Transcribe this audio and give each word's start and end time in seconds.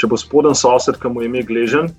če 0.00 0.08
bo 0.08 0.16
spoden 0.16 0.56
sosed, 0.56 0.96
ki 1.00 1.12
mu 1.12 1.20
je 1.20 1.28
ime 1.28 1.42
gležen, 1.44 1.90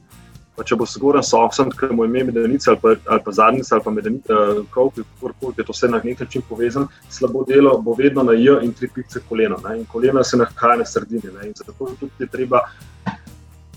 pa 0.57 0.65
če 0.67 0.77
bo 0.79 0.87
zgoren 0.89 1.23
sosed, 1.25 1.73
ki 1.77 1.91
mu 1.93 2.05
je 2.05 2.11
ime 2.11 2.23
medenica 2.31 2.71
ali 2.73 2.81
pa, 2.81 2.95
ali 3.13 3.23
pa 3.25 3.33
zadnjica 3.37 3.75
ali 3.77 3.85
pa 3.85 3.93
medenica, 3.93 4.37
uh, 4.37 4.63
kakorkoli 4.73 5.61
je 5.61 5.67
to 5.67 5.75
vse 5.75 5.89
na 5.91 6.01
nek 6.03 6.23
način 6.25 6.45
povezan, 6.49 6.87
slabo 7.09 7.45
delo 7.47 7.77
bo 7.81 7.95
vedno 7.97 8.25
na 8.27 8.33
J 8.37 8.59
in 8.65 8.73
tri 8.73 8.89
pice 8.93 9.21
koleno. 9.29 9.61
Ne? 9.67 9.77
In 9.81 9.85
kolena 9.85 10.23
se 10.23 10.39
nahaja 10.41 10.81
na 10.81 10.85
sredini. 10.85 11.29
Ne? 11.37 11.51
In 11.51 11.55
zato 11.55 11.93
tudi 11.99 12.11
je 12.19 12.27
treba. 12.27 12.65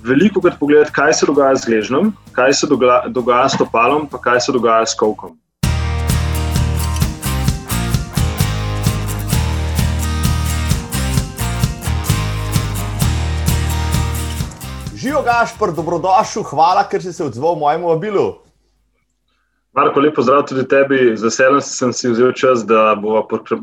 Veliko 0.05 0.41
krat 0.45 0.59
pogledati, 0.61 0.93
kaj 0.93 1.15
se 1.17 1.27
dogaja 1.27 1.57
z 1.57 1.71
gležnjem, 1.71 2.11
kaj 2.37 2.53
se 2.53 2.67
dogaja, 2.69 3.09
dogaja 3.09 3.49
s 3.49 3.57
topalom, 3.57 4.05
pa 4.11 4.21
kaj 4.21 4.43
se 4.45 4.53
dogaja 4.53 4.85
s 4.85 4.99
kovkom. 5.01 5.39
Živijo, 15.15 15.33
Gašpr, 15.33 15.71
dobrodošel, 15.77 16.43
hvala, 16.43 16.83
ker 16.91 17.03
si 17.03 17.13
se 17.13 17.25
odzval 17.25 17.55
mojemu 17.55 17.89
vabilu. 17.89 18.39
Marko, 19.73 20.01
lepo 20.01 20.23
zdrav 20.23 20.43
tudi 20.43 20.65
tebi. 20.69 21.15
Z 21.17 21.23
veseljem 21.23 21.61
sem 21.63 21.93
si 21.93 22.11
vzel 22.11 22.33
čas, 22.35 22.65
da 22.67 22.97
bova 22.99 23.23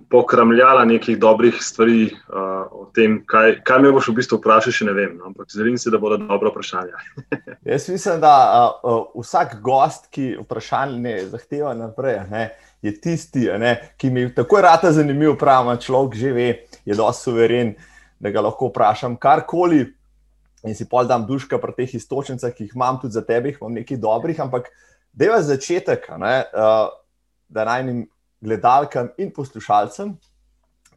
pokramljala 0.09 0.85
nekaj 0.85 1.17
dobrih 1.20 1.59
stvari 1.59 2.05
uh, 2.07 2.71
o 2.71 2.88
tem, 2.95 3.20
kaj, 3.27 3.57
kaj 3.67 3.84
me 3.84 3.91
boš 3.91 4.07
v 4.13 4.16
bistvu 4.21 4.40
vprašal, 4.40 4.77
še 4.79 4.88
ne 4.88 4.95
vem. 4.95 5.20
No? 5.20 5.34
Ampak 5.34 5.52
želim 5.52 5.76
si, 5.76 5.91
da 5.91 5.99
bodo 5.99 6.21
dobro 6.23 6.55
vprašanja. 6.55 7.03
Jaz 7.73 7.90
mislim, 7.91 8.23
da 8.23 8.34
uh, 8.48 8.88
uh, 8.88 9.05
vsak 9.20 9.59
gost, 9.59 10.07
ki 10.07 10.38
vprašanje 10.45 10.99
ne 11.04 11.15
zahteva 11.35 11.76
naprej, 11.76 12.21
ne, 12.31 12.49
je 12.79 12.95
tisti, 12.95 13.49
ne, 13.59 13.76
ki 13.99 14.09
mi 14.09 14.29
tako 14.35 14.63
rata 14.63 14.95
zanimiv, 14.95 15.35
pravi 15.35 15.81
človek, 15.84 16.15
že 16.15 16.31
ve, 16.31 16.52
je 16.88 16.95
dosti 16.95 17.27
suveren, 17.27 17.76
da 18.23 18.31
ga 18.31 18.48
lahko 18.48 18.71
vprašam 18.71 19.20
karkoli 19.20 19.90
in 20.67 20.75
si 20.77 20.85
pol 20.85 21.07
dam 21.09 21.25
duška 21.25 21.57
pri 21.61 21.73
teh 21.77 21.95
istočnicah, 21.97 22.53
ki 22.53 22.67
jih 22.67 22.75
imam 22.75 22.99
tudi 23.01 23.17
za 23.17 23.23
tebe, 23.25 23.55
imam 23.55 23.73
nekaj 23.73 23.97
dobrih, 23.97 24.40
ampak 24.41 24.70
deva 25.13 25.41
začetek, 25.41 26.05
ne, 26.21 26.35
uh, 26.53 26.91
da 27.49 27.65
najnim 27.68 28.05
gledalkam 28.41 29.12
in 29.18 29.34
poslušalcem 29.34 30.15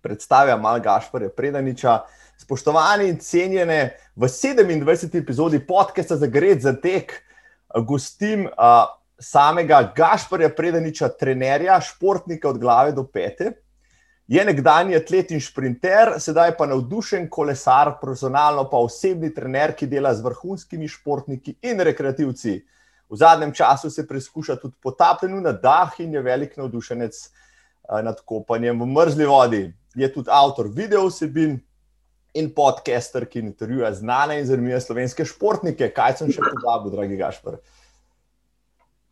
predstavljam 0.05 0.61
mal 0.61 0.81
Gašporja 0.81 1.31
Predaniča. 1.37 2.03
Spoštovani 2.39 3.09
in 3.09 3.19
cenjene, 3.23 3.97
v 4.17 4.29
27. 4.29 5.17
epizodi 5.23 5.61
podcasta 5.67 6.17
za 6.17 6.27
Gred 6.27 6.61
za 6.61 6.75
tek 6.77 7.15
gostim 7.87 8.45
uh, 8.47 8.85
samega 9.19 9.81
Gašporja 9.97 10.51
Predaniča, 10.57 11.09
trenerja, 11.09 11.81
športnika 11.81 12.51
od 12.51 12.59
glave 12.59 12.93
do 12.93 13.07
pete. 13.07 13.53
Je 14.27 14.45
nekdanji 14.45 14.97
atlet 14.97 15.35
in 15.37 15.41
sprinter, 15.41 16.15
sedaj 16.19 16.55
pa 16.57 16.65
navdušen 16.67 17.27
kolesar, 17.31 17.91
profesionalno 18.01 18.65
pa 18.71 18.81
osebni 18.81 19.29
trener, 19.35 19.75
ki 19.77 19.87
dela 19.87 20.15
z 20.17 20.25
vrhunskimi 20.25 20.89
športniki 20.89 21.59
in 21.61 21.81
rekreativci. 21.85 22.55
V 23.13 23.19
zadnjem 23.21 23.53
času 23.53 23.91
se 23.91 24.07
preizkuša 24.09 24.57
tudi 24.57 24.75
potapljen 24.83 25.43
na 25.45 25.53
dah 25.53 25.93
in 26.01 26.17
je 26.17 26.23
velik 26.25 26.57
navdušenec 26.57 27.21
eh, 27.21 28.03
nad 28.03 28.21
kopanjem 28.25 28.81
v 28.81 28.89
mrzli 28.95 29.29
vodi. 29.29 29.63
Je 29.95 30.09
tudi 30.13 30.33
avtor 30.33 30.73
videosebin 30.73 31.61
in 32.35 32.49
podcaster, 32.55 33.29
ki 33.29 33.45
intervjuja 33.45 33.93
znane 33.95 34.41
in 34.41 34.47
zanimive 34.49 34.81
slovenske 34.81 35.29
športnike. 35.29 35.93
Kaj 35.93 36.17
sem 36.23 36.33
še 36.33 36.41
pozabil, 36.49 36.97
dragi 36.97 37.21
Gašpor? 37.21 37.61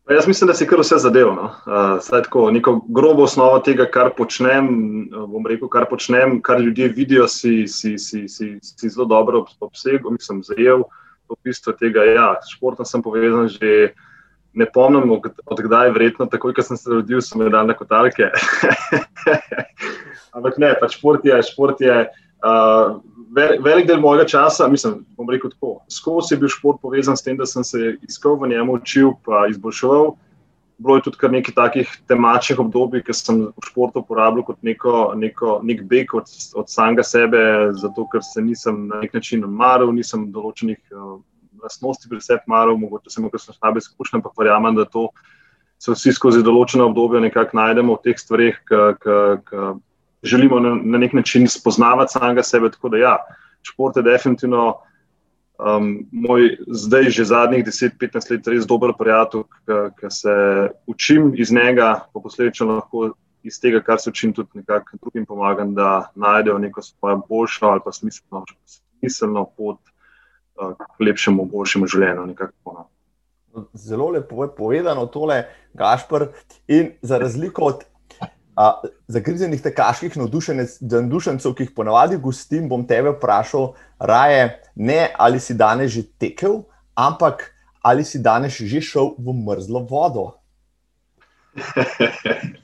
Jaz 0.09 0.27
mislim, 0.27 0.47
da 0.47 0.53
si 0.53 0.67
kar 0.67 0.79
vse 0.79 0.97
zadev. 0.99 1.27
No? 1.35 1.43
Uh, 1.43 2.09
tako, 2.09 2.51
neko 2.51 2.81
grobo 2.87 3.23
osnovo 3.23 3.59
tega, 3.63 3.85
kar 3.91 4.09
počnem, 4.17 4.67
bom 5.11 5.45
rekel, 5.47 5.69
kar 5.71 5.85
počnem, 5.89 6.41
kar 6.41 6.59
ljudje 6.59 6.87
vidijo, 6.87 7.27
si, 7.27 7.67
si, 7.67 7.97
si, 7.97 8.27
si, 8.27 8.57
si 8.61 8.89
zelo 8.89 9.05
dobro 9.05 9.45
obsegel, 9.59 10.11
mislim, 10.11 10.43
zajel. 10.43 10.83
To 11.27 11.35
bistvo 11.43 11.73
tega, 11.73 12.03
ja, 12.03 12.33
športom 12.55 12.85
sem 12.85 13.03
povezan 13.03 13.47
že. 13.47 13.93
Ne 14.53 14.67
pomnim, 14.69 15.09
odkdaj 15.49 15.87
je 15.87 15.91
vredno, 15.95 16.25
takoj, 16.29 16.51
ko 16.53 16.61
sem 16.61 16.77
se 16.77 16.91
rodil, 16.91 17.21
sem 17.25 17.41
imel 17.41 17.65
na 17.65 17.73
kotalke. 17.73 18.27
Ampak 20.35 20.59
ne, 20.61 20.69
pač 20.77 20.99
šport 20.99 21.25
je, 21.25 21.39
šport 21.47 21.81
je 21.81 21.95
uh, 22.43 22.99
velik 23.63 23.87
del 23.87 23.99
mojega 23.99 24.25
časa, 24.29 24.67
mislim, 24.67 25.01
bom 25.17 25.29
rekel 25.29 25.51
tako. 25.53 25.79
Skozi 25.89 26.35
je 26.35 26.41
bil 26.43 26.51
šport 26.51 26.81
povezan 26.81 27.17
s 27.17 27.23
tem, 27.23 27.37
da 27.37 27.45
sem 27.45 27.63
se 27.63 27.95
iskal 28.07 28.37
v 28.39 28.51
njemu, 28.53 28.77
učil 28.77 29.15
in 29.15 29.55
izboljševal. 29.55 30.13
Bilo 30.77 30.95
je 30.97 31.03
tudi 31.05 31.17
kar 31.17 31.31
nekaj 31.31 31.53
takih 31.55 31.91
temačnih 32.09 32.59
obdobij, 32.59 33.03
ki 33.05 33.13
sem 33.13 33.43
v 33.47 33.67
športu 33.67 34.01
uporabljal 34.01 34.43
kot 34.45 34.57
neko, 34.61 35.13
neko, 35.15 35.59
nek 35.63 35.83
beg 35.87 36.13
od, 36.13 36.27
od 36.55 36.69
samega 36.69 37.03
sebe, 37.03 37.71
zato 37.77 38.07
ker 38.11 38.25
se 38.25 38.41
nisem 38.41 38.87
na 38.87 39.03
nek 39.03 39.13
način 39.13 39.45
maral, 39.47 39.93
nisem 39.93 40.31
določenih 40.33 40.81
uh, 40.91 41.21
lastnosti 41.63 42.09
pri 42.09 42.19
sebi 42.21 42.49
maral, 42.51 42.77
mogoče 42.77 43.13
sem 43.13 43.23
imel 43.23 43.31
kakšne 43.31 43.55
slabe 43.55 43.79
izkušnje, 43.85 44.19
ampak 44.19 44.35
verjamem, 44.37 44.75
da 44.75 44.85
to 44.89 45.07
se 45.79 45.93
vsi 45.93 46.13
skozi 46.15 46.43
določene 46.43 46.83
obdobje 46.83 47.21
nekako 47.21 47.57
najdemo 47.59 47.95
v 47.95 48.03
teh 48.03 48.19
stvareh, 48.19 48.59
ki 48.67 49.15
želimo 50.23 50.59
na, 50.59 50.75
na 50.83 50.97
nek 50.97 51.13
način 51.13 51.47
spoznavati 51.47 52.11
samega 52.11 52.43
sebe. 52.43 52.71
Tako 52.71 52.89
da, 52.89 52.97
ja, 52.97 53.17
šport 53.61 53.97
je 53.97 54.03
definitivno 54.03 54.75
um, 55.59 56.07
moj 56.11 56.57
zdaj, 56.67 57.09
že 57.09 57.25
zadnjih 57.25 57.65
10-15 57.65 58.31
let, 58.31 58.47
res 58.47 58.67
dober 58.67 58.93
prijatelj, 58.99 59.43
ki 59.99 60.09
se 60.09 60.35
učim 60.87 61.33
iz 61.37 61.51
njega, 61.51 62.05
pa 62.13 62.19
posledično 62.19 62.67
lahko 62.75 63.11
iz 63.43 63.59
tega, 63.59 63.81
kar 63.83 63.99
se 63.99 64.09
učim, 64.09 64.33
tudi 64.33 64.49
nekako 64.53 64.97
drugim 65.01 65.25
pomagam, 65.25 65.73
da 65.75 66.11
najdejo 66.15 66.57
neko 66.57 66.81
svojo 66.81 67.21
boljšo 67.29 67.65
ali 67.65 67.81
pa 67.85 67.91
smiselno, 67.91 68.45
smiselno 68.65 69.45
pot 69.57 69.79
uh, 70.55 70.75
k 70.77 70.99
lepšemu, 70.99 71.45
boljšemu 71.45 71.87
življenju. 71.87 72.35
No. 72.65 72.87
Zelo 73.73 74.09
lepo 74.09 74.43
je 74.43 74.55
povedano 74.55 75.05
tole, 75.05 75.43
Gašpr. 75.73 76.25
In 76.67 76.93
za 77.01 77.17
razliko 77.17 77.61
od 77.63 77.83
zagrizenih 79.07 79.61
tekaških 79.61 80.17
navdušencev, 80.17 81.53
ki 81.55 81.67
jih 81.67 81.73
ponavadi 81.75 82.17
gostim, 82.21 82.67
bom 82.69 82.85
tebe 82.87 83.15
vprašal, 83.15 83.73
raje 83.99 84.59
ne 84.75 85.09
ali 85.17 85.39
si 85.39 85.53
danes 85.53 85.91
že 85.91 86.03
tekel, 86.19 86.63
ampak 86.95 87.49
ali 87.81 88.03
si 88.05 88.19
danes 88.19 88.57
že 88.57 88.81
šel 88.81 89.15
v 89.17 89.33
mrzlo 89.45 89.87
vodo. 89.89 90.31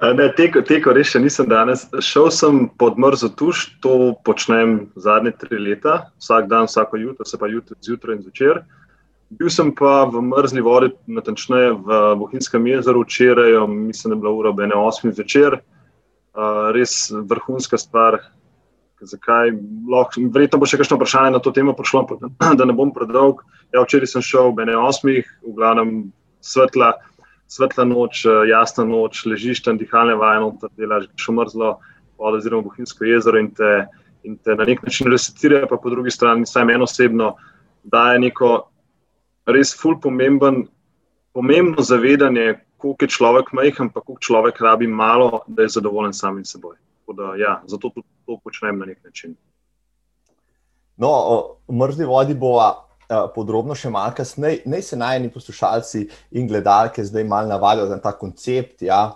Ne, 0.00 0.26
teko, 0.36 0.60
teko 0.64 0.92
res 0.96 1.10
še 1.12 1.20
nisem 1.20 1.48
danes. 1.48 1.82
Šel 2.04 2.30
sem 2.32 2.60
pod 2.80 2.96
mrzlo 3.00 3.30
tuš, 3.36 3.66
to 3.84 4.12
počnem 4.24 4.90
zadnje 4.96 5.32
tri 5.40 5.60
leta, 5.60 6.10
vsak 6.20 6.48
dan, 6.48 6.68
vsako 6.68 7.00
jutro, 7.00 7.24
se 7.24 7.40
pa 7.40 7.48
jutro, 7.48 7.76
zjutraj 7.84 8.16
in 8.16 8.22
zvečer. 8.24 8.60
Uh, 8.60 8.79
Bil 9.30 9.50
sem 9.50 9.70
pa 9.70 10.08
v 10.10 10.18
mrzli 10.26 10.62
vodi, 10.66 10.90
natančneje 11.06 11.76
v 11.78 11.98
Bohinjskem 12.18 12.64
jezeru, 12.66 13.04
včeraj, 13.06 13.60
mislim, 13.70 14.10
da 14.10 14.16
je 14.16 14.20
bila 14.20 14.32
ura 14.34 14.50
ob 14.50 14.58
8. 14.58 15.12
večer. 15.18 15.60
Uh, 16.34 16.70
res 16.74 17.10
vrhunska 17.10 17.78
stvar. 17.78 18.18
Zakaj? 19.00 19.54
Lahko, 19.88 20.20
verjetno 20.34 20.58
bo 20.60 20.66
še 20.66 20.80
kakšno 20.80 20.98
vprašanje 20.98 21.30
na 21.32 21.40
to 21.40 21.54
temo 21.54 21.72
prišlo, 21.78 22.02
da 22.58 22.66
ne 22.66 22.74
bom 22.74 22.90
predolg. 22.92 23.44
Ja, 23.70 23.84
včeraj 23.84 24.10
sem 24.10 24.24
šel 24.26 24.50
ob 24.50 24.58
8. 24.58 25.22
v 25.46 25.54
glavnem 25.54 26.10
svetla, 26.42 26.96
svetla 27.46 27.86
noč, 27.86 28.24
jasna 28.50 28.84
noč, 28.84 29.22
ležiš 29.30 29.62
tam, 29.62 29.78
dihalne 29.78 30.18
vaje, 30.18 30.42
ter 30.58 30.74
delaš 30.74 31.06
še 31.14 31.36
mrzlo 31.38 31.76
vodo, 32.18 32.36
oziroma 32.36 32.66
Bohinjsko 32.66 33.06
jezero 33.06 33.38
in 33.38 33.54
te, 33.54 33.86
in 34.26 34.36
te 34.42 34.58
na 34.58 34.66
nek 34.66 34.82
način 34.82 35.06
resetira, 35.10 35.64
pa 35.70 35.78
po 35.78 35.90
drugi 35.90 36.10
strani, 36.10 36.44
vsaj 36.44 36.66
meni 36.66 36.82
osebno, 36.84 37.36
daje 37.86 38.18
neko 38.26 38.69
res 39.52 39.74
ful 39.76 39.98
pomemben, 40.00 40.64
pomembno 41.32 41.82
zavedanje, 41.82 42.60
koliko 42.80 43.04
je 43.04 43.14
človek 43.16 43.52
majhen, 43.52 43.90
pa 43.92 44.00
koliko 44.00 44.20
človek 44.20 44.60
rabi 44.60 44.86
malo, 44.86 45.42
da 45.46 45.62
je 45.62 45.76
zadovoljen 45.76 46.12
samim 46.12 46.44
seboj. 46.44 46.76
Da, 47.10 47.34
ja, 47.34 47.56
zato 47.66 47.90
tudi 47.90 48.06
to 48.26 48.36
počnem 48.38 48.78
na 48.78 48.86
nek 48.86 49.00
način. 49.04 49.34
No, 50.96 51.08
o 51.10 51.74
mrzli 51.74 52.06
vodi 52.06 52.36
bo 52.38 52.54
podrobno 53.34 53.74
še 53.74 53.90
malo 53.90 54.14
kasneje. 54.16 54.62
Naj 54.70 54.82
se 54.86 54.98
najni 54.98 55.30
poslušalci 55.32 56.04
in 56.38 56.48
gledalke 56.48 57.04
zdaj 57.04 57.24
malo 57.24 57.50
navadijo 57.50 57.88
na 57.90 57.98
ta 57.98 58.12
koncept. 58.12 58.82
Ja. 58.86 59.10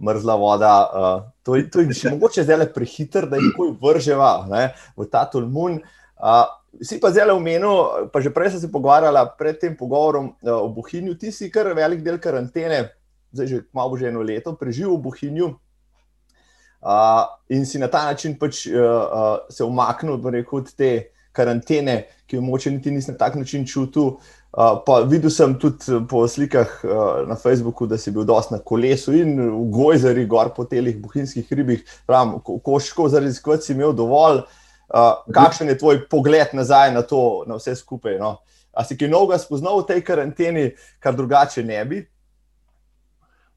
Mrzla 0.00 0.34
voda, 0.40 0.74
uh, 0.80 1.24
to, 1.44 1.58
to 1.72 1.84
je 1.84 1.96
še 1.96 2.10
mogoče 2.14 2.44
zdaj 2.44 2.70
prehiter, 2.74 3.28
da 3.28 3.36
jih 3.40 3.50
lahko 3.50 3.66
vrževa 3.82 4.30
ne, 4.48 4.70
v 4.96 5.08
ta 5.12 5.26
tolmun. 5.28 5.80
Uh, 6.16 6.46
Si 6.78 7.00
pa 7.02 7.10
zelo 7.10 7.34
omenil, 7.34 8.06
pa 8.14 8.22
že 8.22 8.30
prej 8.30 8.54
sem 8.54 8.62
se 8.62 8.70
pogovarjala 8.70 9.26
pred 9.34 9.58
tem 9.58 9.74
pogovorom 9.74 10.38
uh, 10.38 10.62
o 10.62 10.70
Bohinju. 10.70 11.18
Ti 11.18 11.34
si 11.34 11.50
kar 11.50 11.66
velik 11.74 12.04
del 12.06 12.22
karantene, 12.22 12.94
zdaj 13.34 13.46
že 13.46 13.58
malo 13.74 13.98
že 13.98 14.06
eno 14.06 14.22
leto, 14.22 14.54
preživel 14.54 14.94
v 14.94 15.02
Bohinju 15.10 15.48
uh, 15.50 17.26
in 17.50 17.66
si 17.66 17.78
na 17.82 17.90
ta 17.90 18.06
način 18.06 18.38
pač, 18.38 18.70
uh, 18.70 18.78
uh, 18.78 19.50
se 19.50 19.66
umaknil 19.66 20.22
od 20.22 20.70
te 20.70 21.10
karantene, 21.32 22.06
ki 22.26 22.38
jo 22.38 22.42
moče 22.42 22.70
niti 22.70 22.90
nisem 22.90 23.14
na 23.14 23.18
tak 23.18 23.34
način 23.34 23.66
čutil. 23.66 24.22
Uh, 24.50 24.78
pa 24.86 25.02
videl 25.06 25.30
sem 25.30 25.58
tudi 25.58 26.06
po 26.06 26.22
slikah 26.26 26.70
uh, 26.86 27.26
na 27.26 27.34
Facebooku, 27.34 27.86
da 27.86 27.98
si 27.98 28.14
bil 28.14 28.24
dosti 28.24 28.54
na 28.54 28.62
kolesu 28.62 29.14
in 29.14 29.38
v 29.38 29.70
Gojzari, 29.74 30.26
gor 30.26 30.54
po 30.54 30.64
telih 30.64 31.02
bohinjskih 31.02 31.50
ribih, 31.50 31.82
ko, 32.42 33.08
zaradi 33.08 33.34
skvat 33.34 33.62
si 33.62 33.74
imel 33.74 33.94
dovolj. 33.94 34.42
uh, 34.42 34.59
kakšen 35.34 35.68
je 35.70 35.78
tvoj 35.78 36.04
pogled 36.10 36.54
nazaj 36.56 36.94
na 36.94 37.02
to, 37.02 37.44
na 37.46 37.58
vse 37.60 37.76
skupaj? 37.78 38.18
No? 38.18 38.38
A 38.74 38.84
si 38.86 38.98
kaj 38.98 39.10
novega 39.10 39.38
spoznal 39.38 39.82
v 39.82 39.88
tej 39.90 40.02
karanteni, 40.06 40.70
kar 41.02 41.14
drugače 41.18 41.62
ne 41.66 41.84
bi? 41.84 42.02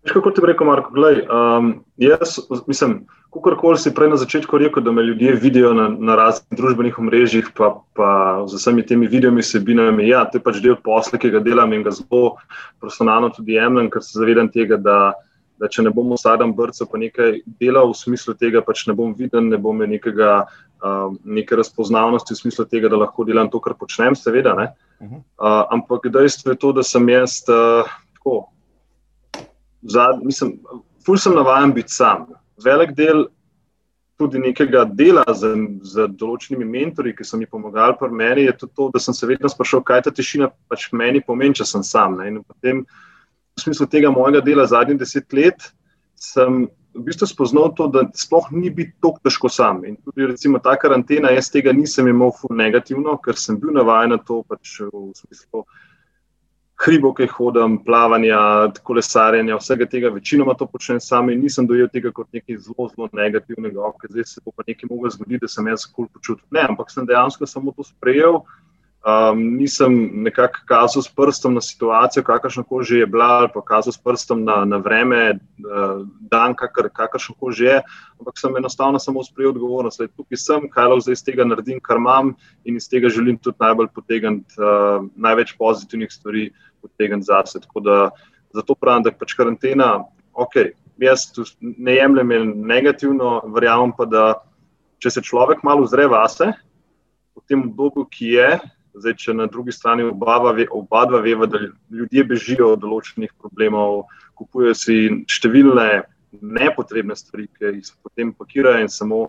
Veš, 0.04 0.14
kako 0.14 0.32
ti 0.32 0.42
bi 0.44 0.52
rekel, 0.52 0.68
Marko? 0.68 0.92
Glej, 0.92 1.22
um, 1.32 1.70
jaz, 1.98 2.40
mislim, 2.68 3.06
kakorkoli 3.34 3.80
si 3.80 3.94
prej 3.96 4.12
na 4.12 4.18
začetku 4.20 4.58
rekel, 4.58 4.84
da 4.84 4.92
me 4.92 5.04
ljudje 5.04 5.36
vidijo 5.42 5.74
na, 5.74 5.88
na 5.90 6.16
raznih 6.20 6.58
družbenih 6.60 7.00
omrežjih, 7.00 7.50
pa, 7.58 7.72
pa 7.96 8.10
z 8.48 8.60
vsemi 8.60 8.86
temi 8.86 9.08
videomi, 9.08 9.44
sebinami. 9.44 10.10
Ja, 10.10 10.26
to 10.26 10.38
je 10.38 10.44
pač 10.44 10.60
del 10.64 10.76
posla, 10.84 11.20
ki 11.20 11.32
ga 11.32 11.40
delam 11.40 11.74
in 11.74 11.86
ga 11.88 11.94
zelo 11.96 12.36
profesionalno 12.84 13.32
tudi 13.32 13.56
jemljem, 13.56 13.90
ker 13.94 14.04
se 14.04 14.20
zavedam 14.20 14.52
tega, 14.52 14.78
da, 14.78 14.98
da 15.62 15.72
če 15.72 15.88
ne 15.88 15.94
bom 15.96 16.12
v 16.12 16.20
sadem 16.20 16.52
brcu 16.54 16.90
pa 16.90 17.00
nekaj 17.00 17.40
delal 17.62 17.94
v 17.94 17.98
smislu 18.04 18.36
tega, 18.36 18.62
pač 18.62 18.84
ne 18.90 18.98
bom 18.98 19.16
viden, 19.16 19.48
ne 19.54 19.58
bom 19.58 19.80
nekega, 19.80 20.44
um, 20.84 21.18
neke 21.24 21.56
razpoznavnosti 21.56 22.34
v 22.34 22.38
smislu 22.38 22.66
tega, 22.70 22.92
da 22.92 23.00
lahko 23.00 23.26
delam 23.28 23.50
to, 23.50 23.62
kar 23.64 23.76
počnem, 23.80 24.16
seveda. 24.16 24.56
Uh, 25.00 25.16
ampak 25.74 26.10
dejstvo 26.12 26.54
je 26.54 26.60
to, 26.60 26.74
da 26.76 26.84
sem 26.84 27.10
jaz 27.10 27.42
uh, 27.48 27.88
tako 28.18 28.44
zad, 29.84 30.20
mislim, 30.24 30.58
ful 31.06 31.18
sem 31.18 31.36
navaden 31.36 31.74
biti 31.74 31.92
sam. 31.94 32.28
Velik 32.64 32.94
del 32.96 33.26
tudi 34.18 34.40
nekega 34.40 34.86
dela 34.86 35.26
z, 35.34 35.50
z 35.84 36.08
določenimi 36.20 36.66
mentori, 36.70 37.16
ki 37.18 37.26
so 37.26 37.40
mi 37.40 37.50
pomagali 37.50 37.98
pri 38.00 38.14
meni, 38.14 38.46
je 38.48 38.54
tudi 38.62 38.76
to, 38.78 38.90
da 38.94 39.02
sem 39.02 39.16
se 39.18 39.28
vedno 39.28 39.50
sprašal, 39.50 39.82
kaj 39.84 40.06
ta 40.06 40.14
tišina 40.14 40.52
pač 40.70 40.92
meni 40.94 41.24
pomeni, 41.26 41.58
če 41.58 41.68
sem 41.68 41.84
sam. 41.84 42.20
Ne? 42.20 42.30
In 42.30 42.44
potem, 42.46 42.84
v 43.58 43.64
smislu 43.64 43.90
tega 43.90 44.14
mojega 44.14 44.44
dela 44.46 44.68
zadnjih 44.70 45.02
deset 45.02 45.34
let, 45.34 45.68
sem 46.16 46.68
v 46.94 47.04
bistvu 47.08 47.28
spoznal 47.28 47.72
to, 47.78 47.88
da 47.88 48.06
sploh 48.14 48.52
ni 48.52 48.70
biti 48.70 48.94
tako 49.02 49.20
težko 49.24 49.50
sam. 49.50 49.82
In 49.86 49.98
tudi 49.98 50.28
recimo 50.30 50.60
ta 50.60 50.76
karantena, 50.78 51.32
jaz 51.34 51.50
tega 51.54 51.74
nisem 51.74 52.08
imel 52.08 52.32
negativno, 52.50 53.18
ker 53.18 53.40
sem 53.40 53.58
bil 53.60 53.74
navaden 53.74 54.16
na 54.16 54.20
to 54.22 54.44
pač 54.48 54.80
v 54.86 55.10
smislu 55.18 55.66
hribo, 56.84 57.14
ki 57.16 57.28
hodim, 57.32 57.78
plavanja, 57.86 58.40
kolesarjenja, 58.84 59.58
vsega 59.62 59.88
tega, 59.90 60.12
večinoma 60.14 60.56
to 60.60 60.68
počnem 60.68 61.00
sam 61.02 61.30
in 61.32 61.42
nisem 61.42 61.68
dojel 61.70 61.88
tega 61.94 62.12
kot 62.12 62.28
nekaj 62.36 62.58
zelo, 62.66 62.90
zelo 62.92 63.08
negativnega, 63.14 63.94
ker 64.02 64.12
zdaj 64.12 64.28
se 64.28 64.44
bo 64.44 64.52
pa 64.52 64.66
nekaj 64.68 64.90
moglo 64.92 65.12
zgoditi, 65.14 65.44
da 65.46 65.52
sem 65.52 65.70
jaz 65.72 65.86
kul 65.88 66.10
počutil. 66.12 66.44
Ne, 66.52 66.66
ampak 66.70 66.92
sem 66.92 67.08
dejansko 67.08 67.48
samo 67.48 67.74
to 67.78 67.86
sprejel. 67.88 68.42
Um, 69.04 69.58
nisem 69.60 70.24
nekako 70.24 70.62
kazal 70.64 71.04
s 71.04 71.10
prstom 71.12 71.58
na 71.58 71.62
situacijo, 71.62 72.24
kakršno 72.24 72.64
koli 72.64 72.86
že 72.88 72.98
je 73.02 73.06
bila, 73.06 73.26
ali 73.44 73.50
pa 73.54 73.60
kazal 73.62 73.92
s 73.92 74.00
prstom 74.00 74.46
na, 74.48 74.62
na 74.66 74.78
vreme, 74.80 75.40
uh, 75.60 76.08
dan, 76.32 76.56
kakr, 76.56 76.88
kakršno 76.88 77.36
koli 77.36 77.54
že 77.54 77.66
je, 77.66 77.82
ampak 78.20 78.40
sem 78.40 78.56
enostavno 78.56 79.00
samo 79.00 79.24
sprejel 79.24 79.52
odgovornost. 79.52 80.00
Zdaj, 80.00 80.08
tukaj 80.16 80.40
sem, 80.40 80.70
kaj 80.72 80.88
lahko 80.88 81.04
zdaj 81.04 81.20
iz 81.20 81.24
tega 81.28 81.44
naredim, 81.44 81.82
kar 81.84 82.00
imam 82.00 82.32
in 82.64 82.80
iz 82.80 82.88
tega 82.88 83.12
želim 83.12 83.36
tudi 83.38 83.60
najbolj 83.60 83.90
potegniti 83.92 84.56
uh, 84.56 85.04
največ 85.16 85.52
pozitivnih 85.60 86.12
stvari 86.12 86.46
potegniti 86.82 87.28
zase. 87.28 87.60
Tako 87.60 87.84
da 87.84 87.98
zato 88.56 88.76
pravim, 88.76 89.04
da 89.04 89.12
je 89.12 89.20
pač 89.20 89.34
karantena, 89.36 90.06
ok, 90.32 90.56
jaz 91.04 91.26
ne 91.60 91.98
jemljem 91.98 92.32
negativno, 92.56 93.42
verjamem 93.52 93.92
pa, 93.98 94.08
da 94.08 94.24
če 95.04 95.12
se 95.18 95.26
človek 95.28 95.60
malo 95.68 95.84
zre 95.92 96.08
vase, 96.08 96.54
v 97.36 97.44
tem 97.50 97.66
obdobju, 97.68 98.06
ki 98.08 98.32
je, 98.38 98.48
zdaj, 98.94 99.16
če 99.20 99.34
na 99.34 99.48
drugi 99.52 99.72
strani 99.72 100.04
oba, 100.08 100.38
oba 100.72 101.06
dva 101.10 101.22
veva, 101.22 101.48
da 101.50 101.62
ljudje 101.92 102.24
bežijo 102.30 102.74
od 102.74 102.84
določenih 102.84 103.32
problemov, 103.42 104.06
kupujejo 104.38 104.76
si 104.78 104.98
številne 105.30 106.04
nepotrebne 106.42 107.16
stvari, 107.16 107.48
ki 107.58 107.78
jih 107.78 107.90
potem 108.04 108.34
pakirajo 108.34 108.86
in 108.86 108.90
samo 108.90 109.28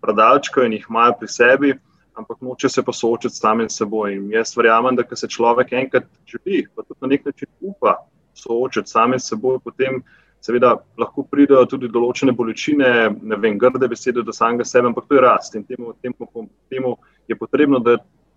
predalčkajo 0.00 0.66
in 0.66 0.78
jih 0.78 0.88
imajo 0.88 1.18
pri 1.20 1.28
sebi 1.28 1.74
ampak 2.18 2.40
noče 2.42 2.68
se 2.68 2.82
pa 2.82 2.92
soočiti 2.92 3.34
s 3.34 3.40
samim 3.40 3.68
seboj. 3.70 4.14
In 4.16 4.30
jaz 4.32 4.56
verjamem, 4.56 4.96
da 4.96 5.16
se 5.16 5.28
človek 5.28 5.72
enkrat 5.72 6.06
želi, 6.26 6.66
pa 6.74 6.82
tudi 6.82 6.98
na 7.00 7.08
nek 7.08 7.24
način 7.24 7.48
upa 7.60 7.96
soočiti 8.34 8.88
s 8.88 8.92
samim 8.92 9.18
seboj, 9.18 9.58
potem 9.64 10.02
seveda 10.40 10.76
lahko 10.98 11.24
pridejo 11.30 11.64
tudi 11.66 11.90
določene 11.90 12.32
bolečine, 12.32 12.90
ne 13.22 13.36
vem, 13.36 13.58
grde 13.58 13.88
besede 13.88 14.22
do 14.22 14.32
samega 14.32 14.64
sebe, 14.64 14.86
ampak 14.86 15.08
to 15.08 15.18
je 15.18 15.22
rast 15.22 15.54
in 15.54 15.64
temu, 15.64 15.94
temu, 16.02 16.48
temu 16.70 16.96
je 17.28 17.36
potrebno, 17.36 17.80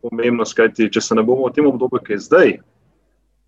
je 0.02 0.10
pomembno, 0.10 0.46
skajti, 0.46 0.90
če 0.92 1.02
se 1.02 1.16
ne 1.16 1.24
bomo 1.24 1.48
v 1.48 1.56
tem 1.56 1.68
obdobju, 1.70 2.02
ki 2.06 2.14
je 2.14 2.20
zdaj. 2.26 2.54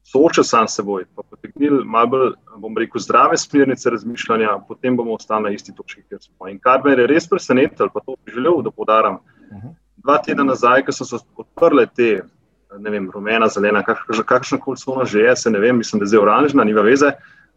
Soočiti 0.04 0.48
sam 0.48 0.68
s 0.68 0.76
seboj, 0.78 1.06
pa 1.16 1.24
potegnili 1.24 1.80
malo 1.88 2.10
bolj, 2.12 2.34
bom 2.60 2.76
rekel, 2.78 3.02
zdrave 3.02 3.38
smernice 3.40 3.90
razmišljanja, 3.90 4.58
potem 4.68 4.98
bomo 5.00 5.16
ostali 5.16 5.48
na 5.48 5.54
isti 5.56 5.72
točki, 5.76 6.04
kjer 6.10 6.20
smo. 6.22 6.50
In 6.52 6.60
kar 6.60 6.84
me 6.84 6.92
je 6.92 7.08
res 7.08 7.28
presenetilo, 7.30 7.88
pa 7.94 8.04
to 8.04 8.18
bi 8.20 8.36
želel, 8.36 8.62
da 8.62 8.72
podarim, 8.72 9.20
uh 9.50 9.58
mhm. 9.58 9.76
dva 10.04 10.18
tedna 10.20 10.44
nazaj, 10.44 10.84
ko 10.84 10.92
so 10.92 11.06
se 11.08 11.22
odprle 11.40 11.88
te, 11.96 12.22
ne 12.80 12.90
vem, 12.90 13.10
rumena, 13.14 13.48
zelena, 13.48 13.84
kakšna 13.84 14.60
koli 14.60 14.78
so 14.78 14.92
ona 14.92 15.06
že 15.06 15.20
je, 15.20 15.36
se 15.36 15.50
ne 15.50 15.60
vem, 15.60 15.78
mislim, 15.78 16.00
da 16.00 16.04
je 16.04 16.14
zdaj 16.14 16.22
oranžna, 16.22 16.64
nima 16.64 16.82
veze. 16.82 17.14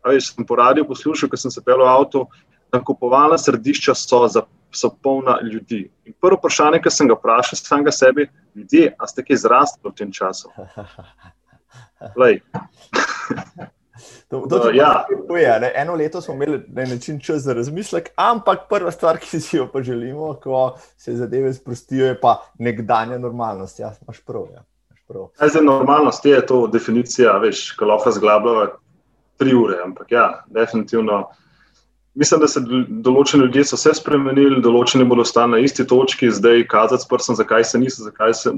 Veš, 0.07 0.35
sem 0.35 0.47
po 0.47 0.57
radiju 0.57 0.87
poslušal, 0.87 1.29
ko 1.29 1.37
sem 1.37 1.51
se 1.51 1.63
pel 1.65 1.83
v 1.83 1.89
avtu, 1.91 2.27
da 2.73 2.79
kupovalna 2.85 3.39
središča 3.39 3.95
so, 3.95 4.29
za, 4.29 4.45
so 4.73 4.91
polna 5.03 5.39
ljudi. 5.43 5.91
In 6.05 6.15
prvo 6.21 6.39
vprašanje, 6.41 6.83
ki 6.83 6.91
sem 6.91 7.09
ga 7.09 7.17
vprašal, 7.19 7.59
samega 7.61 7.93
sebi, 7.93 8.29
ljudje, 8.55 8.95
a 8.99 9.07
ste 9.07 9.25
kaj 9.25 9.43
zrastli 9.45 9.91
v 9.91 9.95
tem 9.97 10.13
času? 10.13 10.51
To, 14.29 14.41
to, 14.41 14.59
to 14.59 14.71
ja. 14.71 15.07
je, 15.39 15.73
Eno 15.75 15.95
leto 15.95 16.21
smo 16.21 16.35
imeli 16.35 16.63
na 16.69 16.85
način 16.85 17.21
čas 17.21 17.43
za 17.43 17.53
razmislek, 17.53 18.09
ampak 18.17 18.59
prva 18.69 18.91
stvar, 18.91 19.19
ki 19.19 19.41
si 19.41 19.57
jo 19.57 19.69
pa 19.73 19.83
želimo, 19.83 20.35
ko 20.43 20.77
se 20.97 21.17
zadeve 21.17 21.55
sprostijo, 21.55 22.07
je 22.07 22.21
pa 22.21 22.43
nekdanja 22.59 23.19
normalnost. 23.19 23.79
Ja, 23.79 23.93
imaš 24.03 24.21
prav. 24.21 24.47
Ja. 24.55 24.63
prav. 25.09 25.29
Za 25.53 25.61
normalnost 25.61 26.27
je 26.27 26.47
to 26.47 26.67
definicija, 26.67 27.39
veš, 27.39 27.71
ko 27.73 27.85
lahko 27.85 28.11
zglabljava 28.11 28.67
tri 29.37 29.55
ure. 29.55 29.79
Ampak 29.85 30.13
ja, 30.13 30.45
definitivno. 30.47 31.29
Mislim, 32.17 32.41
da 32.41 32.49
se 32.49 32.63
določeni 33.05 33.45
ljudje 33.45 33.67
so 33.69 33.77
se 33.77 33.93
spremenili, 33.99 34.63
določeni 34.65 35.05
bodo 35.05 35.21
ostali 35.27 35.53
na 35.53 35.59
isti 35.61 35.85
točki, 35.85 36.31
zdaj 36.33 36.63
kazati 36.73 37.05
s 37.05 37.09
prstom, 37.11 37.37
zakaj 37.37 37.65
se 37.69 37.81
niso, 37.83 38.07
zakaj 38.07 38.33
se, 38.39 38.53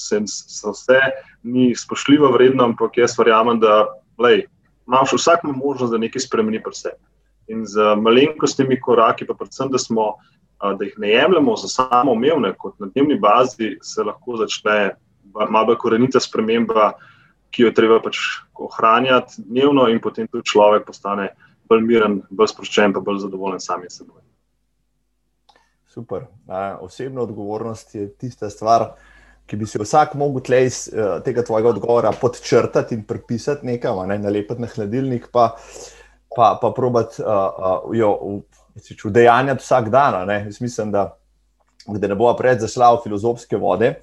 se, 0.00 0.20
so 0.24 0.72
vse 0.72 0.96
ni 1.44 1.74
spoštljivo 1.76 2.30
vredno, 2.32 2.70
ampak 2.70 2.96
jaz 2.96 3.12
verjamem, 3.18 3.60
da 3.60 3.82
lej, 4.24 4.46
imaš 4.88 5.12
vsak 5.18 5.44
možnost, 5.50 5.92
da 5.92 6.00
nekaj 6.00 6.24
spremeni 6.24 6.62
sebi. 6.72 6.96
In 7.52 7.66
z 7.68 7.92
malenkostnimi 8.00 8.80
koraki, 8.80 9.26
pa 9.28 9.36
predvsem, 9.36 9.68
da, 9.72 9.78
smo, 9.78 10.14
da 10.60 10.84
jih 10.84 10.96
ne 10.96 11.12
jemljemo 11.12 11.56
za 11.60 11.68
samo 11.68 12.14
umevne, 12.16 12.54
kot 12.56 12.80
na 12.80 12.88
dnevni 12.88 13.18
bazi, 13.20 13.76
se 13.82 14.04
lahko 14.04 14.36
začne 14.40 14.94
malo 15.50 15.76
korenita 15.76 16.20
sprememba, 16.20 16.94
ki 17.52 17.68
jo 17.68 17.74
treba 17.76 18.00
pač 18.00 18.16
ohranjati 18.56 19.44
dnevno, 19.44 19.90
in 19.92 20.00
potem 20.00 20.28
tudi 20.28 20.48
človek 20.48 20.88
postane 20.88 21.28
bolj 21.68 21.84
miren, 21.84 22.22
bolj 22.30 22.52
sproščen, 22.54 22.94
pa 22.96 23.02
bolj 23.04 23.22
zadovoljen 23.24 23.60
sami 23.60 23.90
seboj. 23.92 24.22
Super. 25.88 26.26
Osebna 26.80 27.24
odgovornost 27.24 27.94
je 27.94 28.08
tista 28.20 28.50
stvar, 28.50 28.92
ki 29.48 29.56
bi 29.56 29.66
se 29.66 29.80
vsak 29.80 30.14
mogel 30.20 30.44
tleh 30.44 30.66
iz 30.68 30.82
uh, 30.92 31.22
tega 31.24 31.42
tvojega 31.42 31.72
odgovora 31.72 32.12
podčrtati 32.12 32.94
in 32.94 33.06
prepisati 33.08 33.66
nekaj, 33.66 33.96
ne, 34.06 34.18
nalepiti 34.20 34.62
na 34.62 34.68
hladilnik, 34.68 35.30
pa, 35.32 35.48
pa, 36.36 36.50
pa 36.60 36.70
probati 36.76 37.22
uh, 37.24 37.32
uh, 37.32 37.96
jo 37.96 38.42
udejanjati 39.08 39.64
vsak 39.64 39.88
dan. 39.90 40.28
Mislim, 40.60 40.92
da, 40.92 41.08
da 41.86 42.12
ne 42.12 42.18
bo 42.18 42.30
pred 42.36 42.60
zašla 42.60 42.92
v 42.94 43.02
filozofske 43.08 43.56
vode. 43.56 43.94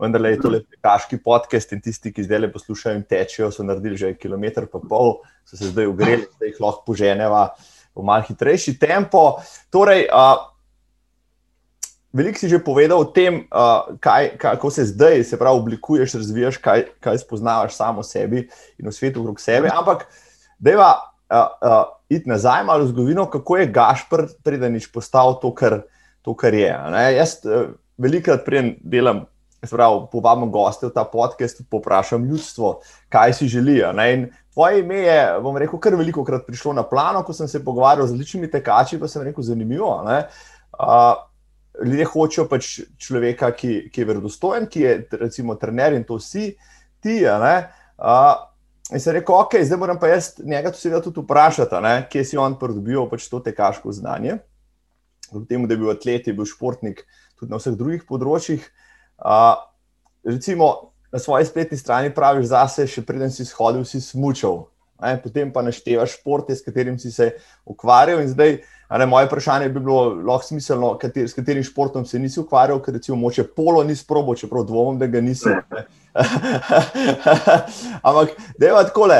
Vendar 0.00 0.24
je 0.26 0.40
to 0.42 0.50
le 0.50 0.62
kaški 0.82 1.20
podcast 1.22 1.72
in 1.72 1.82
tisti, 1.84 2.12
ki 2.12 2.24
zdaj 2.26 2.44
le 2.44 2.50
poslušajo 2.52 2.98
in 2.98 3.04
tečejo, 3.06 3.50
so 3.54 3.66
naredili 3.66 3.96
že 3.96 4.14
kilometr 4.18 4.66
in 4.66 4.88
pol, 4.88 5.20
so 5.46 5.56
se 5.56 5.70
zdaj 5.70 5.86
ugreli, 5.86 6.26
da 6.40 6.50
jih 6.50 6.58
lahko 6.60 6.82
poženeva 6.88 7.46
v 7.94 8.02
mal 8.02 8.24
hitrejši 8.26 8.78
tempo. 8.78 9.38
Torej, 9.70 10.08
uh, 10.10 10.50
Veliko 12.14 12.38
si 12.38 12.46
že 12.46 12.62
povedal 12.62 12.94
o 13.02 13.10
tem, 13.10 13.42
uh, 13.50 13.98
kaj, 13.98 14.38
kako 14.38 14.70
se 14.70 14.86
zdaj, 14.86 15.24
se 15.26 15.34
pravi, 15.34 15.58
oblikuješ, 15.58 16.14
razvijaš, 16.14 16.56
kaj, 16.62 16.86
kaj 17.02 17.18
spoznavaš 17.18 17.74
samo 17.74 18.06
sebi 18.06 18.46
in 18.78 18.86
v 18.86 18.94
svetu 18.94 19.18
okrog 19.18 19.42
sebe. 19.42 19.66
Ampak, 19.66 20.06
je 20.62 20.78
uh, 20.78 20.94
uh, 21.34 21.90
iti 22.06 22.30
nazaj 22.30 22.62
malo 22.64 22.86
v 22.86 22.94
zgodovino, 22.94 23.26
kako 23.26 23.56
je 23.56 23.66
Gašpr 23.66 24.22
predanič 24.46 24.86
postal 24.94 25.40
to, 25.42 25.50
kar, 25.50 25.82
to, 26.22 26.38
kar 26.38 26.54
je. 26.54 26.70
Ne? 26.94 27.02
Jaz 27.18 27.42
uh, 27.42 27.74
velikokrat 27.98 28.46
prijem 28.46 28.76
delam. 28.78 29.26
Pravi, 29.70 30.06
povabim 30.12 30.50
goste 30.52 30.88
v 30.88 30.92
ta 30.94 31.04
podcast, 31.04 31.62
poprašam 31.70 32.24
ljudstvo, 32.24 32.80
kaj 33.08 33.32
si 33.32 33.48
želijo. 33.48 33.92
Tvoje 34.52 34.80
ime 34.80 34.96
je, 34.96 35.40
bom 35.42 35.56
rekel, 35.56 35.78
kar 35.80 35.94
veliko 35.94 36.24
krat 36.24 36.46
prišlo 36.46 36.72
na 36.72 36.82
plano, 36.82 37.22
ko 37.22 37.32
sem 37.32 37.48
se 37.48 37.64
pogovarjal 37.64 38.06
z 38.06 38.10
različnimi 38.10 38.50
tekači, 38.50 39.00
pa 39.00 39.08
sem 39.08 39.22
rekel, 39.22 39.42
zanimivo. 39.42 39.90
Uh, 40.04 41.14
ljudje 41.84 42.04
hočejo 42.04 42.46
pač 42.48 42.80
človeka, 42.98 43.50
ki, 43.50 43.88
ki 43.92 44.00
je 44.00 44.06
verodostojen, 44.06 44.68
ki 44.70 44.80
je 44.80 44.96
recimo 45.20 45.54
trener 45.54 45.94
in 45.94 46.04
to 46.04 46.20
vsi 46.20 46.52
ti. 47.02 47.18
Uh, 47.26 48.36
in 48.92 49.00
se 49.00 49.12
reko, 49.12 49.40
ok, 49.46 49.58
zdaj 49.62 49.78
moram 49.78 49.98
pa 49.98 50.12
jaz 50.12 50.34
njega 50.44 50.70
tudi 50.70 51.20
vprašati, 51.20 51.82
ne? 51.82 51.96
kje 52.10 52.24
si 52.24 52.38
on 52.38 52.58
pridobil 52.58 53.08
pač 53.10 53.28
to 53.28 53.40
tekaško 53.40 53.92
znanje. 53.92 54.38
Kljub 55.30 55.48
temu, 55.48 55.66
da 55.66 55.74
je 55.74 55.78
bil 55.78 55.90
atlet, 55.90 56.26
je 56.26 56.34
bil 56.34 56.46
športnik, 56.46 57.06
tudi 57.38 57.50
na 57.50 57.58
vseh 57.58 57.74
drugih 57.74 58.04
področjih. 58.06 58.62
Uh, 58.62 58.83
recimo, 60.24 60.90
na 61.12 61.18
svoji 61.18 61.44
spletni 61.44 61.78
strani 61.78 62.14
praviš 62.14 62.46
zase, 62.50 62.86
še 62.90 63.04
preden 63.06 63.30
si 63.30 63.44
shodil, 63.46 63.84
si 63.86 64.00
smučal. 64.02 64.64
Ne? 65.02 65.14
Potem 65.22 65.52
pa 65.52 65.62
naštevaš 65.62 66.16
športe, 66.18 66.56
s 66.56 66.64
katerim 66.64 66.98
si 66.98 67.12
se 67.12 67.30
ukvarjal. 67.70 68.22
In 68.24 68.28
zdaj, 68.32 68.56
ne, 68.98 69.06
moje 69.06 69.26
vprašanje 69.28 69.68
bi 69.68 69.80
bilo 69.80 70.14
lahko 70.14 70.46
smiselno, 70.48 70.94
kater, 70.98 71.28
s 71.28 71.36
katerim 71.36 71.62
športom 71.62 72.06
se 72.06 72.18
nisi 72.18 72.40
ukvarjal, 72.42 72.82
ker 72.82 72.94
recimo 72.98 73.16
moče 73.20 73.44
polo 73.54 73.84
nisi 73.84 74.06
probo, 74.08 74.34
čeprav 74.34 74.66
dvomim, 74.66 74.98
da 74.98 75.06
ga 75.06 75.20
nisi. 75.22 75.50
Ampak, 78.08 78.28
da 78.58 78.66
je 78.66 78.72
tako 78.90 79.06
le. 79.10 79.18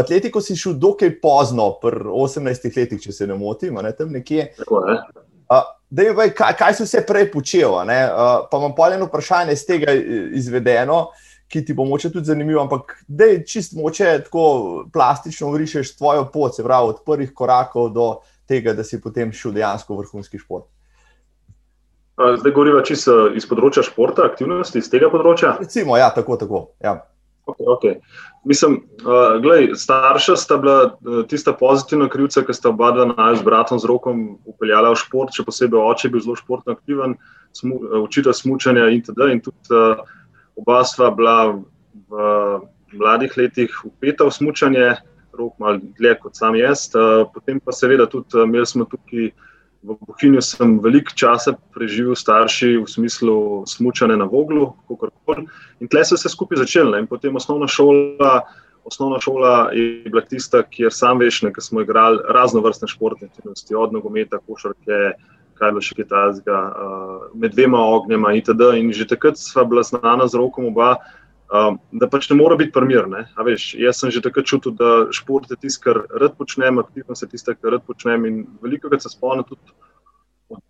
Atletiko 0.00 0.40
si 0.40 0.56
šel 0.56 0.78
dokaj 0.80 1.20
pozno, 1.20 1.72
pri 1.82 2.06
18 2.06 2.76
letih, 2.76 3.02
če 3.02 3.12
se 3.12 3.26
ne 3.26 3.36
motim, 3.36 3.74
ne 3.82 3.92
tam 3.96 4.12
nekje. 4.14 4.52
Tako 4.62 4.84
je. 5.90 5.96
Dej, 5.96 6.12
vaj, 6.14 6.30
kaj, 6.34 6.54
kaj 6.58 6.74
si 6.74 6.86
vse 6.86 7.02
prej 7.06 7.30
počel? 7.32 7.74
Uh, 7.74 7.84
pa 8.50 8.58
imam 8.58 8.74
poljeno 8.74 9.06
vprašanje 9.06 9.52
iz 9.52 9.66
tega 9.66 9.92
izvedeno, 10.38 11.08
ki 11.50 11.64
ti 11.64 11.74
bo 11.74 11.84
moče 11.84 12.12
tudi 12.12 12.30
zanimivo, 12.30 12.62
ampak 12.62 12.94
da 13.08 13.24
je 13.24 13.44
čist 13.46 13.74
moče 13.76 14.20
tako 14.24 14.84
plastično 14.92 15.50
vrišeš 15.50 15.96
tvojo 15.96 16.28
pot, 16.32 16.54
se 16.56 16.64
pravi, 16.64 16.88
od 16.88 17.02
prvih 17.06 17.34
korakov 17.34 17.90
do 17.90 18.10
tega, 18.46 18.74
da 18.74 18.84
si 18.84 19.00
potem 19.00 19.32
šel 19.32 19.52
dejansko 19.52 19.96
vrhunski 19.98 20.38
šport. 20.38 20.66
Zdaj 22.38 22.52
govorimo 22.52 22.82
čisto 22.84 23.30
iz 23.34 23.46
področja 23.48 23.82
športa, 23.86 24.26
aktivnosti 24.28 24.78
iz 24.78 24.90
tega 24.92 25.08
področja. 25.10 25.54
Recimo, 25.60 25.96
ja, 25.96 26.10
tako, 26.14 26.36
tako. 26.36 26.66
Ja. 26.84 27.00
Okay, 27.48 27.66
okay. 27.74 27.94
Mislim, 28.44 28.80
uh, 29.04 29.42
glej, 29.42 29.74
starša 29.76 30.36
sta 30.36 30.56
bila 30.56 30.84
uh, 30.84 31.26
tista 31.28 31.52
pozitivna 31.52 32.08
krivca, 32.08 32.40
ki 32.40 32.54
sta 32.56 32.70
oba 32.72 32.88
dva 32.96 33.04
naj 33.10 33.36
z 33.36 33.44
bratom 33.44 33.78
z 33.78 33.88
rokom 33.90 34.22
upeljala 34.48 34.94
v 34.94 35.00
šport, 35.02 35.34
še 35.36 35.44
posebej 35.44 35.80
oče 35.80 36.08
je 36.08 36.12
bil 36.14 36.24
zelo 36.24 36.38
športno 36.40 36.72
aktiven, 36.72 37.18
smu, 37.52 37.76
uh, 37.82 37.98
učitelj 38.00 38.38
smučanja 38.40 38.88
in 38.88 39.04
tako 39.04 39.18
naprej. 39.18 39.36
In 39.36 39.44
tudi 39.44 39.76
uh, 39.76 40.00
oba 40.56 40.80
sva 40.88 41.10
bila 41.12 41.36
v 42.08 42.24
mladih 42.96 43.36
letih 43.36 43.76
upeta 43.84 44.24
v 44.24 44.32
smučanje, 44.32 44.88
rok 45.36 45.60
malo 45.60 45.84
dlje 46.00 46.16
kot 46.24 46.40
sam 46.40 46.56
jaz. 46.56 46.88
Uh, 46.96 47.28
potem 47.34 47.60
pa 47.60 47.76
seveda 47.76 48.08
tudi 48.08 48.40
uh, 48.40 48.48
imeli 48.48 48.66
smo 48.66 48.88
tukaj. 48.88 49.32
V 49.82 49.96
Bohinju 49.96 50.42
sem 50.44 50.76
veliko 50.84 51.14
časa 51.16 51.54
preživel, 51.72 52.12
starši 52.12 52.74
v 52.82 52.88
smislu 52.88 53.64
smučanja 53.64 54.18
na 54.20 54.26
Voglu. 54.28 54.74
In 55.80 55.88
tle 55.88 56.04
se 56.04 56.14
je 56.14 56.20
vse 56.20 56.28
skupaj 56.28 56.60
začelo. 56.60 56.98
In 57.00 57.08
potem 57.08 57.36
osnovna 57.36 57.64
šola, 57.64 58.42
osnovna 58.84 59.20
šola 59.24 59.70
je 59.72 60.04
bila 60.04 60.20
tista, 60.20 60.60
kjer 60.62 60.92
sam 60.92 61.24
veš, 61.24 61.40
da 61.48 61.64
smo 61.64 61.80
igrali 61.80 62.20
razno 62.28 62.60
vrstne 62.60 62.88
športne 62.92 63.30
aktivnosti, 63.32 63.74
od 63.74 63.96
nogometa, 63.96 64.42
košarke, 64.44 65.16
kaj 65.56 65.72
bilo 65.72 65.84
še 65.84 65.96
kaj 65.96 66.08
tazga, 66.12 66.60
uh, 66.60 67.24
med 67.32 67.56
dvema 67.56 67.80
ognjema 67.80 68.34
itd. 68.36 68.74
In 68.76 68.92
že 68.92 69.08
takrat 69.08 69.40
sva 69.40 69.64
bila 69.64 69.84
znana 69.86 70.28
z 70.28 70.36
rokom 70.40 70.68
oba. 70.68 70.98
Um, 71.50 71.80
da 71.90 72.06
pač 72.06 72.28
ne 72.30 72.36
mora 72.38 72.54
biti 72.54 72.70
primer. 72.70 73.08
Veš, 73.42 73.72
jaz 73.74 73.98
sem 73.98 74.12
že 74.14 74.22
takrat 74.22 74.46
čutil, 74.46 74.70
da 74.78 75.10
šport 75.10 75.50
je 75.50 75.56
tisto, 75.58 75.82
kar 75.82 76.04
rad 76.22 76.36
počnem, 76.38 76.78
aktivno 76.78 77.16
se 77.18 77.26
tisto, 77.26 77.56
kar 77.58 77.74
rad 77.74 77.82
počnem. 77.86 78.26
In 78.28 78.36
veliko 78.62 78.88
krat 78.88 79.02
se 79.02 79.10
spomnim 79.10 79.42
tudi 79.48 79.74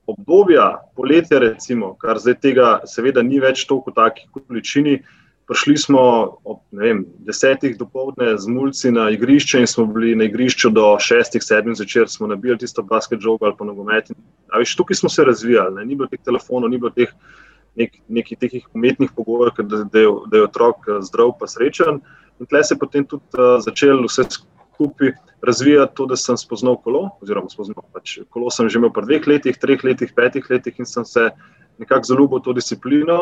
obdobja 0.08 0.80
poletja, 0.96 1.38
recimo, 1.38 1.94
kar 2.00 2.16
zdaj 2.20 2.38
tega, 2.40 2.68
seveda, 2.88 3.20
ni 3.22 3.40
več 3.40 3.66
toliko 3.68 3.92
v 3.92 3.98
taki 3.98 4.28
količini. 4.32 5.02
Prišli 5.50 5.76
smo 5.82 6.00
ob 6.46 6.60
vem, 6.78 7.02
desetih 7.26 7.74
dopoledne 7.76 8.36
z 8.38 8.48
mulci 8.48 8.92
na 8.94 9.08
igrišče 9.10 9.60
in 9.60 9.66
smo 9.66 9.84
bili 9.90 10.14
na 10.16 10.28
igrišču 10.30 10.70
do 10.72 10.94
šestih, 11.02 11.42
sedmih 11.42 11.76
zvečer, 11.76 12.06
smo 12.08 12.30
nabili 12.30 12.56
tisto 12.62 12.86
basket 12.86 13.20
žogo 13.20 13.48
ali 13.48 13.58
pa 13.58 13.66
nogomet. 13.66 14.12
Tukaj 14.76 14.96
smo 14.96 15.10
se 15.10 15.26
razvijali, 15.26 15.74
ne? 15.74 15.84
ni 15.90 15.98
bilo 15.98 16.08
teh 16.08 16.22
telefonov, 16.24 16.70
ni 16.70 16.78
bilo 16.78 16.94
teh 16.94 17.10
nek, 17.76 17.96
nekih 18.08 18.38
teh 18.38 18.56
umetnih 18.74 19.12
pogojev, 19.16 19.54
da, 19.62 19.84
da, 19.84 20.04
da 20.26 20.40
je 20.40 20.46
otrok 20.46 20.88
eh, 20.88 21.02
zdrav 21.06 21.34
in 21.40 21.52
srečen. 21.54 22.00
In 22.40 22.48
tle 22.48 22.64
se 22.64 22.74
je 22.74 22.78
potem 22.80 23.04
tudi 23.04 23.36
uh, 23.36 23.58
začel 23.60 24.00
vse 24.06 24.24
skupaj 24.32 25.12
razvijati, 25.44 25.92
to, 25.94 26.06
da 26.08 26.16
sem 26.16 26.38
spoznal 26.40 26.78
kolo. 26.80 27.10
Oziroma, 27.20 27.52
spoznal, 27.52 27.84
pač, 27.92 28.18
kolo 28.32 28.48
sem 28.50 28.68
že 28.68 28.80
imel 28.80 28.92
pri 28.96 29.04
dveh 29.04 29.26
letih, 29.28 29.58
treh 29.60 29.84
letih, 29.84 30.14
petih 30.16 30.48
letih 30.48 30.78
in 30.80 30.88
sem 30.88 31.04
se 31.04 31.28
nekako 31.78 32.08
zaljubil 32.08 32.40
v 32.40 32.44
to 32.44 32.56
disciplino. 32.56 33.18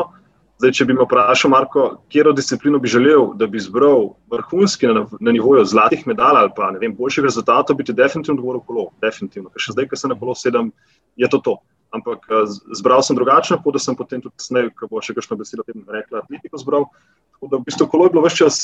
Zdaj, 0.59 0.71
če 0.75 0.85
bi 0.87 0.95
me 0.95 1.03
vprašal, 1.03 1.51
Marko, 1.51 1.83
katero 2.11 2.31
disciplino 2.35 2.79
bi 2.79 2.91
želel, 2.91 3.33
da 3.39 3.47
bi 3.47 3.59
zbral 3.59 4.13
vrhunski 4.31 4.87
na, 4.87 5.05
na 5.19 5.31
nivoju 5.35 5.63
zlatih 5.67 6.07
medalj 6.07 6.39
ali 6.43 6.51
pa 6.55 6.71
vem, 6.79 6.95
boljših 6.95 7.23
rezultatov, 7.23 7.75
bi 7.75 7.87
ti 7.87 7.95
definitivno 7.95 8.41
govoril 8.41 8.63
kolo. 8.67 8.89
Definitivno. 9.03 9.51
Ker 9.51 9.63
še 9.67 9.75
zdaj, 9.75 9.87
ko 9.91 9.99
se 9.99 10.11
na 10.11 10.19
kolo 10.19 10.35
sedem, 10.35 10.71
je 11.19 11.27
to 11.31 11.39
to 11.43 11.59
ampak 11.95 12.25
eh, 12.29 12.43
zbral 12.77 13.03
sem 13.05 13.17
drugačno, 13.17 13.59
pot, 13.63 13.75
da 13.75 13.81
sem 13.83 13.97
potem 13.97 14.21
tudi 14.23 14.43
sneg, 14.43 14.73
ko 14.77 14.89
bo 14.91 15.01
še 15.03 15.15
kakšno 15.17 15.39
besedo 15.39 15.65
tem 15.67 15.81
rekla, 15.87 16.23
atletiko 16.23 16.61
zbral. 16.61 16.89
Tako 17.35 17.51
da 17.51 17.59
v 17.59 17.67
bistvu 17.69 17.89
kolo 17.89 18.07
je 18.07 18.13
bilo 18.15 18.25
vse 18.25 18.41
čas 18.43 18.61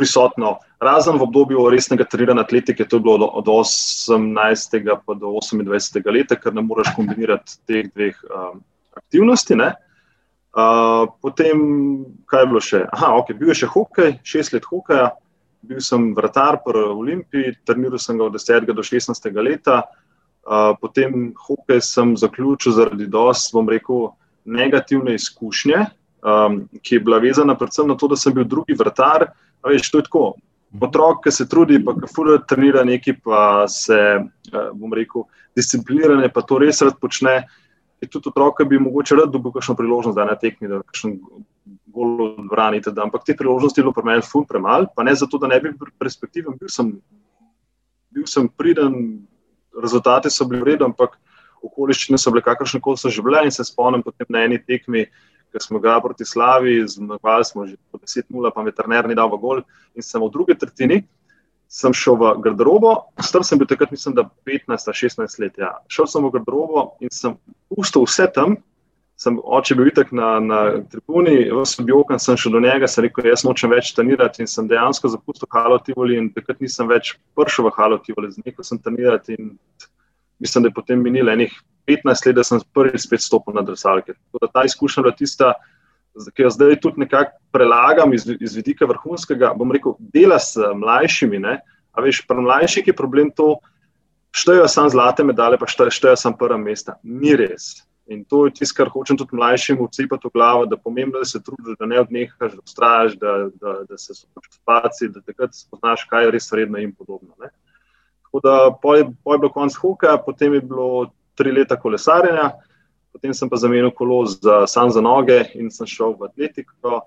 prisotno, 0.00 0.54
razen 0.80 1.18
v 1.20 1.26
obdobju 1.28 1.66
resnega 1.68 2.06
treniranja 2.08 2.46
atletike, 2.46 2.86
to 2.88 2.96
je 2.96 3.04
bilo 3.04 3.28
od 3.36 3.50
18. 3.52 4.80
pa 5.04 5.14
do 5.14 5.34
28. 5.36 6.00
leta, 6.08 6.38
ker 6.40 6.56
ne 6.56 6.64
moreš 6.64 6.94
kombinirati 6.96 7.60
teh 7.68 7.90
dveh 7.92 8.16
um, 8.32 8.62
aktivnosti. 8.96 9.58
Ne? 9.60 9.74
Uh, 10.56 11.04
potem, 11.20 11.60
kaj 12.24 12.42
je 12.42 12.48
bilo 12.48 12.62
še? 12.64 12.80
Aha, 12.96 13.12
ok, 13.20 13.34
bil 13.36 13.52
je 13.52 13.60
še 13.60 13.68
hokej, 13.70 14.16
šest 14.24 14.56
let 14.56 14.64
hokeja, 14.72 15.10
bil 15.68 15.84
sem 15.84 16.14
vratar 16.16 16.62
pri 16.64 16.86
Olimpiji, 16.96 17.58
treniral 17.68 18.00
sem 18.00 18.16
ga 18.16 18.30
od 18.30 18.40
10. 18.40 18.72
do 18.72 18.82
16. 18.82 19.28
leta 19.36 19.82
potem 20.80 21.32
hokej 21.36 21.80
sem 21.84 22.16
zaključil 22.16 22.72
zaradi 22.72 23.06
dosti, 23.06 23.54
bom 23.54 23.68
rekel, 23.68 24.10
negativne 24.44 25.14
izkušnje, 25.14 25.84
um, 26.24 26.62
ki 26.82 26.94
je 26.94 27.00
bila 27.00 27.18
vezana 27.18 27.54
predvsem 27.54 27.88
na 27.88 27.96
to, 27.96 28.08
da 28.08 28.16
sem 28.16 28.34
bil 28.34 28.44
drugi 28.44 28.74
vrtar. 28.74 29.30
Veš, 29.66 29.90
to 29.90 30.00
je 30.00 30.08
tako. 30.08 30.24
Otrok, 30.80 31.24
ki 31.24 31.32
se 31.34 31.48
trudi, 31.50 31.80
pa 31.84 31.92
ki 31.98 32.08
fura 32.14 32.38
trenira 32.48 32.84
nekaj, 32.86 33.16
pa 33.24 33.66
se, 33.68 33.98
bom 34.74 34.92
rekel, 34.94 35.26
disciplinirane, 35.58 36.30
pa 36.32 36.44
to 36.46 36.60
res 36.62 36.80
rad 36.82 36.96
počne. 37.00 37.42
Je 38.00 38.08
tudi 38.08 38.30
otrok, 38.30 38.56
ki 38.60 38.68
bi 38.70 38.78
mogoče 38.80 39.18
rad 39.18 39.32
dobil 39.34 39.52
kakšno 39.52 39.74
priložnost, 39.76 40.16
da 40.16 40.24
ne 40.24 40.36
tekmi, 40.40 40.70
da 40.70 40.80
kakšen 40.86 41.18
gol 41.92 42.22
odbrani. 42.30 42.80
Ampak 42.86 43.26
te 43.26 43.36
priložnosti 43.36 43.80
je 43.80 43.84
bilo 43.84 43.92
pri 43.92 44.06
meni 44.06 44.24
fun 44.24 44.46
premalo, 44.48 44.88
pa 44.94 45.04
ne 45.04 45.14
zato, 45.14 45.38
da 45.42 45.50
ne 45.50 45.60
bi 45.60 45.74
perspektiven. 45.98 46.56
Bil 46.56 46.70
sem, 46.72 46.94
bil 48.14 48.30
sem 48.30 48.48
priden, 48.48 49.26
rezultati 49.76 50.30
so 50.30 50.44
bili 50.44 50.62
v 50.62 50.68
redu, 50.72 50.84
ampak 50.88 51.16
okoliščine 51.62 52.18
so 52.18 52.32
bile 52.32 52.42
kakršne 52.44 52.80
koli 52.80 52.98
so 53.00 53.10
že 53.12 53.22
bile. 53.22 53.44
In 53.44 53.54
se 53.54 53.64
spomnim 53.64 54.02
potem 54.02 54.26
na 54.28 54.44
eni 54.46 54.58
tekmi, 54.58 55.06
ki 55.50 55.62
smo 55.62 55.80
ga 55.82 55.98
proti 56.00 56.24
Slavi, 56.24 56.80
zmagovali 56.86 57.44
smo 57.44 57.66
že 57.66 57.76
po 57.90 57.98
10-0, 57.98 58.54
pa 58.54 58.62
veterinar 58.62 59.08
ni 59.08 59.18
dal 59.18 59.30
v 59.30 59.40
gol. 59.40 59.62
In 59.94 60.02
sem 60.02 60.22
v 60.22 60.30
drugi 60.30 60.54
tretjini. 60.54 61.02
Sem 61.70 61.94
šel 61.94 62.16
v 62.18 62.32
garderobo, 62.42 63.14
star 63.22 63.44
sem 63.46 63.54
bil 63.54 63.68
takrat, 63.70 63.92
mislim, 63.94 64.16
da 64.18 64.24
15-16 64.42 65.38
let. 65.38 65.54
Ja. 65.54 65.78
Šel 65.86 66.08
sem 66.10 66.24
v 66.26 66.32
garderobo 66.34 66.98
in 66.98 67.12
sem 67.14 67.36
pustil 67.70 68.02
vse 68.08 68.26
tam, 68.34 68.56
sem 69.20 69.36
oče 69.36 69.76
bil 69.76 69.90
itak 69.90 70.12
na, 70.16 70.28
na 70.40 70.58
tribuni, 70.88 71.50
sem 71.68 71.84
bil 71.84 72.00
okan, 72.00 72.20
sem 72.22 72.38
šel 72.40 72.54
do 72.56 72.62
njega, 72.64 72.88
sem 72.88 73.04
rekel, 73.04 73.26
jaz 73.28 73.44
nočem 73.44 73.72
več 73.72 73.92
trenirati 73.96 74.40
in 74.40 74.48
sem 74.48 74.68
dejansko 74.68 75.10
zapustil 75.12 75.50
Halo 75.52 75.76
Tivoli 75.84 76.16
in 76.16 76.30
takrat 76.32 76.62
nisem 76.64 76.88
več 76.88 77.12
prišel 77.36 77.68
v 77.68 77.74
Halo 77.76 77.98
Tivoli, 78.00 78.32
neko 78.46 78.64
sem 78.64 78.80
trenirati 78.80 79.36
in 79.36 79.50
mislim, 80.40 80.64
da 80.64 80.70
je 80.70 80.76
potem 80.78 81.02
minilo 81.04 81.32
enih 81.34 81.52
15 81.90 82.30
let, 82.30 82.38
da 82.38 82.44
sem 82.46 82.62
prvi 82.72 82.98
spet 82.98 83.20
stopil 83.20 83.58
na 83.58 83.64
drsalke. 83.66 84.16
Ta 84.54 84.64
izkušnja 84.64 85.04
bila 85.04 85.12
tista, 85.16 85.52
ki 86.32 86.46
jo 86.46 86.54
zdaj 86.56 86.78
tudi 86.80 87.04
nekako 87.04 87.36
prelagam 87.52 88.14
iz, 88.16 88.24
iz 88.40 88.56
vidika 88.56 88.88
vrhunskega, 88.88 89.52
bom 89.58 89.76
rekel, 89.76 89.98
dela 90.14 90.40
s 90.40 90.56
mlajšimi, 90.56 91.42
ne? 91.44 91.58
a 91.92 92.00
veš, 92.00 92.22
pri 92.24 92.40
mlajših 92.40 92.88
je 92.88 92.96
problem 92.96 93.28
to, 93.36 93.58
štejo 94.32 94.64
samo 94.70 94.88
zlate 94.88 95.26
medalje, 95.26 95.58
pa 95.60 95.68
štejo 95.68 96.16
samo 96.16 96.38
prva 96.40 96.56
mesta. 96.56 96.96
Ni 97.04 97.36
res. 97.36 97.82
In 98.10 98.24
to 98.24 98.46
je 98.46 98.56
tisto, 98.58 98.74
kar 98.74 98.88
hočem 98.90 99.14
tudi 99.18 99.36
mlajšim 99.38 99.78
vcepati 99.78 100.26
v 100.26 100.34
glavo, 100.34 100.64
da 100.66 100.74
je 100.74 100.82
pomembno, 100.82 101.20
da 101.22 101.28
se 101.30 101.38
trudiš, 101.46 101.76
da 101.78 101.86
ne 101.86 102.00
odnehaš, 102.00 102.56
da 102.56 102.64
ustrajaš, 102.64 103.12
da, 103.20 103.34
da, 103.62 103.74
da 103.86 103.98
se 103.98 104.16
spočutiš 104.18 104.58
spaci, 104.58 105.08
da 105.14 105.22
takrat 105.22 105.54
spoznaš, 105.54 106.02
kaj 106.10 106.26
je 106.26 106.32
res 106.34 106.50
vredno 106.50 106.82
in 106.82 106.90
podobno. 106.90 107.30
Ne. 107.38 107.52
Tako 108.26 108.40
da 108.42 108.54
po 108.82 108.96
je, 108.98 109.06
po 109.24 109.34
je 109.34 109.38
bilo 109.38 109.52
konc 109.54 109.76
hoka, 109.78 110.16
potem 110.26 110.58
je 110.58 110.60
bilo 110.60 111.12
tri 111.38 111.52
leta 111.54 111.78
kolesarjenja, 111.78 112.50
potem 113.14 113.34
sem 113.34 113.50
pa 113.50 113.56
zamenil 113.62 113.94
kolo 113.94 114.24
za, 114.26 114.64
sam 114.66 114.90
za 114.90 115.00
noge 115.00 115.44
in 115.54 115.70
sem 115.70 115.86
šel 115.86 116.18
v 116.18 116.26
atletiko. 116.32 117.04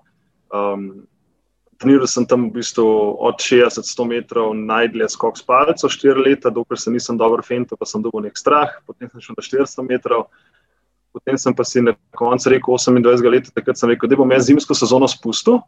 Um, 0.48 1.04
Treniral 1.74 2.06
sem 2.06 2.24
tam 2.24 2.46
v 2.48 2.62
bistvu 2.62 2.86
od 3.18 3.42
60-100 3.42 4.04
metrov 4.06 4.52
najdlje 4.54 5.08
skok 5.10 5.36
s 5.36 5.42
palco, 5.42 5.88
4 5.90 6.22
leta, 6.22 6.52
dokler 6.54 6.78
se 6.78 6.90
nisem 6.90 7.18
dobro 7.18 7.42
fentil, 7.42 7.76
pa 7.76 7.84
sem 7.84 8.00
dobil 8.00 8.22
nek 8.24 8.38
strah, 8.38 8.78
potem 8.86 9.10
sem 9.10 9.20
šel 9.20 9.34
na 9.36 9.42
400 9.42 9.84
metrov. 9.88 10.28
Potem 11.14 11.38
sem 11.38 11.54
pa 11.54 11.62
si 11.62 11.78
na 11.78 11.94
koncu 12.18 12.50
rekel, 12.50 12.74
28 12.74 13.30
let, 13.30 13.50
takrat 13.54 13.78
sem 13.78 13.92
rekel, 13.92 14.10
da 14.10 14.18
bom 14.18 14.32
jaz 14.34 14.48
zimsko 14.50 14.74
sezono 14.74 15.06
spustil, 15.06 15.60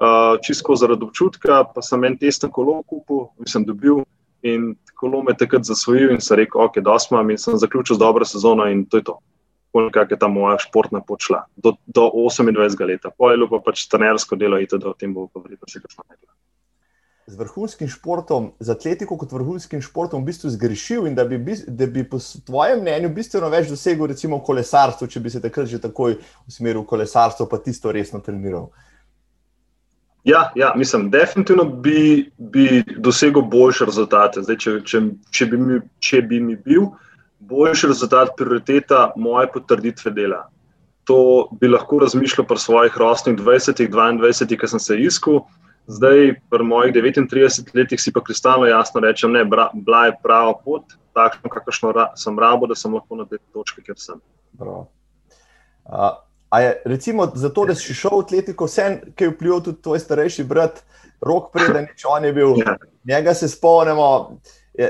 uh, 0.00 0.38
čisto 0.40 0.76
zaradi 0.80 1.04
občutka, 1.04 1.62
pa 1.74 1.84
sem 1.84 2.04
en 2.08 2.16
testen 2.16 2.50
kolo 2.50 2.80
kupil, 2.88 3.26
nisem 3.42 3.66
dobil 3.68 4.00
in 4.42 4.72
kolo 4.98 5.22
me 5.22 5.36
takrat 5.36 5.68
zasvojil 5.68 6.14
in 6.14 6.24
sem 6.24 6.40
rekel, 6.40 6.64
ok, 6.64 6.80
da 6.80 6.96
smo 6.98 7.20
in 7.20 7.38
sem 7.38 7.58
zaključil 7.60 7.96
z 7.96 8.00
dobro 8.00 8.24
sezono 8.24 8.66
in 8.70 8.86
to 8.86 8.96
je 8.96 9.04
to. 9.10 9.18
kako 9.92 10.14
je 10.14 10.18
ta 10.18 10.28
moja 10.28 10.58
športna 10.58 11.00
počla 11.00 11.44
do, 11.56 11.72
do 11.86 12.10
28 12.14 12.86
let. 12.86 13.00
Pojelo 13.18 13.48
pa 13.48 13.58
pač 13.64 13.86
trenersko 13.88 14.36
delo 14.36 14.58
in 14.60 14.66
tudi 14.66 14.84
o 14.84 14.92
tem 14.92 15.14
bo 15.14 15.28
povedal 15.32 15.68
še 15.68 15.80
kasneje. 15.80 16.28
Z 17.26 17.38
vrhunskim 17.38 17.86
športom, 17.88 18.50
z 18.58 18.74
atletiko 18.74 19.14
kot 19.16 19.30
vrhunskim 19.32 19.82
športom, 19.82 20.24
v 20.24 20.32
bistvu 20.32 20.50
zgrešil 20.50 21.06
in 21.06 21.14
da 21.14 21.22
bi, 21.24 21.38
da 21.70 21.86
bi 21.86 22.02
po 22.02 22.18
tvojem 22.18 22.82
mnenju 22.82 23.12
bistveno 23.14 23.46
več 23.52 23.68
dosegel, 23.70 24.08
recimo, 24.10 24.40
kolesarstvo, 24.42 25.06
če 25.06 25.22
bi 25.22 25.30
se 25.30 25.42
takrat 25.42 25.70
že 25.70 25.78
takoj 25.84 26.16
usmeril 26.50 26.82
v 26.82 26.90
kolesarstvo, 26.90 27.46
pa 27.46 27.62
tisto 27.62 27.94
resno 27.94 28.18
treniral. 28.18 28.72
Ja, 30.24 30.50
ja, 30.54 30.72
mislim, 30.76 31.10
definitivno 31.10 31.64
bi, 31.64 32.30
bi 32.38 32.82
dosegel 32.98 33.42
boljše 33.42 33.86
rezultate. 33.86 34.42
Zdaj, 34.42 34.58
če, 34.58 34.74
če, 34.86 35.00
če, 35.30 35.46
bi 35.50 35.58
mi, 35.58 35.78
če 36.02 36.22
bi 36.26 36.42
mi 36.42 36.58
bil 36.58 36.90
boljši 37.50 37.90
rezultat 37.90 38.36
prioriteta 38.38 39.12
moje 39.16 39.50
potrditve 39.54 40.12
dela, 40.14 40.44
to 41.04 41.48
bi 41.58 41.70
lahko 41.70 41.98
razmišljal 42.04 42.46
pri 42.46 42.58
svojih 42.58 42.98
rostnih 42.98 43.36
20, 43.38 43.82
22, 43.90 44.58
ki 44.58 44.70
sem 44.70 44.82
se 44.82 44.98
iskal. 45.02 45.42
Zdaj, 45.86 46.34
pri 46.50 46.64
mojih 46.64 46.94
39 46.94 47.72
letih, 47.74 48.00
si 48.00 48.12
pa 48.12 48.22
kristalno 48.24 48.66
jasno 48.70 49.00
rečem, 49.02 49.32
da 49.32 49.42
je 49.42 49.48
bila 49.74 50.04
prava 50.22 50.54
pot, 50.64 50.94
takšno, 51.12 51.50
kakršno 51.50 51.92
ra 51.92 52.10
sem 52.16 52.38
rabo, 52.38 52.66
da 52.70 52.78
sem 52.78 52.94
lahko 52.94 53.18
na 53.18 53.26
tej 53.26 53.42
točki, 53.52 53.82
kjer 53.82 53.98
sem. 53.98 54.20
Uh, 54.58 54.86
A 56.52 56.60
je 56.60 56.82
recimo 56.84 57.32
zato, 57.34 57.64
da 57.64 57.74
si 57.74 57.94
šel 57.96 58.18
v 58.18 58.24
atletiko, 58.26 58.66
vse, 58.68 58.84
ki 59.16 59.24
je 59.24 59.30
vplival 59.32 59.62
tudi 59.64 59.80
tvoj 59.82 60.02
starejši 60.02 60.44
brat, 60.44 60.82
rok 61.24 61.46
preden 61.54 61.86
je 61.88 62.08
on 62.08 62.24
je 62.24 62.32
bil, 62.36 62.58
ja. 62.60 62.74
njega 63.08 63.32
se 63.34 63.48
spomnimo. 63.48 64.36
Je, 64.78 64.88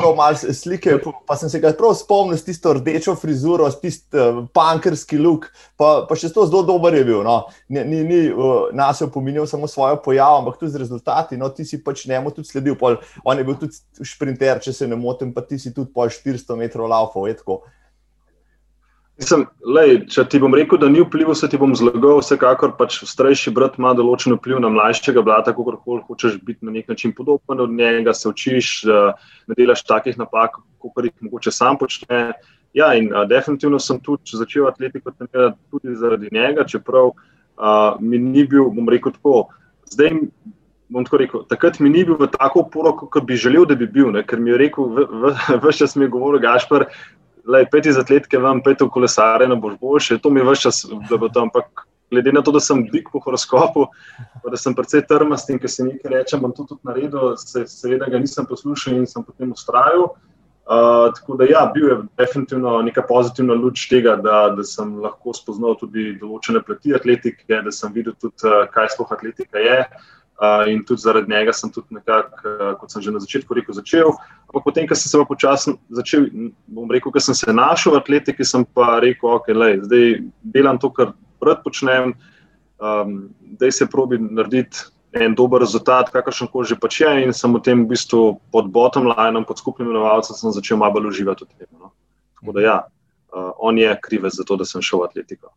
prav 0.00 0.12
malo 0.16 0.52
slike, 0.54 0.98
pa 1.26 1.34
sem 1.36 1.50
se 1.50 1.58
ga 1.58 1.72
prav 1.74 1.94
spomnil 1.98 2.38
s 2.38 2.46
tisto 2.46 2.70
rdečo 2.76 3.16
frizuro, 3.18 3.66
s 3.70 3.80
tisto 3.80 4.14
uh, 4.14 4.44
punkerski 4.54 5.18
luk, 5.18 5.48
pa, 5.74 6.04
pa 6.06 6.14
še 6.14 6.30
to 6.30 6.44
zelo 6.46 6.62
dober 6.68 6.94
je 6.94 7.02
bil. 7.08 7.24
No. 7.26 7.48
Ni, 7.66 7.82
ni, 7.82 8.04
ni 8.06 8.20
uh, 8.30 8.68
nas 8.76 9.02
je 9.02 9.08
opominjal 9.08 9.48
samo 9.50 9.66
svojo 9.66 9.98
pojavo, 10.04 10.38
ampak 10.44 10.60
tudi 10.60 10.76
z 10.76 10.84
rezultati. 10.84 11.38
No, 11.40 11.50
ti 11.50 11.66
si 11.66 11.82
pač 11.82 12.04
njemu 12.06 12.30
tudi 12.36 12.52
sledil, 12.52 12.78
pol, 12.78 13.00
on 13.26 13.42
je 13.42 13.48
bil 13.48 13.58
tudi 13.58 14.06
šprinter, 14.06 14.62
če 14.62 14.76
se 14.76 14.86
ne 14.86 14.98
motim, 14.98 15.34
pa 15.34 15.42
ti 15.42 15.58
si 15.58 15.74
tudi 15.74 15.90
pol 15.90 16.12
400 16.12 16.60
metrov 16.60 16.86
laufal. 16.92 17.26
Mislim, 19.16 19.46
lej, 19.64 19.94
če 20.12 20.26
ti 20.28 20.38
bom 20.42 20.52
rekel, 20.52 20.76
da 20.76 20.90
ni 20.92 21.00
vplival, 21.00 21.32
se 21.38 21.48
ti 21.48 21.56
bom 21.56 21.72
zlagal. 21.78 22.18
Vsekakor 22.20 22.74
pač 22.76 22.98
starejši 23.08 23.52
brat 23.56 23.78
ima 23.80 23.94
določen 23.96 24.34
vpliv 24.36 24.60
na 24.60 24.68
mlajšega 24.74 25.22
brata, 25.24 25.54
kako 25.56 25.78
koli 25.80 26.04
hočeš 26.04 26.36
biti 26.44 26.68
na 26.68 26.74
nek 26.74 26.90
način 26.92 27.14
podoben 27.16 27.62
od 27.64 27.72
njega, 27.72 28.12
se 28.12 28.28
učiš, 28.28 28.74
ne 28.84 29.56
delaš 29.56 29.86
takih 29.88 30.20
napak, 30.20 30.60
kot 30.82 31.08
jih 31.08 31.14
mogoče 31.24 31.54
sam 31.54 31.80
počne. 31.80 32.36
Ja, 32.76 32.90
in 32.92 33.08
a, 33.16 33.24
definitivno 33.24 33.80
sem 33.80 34.02
tudi 34.04 34.36
začel 34.36 34.68
atletiko 34.68 35.14
tudi 35.16 35.96
zaradi 35.96 36.28
njega, 36.32 36.66
čeprav 36.68 37.14
a, 37.56 37.96
mi 38.00 38.20
ni 38.20 38.44
bil, 38.44 38.68
bom 38.68 38.92
rekel 38.92 39.16
tako. 39.16 39.46
Zdaj, 39.94 40.12
bom 40.92 41.04
tako 41.06 41.22
rekel, 41.22 41.44
takrat 41.48 41.80
mi 41.80 41.90
ni 41.90 42.04
bil 42.04 42.18
v 42.20 42.28
tako 42.30 42.66
oporo, 42.66 42.92
kot 43.00 43.24
bi 43.26 43.38
želel, 43.40 43.64
da 43.66 43.74
bi 43.74 43.88
bil, 43.90 44.12
ne? 44.12 44.22
ker 44.26 44.40
mi 44.40 44.52
je 44.52 44.58
rekel, 44.60 44.92
vse 45.64 45.78
čas 45.80 45.96
mi 45.96 46.04
je 46.04 46.12
govoril, 46.12 46.42
Gašpar 46.44 46.86
lej, 47.46 47.66
peti 47.70 47.92
za 47.92 48.02
atletke, 48.04 48.38
vam 48.38 48.62
peti 48.64 48.84
v 48.84 48.90
kolesare, 48.92 49.48
ne 49.48 49.56
boš 49.60 49.78
boljši. 49.80 50.18
To 50.22 50.30
mi 50.30 50.40
je 50.40 50.48
vse 50.48 50.66
čas, 50.68 50.82
da 51.10 51.18
bo 51.20 51.28
to. 51.28 51.46
Ampak 51.46 51.86
glede 52.10 52.32
na 52.32 52.42
to, 52.42 52.52
da 52.52 52.60
sem 52.60 52.84
dik 52.90 53.10
po 53.12 53.20
horoskopu, 53.24 53.88
da 54.50 54.56
sem 54.56 54.74
precej 54.74 55.06
trmast 55.08 55.50
in 55.50 55.58
ker 55.62 55.70
se 55.70 55.84
nekaj 55.86 56.12
rečem, 56.12 56.42
bom 56.42 56.54
to 56.54 56.66
tudi 56.68 56.86
naredil, 56.86 57.34
se, 57.40 57.66
seveda 57.70 58.10
ga 58.10 58.22
nisem 58.22 58.46
poslušal 58.46 59.00
in 59.00 59.06
sem 59.10 59.24
potem 59.24 59.52
ustrajal. 59.52 60.12
Uh, 60.66 61.12
tako 61.14 61.36
da, 61.38 61.46
ja, 61.46 61.60
bil 61.74 61.84
je 61.88 61.96
definitivno 62.18 62.80
neka 62.82 63.04
pozitivna 63.06 63.54
luč 63.54 63.84
tega, 63.86 64.16
da, 64.18 64.48
da 64.50 64.64
sem 64.66 64.96
lahko 64.98 65.30
spoznal 65.34 65.76
tudi 65.78 66.08
določene 66.18 66.58
plati 66.66 66.90
atletike, 66.96 67.60
da 67.62 67.70
sem 67.70 67.92
videl 67.94 68.16
tudi, 68.18 68.34
uh, 68.42 68.64
kaj 68.74 68.90
sploh 68.96 69.12
atletika 69.14 69.62
je. 69.62 69.76
Uh, 70.36 70.68
in 70.68 70.82
tudi 70.84 71.00
zaradi 71.00 71.32
njega 71.32 71.52
sem 71.56 71.70
tudi 71.72 71.96
nekako, 71.96 72.36
uh, 72.44 72.72
kot 72.76 72.92
sem 72.92 73.02
že 73.02 73.12
na 73.12 73.20
začetku 73.24 73.56
rekel, 73.56 73.72
začel. 73.72 74.10
Ampak 74.50 74.66
potem, 74.68 74.84
ko 74.84 74.92
sem 74.92 75.08
se 75.08 75.24
počasi 75.28 75.72
začel, 75.88 76.26
bom 76.68 76.90
rekel, 76.92 77.08
ko 77.12 77.20
sem 77.20 77.34
se 77.34 77.48
našel 77.52 77.96
v 77.96 78.02
atletiki, 78.02 78.44
sem 78.44 78.66
pa 78.76 78.98
rekel, 79.00 79.32
ok, 79.32 79.48
lej, 79.56 79.80
zdaj 79.88 80.04
delam 80.44 80.76
to, 80.76 80.92
kar 80.92 81.14
rad 81.40 81.64
počnem, 81.64 82.12
um, 82.76 83.32
da 83.56 83.72
se 83.72 83.88
probi 83.88 84.20
narediti 84.20 84.84
en 85.16 85.34
dober 85.34 85.64
rezultat, 85.64 86.12
kakršen 86.12 86.52
koli 86.52 86.68
že 86.68 86.76
pač 86.76 87.00
je, 87.00 87.12
in 87.24 87.32
sem 87.32 87.52
v 87.56 87.62
tem 87.64 87.84
v 87.84 87.96
bistvu 87.96 88.36
pod 88.52 88.68
bottom 88.68 89.08
line, 89.08 89.40
pod 89.48 89.56
skupnim 89.56 89.88
imenovalcem, 89.88 90.36
začel 90.36 90.76
malo 90.76 91.00
bolj 91.00 91.16
uživati 91.16 91.48
v 91.48 91.64
tem. 91.64 91.70
No. 91.80 91.96
Tako 92.36 92.52
da 92.52 92.60
ja, 92.60 92.78
uh, 93.32 93.52
on 93.56 93.80
je 93.80 93.88
krivec 94.04 94.36
za 94.36 94.44
to, 94.44 94.60
da 94.60 94.68
sem 94.68 94.84
šel 94.84 95.00
v 95.00 95.08
atletiko. 95.08 95.48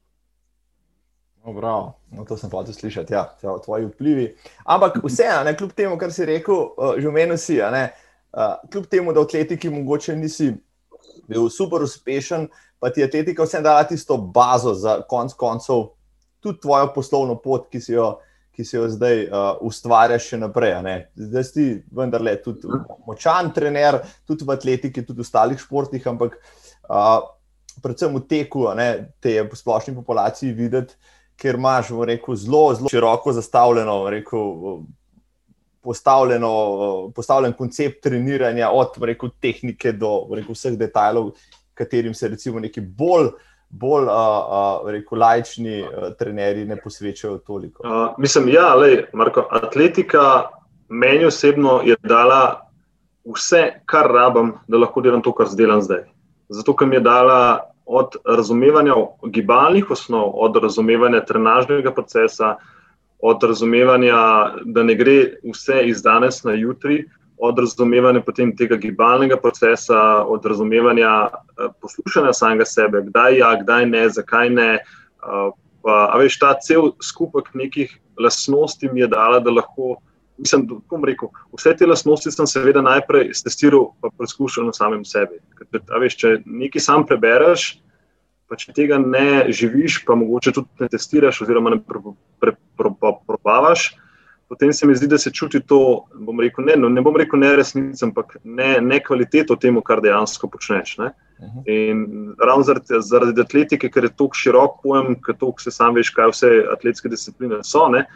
No, 1.46 1.96
no, 2.12 2.26
to 2.28 2.38
sem 2.38 2.50
pa 2.52 2.62
tudi 2.68 2.76
slišal, 2.76 3.06
ja, 3.10 3.24
tvoji 3.40 3.88
vplivi. 3.88 4.26
Ampak 4.68 5.00
vseeno, 5.04 5.54
kljub 5.58 5.72
temu, 5.74 5.98
kar 5.98 6.12
si 6.14 6.26
rekel, 6.28 6.56
uh, 6.76 6.96
že 7.00 7.08
omenil 7.08 7.38
si, 7.40 7.60
uh, 7.62 8.58
kljub 8.72 8.90
temu, 8.92 9.14
da 9.16 9.24
v 9.24 9.30
atletiki 9.30 9.70
mogoče 9.72 10.16
nisi 10.20 10.52
bil 11.30 11.50
super 11.50 11.86
uspešen, 11.86 12.50
pa 12.80 12.92
ti 12.92 13.02
je 13.02 13.08
atletika 13.08 13.48
vseeno 13.48 13.70
dala 13.70 13.86
tisto 13.88 14.18
bazo 14.18 14.74
za 14.74 15.00
konc 15.08 15.34
koncev, 15.34 15.94
tudi 16.44 16.60
tvojo 16.60 16.92
poslovno 16.96 17.38
pot, 17.40 17.70
ki 17.72 17.82
si 17.82 17.94
jo, 17.94 18.18
ki 18.56 18.66
si 18.66 18.76
jo 18.76 18.90
zdaj 18.92 19.26
uh, 19.28 19.52
ustvarjaš 19.66 20.34
še 20.34 20.42
naprej. 20.44 20.76
Zdaj 21.16 21.46
si 21.48 21.70
vendarle 21.96 22.36
tudi 22.44 22.68
močan 23.08 23.54
trener, 23.56 24.02
tudi 24.28 24.44
v 24.46 24.58
atletiki, 24.58 25.06
tudi 25.08 25.24
v 25.24 25.28
ostalih 25.28 25.60
športih, 25.60 26.04
ampak 26.12 26.36
uh, 26.36 27.24
predvsem 27.80 28.12
v 28.12 28.26
teku, 28.28 28.68
ne, 28.76 28.90
te 29.24 29.38
je 29.38 29.48
po 29.48 29.56
splošni 29.56 29.96
populaciji 29.96 30.52
videti 30.54 31.00
ker 31.40 31.56
imaš 31.56 31.90
rekel, 32.06 32.36
zelo, 32.36 32.74
zelo 32.76 32.90
široko 32.92 33.34
zastavljeno, 33.34 34.10
rekel, 34.10 34.42
postavljeno, 35.82 37.12
postavljen 37.16 37.54
koncept 37.54 38.04
treniranja, 38.04 38.70
od 38.70 38.98
rekel, 39.02 39.30
tehnike 39.42 39.92
do 39.92 40.28
rekel, 40.36 40.54
vseh 40.54 40.78
detajlov, 40.78 41.32
katerim 41.74 42.14
se 42.14 42.28
recimo 42.28 42.60
neki 42.60 42.82
bolj. 42.82 43.32
Bolj 43.70 44.08
uh, 44.10 44.10
uh, 44.10 44.88
rekel, 44.90 45.20
lajčni 45.22 45.84
uh, 45.84 46.08
trenerji 46.18 46.64
ne 46.66 46.74
posvečajo 46.82 47.38
toliko. 47.38 47.84
Uh, 47.86 48.16
mislim, 48.18 48.48
da 48.50 48.52
ja, 48.52 48.86
je 48.86 49.12
atletika 49.50 50.48
meni 50.90 51.26
osebno 51.26 51.82
dala 52.02 52.70
vse, 53.36 53.82
kar 53.86 54.10
rabim, 54.10 54.56
da 54.68 54.78
lahko 54.78 55.02
delam 55.06 55.22
to, 55.22 55.36
kar 55.38 55.48
delam 55.54 55.82
zdaj. 55.86 56.02
Zato, 56.50 56.74
ker 56.74 56.88
mi 56.88 56.98
je 56.98 57.04
dala 57.06 57.70
od 57.90 58.16
razumevanja 58.26 58.94
gibalnih 59.34 59.92
osnov, 59.92 60.32
od 60.34 60.58
razumevanja 60.62 61.24
trenažnega 61.26 61.92
procesa, 61.92 62.56
od 63.20 63.44
razumevanja, 63.44 64.20
da 64.66 64.84
ne 64.84 64.96
gre 64.96 65.16
vse 65.42 65.82
iz 65.90 66.04
danes 66.06 66.44
na 66.44 66.54
jutri, 66.54 67.00
od 67.38 67.60
razumevanja 67.60 68.22
potem 68.22 68.52
tega 68.56 68.78
gibalnega 68.78 69.40
procesa, 69.42 70.00
od 70.22 70.46
razumevanja 70.46 71.14
eh, 71.32 71.72
poslušanja 71.82 72.34
samega 72.34 72.66
sebe, 72.66 73.02
kdaj 73.08 73.38
ja, 73.38 73.56
kdaj 73.64 73.86
ne, 73.86 74.04
zakaj 74.10 74.50
ne. 74.50 74.70
Eh, 74.76 75.50
pa, 75.82 75.98
a 76.14 76.22
veš, 76.22 76.38
ta 76.40 76.54
cel 76.62 76.92
skupek 77.02 77.50
nekih 77.58 77.98
lasnosti 78.20 78.90
mi 78.94 79.02
je 79.02 79.08
dala, 79.08 79.40
da 79.40 79.56
lahko. 79.56 79.98
Mislim, 80.40 80.66
da 80.68 80.98
rekel, 81.06 81.30
vse 81.58 81.76
te 81.76 81.88
lastnosti 81.88 82.32
sem 82.32 82.48
seveda 82.48 82.82
najprej 82.82 83.34
testiral, 83.44 83.90
pa 84.02 84.12
preizkušal 84.18 84.70
na 84.70 84.74
samem 84.74 85.04
sebi. 85.06 85.42
Ker, 85.60 85.82
veš, 86.00 86.16
če 86.22 86.36
nekaj 86.46 86.84
sam 86.86 87.04
prebereš, 87.08 87.74
pa 88.50 88.58
če 88.60 88.74
tega 88.76 88.98
ne 89.02 89.50
živiš, 89.54 90.04
pa 90.08 90.16
mogoče 90.18 90.56
tudi 90.56 90.86
ne 90.86 90.90
testiraš, 90.92 91.44
oziroma 91.46 91.76
ne 91.76 91.82
probavaš, 92.80 93.92
potem 94.50 94.74
se 94.74 94.88
mi 94.88 94.96
zdi, 94.96 95.08
da 95.08 95.18
se 95.22 95.32
čuti 95.32 95.60
to. 95.60 96.06
Bom 96.16 96.40
rekel, 96.42 96.66
ne, 96.66 96.78
no, 96.80 96.90
ne 96.90 97.04
bom 97.06 97.16
rekel 97.20 97.40
ne 97.40 97.52
resnico, 97.60 98.02
ampak 98.08 98.38
ne, 98.44 98.78
ne 98.82 98.98
kvaliteto 99.04 99.60
temu, 99.62 99.84
kar 99.86 100.02
dejansko 100.02 100.50
počneš. 100.50 100.96
Ne. 101.04 101.12
Mhm. 101.40 101.60
In 101.72 102.34
ravno 102.40 102.66
zaradi, 102.68 103.04
zaradi 103.06 103.46
atletike, 103.46 103.92
ker 103.94 104.10
je 104.10 104.16
tako 104.16 104.36
širok 104.36 104.82
pojem, 104.84 105.14
ker 105.26 105.38
to, 105.40 105.54
se 105.62 105.72
sam 105.72 105.96
veš, 105.96 106.10
kaj 106.16 106.34
vse 106.34 106.56
atletske 106.74 107.12
discipline 107.12 107.62
so. 107.64 107.86
Ne, 107.94 108.08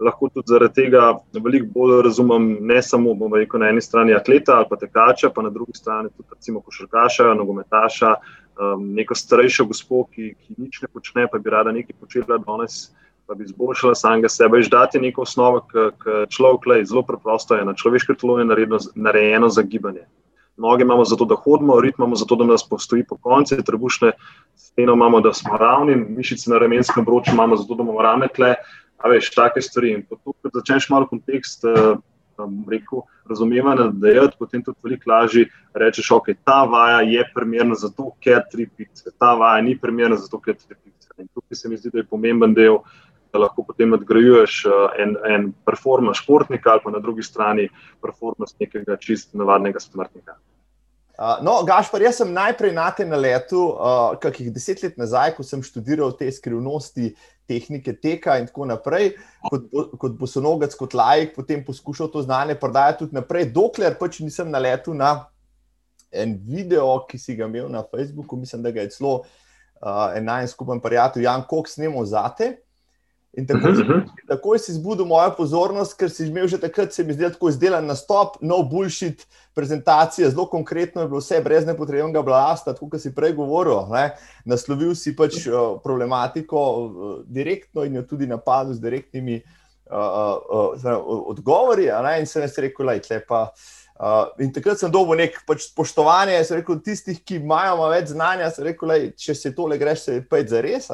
lahko 0.00 0.28
tudi 0.28 0.52
zaradi 0.52 0.74
tega 0.74 1.12
veliko 1.32 1.66
bolj 1.74 2.02
razumem, 2.06 2.48
ne 2.60 2.82
samo 2.82 3.14
rekel, 3.34 3.60
na 3.60 3.70
eni 3.72 3.82
strani 3.82 4.14
atleta 4.14 4.56
ali 4.56 4.66
pa 4.70 4.76
tekača, 4.76 5.30
pa 5.34 5.42
na 5.42 5.50
drugi 5.50 5.74
strani 5.74 6.08
tudi 6.16 6.28
recimo 6.34 6.60
košarkaša, 6.60 7.34
nogometaša, 7.34 8.14
um, 8.14 8.86
neko 8.94 9.14
starejšo 9.14 9.64
gospo, 9.64 10.04
ki, 10.14 10.34
ki 10.38 10.54
nič 10.58 10.82
ne 10.82 10.88
počne, 10.92 11.26
pa 11.32 11.38
bi 11.38 11.50
rada 11.50 11.72
nekaj 11.72 11.98
počela 12.00 12.38
danes. 12.38 12.88
Pa 13.28 13.34
bi 13.36 13.44
izboljšala 13.44 13.92
samega 13.92 14.28
sebe, 14.32 14.56
izdati 14.56 15.00
neko 15.02 15.20
osnovo, 15.26 15.58
ki 15.68 16.14
človek 16.32 16.66
le 16.66 16.78
zelo 16.88 17.02
preprosto 17.04 17.58
je. 17.58 17.64
Na 17.68 17.74
človeškem 17.76 18.16
telu 18.16 18.38
je 18.38 18.46
narejeno, 18.48 18.78
narejeno 18.96 19.50
za 19.52 19.62
gibanje. 19.68 20.06
Noge 20.56 20.82
imamo 20.82 21.04
zato, 21.04 21.24
da 21.24 21.36
hodimo, 21.36 21.76
rit 21.80 21.98
imamo 21.98 22.16
zato, 22.16 22.36
da 22.36 22.44
nas 22.44 22.64
postoji 22.68 23.04
po 23.04 23.18
konci, 23.20 23.60
trebušne 23.64 24.12
steno 24.56 24.92
imamo, 24.92 25.20
da 25.20 25.32
smo 25.32 25.56
ravni, 25.56 25.94
mišice 25.96 26.50
na 26.50 26.58
ramenskem 26.58 27.04
broču 27.04 27.30
imamo 27.32 27.56
zato, 27.56 27.74
da 27.74 27.82
imamo 27.82 28.02
rame 28.02 28.28
tle. 28.34 28.54
A 28.98 29.08
veš, 29.08 29.30
take 29.34 29.62
stvari. 29.62 29.94
In 29.94 30.04
ko 30.06 30.34
začneš 30.54 30.88
malo 30.90 31.06
kontekst 31.06 31.64
uh, 31.64 31.98
um, 32.38 32.64
rekel, 32.70 33.02
razumevanja, 33.28 33.90
da 33.92 34.08
je 34.08 34.28
potem 34.38 34.62
tudi 34.64 34.78
veliko 34.82 35.10
lažje 35.10 35.48
reči, 35.74 36.02
da 36.08 36.16
okay, 36.16 36.36
ta 36.44 36.64
vaja 36.64 37.00
je 37.00 37.24
primerna 37.34 37.74
zato, 37.74 38.12
ker 38.20 38.42
tri 38.50 38.68
pice, 38.76 39.10
ta 39.18 39.34
vaja 39.34 39.62
ni 39.62 39.78
primerna 39.78 40.16
zato, 40.16 40.40
ker 40.40 40.56
tri 40.56 40.74
pice. 40.74 41.10
In 41.18 41.28
tukaj 41.34 41.56
se 41.56 41.68
mi 41.68 41.76
zdi, 41.76 41.90
da 41.92 41.98
je 41.98 42.10
pomemben 42.10 42.54
del, 42.54 42.78
da 43.32 43.42
lahko 43.42 43.62
potem 43.62 43.90
nadgrajuješ 43.92 44.60
uh, 44.66 44.84
en, 44.98 45.16
en 45.28 45.48
performance 45.66 46.22
športnika 46.22 46.72
ali 46.72 46.80
pa 46.84 46.90
na 46.90 46.98
drugi 46.98 47.22
strani 47.22 47.68
performance 48.02 48.56
nekega 48.60 48.96
čist 48.96 49.34
navadnega 49.36 49.80
smrtnika. 49.80 50.38
Uh, 51.18 51.42
no, 51.42 51.58
Gašpar, 51.66 52.02
jaz 52.06 52.20
sem 52.22 52.30
najprej 52.32 52.72
na 52.72 52.86
te 52.94 53.04
naletu, 53.04 53.60
uh, 53.74 54.14
kakih 54.22 54.52
deset 54.54 54.84
let 54.86 54.96
nazaj, 54.96 55.34
ko 55.36 55.44
sem 55.44 55.64
študiral 55.66 56.14
te 56.16 56.30
skrivnosti 56.32 57.10
tehnike 57.48 57.94
teka 58.02 58.36
in 58.38 58.46
tako 58.50 58.68
naprej, 58.68 59.14
kot, 59.48 59.66
kot 59.98 60.14
bosonogec, 60.20 60.76
kot 60.78 60.94
lajk, 60.98 61.34
potem 61.36 61.64
poskušal 61.64 62.10
to 62.12 62.22
znanje 62.22 62.58
prodajati 62.60 63.04
tudi 63.04 63.16
naprej, 63.16 63.48
dokler 63.54 63.96
pač 63.98 64.20
nisem 64.24 64.52
naletel 64.52 64.96
na 64.98 65.14
en 66.12 66.36
video, 66.44 66.92
ki 67.08 67.20
si 67.20 67.36
ga 67.36 67.48
imel 67.48 67.68
na 67.72 67.82
Facebooku, 67.84 68.36
mislim, 68.36 68.62
da 68.64 68.72
ga 68.72 68.84
je 68.84 68.94
celo 68.96 69.14
uh, 69.18 70.08
en 70.16 70.24
najskupen 70.28 70.80
prijatelj 70.80 71.26
Jan 71.26 71.44
Kok 71.48 71.68
snemal 71.68 72.06
zate. 72.08 72.54
In 73.38 73.46
tako, 73.46 73.68
uh 73.68 73.74
-huh. 73.74 74.02
tako 74.28 74.58
si 74.58 74.72
zbudil 74.72 75.06
mojo 75.06 75.30
pozornost, 75.36 75.94
ker 75.98 76.10
si 76.10 76.26
imel 76.26 76.48
že 76.48 76.58
takrat, 76.58 76.92
se 76.92 77.04
mi 77.04 77.12
zdi, 77.12 77.30
tako 77.30 77.48
izdelan 77.48 77.86
nastop, 77.86 78.36
no, 78.40 78.62
bullshit, 78.62 79.26
prezentacija, 79.54 80.30
zelo 80.30 80.46
konkretno 80.46 81.02
je 81.02 81.08
bilo 81.08 81.20
vse, 81.20 81.40
brez 81.44 81.66
nepotrebnega 81.66 82.22
blasta, 82.22 82.74
tako 82.74 82.88
kot 82.88 83.00
si 83.00 83.14
prej 83.14 83.32
govoril. 83.32 83.86
Ne? 83.92 84.10
Naslovil 84.44 84.94
si 84.94 85.16
pač 85.16 85.46
uh, 85.46 85.78
problematiko 85.84 86.58
uh, 86.58 87.16
direktno 87.26 87.84
in 87.84 87.94
jo 87.94 88.02
tudi 88.02 88.26
napadel 88.26 88.74
z 88.74 88.80
direktnimi 88.80 89.42
uh, 89.90 90.74
uh, 90.84 91.26
odgovori. 91.26 91.90
In 92.20 92.26
se 92.26 92.40
je 92.40 92.52
rekel, 92.56 92.86
da 92.86 92.92
je 92.92 93.02
lepa. 93.10 93.52
Uh, 93.98 94.26
in 94.38 94.52
takrat 94.52 94.78
sem 94.78 94.90
dobil 94.90 95.16
nek 95.18 95.42
pač 95.46 95.70
spoštovanje, 95.70 96.44
sem 96.44 96.56
rekel, 96.56 96.78
tistih, 96.82 97.24
ki 97.24 97.36
imajo 97.36 97.88
več 97.90 98.14
znanja, 98.14 98.50
sem 98.50 98.64
rekel, 98.64 98.88
lej, 98.88 99.12
če 99.18 99.34
se 99.34 99.54
tole 99.54 99.78
greš, 99.78 100.00
se 100.00 100.14
je 100.14 100.22
pa 100.22 100.42
za 100.46 100.60
res 100.60 100.90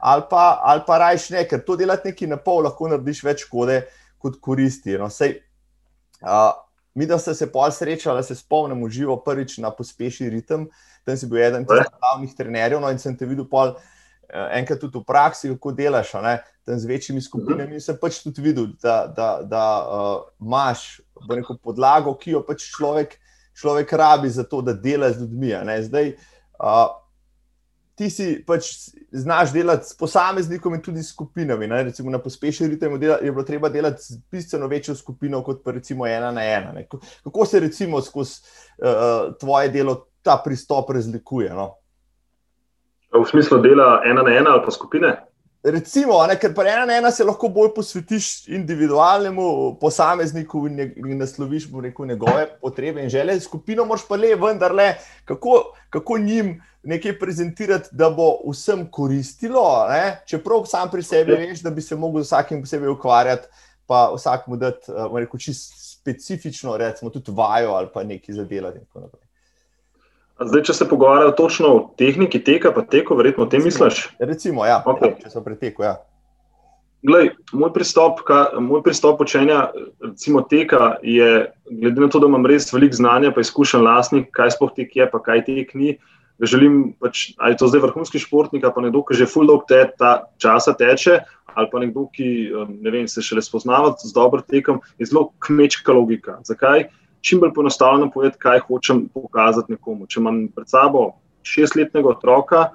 ali 0.00 0.22
pa, 0.30 0.60
ali 0.64 0.82
pa 0.86 0.98
rajš 0.98 1.30
ne, 1.30 1.44
ker 1.48 1.62
to 1.64 1.76
delati 1.76 2.10
neki 2.10 2.26
na 2.26 2.38
pol, 2.40 2.64
lahko 2.64 2.88
narediš 2.88 3.22
več 3.24 3.44
škode 3.46 3.82
kot 4.20 4.40
koristi. 4.40 4.96
No, 5.00 5.10
sej, 5.12 5.36
uh, 6.24 6.52
mi, 6.94 7.06
da 7.06 7.18
ste 7.18 7.34
se 7.34 7.48
pol 7.52 7.70
srečali, 7.72 8.20
da 8.20 8.26
se 8.26 8.34
spomnimo 8.34 8.88
živo 8.88 9.16
prvič 9.24 9.58
na 9.58 9.70
pospeši 9.70 10.30
ritem, 10.32 10.68
tam 11.04 11.16
si 11.16 11.28
bil 11.28 11.42
eden 11.44 11.66
od 11.68 11.84
glavnih 11.86 12.36
trenerjev 12.36 12.80
no, 12.80 12.90
in 12.92 13.00
sem 13.00 13.16
te 13.16 13.28
videl 13.28 13.48
pol. 13.48 13.76
Enkrat 14.30 14.78
tudi 14.78 14.94
v 14.94 15.02
praksi, 15.02 15.48
kako 15.50 15.72
delaš 15.74 16.12
ne, 16.22 16.36
z 16.70 16.86
večjimi 16.86 17.18
skupinami, 17.18 17.80
sem 17.82 17.96
pač 17.98 18.20
tudi 18.22 18.44
videl, 18.44 18.68
da, 18.78 19.02
da, 19.10 19.30
da 19.42 19.62
uh, 19.82 20.12
imaš 20.38 21.00
neko 21.26 21.56
podlago, 21.58 22.14
ki 22.14 22.36
jo 22.36 22.44
pač 22.46 22.68
človek, 22.70 23.16
človek 23.58 23.92
rabi 23.98 24.30
za 24.30 24.44
to, 24.46 24.62
da 24.62 24.72
dela 24.72 25.10
z 25.10 25.24
ljudmi. 25.24 25.50
Zdaj, 25.82 26.12
uh, 26.62 26.94
ti 27.94 28.10
si 28.10 28.44
pač 28.46 28.68
znaš 29.12 29.52
delati 29.52 29.86
s 29.86 29.96
posameznikom 29.98 30.74
in 30.74 30.82
tudi 30.82 31.02
s 31.02 31.12
skupinami. 31.12 31.66
Ne? 31.66 31.82
Recimo 31.90 32.10
na 32.10 32.18
pospešenju 32.18 32.70
ritmu 32.70 32.98
je 33.02 33.32
bilo 33.32 33.44
treba 33.44 33.68
delati 33.68 34.02
z 34.02 34.20
bistveno 34.30 34.66
večjo 34.66 34.94
skupino 34.94 35.42
kot 35.44 35.64
pa 35.64 35.70
recimo 35.76 36.06
ena 36.06 36.30
na 36.32 36.44
ena. 36.44 36.72
Ne? 36.72 36.86
Kako 37.24 37.46
se 37.46 37.60
recimo 37.60 38.00
skozi 38.00 38.40
uh, 38.78 39.34
tvoje 39.40 39.68
delo 39.68 40.06
ta 40.22 40.40
pristop 40.44 40.90
razlikuje? 40.90 41.50
No? 41.50 41.74
V 43.12 43.26
smislu 43.30 43.58
dela 43.58 44.02
ena 44.04 44.22
na 44.22 44.36
ena 44.36 44.50
ali 44.50 44.62
pa 44.64 44.70
skupine? 44.70 45.29
Recimo, 45.62 46.16
ne, 46.24 46.38
ker 46.40 46.54
pa 46.56 46.64
ena 46.64 46.86
na 46.88 46.94
ena 46.96 47.10
se 47.12 47.24
lahko 47.24 47.50
bolj 47.52 47.74
posvetiš 47.76 48.48
individualnemu 48.48 49.76
posamezniku 49.80 50.62
in, 50.70 50.78
ne, 50.78 50.86
in 50.96 51.18
nasloviš 51.20 51.66
rekel, 51.82 52.06
njegove 52.06 52.46
potrebe 52.62 53.02
in 53.04 53.12
želje, 53.12 53.40
skupino 53.44 53.84
moš 53.84 54.06
pa 54.08 54.16
le, 54.16 54.32
vendar 54.40 54.72
le, 54.74 54.94
kako, 55.24 55.74
kako 55.90 56.18
njim 56.18 56.62
nekaj 56.82 57.18
prezentirati, 57.18 57.88
da 57.92 58.08
bo 58.10 58.38
vsem 58.48 58.86
koristilo, 58.90 59.86
ne? 59.90 60.22
čeprav 60.26 60.64
sam 60.64 60.88
pri 60.90 61.02
sebi 61.02 61.36
veš, 61.36 61.60
da 61.60 61.70
bi 61.70 61.82
se 61.82 61.94
lahko 61.94 62.22
z 62.22 62.30
vsakim 62.30 62.62
posebej 62.64 62.88
ukvarjati, 62.88 63.48
pa 63.86 64.06
vsakmu 64.14 64.56
dati 64.56 64.92
uh, 64.92 65.38
čisto 65.38 65.76
specifično, 65.76 66.76
recimo 66.76 67.10
tudi 67.10 67.32
vajo 67.36 67.70
ali 67.70 67.88
pa 67.94 68.02
nekaj 68.04 68.34
za 68.34 68.44
delati. 68.44 68.80
Zdaj, 70.40 70.62
če 70.70 70.74
se 70.74 70.88
pogovarjamo 70.88 71.34
točno 71.36 71.72
o 71.74 71.80
tehniki 72.00 72.40
teka, 72.44 72.72
pa 72.72 72.80
teko, 72.80 73.16
verjetno 73.18 73.44
o 73.44 73.50
tem 73.50 73.64
misliš? 73.64 74.06
Recimo, 74.20 74.64
ja, 74.64 74.78
okay. 74.88 75.12
če 75.20 75.32
se 75.34 75.42
preteko. 75.44 75.84
Ja. 75.84 75.98
Glej, 77.04 77.30
moj, 77.56 77.72
pristop, 77.72 78.22
ka, 78.28 78.46
moj 78.60 78.82
pristop 78.84 79.20
učenja 79.24 79.70
recimo, 80.04 80.40
teka 80.44 80.94
je, 81.04 81.50
glede 81.68 82.00
na 82.00 82.08
to, 82.12 82.20
da 82.20 82.28
imam 82.28 82.48
res 82.48 82.68
veliko 82.72 82.96
znanja, 82.96 83.34
pa 83.36 83.44
izkušen 83.44 83.84
lastnik, 83.84 84.30
kaj 84.36 84.56
sploh 84.56 84.72
tek 84.76 84.96
je, 84.96 85.08
pa 85.12 85.20
kaj 85.24 85.44
tek 85.48 85.76
ni 85.76 85.98
želim, 86.40 86.94
pač, 87.00 87.30
ali 87.36 87.52
je 87.52 87.60
to 87.60 87.68
zdaj 87.68 87.82
vrhunski 87.84 88.20
športnik, 88.20 88.64
pa 88.64 88.80
nekdo, 88.80 89.02
ki 89.04 89.18
že 89.18 89.28
full 89.28 89.48
dog 89.48 89.66
te, 89.68 89.82
ta 89.98 90.30
časa 90.40 90.72
teče, 90.76 91.20
ali 91.52 91.68
pa 91.72 91.82
nekdo, 91.82 92.06
ki 92.14 92.28
um, 92.54 92.72
ne 92.80 92.92
vem, 92.94 93.08
se 93.08 93.22
šele 93.24 93.42
spoznava 93.44 93.92
z 94.00 94.12
dobrim 94.16 94.44
tekom, 94.48 94.80
je 94.98 95.10
zelo 95.10 95.30
kmečka 95.44 95.92
logika. 95.92 96.38
Zakaj? 96.48 96.88
Čim 97.20 97.40
bolj 97.40 97.54
poenostavljeno 97.54 98.10
povedati, 98.10 98.38
kaj 98.40 98.62
hočem 98.68 99.08
pokazati 99.14 99.72
nekomu. 99.72 100.06
Če 100.06 100.20
imam 100.20 100.46
pred 100.54 100.68
sabo 100.68 101.10
šestletnega 101.42 102.08
otroka, 102.08 102.68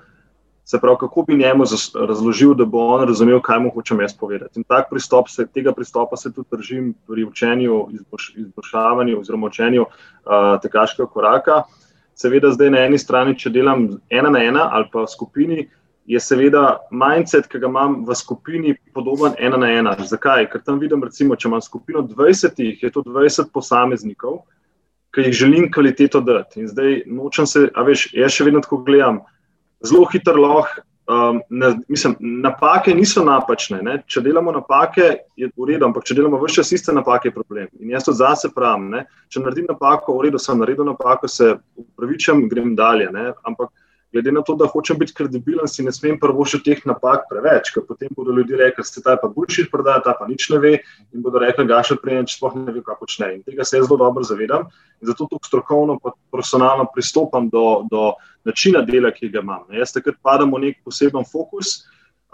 se 0.65 0.79
pravi, 0.81 0.97
kako 0.99 1.21
bi 1.27 1.38
njemu 1.38 1.65
razložil, 2.08 2.55
da 2.58 2.65
bo 2.65 2.88
on 2.95 3.03
razumel, 3.08 3.39
kaj 3.41 3.60
mu 3.62 3.71
hočem 3.73 4.01
jaz 4.01 4.15
povedati. 4.17 4.60
In 4.60 4.63
tak 4.65 4.89
pristop, 4.89 5.29
se, 5.29 5.45
tega 5.45 5.73
pristopa 5.73 6.17
se 6.17 6.34
tudi 6.34 6.47
držim 6.51 6.93
pri 7.08 7.23
učenju, 7.23 7.88
izboljšavanju 8.36 9.19
oziroma 9.19 9.47
učenju 9.47 9.86
uh, 9.86 10.62
tekaškega 10.62 11.10
koraka. 11.10 11.62
Uh, 11.62 11.86
seveda 12.15 12.51
zdaj 12.51 12.71
na 12.71 12.86
eni 12.88 12.99
strani, 12.99 13.36
če 13.38 13.51
delam 13.51 13.88
ena 14.10 14.31
na 14.31 14.43
ena 14.43 14.69
ali 14.71 14.89
pa 14.91 15.03
v 15.03 15.12
skupini, 15.12 15.67
je 16.06 16.20
seveda 16.22 16.78
mindset, 16.94 17.48
ki 17.50 17.60
ga 17.60 17.70
imam 17.70 18.02
v 18.06 18.15
skupini, 18.15 18.76
podoben 18.94 19.34
ena 19.41 19.58
na 19.58 19.72
ena. 19.74 19.96
Zakaj? 19.98 20.50
Ker 20.52 20.62
tam 20.62 20.80
vidim, 20.80 21.04
recimo, 21.04 21.36
če 21.36 21.50
imam 21.50 21.63
skupino 21.65 22.04
20, 22.06 22.62
je 22.82 22.91
to 22.94 23.04
20 23.06 23.50
posameznikov, 23.54 24.44
ki 25.15 25.30
jih 25.30 25.38
želim 25.44 25.70
kvaliteto 25.72 26.22
dati. 26.22 26.62
In 26.62 26.68
zdaj 26.70 27.06
nočem 27.08 27.48
se, 27.50 27.70
a 27.74 27.86
veš, 27.88 28.10
jaz 28.13 28.36
še 28.36 28.46
vedno 28.46 28.62
tako 28.62 28.84
gledam, 28.86 29.24
zelo 29.86 30.06
hitro 30.12 30.38
lahko 30.41 30.86
Um, 31.08 31.41
ne, 31.50 31.76
mislim, 31.88 32.15
napake 32.20 32.94
niso 32.94 33.22
napačne. 33.24 33.78
Ne? 33.86 34.00
Če 34.10 34.24
delamo 34.26 34.50
napake, 34.52 35.12
je 35.38 35.52
v 35.54 35.68
redu, 35.70 35.86
ampak 35.86 36.08
če 36.08 36.15
delamo 36.18 36.39
vse 36.41 36.63
čas 36.63 36.72
iste 36.74 36.96
napake, 36.98 37.30
je 37.30 37.36
problem. 37.36 37.68
In 37.78 37.91
jaz 37.94 38.08
to 38.08 38.13
zase 38.18 38.50
pravim. 38.56 38.88
Ne? 38.89 39.04
Če 39.30 39.44
naredim 39.44 39.68
napako, 39.70 40.15
v 40.18 40.26
redu, 40.26 40.41
sem 40.41 40.58
naredil 40.58 40.88
napako, 40.89 41.30
se 41.30 41.52
upravičujem, 41.78 42.48
grem 42.50 42.74
dalje. 42.80 43.12
Ne? 43.13 43.28
Ampak 43.46 43.70
glede 44.15 44.32
na 44.32 44.41
to, 44.41 44.56
da 44.56 44.67
hočem 44.71 44.97
biti 44.99 45.13
kredibilen, 45.13 45.67
si 45.67 45.84
ne 45.84 45.91
smem 45.91 46.15
prvo 46.19 46.45
še 46.47 46.62
teh 46.63 46.80
napak 46.88 47.25
preveč, 47.28 47.73
ker 47.75 47.84
potem 47.84 48.13
bodo 48.15 48.32
ljudje 48.38 48.60
rekli, 48.62 48.86
da 48.86 48.88
se 48.88 49.04
ta 49.04 49.17
pa 49.19 49.28
bullshit 49.28 49.67
prodaja, 49.71 50.04
ta 50.06 50.13
pa 50.15 50.28
nič 50.30 50.47
ne 50.54 50.60
ve 50.63 50.71
in 51.12 51.25
bodo 51.25 51.41
rekli, 51.43 51.67
da 51.67 51.82
še 51.84 51.97
prej 51.99 52.21
neč 52.21 52.38
sploh 52.38 52.56
ne 52.56 52.71
ve, 52.71 52.84
kako 52.86 53.04
počne. 53.04 53.34
In 53.36 53.43
tega 53.43 53.67
se 53.67 53.82
zelo 53.82 53.99
dobro 53.99 54.23
zavedam 54.23 54.69
in 55.01 55.12
zato 55.12 55.28
tukaj 55.28 55.51
strokovno 55.51 55.97
in 55.99 56.15
profesionalno 56.32 56.88
pristopam 56.95 57.51
do, 57.51 57.84
do 57.91 58.13
načina 58.47 58.86
dela, 58.88 59.12
ki 59.12 59.34
ga 59.34 59.43
imam. 59.43 59.67
Jaz 59.75 59.91
takrat 59.91 60.21
padam 60.23 60.56
v 60.56 60.69
nek 60.69 60.80
poseben 60.88 61.28
fokus. 61.28 61.82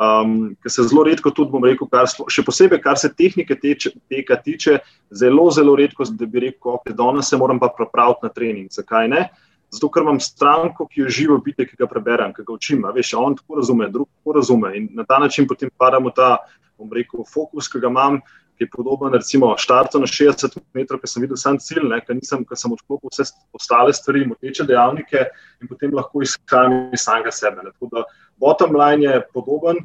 Um, 0.02 0.56
ker 0.63 0.72
se 0.74 0.82
zelo 0.89 1.04
redko 1.06 1.30
tudi, 1.30 1.52
bom 1.54 1.65
rekel, 1.65 1.86
kar, 1.91 2.08
še 2.10 2.41
posebej, 2.41 2.80
kar 2.82 2.98
se 2.98 3.12
tehnike 3.13 3.54
teče, 3.62 3.91
teka 4.10 4.39
tiče, 4.41 4.80
zelo, 5.13 5.44
zelo 5.54 5.76
redko, 5.78 6.08
da 6.17 6.26
bi 6.26 6.41
rekel, 6.48 6.80
da 6.88 6.96
danes 7.04 7.30
se 7.30 7.38
moram 7.38 7.60
pa 7.62 7.70
pripraviti 7.70 8.26
na 8.26 8.32
trening. 8.34 8.72
Zakaj 8.74 9.12
ne? 9.12 9.28
Zato, 9.72 9.88
ker 9.88 10.04
imam 10.04 10.20
stranko, 10.20 10.86
ki 10.92 11.06
jo 11.06 11.10
živo 11.16 11.38
biti, 11.44 11.64
ki 11.68 11.78
ga 11.80 11.88
preberem, 11.88 12.34
ki 12.36 12.44
ga 12.44 12.54
učim. 12.54 12.84
Veš, 12.96 13.14
on 13.16 13.38
tako 13.40 13.62
razume, 13.62 13.88
drug 13.92 14.10
tako 14.10 14.36
razume. 14.36 14.74
In 14.78 14.90
na 14.98 15.06
ta 15.08 15.20
način 15.20 15.48
potem 15.48 15.72
padamo 15.80 16.12
ta, 16.12 16.38
bom 16.78 16.92
rekel, 16.92 17.24
fokus, 17.24 17.70
ki 17.72 17.80
ga 17.80 17.88
imam, 17.88 18.20
ki 18.60 18.68
je 18.68 18.70
podoben, 18.76 19.16
recimo, 19.16 19.54
štartu 19.58 20.02
na 20.04 20.10
60 20.12 20.60
metrov, 20.76 21.00
ki 21.00 21.08
sem 21.08 21.24
videl 21.24 21.40
sam 21.40 21.58
cilj, 21.64 21.88
ker 22.06 22.20
nisem, 22.20 22.44
ker 22.46 22.60
sem 22.60 22.76
odklopil 22.76 23.14
vse 23.14 23.30
ostale 23.56 23.96
stvari, 23.96 24.26
moteče 24.28 24.68
dejavnike 24.68 25.24
in 25.64 25.72
potem 25.72 25.96
lahko 25.96 26.22
izhajam 26.28 26.92
iz 26.92 27.08
samega 27.08 27.32
sebe. 27.32 27.64
Ne. 27.64 27.72
Tako 27.72 27.90
da 27.96 28.06
bottom 28.44 28.76
line 28.76 29.08
je 29.08 29.26
podoben. 29.34 29.82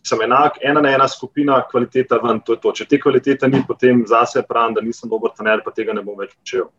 Sem 0.00 0.22
enak, 0.24 0.56
ena 0.64 0.80
na 0.80 0.94
ena 0.96 1.04
skupina, 1.12 1.60
kvaliteta 1.70 2.16
ven, 2.22 2.40
to 2.40 2.56
je 2.56 2.62
to. 2.62 2.72
Če 2.80 2.86
te 2.88 2.98
kvalitete 2.98 3.50
ni, 3.52 3.60
potem 3.68 4.06
zase 4.08 4.40
pravim, 4.48 4.74
da 4.74 4.80
nisem 4.80 5.12
dober 5.12 5.36
trener, 5.36 5.60
pa 5.60 5.70
tega 5.76 5.92
ne 5.92 6.00
bom 6.02 6.16
več 6.16 6.32
počel. 6.32 6.70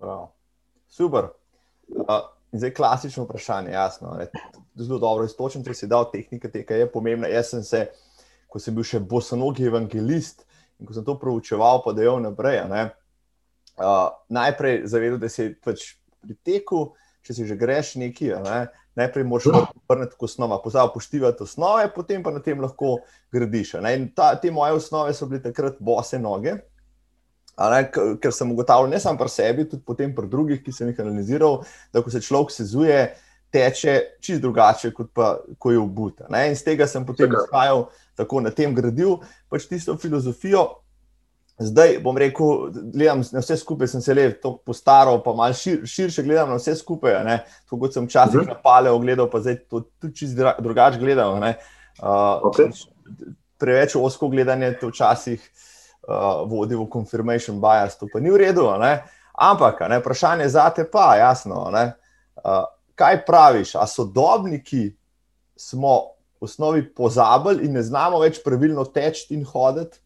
Wow. 0.00 0.30
Super. 0.88 1.28
Uh, 1.88 2.26
zdaj, 2.52 2.74
klasično 2.74 3.24
vprašanje, 3.24 3.72
jasno. 3.72 4.16
Ne, 4.18 4.26
zelo 4.74 4.98
dobro 4.98 5.24
iztočen, 5.24 5.64
če 5.64 5.74
si 5.74 5.88
dal 5.90 6.08
tehnike, 6.12 6.50
tega 6.52 6.80
je 6.80 6.90
pomembno. 6.90 7.28
Jaz 7.30 7.52
sem 7.54 7.64
se, 7.64 7.86
ko 8.50 8.62
sem 8.62 8.74
bil 8.76 8.86
še 8.86 9.00
bosonogi 9.00 9.66
evangelist 9.68 10.44
in 10.80 10.88
ko 10.88 10.96
sem 10.96 11.04
to 11.06 11.16
proučeval, 11.20 11.82
pa 11.84 11.94
da 11.96 12.04
je 12.04 12.14
vnaprej. 12.18 12.62
Uh, 13.76 14.08
najprej 14.32 14.82
zavedel, 14.88 15.20
da 15.20 15.30
si 15.32 15.50
pač 15.64 15.94
pri 16.22 16.36
teku, 16.44 16.88
če 17.26 17.34
si 17.36 17.46
že 17.48 17.56
greš 17.58 17.96
neki, 18.00 18.30
ne, 18.44 18.66
najprej 18.96 19.26
moraš 19.28 19.66
vrniti 19.88 20.16
k 20.16 20.26
osnovam, 20.28 20.60
pozabo 20.62 20.94
poštivati 20.94 21.44
osnove, 21.44 21.88
potem 21.94 22.22
pa 22.24 22.32
na 22.32 22.40
tem 22.40 22.60
lahko 22.62 23.00
gradiš. 23.34 23.76
Ta, 24.16 24.34
te 24.40 24.50
moje 24.50 24.78
osnove 24.78 25.14
so 25.14 25.28
bile 25.28 25.42
takrat 25.44 25.80
bose 25.80 26.18
noge. 26.22 26.56
Ne, 27.56 27.84
ker 28.20 28.32
sem 28.36 28.50
ugotavljal, 28.52 28.90
ne 28.92 28.98
samo 29.00 29.18
pri 29.18 29.32
sebi, 29.32 29.64
tudi 29.68 29.80
potem 29.86 30.10
pri 30.14 30.28
drugih, 30.28 30.60
ki 30.60 30.74
sem 30.76 30.90
jih 30.90 30.98
analiziral, 31.00 31.62
da 31.92 32.02
ko 32.04 32.12
se 32.12 32.20
človek 32.20 32.52
sezuje, 32.52 32.98
teče 33.54 33.94
čist 34.20 34.42
drugače, 34.44 34.90
kot 34.92 35.08
pa 35.16 35.36
ko 35.58 35.72
je 35.72 35.78
obut. 35.80 36.20
In 36.28 36.56
z 36.56 36.66
tega 36.66 36.88
sem 36.90 37.06
potem 37.08 37.32
izhajal, 37.32 37.86
tako 38.18 38.42
na 38.44 38.52
tem 38.52 38.74
gradil 38.76 39.22
pač 39.48 39.68
tisto 39.70 39.96
filozofijo. 40.00 40.66
Zdaj 41.56 41.94
bom 42.04 42.18
rekel, 42.20 42.74
gledam 42.92 43.22
na 43.32 43.40
vse 43.40 43.56
skupaj, 43.56 43.88
sem 43.88 44.02
se 44.04 44.12
le 44.12 44.26
to 44.42 44.58
postaral, 44.60 45.22
pa 45.24 45.32
malo 45.32 45.56
šir, 45.56 45.86
širše 45.88 46.26
gledam 46.26 46.52
na 46.52 46.58
vse 46.60 46.74
skupaj. 46.76 47.16
Tako 47.64 47.78
kot 47.86 47.96
sem 47.96 48.04
včasih 48.04 48.34
uh 48.34 48.42
mhm. 48.42 48.50
-huh. 48.50 48.56
na 48.56 48.62
paleo 48.62 48.98
gledal, 48.98 49.30
pa 49.30 49.40
zdaj 49.40 49.56
to 49.64 49.80
tudi 49.96 50.14
čist 50.14 50.36
drugače 50.36 50.98
gledam. 50.98 51.40
Uh, 51.40 52.44
okay. 52.52 52.68
Preveč 53.56 53.96
osko 53.96 54.28
gledanje 54.28 54.74
to 54.76 54.88
včasih 54.92 55.40
uh, 55.40 55.75
vodi 56.46 56.74
v 56.74 56.86
confirmation 56.92 57.60
bias, 57.60 57.98
to 57.98 58.08
pa 58.12 58.20
ni 58.20 58.30
v 58.30 58.40
redu. 58.46 58.68
Ne? 58.80 59.02
Ampak 59.36 59.80
ne, 59.90 59.98
vprašanje 60.00 60.48
za 60.48 60.70
te 60.70 60.86
pa 60.90 61.16
jasno. 61.18 61.66
Uh, 61.70 62.64
kaj 62.94 63.24
praviš, 63.26 63.74
a 63.74 63.86
sodobniki 63.86 64.94
smo 65.56 66.16
v 66.40 66.44
osnovi 66.48 66.84
pozabili 66.94 67.66
in 67.66 67.76
ne 67.76 67.82
znamo 67.82 68.20
več 68.20 68.40
pravilno 68.44 68.84
teči 68.84 69.34
in 69.34 69.44
hoditi? 69.44 69.98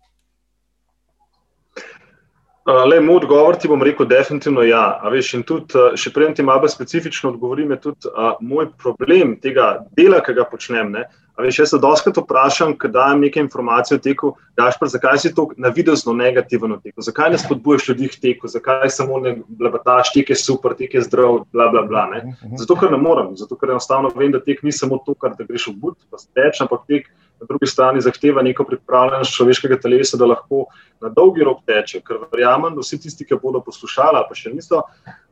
Le, 2.87 3.01
moj 3.01 3.23
odgovor 3.23 3.57
ti 3.57 3.69
bom 3.69 3.83
rekel, 3.83 4.07
definitivno 4.07 4.63
ja. 4.63 5.01
Veš, 5.11 5.33
in 5.39 5.43
tudi, 5.49 5.81
še 5.99 6.13
prej 6.15 6.35
ti 6.39 6.45
malo 6.47 6.69
specifično 6.69 7.33
odgovorim, 7.33 7.73
je 7.75 7.81
tudi 7.87 8.11
a, 8.13 8.35
moj 8.45 8.69
problem 8.79 9.33
tega 9.43 9.81
dela, 9.97 10.21
ki 10.23 10.37
ga 10.37 10.45
počnem. 10.47 10.93
Ne, 10.93 11.07
Veš, 11.41 11.59
jaz 11.59 11.71
se 11.71 11.79
doskrat 11.81 12.19
vprašam, 12.21 12.75
ko 12.79 12.89
dajem 12.89 13.25
nekaj 13.25 13.43
informacij 13.43 13.97
o 13.97 14.01
teku, 14.03 14.33
Gašpar, 14.61 14.89
zakaj 14.93 15.19
si 15.23 15.31
to 15.35 15.47
navidezno 15.57 16.13
negativen 16.13 16.73
o 16.73 16.79
teku, 16.83 17.03
zakaj 17.03 17.31
ne 17.31 17.39
spodbujaš 17.39 17.89
ljudi 17.89 18.09
k 18.13 18.21
teku, 18.21 18.49
zakaj 18.49 18.91
samo 18.91 19.21
ne 19.21 19.37
blabataš, 19.49 20.13
tek 20.15 20.31
je 20.31 20.37
super, 20.37 20.75
tek 20.77 20.95
je 20.95 21.05
zdrav, 21.07 21.45
bla, 21.53 21.69
bla, 21.73 21.83
bla. 21.89 22.05
Ne? 22.13 22.35
Zato, 22.61 22.77
ker 22.77 22.93
ne 22.93 23.01
morem, 23.01 23.33
zato, 23.41 23.57
ker 23.57 23.73
enostavno 23.73 24.13
vem, 24.17 24.33
da 24.35 24.43
tek 24.45 24.63
ni 24.67 24.73
samo 24.73 25.01
to, 25.07 25.15
kar 25.15 25.35
da 25.39 25.49
greš 25.49 25.71
v 25.71 25.77
bud, 25.81 25.99
pa 26.11 26.21
steč, 26.21 26.61
ampak 26.61 26.85
tek 26.91 27.09
na 27.41 27.49
drugi 27.49 27.67
strani 27.67 28.01
zahteva 28.05 28.43
neko 28.45 28.67
pripravljenost 28.69 29.33
človeškega 29.37 29.81
telesa, 29.81 30.19
da 30.21 30.29
lahko 30.29 30.67
na 31.01 31.09
dolgi 31.09 31.45
rok 31.47 31.65
teče, 31.67 32.03
ker 32.05 32.21
verjamem, 32.27 32.75
da 32.77 32.85
vsi 32.85 33.01
tisti, 33.01 33.25
ki 33.25 33.41
bodo 33.41 33.63
poslušali, 33.65 34.27
pa 34.29 34.37
še 34.37 34.53
niso, 34.53 34.83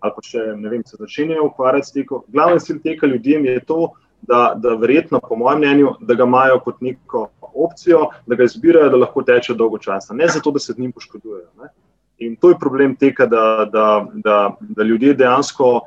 ali 0.00 0.16
pa 0.16 0.24
še 0.24 0.50
ne 0.56 0.72
vem, 0.72 0.84
se 0.88 0.96
začenjajo 0.96 1.50
ukvarjati 1.50 1.90
s 1.90 1.96
tekom, 1.98 2.24
glavni 2.32 2.64
cilj 2.64 2.80
teka 2.86 3.10
ljudem 3.10 3.44
je 3.44 3.60
to, 3.68 3.80
da, 3.92 4.07
da 4.26 4.74
verjetno, 4.74 5.20
po 5.20 5.36
mojem 5.36 5.58
mnenju, 5.58 5.92
da 6.00 6.14
ga 6.14 6.24
imajo 6.24 6.60
kot 6.64 6.80
neko 6.80 7.28
opcijo, 7.40 8.08
da 8.26 8.36
ga 8.36 8.44
izbirajo, 8.44 8.90
da 8.90 8.96
lahko 8.96 9.22
teče 9.22 9.54
dolgo 9.54 9.78
časa, 9.78 10.14
ne 10.14 10.28
zato, 10.28 10.50
da 10.50 10.58
se 10.58 10.72
z 10.72 10.78
njim 10.78 10.92
poškodujejo. 10.92 11.48
Ne? 11.62 11.70
In 12.18 12.36
to 12.36 12.50
je 12.50 12.58
problem 12.60 12.96
tega, 12.96 13.26
da, 13.26 13.68
da, 13.72 14.06
da, 14.14 14.56
da 14.60 14.82
ljudje 14.82 15.14
dejansko 15.14 15.80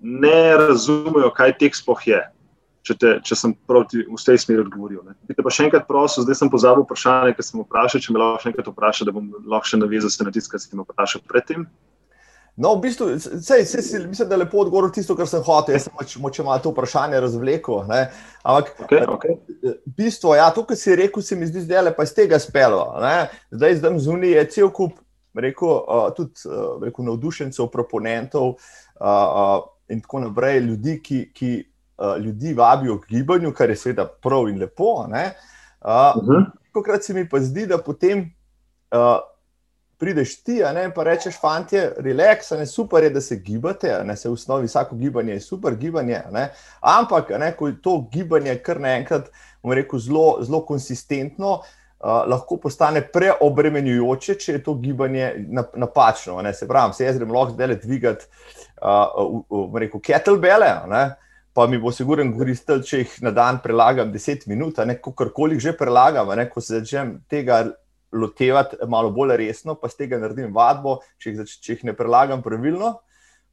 ne 0.00 0.56
razumejo, 0.56 1.30
kaj 1.36 1.56
tek 1.58 1.76
sploh 1.76 2.06
je. 2.06 2.20
Če, 2.80 2.94
te, 2.96 3.10
če 3.24 3.36
sem 3.36 3.52
proti 3.68 4.06
v 4.08 4.16
tej 4.16 4.38
smeri 4.40 4.62
odgovoril. 4.62 5.02
Bi 5.28 5.34
te 5.36 5.44
pa 5.44 5.52
še 5.52 5.66
enkrat 5.66 5.84
prosil, 5.88 6.24
zdaj 6.24 6.38
sem 6.38 6.50
pozabil 6.52 6.86
vprašanje, 6.86 7.34
ki 7.36 7.44
sem 7.44 7.60
vprašal, 7.60 8.00
če 8.00 8.14
me 8.14 8.22
lahko 8.22 8.40
še 8.40 8.52
enkrat 8.52 8.70
vpraša, 8.72 9.06
da 9.08 9.12
bom 9.12 9.26
lahko 9.44 9.68
še 9.68 9.80
navezal 9.80 10.12
se 10.12 10.24
na 10.24 10.32
tisto, 10.32 10.52
kar 10.52 10.62
sem 10.62 10.80
vprašal 10.80 11.24
predtem. 11.28 11.66
No, 12.60 12.74
v 12.76 12.80
bistvu, 12.84 13.06
sej, 13.16 13.64
sej, 13.64 13.82
sej, 13.82 14.06
mislim, 14.06 14.28
da 14.28 14.34
je 14.34 14.38
lepo 14.42 14.58
odgovoril 14.60 14.90
tisto, 14.92 15.14
kar 15.16 15.28
sem 15.28 15.40
hotel. 15.40 15.78
Jaz 15.78 15.86
sem 15.86 15.94
pač 15.96 16.16
moče 16.20 16.44
malo 16.44 16.60
to 16.60 16.72
vprašanje 16.74 17.20
razvlekel. 17.24 17.86
Ne? 17.88 18.00
Ampak, 18.44 18.74
okay, 18.84 19.06
okay. 19.08 19.38
bistvo, 19.96 20.34
ja, 20.36 20.50
to, 20.52 20.66
kar 20.68 20.76
si 20.76 20.92
rekel, 20.98 21.24
se 21.24 21.38
mi 21.40 21.48
zdi 21.48 21.62
zdaj 21.64 21.88
pa 21.96 22.04
iz 22.04 22.12
tega 22.12 22.36
spelo. 22.42 22.82
Ne? 23.00 23.30
Zdaj, 23.56 23.78
zdaj 23.80 23.96
zunaj 24.04 24.36
je 24.36 24.44
cel 24.52 24.68
kup, 24.76 25.00
rekel, 25.32 25.72
uh, 25.72 26.10
tudi 26.12 26.36
uh, 26.50 26.76
rekel, 26.84 27.08
navdušencev, 27.08 27.70
proponentov 27.72 28.52
uh, 28.52 29.08
uh, 29.08 29.56
in 29.88 30.04
tako 30.04 30.26
naprej, 30.26 30.60
ljudi, 30.68 30.98
ki, 31.00 31.22
ki 31.32 31.54
uh, 31.56 32.18
ljudi 32.20 32.52
vabijo 32.60 32.98
k 33.00 33.14
gibanju, 33.16 33.54
kar 33.56 33.72
je 33.72 33.80
seveda 33.86 34.04
prav 34.04 34.52
in 34.52 34.60
lepo. 34.60 34.98
Uh, 35.08 35.08
uh 35.08 36.20
-huh. 36.28 36.44
Kokrat 36.76 37.08
se 37.08 37.16
mi 37.16 37.24
pa 37.28 37.40
zdi, 37.40 37.66
da 37.66 37.80
potem. 37.80 38.28
Uh, 38.92 39.29
prideš 40.00 40.38
ti, 40.42 40.62
ne, 40.74 40.86
pa 40.94 41.04
rečeš, 41.04 41.36
fanti, 41.40 41.76
relax, 42.00 42.54
ne, 42.58 42.66
super 42.66 43.04
je, 43.04 43.10
da 43.10 43.20
se 43.20 43.36
gibate, 43.36 43.92
ne, 44.04 44.16
se 44.16 44.28
v 44.28 44.32
osnovi 44.32 44.66
vsako 44.66 44.96
gibanje 44.96 45.32
je 45.32 45.40
super 45.40 45.76
gibanje, 45.76 46.22
ne, 46.32 46.48
ampak 46.80 47.34
ne, 47.38 47.52
ko 47.56 47.68
je 47.68 47.76
to 47.82 47.98
gibanje 48.12 48.56
kar 48.64 48.80
naenkrat, 48.80 49.28
bomo 49.62 49.76
rekel, 49.76 50.00
zelo, 50.00 50.26
zelo 50.42 50.62
konsistentno, 50.66 51.58
uh, 51.60 52.22
lahko 52.32 52.56
postane 52.56 53.02
preobremenjujoče, 53.12 54.38
če 54.40 54.52
je 54.52 54.62
to 54.64 54.74
gibanje 54.80 55.34
napačno. 55.76 56.40
Ne, 56.42 56.54
se 56.56 56.68
pravi, 56.68 56.96
se 56.96 57.04
jaz 57.04 57.18
grem 57.20 57.34
lahko 57.36 57.58
zdaj 57.58 57.76
dvigati, 57.84 58.30
uh, 58.80 59.42
bomo 59.48 59.84
rekel, 59.84 60.00
kettlebele. 60.00 60.76
Ne, 60.88 61.08
Pa 61.52 61.66
mi 61.66 61.80
bo 61.82 61.90
sigurno 61.90 62.30
koristil, 62.30 62.78
če 62.86 62.98
jih 63.00 63.14
na 63.26 63.32
dan 63.34 63.56
prelagam 63.58 64.12
10 64.12 64.44
minut, 64.46 64.76
kako 64.78 65.12
karkoli 65.18 65.58
že 65.60 65.72
prelagam, 65.74 66.30
ne, 66.38 66.44
ko 66.48 66.62
se 66.62 66.78
začnem 66.78 67.16
tega 67.28 67.64
lotevati 68.12 68.76
malo 68.88 69.10
bolj 69.10 69.36
resno, 69.38 69.76
pa 69.78 69.88
z 69.88 70.02
tega 70.02 70.18
naredim 70.18 70.54
vadbo, 70.54 70.98
če 71.18 71.34
jih, 71.34 71.54
če 71.60 71.76
jih 71.76 71.84
ne 71.90 71.94
prelagam 71.96 72.42
pravilno, 72.42 72.96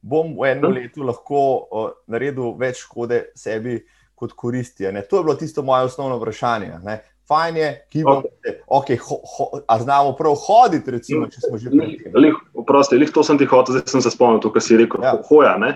bom 0.02 0.34
v 0.38 0.50
enem 0.52 0.74
letu 0.74 1.06
lahko 1.06 1.42
uh, 1.42 1.92
naredil 2.10 2.54
več 2.58 2.84
škode 2.84 3.28
sebi 3.38 3.78
kot 4.18 4.34
koristi. 4.38 4.88
Ne? 4.92 5.04
To 5.06 5.20
je 5.20 5.26
bilo 5.26 5.36
tisto 5.38 5.62
moje 5.62 5.90
osnovno 5.90 6.18
vprašanje. 6.18 6.80
Ne? 6.86 6.98
Fajn 7.28 7.56
je, 7.60 7.68
ki 7.92 8.02
bo 8.06 8.22
te, 8.24 8.54
okay, 8.72 8.96
ho, 9.04 9.18
ho, 9.20 9.48
a 9.68 9.76
znamo 9.82 10.14
prav 10.16 10.34
hoditi, 10.46 10.94
recimo, 10.94 11.26
če 11.28 11.42
smo 11.44 11.58
že 11.60 11.70
pri 11.74 11.98
tem. 12.00 12.38
Prosti, 12.66 12.96
lih 12.96 13.12
to 13.12 13.22
sem 13.26 13.38
ti 13.38 13.46
hotel, 13.48 13.76
zdaj 13.76 13.92
sem 13.92 14.04
se 14.04 14.12
spomnil, 14.14 14.40
kar 14.54 14.64
si 14.64 14.78
rekel, 14.80 15.04
ja. 15.04 15.12
hoja. 15.28 15.52
Ne? 15.60 15.74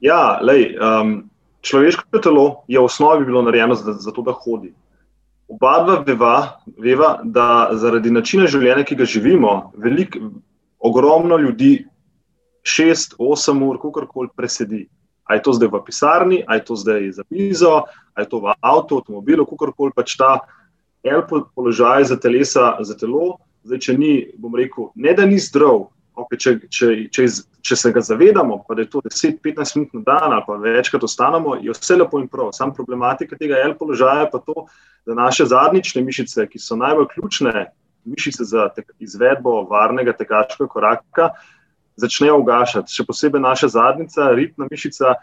Ja, 0.00 0.38
lej, 0.40 0.72
um, 0.80 1.12
človeško 1.66 2.22
telo 2.24 2.46
je 2.72 2.80
v 2.80 2.88
osnovi 2.88 3.28
bilo 3.28 3.44
narejeno 3.44 3.76
za, 3.76 3.98
za 4.00 4.14
to, 4.16 4.24
da 4.24 4.32
hodi. 4.32 4.72
Oba 5.48 5.78
dva 5.84 6.02
veva, 6.04 6.34
veva, 6.76 7.08
da 7.24 7.70
zaradi 7.72 8.10
načina 8.12 8.46
življenja, 8.46 8.84
ki 8.84 8.98
ga 9.00 9.06
živimo, 9.08 9.72
velik, 9.80 10.18
ogromno 10.78 11.38
ljudi 11.40 11.86
šest, 12.68 13.16
osem 13.18 13.62
ur, 13.64 13.78
kako 13.80 14.04
koli 14.10 14.28
presedi. 14.36 14.84
A 15.24 15.36
je 15.36 15.42
to 15.44 15.52
zdaj 15.56 15.70
v 15.72 15.80
pisarni, 15.84 16.42
a 16.44 16.56
je 16.56 16.64
to 16.68 16.76
zdaj 16.76 17.10
za 17.16 17.24
mizo, 17.32 17.74
a 18.14 18.20
je 18.20 18.28
to 18.28 18.40
v 18.44 18.52
avtu, 18.60 19.00
avtomobilu, 19.00 19.44
kako 19.48 19.72
koli 19.72 19.96
pač 19.96 20.16
ta 20.20 20.38
el 21.04 21.24
položaj 21.28 22.08
za 22.12 22.16
telesa, 22.20 22.76
za 22.80 22.96
telo. 22.96 23.38
Zdaj, 23.64 23.80
če 23.84 23.96
ni, 23.98 24.12
bom 24.36 24.54
rekel, 24.56 24.92
ne 24.96 25.12
da 25.16 25.26
ni 25.28 25.40
zdrav, 25.40 25.88
okay, 26.24 26.38
če, 26.40 26.52
če, 26.72 26.88
če, 27.14 27.26
če 27.64 27.76
se 27.78 27.92
ga 27.94 28.02
zavedamo, 28.04 28.60
pa 28.66 28.76
da 28.76 28.84
je 28.84 28.90
to 28.92 29.02
10-15 29.06 29.78
minut 29.78 29.96
na 29.98 30.02
dan, 30.06 30.36
pa 30.46 30.56
večkrat 30.62 31.04
ostanemo, 31.06 31.56
je 31.62 31.74
vse 31.74 31.98
lepo 31.98 32.20
in 32.22 32.28
prav. 32.30 32.50
Sam 32.56 32.74
problematika 32.76 33.38
tega 33.38 33.60
L 33.64 33.76
položaja 33.78 34.26
je 34.26 34.30
pa 34.32 34.42
to, 34.42 34.66
da 35.06 35.16
naše 35.18 35.48
zadnjične 35.48 36.02
mišice, 36.04 36.46
ki 36.50 36.60
so 36.62 36.76
najbolj 36.78 37.10
ključne 37.14 37.68
mišice 38.08 38.44
za 38.48 38.68
izvedbo 38.98 39.62
varnega 39.70 40.14
tekačkega 40.16 40.68
koraka, 40.70 41.32
začnejo 41.98 42.38
ugašati. 42.42 42.92
Še 42.94 43.06
posebej 43.08 43.42
naša 43.42 43.72
zadnica, 43.74 44.30
ritna 44.38 44.68
mišica. 44.70 45.18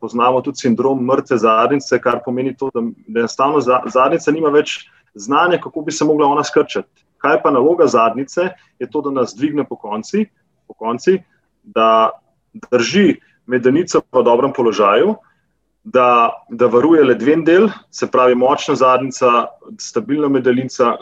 Poznamo 0.00 0.40
tudi 0.42 0.58
sindrom 0.64 1.04
mrtve 1.06 1.36
zadnice, 1.38 2.00
kar 2.02 2.18
pomeni 2.24 2.56
to, 2.58 2.72
da 2.74 2.82
enostavno 3.20 3.60
zadnica 3.62 4.32
nima 4.34 4.50
več 4.50 4.80
znanja, 5.14 5.60
kako 5.62 5.84
bi 5.86 5.94
se 5.94 6.04
mogla 6.04 6.26
ona 6.26 6.42
skrčati. 6.44 7.04
Kaj 7.20 7.42
pa 7.42 7.50
naloga 7.52 7.86
zadnice, 7.86 8.50
je 8.80 8.88
to, 8.90 9.02
da 9.04 9.12
nas 9.12 9.34
dvigne 9.36 9.64
po 9.68 9.76
konci, 9.76 10.26
po 10.66 10.74
konci 10.74 11.18
da 11.62 12.10
drži 12.70 13.20
medenico 13.46 14.00
v 14.12 14.22
dobrem 14.22 14.52
položaju, 14.52 15.14
da, 15.84 16.30
da 16.48 16.66
varuje 16.66 17.04
le 17.04 17.14
dve 17.14 17.36
del, 17.44 17.68
se 17.90 18.06
pravi 18.06 18.34
močna 18.34 18.74
zadnica, 18.74 19.46
stabilna 19.78 20.28
medenica, 20.28 20.96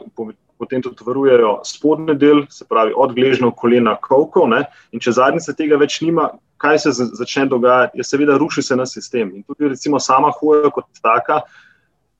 potem 0.58 0.82
tudi 0.82 1.04
varujejo 1.06 1.60
spodnji 1.64 2.14
del, 2.14 2.44
se 2.50 2.64
pravi 2.68 2.92
od 2.96 3.14
gležnjev, 3.14 3.50
kolena, 3.56 3.96
kovkov. 4.02 4.48
Ne? 4.48 4.64
In 4.92 5.02
če 5.02 5.12
zadnica 5.18 5.54
tega 5.54 5.78
več 5.78 6.00
nima, 6.02 6.30
kaj 6.58 6.78
se 6.78 6.92
začne 6.94 7.46
dogajati, 7.46 7.98
je 7.98 8.06
seveda 8.06 8.38
ruši 8.38 8.62
se 8.62 8.76
na 8.76 8.86
sistem. 8.86 9.32
In 9.34 9.42
tudi 9.42 9.68
recimo 9.68 10.00
sama 10.00 10.30
hoja 10.34 10.70
kot 10.74 10.86
taka. 11.02 11.42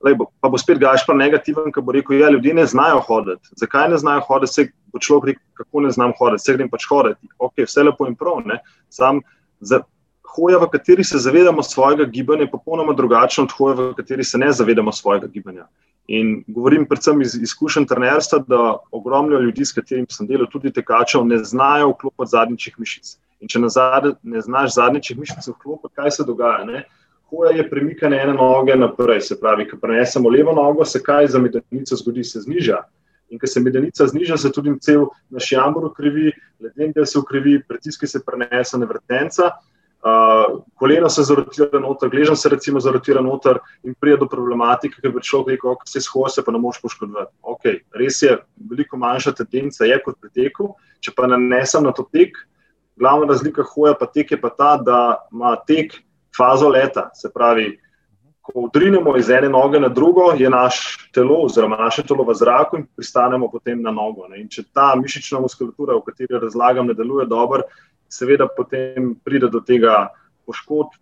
Lej, 0.05 0.15
pa 0.39 0.49
bo 0.49 0.57
spet 0.57 0.79
gašpar 0.79 1.17
negativen, 1.19 1.73
ki 1.75 1.81
bo 1.83 1.91
rekel, 1.91 2.15
da 2.15 2.25
ja, 2.25 2.31
ljudje 2.31 2.53
ne 2.55 2.65
znajo 2.65 3.01
hoditi. 3.03 3.51
Zakaj 3.59 3.89
ne 3.91 3.97
znajo 3.99 4.23
hoditi? 4.27 4.53
Se 4.53 4.67
bo 4.93 4.99
človek 4.99 5.33
rekel, 5.33 5.43
kako 5.59 5.83
ne 5.85 5.91
znam 5.91 6.13
hoditi, 6.17 6.43
se 6.45 6.55
grem 6.55 6.69
pač 6.71 6.87
hoditi. 6.87 7.31
Ok, 7.37 7.65
vse 7.67 7.83
lepo 7.83 8.07
in 8.07 8.15
prav. 8.15 8.39
Sam 8.89 9.21
za 9.59 9.81
hoja, 10.35 10.57
v 10.57 10.69
kateri 10.71 11.03
se 11.03 11.17
zavedamo 11.17 11.63
svojega 11.63 12.05
gibanja, 12.05 12.47
je 12.47 12.51
popolnoma 12.51 12.93
drugačna 12.93 13.43
od 13.43 13.51
hoja, 13.57 13.75
v 13.75 13.93
kateri 13.97 14.23
se 14.23 14.37
ne 14.37 14.51
zavedamo 14.51 14.91
svojega 14.91 15.27
gibanja. 15.27 15.67
In 16.07 16.43
govorim 16.47 16.85
predvsem 16.89 17.21
iz 17.21 17.35
izkušenj 17.35 17.85
trenerstva, 17.85 18.39
da 18.47 18.77
ogromno 18.91 19.39
ljudi, 19.39 19.65
s 19.65 19.75
katerimi 19.75 20.07
sem 20.09 20.27
delal, 20.27 20.47
tudi 20.49 20.71
tekačev, 20.73 21.25
ne 21.25 21.43
znajo 21.43 21.91
vklopiti 21.91 22.31
zadnjih 22.31 22.79
mišic. 22.79 23.17
In 23.39 23.51
če 23.51 23.61
ne 23.61 24.41
znaš 24.41 24.73
zadnjih 24.73 25.11
mišic 25.19 25.51
vklopiti, 25.51 25.93
kaj 25.95 26.11
se 26.17 26.25
dogaja? 26.25 26.63
Ne? 26.65 26.85
Hoja 27.29 27.51
je 27.55 27.69
premikanje 27.69 28.17
ene 28.17 28.33
noge 28.33 28.75
naprej, 28.75 29.21
se 29.21 29.39
pravi, 29.39 29.67
ko 29.69 29.77
prenesemo 29.81 30.29
levo 30.29 30.53
nogo, 30.53 30.85
se 30.85 31.01
kaj 31.03 31.27
za 31.27 31.39
medenico 31.39 31.95
zgodi, 31.95 32.23
se 32.23 32.41
zniža. 32.41 32.83
In 33.29 33.39
ker 33.39 33.49
se 33.49 33.61
medenica 33.61 34.07
zniža, 34.07 34.37
se 34.37 34.51
tudi 34.51 34.73
cel 34.81 35.05
naš 35.29 35.51
jambor 35.51 35.85
ukrivi, 35.91 36.31
ledeni 36.59 36.93
del 36.93 37.05
se 37.05 37.19
ukrivi, 37.19 37.59
pritiski 37.67 38.07
se 38.07 38.21
prenese 38.25 38.77
na 38.77 38.87
vrtenca, 38.89 39.51
uh, 40.01 40.63
koleno 40.75 41.09
se 41.09 41.23
zarotira 41.23 41.79
noter, 41.79 42.09
gležen 42.09 42.35
se 42.35 42.49
recimo 42.49 42.79
zarotira 42.79 43.21
noter 43.21 43.59
in 43.83 43.93
prije 43.93 44.17
do 44.17 44.27
problematike, 44.27 45.01
ker 45.01 45.13
bi 45.13 45.21
človek 45.21 45.59
rekel, 45.59 45.77
da 45.77 45.91
se 45.91 46.01
shoj 46.01 46.29
se 46.33 46.43
pa 46.45 46.51
ne 46.51 46.59
moš 46.59 46.81
poškodovati. 46.81 47.35
Ok, 47.41 47.69
res 48.01 48.21
je, 48.25 48.37
veliko 48.69 48.97
manjša 48.97 49.37
tendenca 49.43 49.85
je 49.85 50.01
kot 50.05 50.17
pri 50.21 50.33
teku, 50.33 50.73
če 50.99 51.13
pa 51.15 51.29
nanesem 51.29 51.85
na 51.85 51.93
to 51.93 52.07
tek, 52.09 52.33
glavna 52.99 53.29
razlika 53.29 53.63
hoja 53.63 53.93
pa 53.93 54.09
tek 54.09 54.31
je 54.31 54.41
pa 54.41 54.49
ta, 54.49 54.77
da 54.81 54.99
ima 55.31 55.55
tek 55.67 55.99
fazo 56.39 56.69
leta, 56.71 57.09
se 57.13 57.31
pravi, 57.33 57.73
ko 58.41 58.65
udrinemo 58.65 59.17
iz 59.17 59.29
ene 59.29 59.49
noge 59.49 59.79
na 59.79 59.89
drugo, 59.93 60.31
je 60.37 60.49
naš 60.49 60.79
telo, 61.13 61.43
oziroma 61.45 61.77
naše 61.77 62.03
telo 62.07 62.23
v 62.23 62.33
zraku 62.33 62.79
in 62.79 62.87
pristanemo 62.95 63.51
potem 63.51 63.81
na 63.81 63.91
nogo. 63.91 64.27
Ne. 64.31 64.39
In 64.41 64.47
če 64.49 64.63
ta 64.73 64.93
mišična 64.97 65.41
muskulatura, 65.43 65.97
o 65.97 66.01
kateri 66.05 66.39
razlagam, 66.41 66.87
ne 66.87 66.95
deluje 66.97 67.27
dobro, 67.29 67.67
seveda 68.09 68.47
potem 68.55 69.13
pride 69.23 69.51
do 69.53 69.61
tega 69.61 70.07
poškodb, 70.49 70.95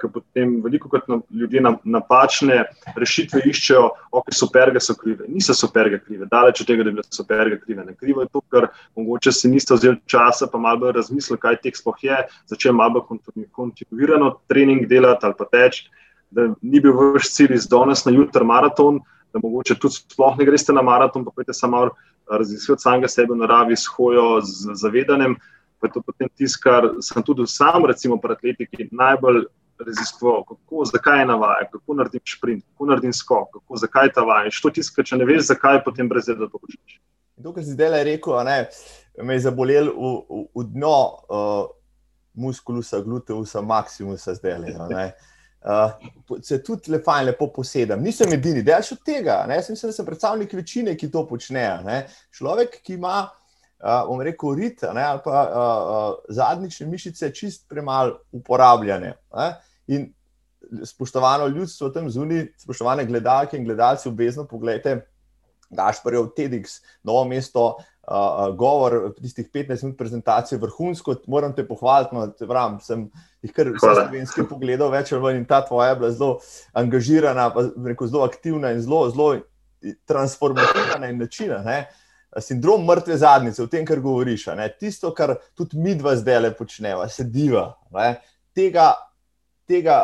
ki 0.00 0.10
potem 0.14 0.54
veliko 0.64 0.90
krat 0.92 1.08
ljudje 1.30 1.62
napačne 1.64 2.58
rešitve 2.96 3.42
iščejo, 3.50 3.86
ok, 4.20 4.30
superge 4.36 4.82
so 4.84 4.94
krive. 4.98 5.26
Niso 5.32 5.56
superge 5.56 5.98
krive, 6.02 6.28
daleč 6.30 6.62
od 6.62 6.70
tega, 6.70 6.84
da 6.84 6.92
bi 6.92 7.00
bile 7.00 7.08
superge 7.08 7.58
krive. 7.62 7.86
Ne 7.88 7.96
krivo 7.98 8.22
je 8.22 8.30
to, 8.32 8.44
ker 8.52 8.68
mogoče 8.98 9.32
si 9.34 9.50
niste 9.50 9.74
vzeli 9.78 9.98
časa, 10.06 10.50
pa 10.52 10.60
malo 10.60 10.84
bolj 10.84 10.96
razmislili, 11.00 11.40
kaj 11.42 11.60
tek 11.64 11.80
sploh 11.80 12.04
je, 12.04 12.20
začel 12.52 12.76
malo 12.76 13.00
bolj 13.00 13.48
kontinuirano 13.50 14.36
trening 14.48 14.86
delati 14.90 15.26
ali 15.26 15.38
pa 15.38 15.48
teči 15.50 15.90
da 16.32 16.48
ni 16.62 16.80
bil 16.80 16.96
vaš 16.96 17.28
cilj 17.34 17.54
iz 17.54 17.68
danes 17.68 18.04
na 18.04 18.12
jutro 18.12 18.44
maraton, 18.44 19.00
da 19.32 19.40
mogoče 19.42 19.76
tudi 19.80 20.00
sploh 20.00 20.38
ne 20.38 20.44
greste 20.48 20.72
na 20.72 20.82
maraton, 20.82 21.24
pa 21.24 21.32
pojte 21.34 21.52
samo 21.52 21.88
raziskati 22.30 22.82
samega 22.82 23.08
sebe 23.08 23.34
v 23.34 23.42
naravi 23.42 23.76
s 23.76 23.90
hojo, 23.96 24.40
z 24.40 24.76
zavedanjem. 24.80 25.36
Pa 25.82 25.88
je 25.90 25.96
to 25.96 26.02
potem 26.06 26.28
tisto, 26.38 26.62
kar 26.62 26.86
sem 27.02 27.24
tudi 27.26 27.42
sam, 27.50 27.82
recimo, 27.90 28.14
pri 28.22 28.36
atletiki 28.36 28.86
najbolj 28.94 29.42
raziskoval, 29.82 30.44
kako, 30.46 30.84
zakaj 30.84 31.18
je 31.18 31.26
navaja, 31.26 31.66
kako 31.72 31.96
naredim 31.98 32.20
sprint, 32.36 32.64
kako 32.70 32.86
naredim 32.86 33.12
skok, 33.12 33.48
kako, 33.52 33.76
zakaj 33.82 34.12
ta 34.14 34.22
vaja. 34.22 34.50
To 34.62 34.70
je 34.70 34.78
tisto, 34.78 35.02
če 35.02 35.18
ne 35.18 35.26
veš, 35.26 35.48
zakaj 35.50 35.82
potem 35.82 36.08
brez 36.08 36.30
tega, 36.30 36.44
da 36.44 36.50
to 36.52 36.62
počneš. 36.62 37.00
To, 37.42 37.50
kar 37.50 37.66
si 37.66 37.74
zdaj 37.74 38.04
rekel, 38.06 38.38
ne, 38.46 38.56
me 39.26 39.34
je 39.34 39.42
zabolel 39.48 39.90
v, 39.90 40.14
v, 40.30 40.44
v 40.54 40.66
dno 40.76 40.96
uh, 41.26 41.66
muskulusa, 42.38 43.02
gluteusa, 43.02 43.64
maksimusa 43.66 44.38
zdaj. 44.38 44.58
Le, 44.62 45.12
Uh, 45.62 45.92
se 46.42 46.56
tudi 46.58 46.90
le 46.90 46.98
fajn, 46.98 47.28
lepo 47.28 47.46
posedem. 47.54 48.00
Nisem 48.02 48.32
edini, 48.34 48.64
še 48.66 48.96
od 48.96 49.04
tega. 49.06 49.36
Ne? 49.46 49.60
Jaz 49.60 49.68
mislim, 49.70 49.92
da 49.92 49.94
sem 49.94 50.08
predstavnik 50.08 50.56
večine, 50.58 50.96
ki 50.98 51.06
to 51.06 51.22
počnejo. 51.28 51.76
Ne? 51.86 52.00
Človek, 52.34 52.80
ki 52.82 52.96
ima, 52.96 53.20
uh, 53.28 53.41
bom 53.82 54.20
rekel, 54.20 54.54
rit 54.54 54.84
ali 54.84 55.20
pa 55.24 55.42
uh, 55.42 55.58
uh, 55.58 56.18
zadnjične 56.28 56.86
mišice 56.86 57.30
čist 57.34 57.68
premalo 57.68 58.20
uporabljene. 58.32 59.14
Ne? 59.34 59.48
In 59.86 60.12
spoštovano 60.84 61.46
ljudstvo 61.46 61.88
tam 61.88 62.10
zunaj, 62.10 62.46
spoštovane 62.58 63.04
gledalke 63.06 63.56
in 63.56 63.64
gledalci, 63.64 64.08
obvezno 64.08 64.46
pogledajte. 64.46 65.06
Gašparjev 65.72 66.26
TEDx, 66.36 66.82
novo 67.02 67.24
mesto, 67.24 67.76
uh, 68.08 68.56
govor, 68.56 69.14
tistih 69.16 69.48
15 69.50 69.82
minut 69.82 69.98
prezentacije, 69.98 70.58
vrhunsko, 70.58 71.14
moram 71.26 71.54
te 71.56 71.64
pohvaliti. 71.68 72.14
No, 72.14 72.26
te 72.26 72.46
vram, 72.46 72.76
sem 72.80 73.06
jih 73.42 73.54
kar 73.56 73.70
vse 73.72 73.94
slovenski 73.94 74.44
pogledal, 74.50 74.92
več 74.92 75.12
ali 75.12 75.22
manj 75.22 75.40
in 75.40 75.48
ta 75.48 75.62
tvoja 75.66 75.94
je 75.94 75.96
bila 76.02 76.10
zelo 76.10 76.38
angažirana, 76.76 77.48
pa, 77.54 77.64
rekel, 77.88 78.12
zelo 78.12 78.26
aktivna 78.28 78.74
in 78.76 78.84
zelo, 78.84 79.06
zelo 79.10 79.32
transformativna 80.06 81.08
in 81.10 81.18
načina. 81.18 81.62
Ne? 81.64 81.86
Sindrom 82.40 82.86
mrtve 82.88 83.16
zadnjice, 83.20 83.64
v 83.64 83.68
tem, 83.68 83.84
kar 83.86 84.00
govoriš, 84.00 84.46
ne? 84.56 84.70
tisto, 84.78 85.12
kar 85.14 85.36
tudi 85.58 85.80
mi 85.80 85.96
dva 85.98 86.14
zdaj 86.16 86.40
le 86.40 86.52
počneva, 86.56 87.08
sediva. 87.12 87.66
Tega, 88.56 88.92
tega 89.68 89.98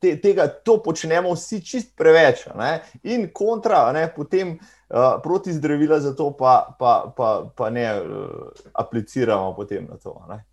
te, 0.00 0.16
tega 0.20 0.46
to 0.48 0.78
počnemo 0.82 1.34
vsi 1.34 1.60
čist 1.64 1.96
preveč. 1.98 2.46
Ne? 2.56 2.80
In 3.02 3.28
kontra, 3.34 3.92
ne? 3.92 4.06
potem 4.14 4.56
uh, 4.56 5.16
proti 5.22 5.52
zdravila 5.52 6.00
za 6.00 6.14
to 6.16 6.30
pa, 6.36 6.76
pa, 6.78 7.12
pa, 7.16 7.50
pa 7.56 7.70
ne 7.70 7.86
uh, 8.00 8.50
apliciramo 8.74 9.54
potem 9.56 9.86
na 9.90 9.96
to. 9.96 10.14
Ne? 10.28 10.44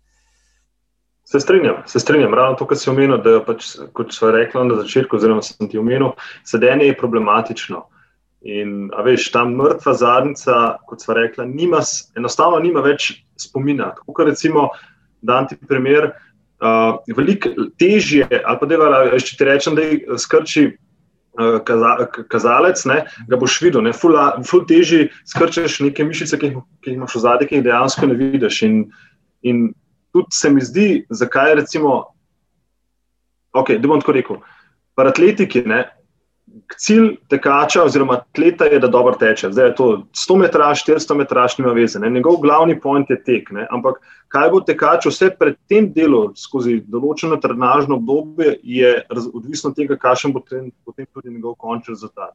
Se 1.24 1.40
strinjam, 1.40 1.82
se 1.86 2.00
strinjam. 2.00 2.34
Ravno 2.34 2.58
to, 2.58 2.66
kar 2.66 2.78
si 2.78 2.90
omenil, 2.90 3.16
da 3.24 3.38
pač, 3.44 3.70
kot 3.96 4.12
so 4.12 4.30
rekli 4.30 4.66
na 4.68 4.76
začetku, 4.82 5.16
oziroma 5.16 5.42
sem 5.42 5.70
ti 5.70 5.80
omenil, 5.80 6.12
sedenje 6.44 6.90
je 6.90 6.98
problematično. 7.00 7.80
In, 8.44 8.90
a 8.92 9.00
veš, 9.00 9.30
ta 9.32 9.46
mrtva 9.48 9.94
zadnica, 9.96 10.76
kot 10.84 11.00
sva 11.00 11.16
rekla, 11.16 11.46
nima, 11.48 11.80
enostavno 12.18 12.58
nima 12.60 12.82
več 12.84 13.14
spomina. 13.40 13.94
Tako, 13.96 14.26
recimo, 14.28 14.66
da 15.24 15.40
ti 15.48 15.56
primer, 15.56 16.10
uh, 16.60 16.98
veliko 17.16 17.54
težje, 17.80 18.28
ali 18.28 18.60
pa 18.60 18.68
da 18.68 18.90
če 19.16 19.38
ti 19.38 19.48
rečem, 19.48 19.78
da 19.78 19.86
je 19.88 20.18
skrči. 20.20 20.66
Uh, 21.34 21.56
kazalec, 22.30 22.78
ne, 22.86 23.00
ga 23.26 23.38
boš 23.40 23.56
videl, 23.64 23.82
ne, 23.82 23.90
ful, 23.90 24.14
ful 24.46 24.60
teži 24.70 25.08
skrčeš 25.26 25.80
neke 25.82 26.04
mišice, 26.06 26.38
ki 26.38 26.52
jih, 26.52 26.60
ki 26.78 26.92
jih 26.92 27.00
imaš 27.00 27.16
v 27.16 27.22
zadnjih, 27.24 27.48
ki 27.50 27.56
jih 27.58 27.64
dejansko 27.64 28.06
ne 28.06 28.18
vidiš. 28.20 28.60
In, 28.68 28.76
in 29.42 29.64
tudi 30.14 30.30
se 30.30 30.52
mi 30.54 30.62
zdi, 30.62 30.86
zakaj 31.10 31.56
recimo, 31.58 31.96
ok, 33.50 33.74
da 33.82 33.90
bom 33.90 34.04
tako 34.04 34.14
rekel, 34.14 34.38
para 34.94 35.10
atletiki, 35.10 35.64
ne, 35.66 35.80
cilj 36.78 37.16
tekača 37.28 37.82
oziroma 37.84 38.14
atleta 38.14 38.64
je, 38.64 38.78
da 38.78 38.88
dobro 38.88 39.14
teče. 39.18 39.50
Zdaj 39.52 39.66
je 39.66 39.74
to 39.74 39.86
100 40.12 40.36
metrov, 40.38 40.74
400 40.78 41.16
metrov, 41.18 41.48
nima 41.58 41.72
veze. 41.72 41.98
Ne? 41.98 42.10
Njegov 42.10 42.36
glavni 42.42 42.80
point 42.80 43.10
je 43.10 43.18
tek. 43.24 43.50
Ne? 43.50 43.66
Ampak 43.70 44.00
kaj 44.28 44.50
bo 44.50 44.60
tekač 44.60 45.06
vse 45.06 45.30
pred 45.38 45.58
tem 45.68 45.90
delom, 45.92 46.32
skozi 46.38 46.80
določeno 46.86 47.38
trenažno 47.42 47.98
obdobje, 48.00 48.58
je 48.62 48.96
odvisno 49.32 49.70
od 49.70 49.78
tega, 49.78 49.98
kakšen 50.00 50.34
bo 50.34 50.42
ten, 50.48 50.70
potem 50.84 51.06
tudi 51.12 51.34
njegov 51.34 51.58
končni 51.58 51.94
rezultat. 51.94 52.34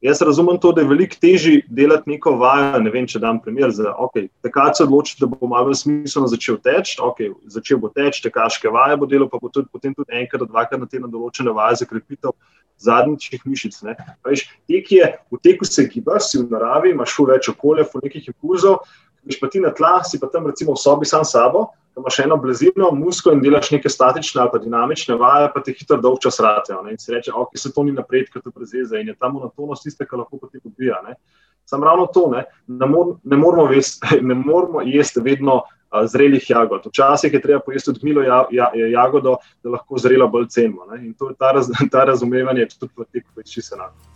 Jaz 0.00 0.20
razumem 0.22 0.60
to, 0.62 0.70
da 0.72 0.80
je 0.80 0.86
veliko 0.86 1.16
težje 1.20 1.62
delati 1.74 2.10
neko 2.10 2.36
vajo. 2.38 2.78
Ne 2.78 2.90
vem, 2.94 3.06
če 3.10 3.18
dam 3.18 3.40
primer. 3.42 3.72
Za, 3.74 3.96
okay, 3.98 4.28
tekač 4.46 4.78
se 4.78 4.84
odloči, 4.86 5.16
da 5.18 5.26
bo 5.26 5.48
malo 5.50 5.74
smiselno 5.74 6.28
začel 6.30 6.60
teči. 6.62 7.00
Okay, 7.02 7.32
začel 7.50 7.80
bo 7.82 7.90
teči, 7.90 8.22
tekaške 8.28 8.70
vaje 8.70 8.94
bo 8.96 9.08
delo, 9.10 9.26
pa 9.26 9.42
bo 9.42 9.50
tudi, 9.50 9.66
potem 9.72 9.96
tudi 9.98 10.14
enkrat, 10.20 10.46
dvakrat 10.46 10.78
na 10.78 10.86
teden 10.86 11.10
določene 11.10 11.50
vaje 11.50 11.80
za 11.82 11.90
krepitev 11.90 12.36
zadnjih 12.78 13.42
mišic. 13.44 13.80
Veš, 14.26 14.46
tek 14.70 14.92
je, 14.92 15.10
v 15.30 15.40
teku 15.42 15.68
se 15.68 15.88
gibaš, 15.90 16.30
si 16.30 16.42
v 16.42 16.48
naravi, 16.50 16.94
imaš 16.94 17.16
več 17.28 17.50
okolja, 17.52 17.86
nekaj 18.02 18.30
impulzov, 18.30 18.84
greš 19.24 19.40
pa 19.40 19.50
ti 19.52 19.60
na 19.60 19.74
tla, 19.74 19.98
si 20.04 20.20
pa 20.20 20.30
tam 20.32 20.46
recimo 20.46 20.76
v 20.76 20.82
sobi 20.82 21.08
sam 21.08 21.26
sabo 21.26 21.68
da 21.98 22.02
imaš 22.02 22.18
eno 22.18 22.36
blizino, 22.36 22.90
musko 22.92 23.32
in 23.32 23.40
delaš 23.42 23.70
neke 23.70 23.88
statične 23.88 24.40
ali 24.40 24.50
pa 24.52 24.58
dinamične 24.58 25.14
vaje, 25.14 25.50
pa 25.54 25.62
te 25.62 25.72
hitro 25.72 25.96
dolg 26.00 26.20
čas 26.22 26.40
ratejo. 26.40 26.84
In 26.90 26.98
si 26.98 27.12
reče, 27.12 27.32
ok, 27.34 27.58
se 27.58 27.72
to 27.72 27.82
ni 27.82 27.92
napredek, 27.92 28.38
to 28.44 28.50
prezeze 28.50 29.00
in 29.00 29.08
je 29.08 29.14
ta 29.14 29.28
monotonost 29.28 29.82
tiste, 29.82 30.06
ki 30.06 30.16
lahko 30.16 30.38
potem 30.38 30.60
ubija. 30.64 31.02
Sam 31.66 31.84
ravno 31.84 32.06
to, 32.06 32.28
ne, 32.30 32.44
ne, 32.66 32.86
mor, 32.86 33.16
ne, 33.24 33.36
moramo, 33.36 33.66
vest, 33.66 34.04
ne 34.30 34.34
moramo 34.34 34.80
jesti 34.80 35.20
vedno 35.20 35.62
zrelih 36.06 36.50
jagod. 36.50 36.86
Včasih 36.86 37.32
je 37.32 37.40
treba 37.42 37.60
pojesti 37.60 37.90
odmilo 37.90 38.22
ja, 38.22 38.44
ja, 38.50 38.70
jagodo, 38.74 39.36
da 39.62 39.70
lahko 39.70 39.98
zrela 39.98 40.26
bolj 40.26 40.48
cenimo. 40.48 40.86
In 41.00 41.14
to 41.14 41.28
je 41.28 41.34
ta, 41.38 41.52
raz, 41.52 41.70
ta 41.92 42.04
razumevanje, 42.04 42.68
tudi 42.78 42.92
v 42.96 43.04
teku, 43.12 43.42
ki 43.44 43.62
se 43.62 43.74
enako. 43.74 44.08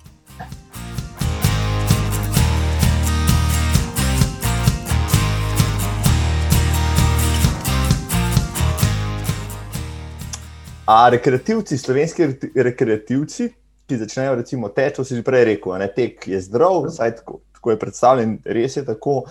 A 10.86 11.08
rekreativci, 11.08 11.78
slovenski 11.78 12.26
rekreativci, 12.54 13.48
ki 13.86 13.96
začnejo 13.96 14.34
recimo 14.34 14.68
teči, 14.68 14.96
to 14.96 15.04
si 15.04 15.14
že 15.16 15.22
prej 15.22 15.44
rekel, 15.44 15.78
ne, 15.78 15.86
tek 15.88 16.26
je 16.26 16.40
zdrav, 16.42 16.88
vsaj 16.88 17.14
tako, 17.20 17.38
tako 17.54 17.70
je 17.70 17.78
predstavljen, 17.78 18.32
res 18.44 18.76
je 18.76 18.84
tako. 18.84 19.22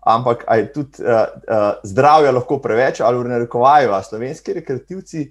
Ampak 0.00 0.44
je 0.56 0.72
tudi 0.72 1.02
uh, 1.02 1.26
uh, 1.26 1.66
zdravje 1.84 2.32
lahko 2.32 2.60
preveč, 2.62 3.00
ali 3.00 3.18
v 3.18 3.32
narekovaju, 3.32 3.92
a 3.92 4.02
slovenski 4.02 4.54
rekreativci 4.60 5.26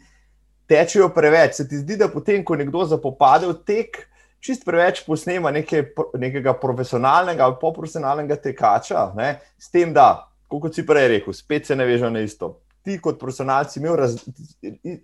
tečejo 0.67 1.09
preveč. 1.15 1.61
Se 1.61 1.67
ti 1.67 1.79
zdi, 1.79 1.97
da 1.97 2.11
potem, 2.11 2.43
ko 2.45 2.55
nekdo 2.55 2.85
zapopade 2.85 3.47
v 3.47 3.55
tek, 3.65 4.03
čist 4.43 4.65
preveč 4.67 5.01
posnema 5.07 5.51
neke, 5.51 5.87
nekega 6.19 6.53
profesionalnega 6.59 7.45
ali 7.45 7.57
poprofesionalnega 7.61 8.37
tekača, 8.43 9.11
ne, 9.17 9.37
s 9.57 9.71
tem, 9.73 9.95
da, 9.95 10.27
kot 10.51 10.75
si 10.75 10.85
prej 10.85 11.07
rekel, 11.15 11.33
spet 11.33 11.65
se 11.65 11.75
ne 11.75 11.87
veže 11.87 12.11
na 12.11 12.21
isto 12.21 12.57
ti 12.87 12.95
kot 13.03 13.19
profesionalci 13.19 13.81
imel 13.81 13.97
raz, 13.99 14.15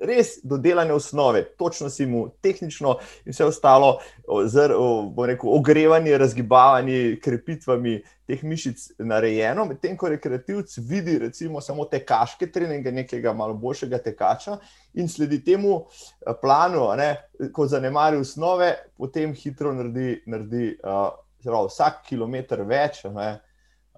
res 0.08 0.38
dodelane 0.48 0.94
osnove, 0.96 1.44
točno 1.60 1.90
si 1.92 2.06
mu 2.08 2.30
tehnično 2.42 2.96
in 3.26 3.36
vse 3.36 3.50
ostalo, 3.50 3.98
bomo 4.28 5.26
rekel, 5.28 5.52
ogrevanje, 5.52 6.16
razgibavanje, 6.18 7.18
krepitvami 7.24 7.98
teh 8.28 8.44
mišic 8.48 8.86
narejeno, 9.04 9.66
medtem 9.68 9.98
ko 10.00 10.14
rekreativc 10.14 10.78
vidi 10.88 11.18
recimo 11.20 11.62
samo 11.62 11.86
te 11.92 12.00
kaške 12.08 12.48
treninge 12.56 12.92
nekega 12.92 13.34
malo 13.36 13.58
boljšega 13.60 14.00
tekača 14.06 14.58
in 14.94 15.12
sledi 15.12 15.42
temu 15.44 15.82
eh, 15.84 16.32
planu, 16.42 16.88
ne, 16.98 17.10
ko 17.52 17.68
zanemari 17.68 18.24
osnove, 18.24 18.72
potem 18.98 19.36
hitro 19.36 19.74
naredi, 19.76 20.22
naredi 20.32 20.78
uh, 20.80 21.10
vsak 21.44 22.06
kilometr 22.08 22.64
več, 22.64 23.04
ne, 23.12 23.34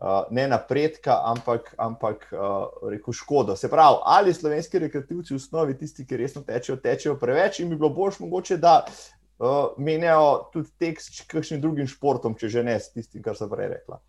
uh, 0.05 0.23
ne 0.31 0.47
napredka, 0.47 1.17
ampak, 1.25 1.73
ampak 1.77 2.29
uh, 2.31 2.89
reko 2.89 3.13
škodo. 3.13 3.55
Se 3.55 3.69
pravi, 3.69 3.97
ali 4.05 4.33
slovenski 4.33 4.79
rekreativci 4.79 5.33
v 5.33 5.37
osnovi, 5.41 5.77
tisti, 5.77 6.05
ki 6.05 6.17
resno 6.17 6.43
tečejo, 6.45 6.77
tečejo 6.77 7.17
preveč 7.19 7.59
in 7.59 7.69
bi 7.69 7.79
bilo 7.79 7.89
boljš 7.89 8.19
mogoče, 8.19 8.57
da 8.57 8.83
uh, 8.85 9.73
menjajo 9.77 10.49
tudi 10.53 10.69
tekst 10.79 11.13
s 11.15 11.29
kakšnim 11.31 11.61
drugim 11.61 11.87
športom, 11.87 12.35
če 12.37 12.49
že 12.53 12.63
ne 12.63 12.77
s 12.79 12.93
tistim, 12.93 13.23
kar 13.25 13.37
sem 13.37 13.49
prej 13.49 13.73
rekla. 13.79 13.99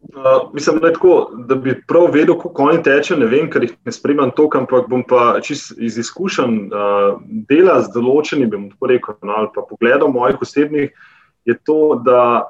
Uh, 0.00 0.48
mislim, 0.54 0.78
da, 0.80 0.92
tako, 0.94 1.30
da 1.44 1.54
bi 1.60 1.74
prav 1.88 2.06
vedel, 2.14 2.38
kako 2.40 2.70
oni 2.70 2.80
tečejo. 2.82 3.18
Ne 3.20 3.26
vem, 3.28 3.50
ker 3.52 3.66
jih 3.66 3.74
ne 3.84 3.92
spremljam 3.92 4.32
to, 4.32 4.46
ampak 4.56 4.88
bom 4.88 5.04
pa 5.04 5.34
iz 5.44 5.98
izkušenj 6.00 6.56
uh, 6.72 7.20
dela 7.50 7.76
z 7.84 7.92
določenimi, 7.92 8.48
bom 8.54 8.70
tako 8.72 8.88
rekel, 8.88 9.18
no, 9.20 9.36
ali 9.36 9.52
pa 9.52 9.66
pogledal 9.68 10.08
mojih 10.08 10.40
osebnih, 10.40 10.96
je 11.44 11.58
to, 11.68 12.00
da 12.04 12.48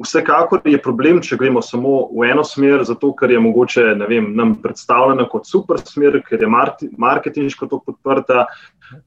Vsekakor 0.00 0.62
je 0.64 0.78
problem, 0.82 1.20
če 1.22 1.36
gremo 1.38 1.60
samo 1.62 2.06
v 2.16 2.30
eno 2.32 2.42
smer, 2.46 2.80
zato 2.88 3.12
ker 3.14 3.30
je 3.30 3.40
mogoče 3.42 3.84
vem, 4.08 4.30
nam 4.34 4.54
predstavljena 4.62 5.28
kot 5.30 5.46
super 5.46 5.78
smer, 5.78 6.16
ker 6.26 6.42
je 6.42 6.48
marketinško 6.98 7.68
to 7.68 7.78
podprta, 7.84 8.46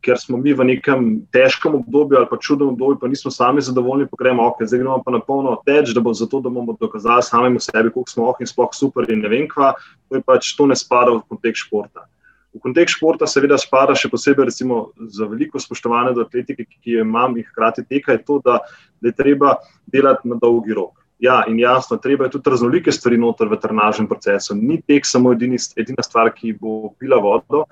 ker 0.06 0.20
smo 0.22 0.38
mi 0.38 0.54
v 0.54 0.68
nekem 0.70 1.08
težkem 1.34 1.76
obdobju 1.82 2.22
ali 2.22 2.30
pa 2.30 2.40
čudnem 2.42 2.72
obdobju, 2.74 3.00
pa 3.02 3.10
nismo 3.12 3.34
sami 3.34 3.66
zadovoljni, 3.66 4.08
pa 4.10 4.22
gremo, 4.22 4.48
ok, 4.54 4.64
zdaj 4.64 4.82
gremo 4.82 5.02
pa 5.04 5.14
na 5.18 5.22
polno 5.26 5.58
teč, 5.66 5.92
da 5.94 6.06
bo 6.06 6.14
zato, 6.14 6.40
da 6.42 6.54
bomo 6.54 6.78
dokazali 6.80 7.26
samemu 7.26 7.60
sebi, 7.60 7.92
koliko 7.92 8.12
smo 8.12 8.30
oh 8.30 8.40
in 8.42 8.50
sploh 8.50 8.74
super 8.74 9.10
in 9.10 9.26
ne 9.26 9.30
vem 9.30 9.50
kva, 9.52 9.74
to 10.10 10.22
je 10.22 10.26
pač 10.26 10.56
to 10.56 10.70
ne 10.70 10.78
spada 10.78 11.18
v 11.18 11.26
kontekst 11.28 11.66
športa. 11.68 12.08
V 12.56 12.62
kontekst 12.64 12.96
športa, 12.96 13.28
seveda, 13.28 13.58
spada 13.60 13.98
še 14.00 14.08
posebej 14.12 14.48
recimo, 14.48 14.90
za 15.12 15.28
veliko 15.28 15.60
spoštovanje 15.60 16.14
do 16.16 16.24
atletike, 16.24 16.64
ki 16.66 16.98
jo 16.98 17.04
imam 17.04 17.36
in 17.36 17.44
hkrati 17.44 17.84
teka, 17.84 18.16
je 18.16 18.24
to, 18.24 18.40
da, 18.46 18.62
da 19.04 19.12
je 19.12 19.18
treba 19.18 19.58
delati 19.92 20.32
na 20.32 20.40
dolgi 20.40 20.76
rok. 20.78 20.94
Ja, 21.20 21.42
in 21.48 21.60
jasno, 21.60 21.98
treba 22.00 22.28
je 22.28 22.36
tudi 22.36 22.52
raznolike 22.52 22.92
stvari 22.92 23.18
noter 23.20 23.52
v 23.52 23.60
trenažnem 23.60 24.08
procesu. 24.08 24.56
Ni 24.56 24.82
tek 24.84 25.08
samo 25.08 25.32
edini, 25.36 25.60
edina 25.80 26.04
stvar, 26.04 26.32
ki 26.36 26.56
bo 26.60 26.94
pila 27.00 27.20
vodo. 27.24 27.66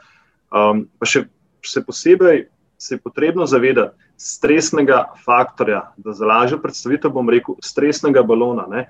Um, 0.54 0.86
pa 1.00 1.08
še, 1.10 1.26
še 1.64 1.84
posebej 1.84 2.46
se 2.84 2.96
je 2.96 3.02
potrebno 3.04 3.48
zavedati 3.48 3.96
stresnega 4.20 5.06
faktorja, 5.24 5.94
da 5.98 6.14
za 6.14 6.28
lažjo 6.28 6.60
predstavitev 6.62 7.12
bom 7.12 7.30
rekel 7.32 7.56
stresnega 7.64 8.24
balona. 8.24 8.68
Ne? 8.68 8.88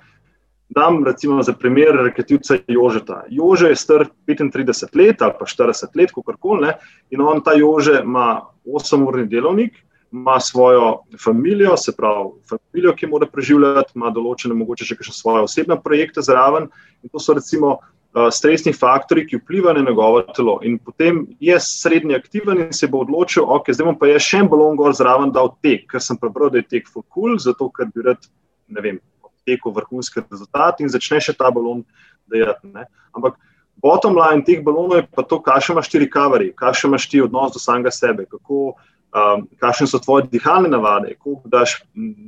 Dam 0.70 1.04
recimo 1.06 1.44
za 1.44 1.54
primer 1.54 1.96
rekreativca 2.04 2.58
Jožeta. 2.68 3.24
Jože 3.30 3.68
je 3.68 3.76
star 3.76 4.06
35 4.28 4.98
let 4.98 5.22
ali 5.22 5.34
pa 5.40 5.46
40 5.46 5.98
let, 6.00 6.12
kako 6.12 6.38
koli, 6.40 6.72
in 7.10 7.22
on 7.22 7.42
ta 7.44 7.54
Jože 7.54 8.02
ima 8.04 8.42
8-urni 8.66 9.28
delovnik, 9.28 9.74
ima 10.12 10.40
svojo 10.40 11.04
družino, 11.12 11.78
se 11.78 11.92
pravi, 11.98 12.30
družino, 12.50 12.94
ki 12.96 13.08
mora 13.08 13.28
preživljati, 13.28 13.92
ima 13.96 14.10
določene, 14.14 14.56
mogoče 14.56 14.86
še 14.86 14.98
kakšne 14.98 15.14
svoje 15.14 15.44
osebne 15.44 15.78
projekte 15.82 16.22
zraven. 16.22 16.70
In 17.04 17.10
to 17.10 17.20
so 17.20 17.34
recimo 17.34 17.78
uh, 17.78 18.30
stresni 18.32 18.74
faktori, 18.74 19.26
ki 19.28 19.42
vplivajo 19.42 19.78
na 19.78 19.86
njegovo 19.90 20.22
telo. 20.34 20.60
In 20.64 20.78
potem 20.80 21.26
je 21.42 21.58
srednji 21.60 22.16
aktiven 22.16 22.62
in 22.68 22.74
se 22.74 22.88
bo 22.88 23.02
odločil, 23.04 23.46
ok, 23.46 23.74
zdaj 23.74 23.98
pa 24.00 24.14
jaz 24.14 24.26
še 24.26 24.44
en 24.46 24.52
balon 24.54 24.78
gor 24.80 24.94
zraven 24.94 25.34
dal 25.34 25.56
tek, 25.66 25.90
ker 25.92 26.02
sem 26.02 26.18
prebral, 26.22 26.54
da 26.54 26.62
je 26.62 26.70
tek 26.78 26.90
full 26.90 27.06
cool, 27.10 27.38
zato 27.42 27.70
ker 27.74 27.90
bi 27.94 28.06
rad, 28.06 28.30
ne 28.70 28.86
vem 28.86 29.02
teku 29.46 29.72
vrhunski 29.72 30.24
rezultat 30.32 30.82
in 30.82 30.90
začne 30.90 31.22
še 31.22 31.36
ta 31.38 31.52
balon 31.52 31.84
dejati. 32.32 32.72
Ampak 33.14 33.38
bottom 33.84 34.18
line 34.18 34.44
teh 34.48 34.64
balonov 34.64 35.02
je 35.02 35.08
pa 35.12 35.24
to, 35.28 35.42
kakšne 35.44 35.76
imaš 35.76 35.92
ti 35.92 36.02
recovery, 36.04 36.52
kakšne 36.56 36.92
imaš 36.94 37.08
ti 37.12 37.22
odnos 37.22 37.54
do 37.54 37.60
samega 37.60 37.92
sebe, 37.92 38.26
kako, 38.32 38.74
um, 39.14 39.48
kakšne 39.60 39.88
so 39.92 40.00
tvoje 40.00 40.30
dihalne 40.32 40.72
navade, 40.72 41.16
koliko 41.20 41.52
daš 41.52 41.82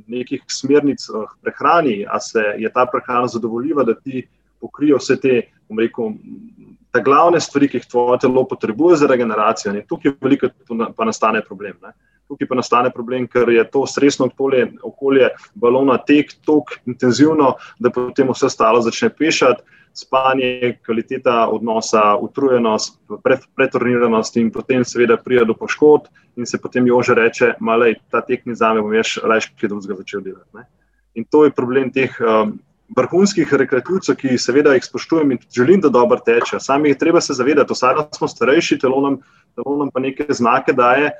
nekih 0.06 0.44
smernic 0.50 1.08
uh, 1.08 1.28
prehrani, 1.42 2.04
a 2.04 2.20
se 2.20 2.44
je 2.60 2.72
ta 2.72 2.86
prehrana 2.86 3.30
zadovoljiva, 3.32 3.84
da 3.84 3.94
ti 3.94 4.26
pokrijo 4.60 5.00
vse 5.00 5.20
te, 5.20 5.40
bom 5.68 5.80
rekel, 5.80 6.14
glavne 7.04 7.40
stvari, 7.40 7.68
ki 7.68 7.80
jih 7.80 7.88
tvoje 7.90 8.22
telo 8.24 8.44
potrebuje 8.48 8.96
za 8.96 9.06
regeneracijo. 9.10 9.74
In 9.74 9.84
tukaj 9.88 10.14
veliko 10.20 10.48
pa 10.96 11.04
nastane 11.04 11.42
problem. 11.44 11.76
Ne? 11.82 11.92
Tukaj 12.28 12.48
pa 12.48 12.56
nastane 12.58 12.90
problem, 12.90 13.28
ker 13.30 13.48
je 13.54 13.62
to 13.70 13.84
stresno 13.86 14.26
okolje, 14.26 14.72
okolje 14.82 15.28
balona 15.54 15.98
tek 15.98 16.32
tako 16.46 16.80
intenzivno, 16.86 17.54
da 17.78 17.90
potem 17.90 18.32
vse 18.32 18.50
stalo 18.50 18.80
začne 18.82 19.12
pešati, 19.14 19.62
spanje, 19.96 20.78
kvaliteta 20.84 21.46
odnosa, 21.48 22.16
utrujenost, 22.20 22.98
pretorniranost 23.56 24.36
in 24.36 24.50
potem 24.52 24.84
seveda 24.84 25.16
pride 25.16 25.46
do 25.48 25.54
poškodb 25.56 26.10
in 26.36 26.46
se 26.46 26.58
potem 26.60 26.86
jože 26.86 27.14
reče, 27.16 27.54
malej, 27.60 27.96
ta 28.12 28.20
tek 28.20 28.44
ni 28.46 28.54
za 28.54 28.74
me, 28.74 28.82
bom 28.84 28.92
jaz 28.92 29.16
raje 29.24 29.48
kaj 29.56 29.72
drugega 29.72 29.96
začel 30.02 30.20
delati. 30.20 30.50
Ne? 30.52 30.66
In 31.16 31.24
to 31.24 31.46
je 31.46 31.54
problem 31.56 31.88
teh 31.94 32.12
um, 32.20 32.58
vrhunskih 32.96 33.54
rekreativcev, 33.62 34.18
ki 34.20 34.36
seveda 34.38 34.74
jih 34.76 34.84
spoštujem 34.84 35.32
in 35.32 35.40
želim, 35.56 35.80
da 35.80 35.88
dobro 35.88 36.20
teče. 36.20 36.60
Sami 36.60 36.92
je 36.92 36.98
treba 36.98 37.20
se 37.24 37.34
zavedati, 37.34 37.72
vsaj 37.72 38.04
smo 38.18 38.28
starejši, 38.28 38.78
telo 38.84 39.00
nam, 39.00 39.16
telo 39.56 39.78
nam 39.80 39.90
pa 39.90 40.04
neke 40.04 40.28
znake 40.28 40.76
daje 40.76 41.14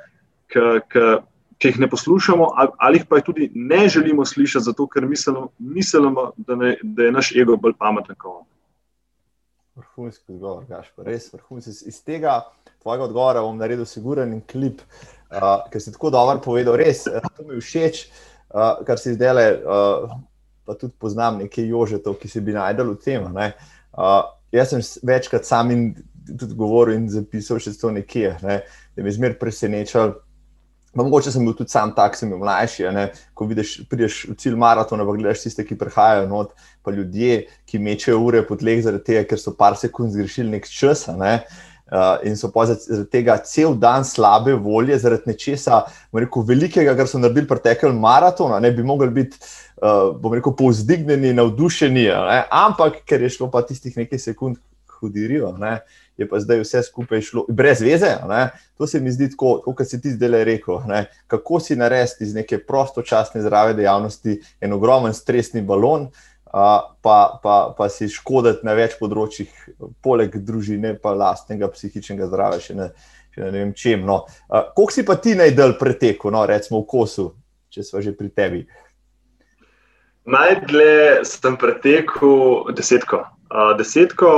ki 1.57 1.71
jih 1.71 1.79
ne 1.79 1.89
poslušamo, 1.89 2.47
ali 2.77 2.99
jih 2.99 3.05
pa 3.09 3.19
tudi 3.21 3.49
ne 3.55 3.87
želimo 3.89 4.25
slišati, 4.25 4.63
zato 4.63 4.87
ker 4.87 5.05
mislimo, 5.05 5.49
mislimo 5.59 6.31
da, 6.37 6.55
ne, 6.55 6.77
da 6.83 7.03
je 7.03 7.11
naš 7.11 7.35
ego 7.35 7.57
bolj 7.57 7.73
pameten 7.79 8.15
kot 8.15 8.31
on. 8.41 8.45
Vrhunski 9.77 10.31
odgovor, 10.33 10.65
Gašpor, 10.65 11.05
res 11.05 11.33
vrhunski. 11.33 11.71
Iz 11.89 12.01
tega 12.03 12.39
tvojega 12.81 13.03
odgovora 13.03 13.41
bom 13.41 13.57
naredil 13.57 13.85
siguren 13.85 14.39
klip, 14.51 14.81
uh, 14.81 15.67
ker 15.71 15.81
si 15.81 15.93
tako 15.93 16.09
dobro 16.13 16.41
povedal, 16.41 16.77
res, 16.77 17.03
to 17.37 17.45
mi 17.45 17.57
je 17.57 17.61
všeč, 17.61 18.03
uh, 18.53 18.81
kar 18.87 19.01
si 19.01 19.13
zdaj 19.13 19.33
le, 19.37 19.47
uh, 19.61 20.17
pa 20.65 20.75
tudi 20.77 20.93
poznam 20.99 21.37
nekaj 21.43 21.69
jožetov, 21.69 22.17
ki 22.21 22.29
se 22.29 22.41
bi 22.41 22.57
najdel 22.57 22.93
v 22.93 23.01
tem. 23.03 23.27
Uh, 23.27 24.21
jaz 24.53 24.73
sem 24.73 24.81
večkrat 25.05 25.45
sam 25.45 25.71
in 25.71 25.89
tudi 26.27 26.57
govoril 26.57 26.97
in 26.97 27.09
zapisal 27.09 27.61
še 27.61 27.75
to 27.77 27.91
nekje, 27.93 28.33
ne, 28.43 28.61
da 28.95 29.05
me 29.05 29.13
zmer 29.13 29.37
presenečal. 29.39 30.17
Pa 30.97 31.05
mogoče 31.05 31.31
sem 31.31 31.45
bil 31.45 31.53
tudi 31.53 31.69
sam 31.69 31.93
tak, 31.93 32.17
sem 32.17 32.31
bil 32.31 32.41
mlajši. 32.41 32.87
Ne? 32.95 33.07
Ko 33.37 33.45
vidiš, 33.45 33.77
prideš 33.89 34.23
v 34.31 34.35
cilj 34.41 34.57
maratona, 34.57 35.05
pa 35.05 35.13
gledaš 35.13 35.45
tiste, 35.45 35.65
ki 35.67 35.77
prihajajo 35.77 36.25
not, 36.31 36.55
pa 36.81 36.93
ljudje, 36.95 37.43
ki 37.69 37.81
mečejo 37.83 38.19
ure 38.25 38.41
po 38.47 38.57
tleh, 38.57 38.81
zaradi 38.81 39.05
tega, 39.11 39.23
ker 39.29 39.41
so 39.41 39.53
par 39.57 39.77
sekund 39.77 40.15
zgrešili 40.15 40.49
nek 40.55 40.65
čas. 40.71 41.05
Ne? 41.19 41.37
Uh, 41.87 42.17
in 42.27 42.35
so 42.35 42.49
zaradi 42.51 43.05
tega 43.13 43.37
cel 43.45 43.77
dan 43.79 44.03
slabe 44.03 44.57
volje, 44.59 44.97
zaradi 44.99 45.31
nečesa, 45.31 45.85
rekel, 46.11 46.43
velikega, 46.49 46.97
kar 46.97 47.07
so 47.07 47.21
naredili, 47.21 47.47
pretekel 47.47 47.93
maraton, 47.95 48.57
ne 48.61 48.71
bi 48.75 48.83
mogli 48.83 49.07
biti, 49.21 49.39
uh, 49.79 50.09
bom 50.17 50.33
rekel, 50.35 50.55
povzdignjeni, 50.57 51.31
navdušeni, 51.37 52.09
ne? 52.09 52.41
ampak 52.51 53.03
ker 53.07 53.23
je 53.23 53.31
šlo 53.37 53.47
pa 53.53 53.61
tistih 53.63 53.95
nekaj 54.01 54.19
sekund 54.19 54.59
hudirijo. 54.97 55.53
Ne? 55.61 55.77
Je 56.17 56.27
pa 56.29 56.39
zdaj 56.39 56.63
vse 56.63 56.83
skupaj 56.83 57.21
šlo 57.21 57.45
brez 57.49 57.81
veze. 57.81 58.15
Ne? 58.29 58.49
To 58.77 58.87
se 58.87 58.99
mi 58.99 59.11
zdi 59.11 59.29
tako, 59.29 59.61
kot 59.65 59.89
si 59.89 60.01
ti 60.01 60.11
zdaj 60.11 60.43
rekel. 60.43 60.79
Ne? 60.87 61.05
Kako 61.27 61.59
si 61.59 61.75
narediti 61.75 62.23
iz 62.23 62.33
neke 62.35 62.57
prostočasne 62.57 63.41
zdrave 63.41 63.73
dejavnosti 63.77 64.39
en 64.61 64.73
ogromen 64.73 65.13
stresni 65.13 65.61
balon, 65.61 66.09
a, 66.53 66.95
pa, 67.01 67.39
pa, 67.43 67.75
pa 67.77 67.89
si 67.89 68.09
škoditi 68.09 68.65
na 68.65 68.73
več 68.77 68.95
področjih, 68.99 69.51
poleg 70.03 70.39
družine, 70.41 70.95
pa 71.01 71.13
lastnega 71.13 71.69
psihičnega 71.73 72.29
zdravja, 72.31 72.63
še 72.63 72.77
ne, 72.77 72.89
še 73.35 73.43
ne 73.43 73.53
vem 73.53 73.73
čem. 73.77 74.05
No. 74.07 74.23
Kako 74.49 74.89
si 74.93 75.05
pa 75.05 75.19
ti 75.21 75.35
najdel 75.37 75.75
preteku, 75.79 76.31
no, 76.33 76.45
recimo 76.49 76.81
v 76.81 76.89
kosu, 76.89 77.29
če 77.69 77.85
smo 77.85 78.01
že 78.01 78.15
pri 78.17 78.31
tebi? 78.33 78.65
Najdlje 80.27 81.23
sem 81.23 81.55
pretekel 81.59 82.73
desetko. 82.75 83.21
Uh, 83.47 83.71
desetko, 83.79 84.29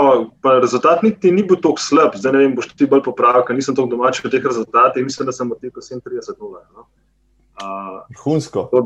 pa 0.46 0.60
rezultat 0.62 1.02
niti 1.02 1.32
ni 1.34 1.42
bil 1.42 1.58
tako 1.58 1.82
slab, 1.82 2.14
zdaj 2.14 2.36
ne 2.36 2.44
vem, 2.44 2.52
boš 2.54 2.68
ti 2.78 2.86
bolj 2.86 3.02
popravil, 3.08 3.42
ker 3.48 3.58
nisem 3.58 3.74
tako 3.74 3.90
domač 3.96 4.20
v 4.22 4.30
teh 4.30 4.44
rezultatih. 4.46 5.02
Mislim, 5.02 5.26
da 5.26 5.34
sem 5.34 5.50
odtekel 5.50 5.82
37 5.82 6.38
nula. 6.38 6.62
No? 6.78 6.86
Hunsko. 8.22 8.68
Uh, 8.68 8.70
to, 8.70 8.84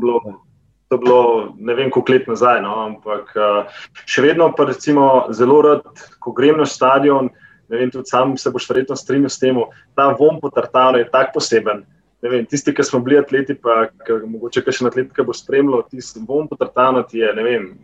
to 0.88 0.96
je 0.96 1.02
bilo 1.04 1.26
ne 1.60 1.74
vem, 1.76 1.90
koliko 1.92 2.12
let 2.12 2.30
nazaj, 2.32 2.62
no? 2.64 2.72
ampak 2.86 3.36
uh, 3.36 3.82
še 4.08 4.24
vedno 4.24 4.48
pa 4.56 4.64
recimo 4.70 5.26
zelo 5.36 5.60
rad, 5.66 5.84
ko 6.24 6.32
grem 6.32 6.56
na 6.56 6.64
stadion, 6.64 7.28
ne 7.68 7.80
vem, 7.80 7.92
tudi 7.92 8.08
sam 8.08 8.32
se 8.40 8.52
boš 8.52 8.68
verjetno 8.70 8.96
strinjal 8.96 9.32
s 9.32 9.40
tem, 9.42 9.60
ta 9.92 10.08
vom 10.16 10.40
po 10.40 10.48
tartanu 10.48 11.04
je 11.04 11.10
tak 11.12 11.34
poseben. 11.36 11.84
Vem, 12.24 12.46
tisti, 12.48 12.72
ki 12.72 12.80
smo 12.80 13.02
bili 13.04 13.20
atleti, 13.20 13.52
pa 13.60 13.90
mogoče 14.08 14.64
še 14.72 14.88
atletika 14.88 15.26
bo 15.28 15.36
spremljal, 15.36 15.84
tisti 15.92 16.24
vom 16.24 16.48
po 16.48 16.56
tartanu 16.56 17.04
je 17.12 17.28
vem, 17.36 17.74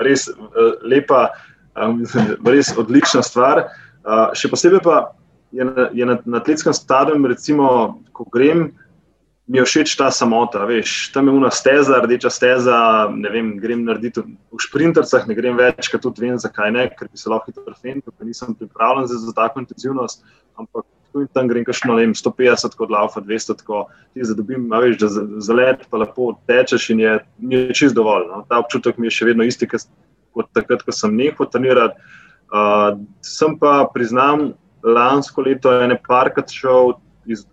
res 0.00 0.28
uh, 0.32 0.80
lepa 0.80 1.28
res 1.74 2.74
odlična 2.78 3.22
stvar. 3.22 3.66
Še 4.34 4.50
posebej 4.50 4.82
pa 4.84 5.00
je 5.52 5.64
na, 5.64 5.88
je 5.92 6.06
na, 6.06 6.18
na 6.24 6.38
atletskem 6.38 6.74
stadionu, 6.74 7.28
recimo, 7.28 8.00
ko 8.12 8.24
grem, 8.32 8.70
mi 9.50 9.58
je 9.58 9.64
všeč 9.66 9.96
ta 9.98 10.10
samota. 10.14 10.62
Veš, 10.64 11.10
tam 11.10 11.26
je 11.26 11.34
ena 11.34 11.50
steza, 11.50 11.98
rdeča 12.04 12.30
steza. 12.30 12.76
Vem, 13.10 13.56
grem 13.58 13.82
narediti 13.84 14.22
v 14.22 14.62
sprintercah, 14.62 15.26
ne 15.26 15.34
grem 15.34 15.58
več, 15.58 15.90
ker 15.90 15.98
tudi 16.02 16.22
vem, 16.22 16.38
zakaj 16.38 16.70
ne, 16.76 16.86
ker 16.94 17.10
bi 17.10 17.18
se 17.18 17.32
lahko 17.32 17.50
hitro 17.50 17.74
fenil, 17.74 18.04
ker 18.06 18.28
nisem 18.28 18.54
pripravljen 18.54 19.10
za, 19.10 19.34
tako 19.34 19.64
intenzivnost. 19.64 20.22
Ampak 20.60 20.86
tu 21.10 21.24
in 21.24 21.26
tam 21.34 21.50
grem 21.50 21.66
kašno, 21.66 21.96
ne 21.98 22.06
vem, 22.06 22.14
150 22.14 22.78
kot 22.78 22.94
laufa, 22.94 23.24
200 23.26 23.66
kot 23.66 23.90
ti 24.14 24.22
zadobim, 24.22 24.68
a 24.70 24.78
veš, 24.84 25.00
da 25.02 25.10
za, 25.10 25.26
za 25.42 25.56
let 25.58 25.82
pa 25.90 25.98
lepo 26.04 26.30
tečeš 26.46 26.92
in 26.94 27.02
je, 27.02 27.18
je 27.50 27.64
čist 27.74 27.98
dovolj. 27.98 28.28
No. 28.30 28.44
Ta 28.46 28.62
občutek 28.62 29.02
mi 29.02 29.10
je 29.10 29.16
še 29.18 29.32
vedno 29.32 29.42
isti, 29.42 29.66
kot 30.34 30.50
takrat, 30.56 30.82
ko 30.86 30.94
sem 30.94 31.14
nehal 31.16 31.50
trenirati. 31.50 31.98
Uh, 32.50 32.98
sem 33.22 33.54
pa, 33.58 33.84
priznam, 33.94 34.50
lansko 34.82 35.44
leto 35.46 35.72
ene 35.84 35.98
parkrat 36.08 36.50
šel 36.50 36.96
iz 37.30 37.44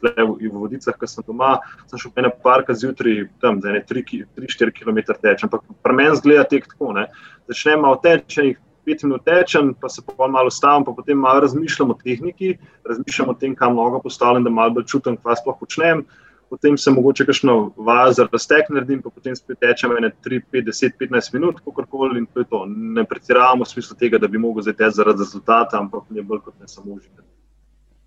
Vodicah, 0.53 0.95
ker 0.97 1.09
sem 1.09 1.25
doma, 1.27 1.57
sem 1.89 1.99
šel 2.01 2.13
ene 2.17 2.31
parkrat 2.43 2.79
zjutraj, 2.81 3.27
tam 3.43 3.59
za 3.61 3.73
ene 3.73 3.83
3-4 3.85 4.73
km 4.73 5.01
teč, 5.21 5.43
ampak 5.45 5.65
pri 5.83 5.97
meni 5.97 6.15
zgleda 6.17 6.47
tek 6.49 6.69
tako, 6.71 6.93
ne. 6.97 7.07
Začnem 7.51 7.83
malo 7.83 7.99
tečenih, 8.03 8.57
pet 8.87 9.03
minut 9.03 9.25
tečem, 9.27 9.73
pa 9.75 9.89
se 9.91 10.01
pa 10.01 10.27
malo 10.31 10.47
ustavim, 10.47 10.85
pa 10.87 10.95
potem 10.95 11.19
malo 11.19 11.43
razmišljam 11.43 11.91
o 11.91 11.97
tehniki, 12.03 12.55
razmišljam 12.87 13.33
o 13.33 13.35
tem, 13.35 13.55
kam 13.55 13.75
nogo 13.75 13.99
postavljam, 13.99 14.47
da 14.47 14.53
malo 14.53 14.77
bolj 14.77 14.87
čutim, 14.87 15.17
kaj 15.19 15.41
sploh 15.41 15.59
počnem. 15.59 16.05
Potem 16.49 16.77
se 16.77 16.91
mogoče 16.91 17.25
kakšno 17.25 17.73
vajo 17.75 18.11
za 18.13 18.27
raztek 18.31 18.69
naredim, 18.69 19.01
pa 19.01 19.09
potem 19.09 19.35
spet 19.35 19.59
tečem 19.59 19.91
3, 19.91 20.41
5, 20.53 20.65
10, 20.69 20.93
15 20.99 21.33
minut, 21.33 21.59
kakorkoli 21.65 22.19
in 22.19 22.25
to 22.25 22.39
je 22.39 22.45
to. 22.49 22.65
Ne 22.67 23.03
pretiravamo 23.03 23.65
v 23.65 23.69
smislu 23.69 23.97
tega, 23.99 24.17
da 24.17 24.27
bi 24.27 24.39
mogel 24.39 24.63
zdaj 24.63 24.77
teči 24.79 24.99
zaradi 25.01 25.25
rezultata, 25.25 25.79
ampak 25.79 26.07
ne 26.09 26.23
bolj 26.23 26.45
kot 26.45 26.55
ne 26.59 26.67
samo 26.67 26.95
uživati. 26.95 27.27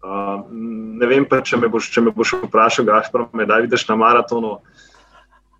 Uh, 0.00 0.46
ne 0.96 1.06
vem 1.06 1.26
pa, 1.28 1.42
če 1.44 1.60
me 1.60 1.68
boš, 1.68 1.90
če 1.92 2.00
me 2.00 2.14
boš 2.16 2.38
vprašal, 2.46 2.88
Gašpor, 2.88 3.26
me 3.36 3.44
da 3.46 3.60
vidiš 3.60 3.84
na 3.90 3.98
maratonu, 4.00 4.56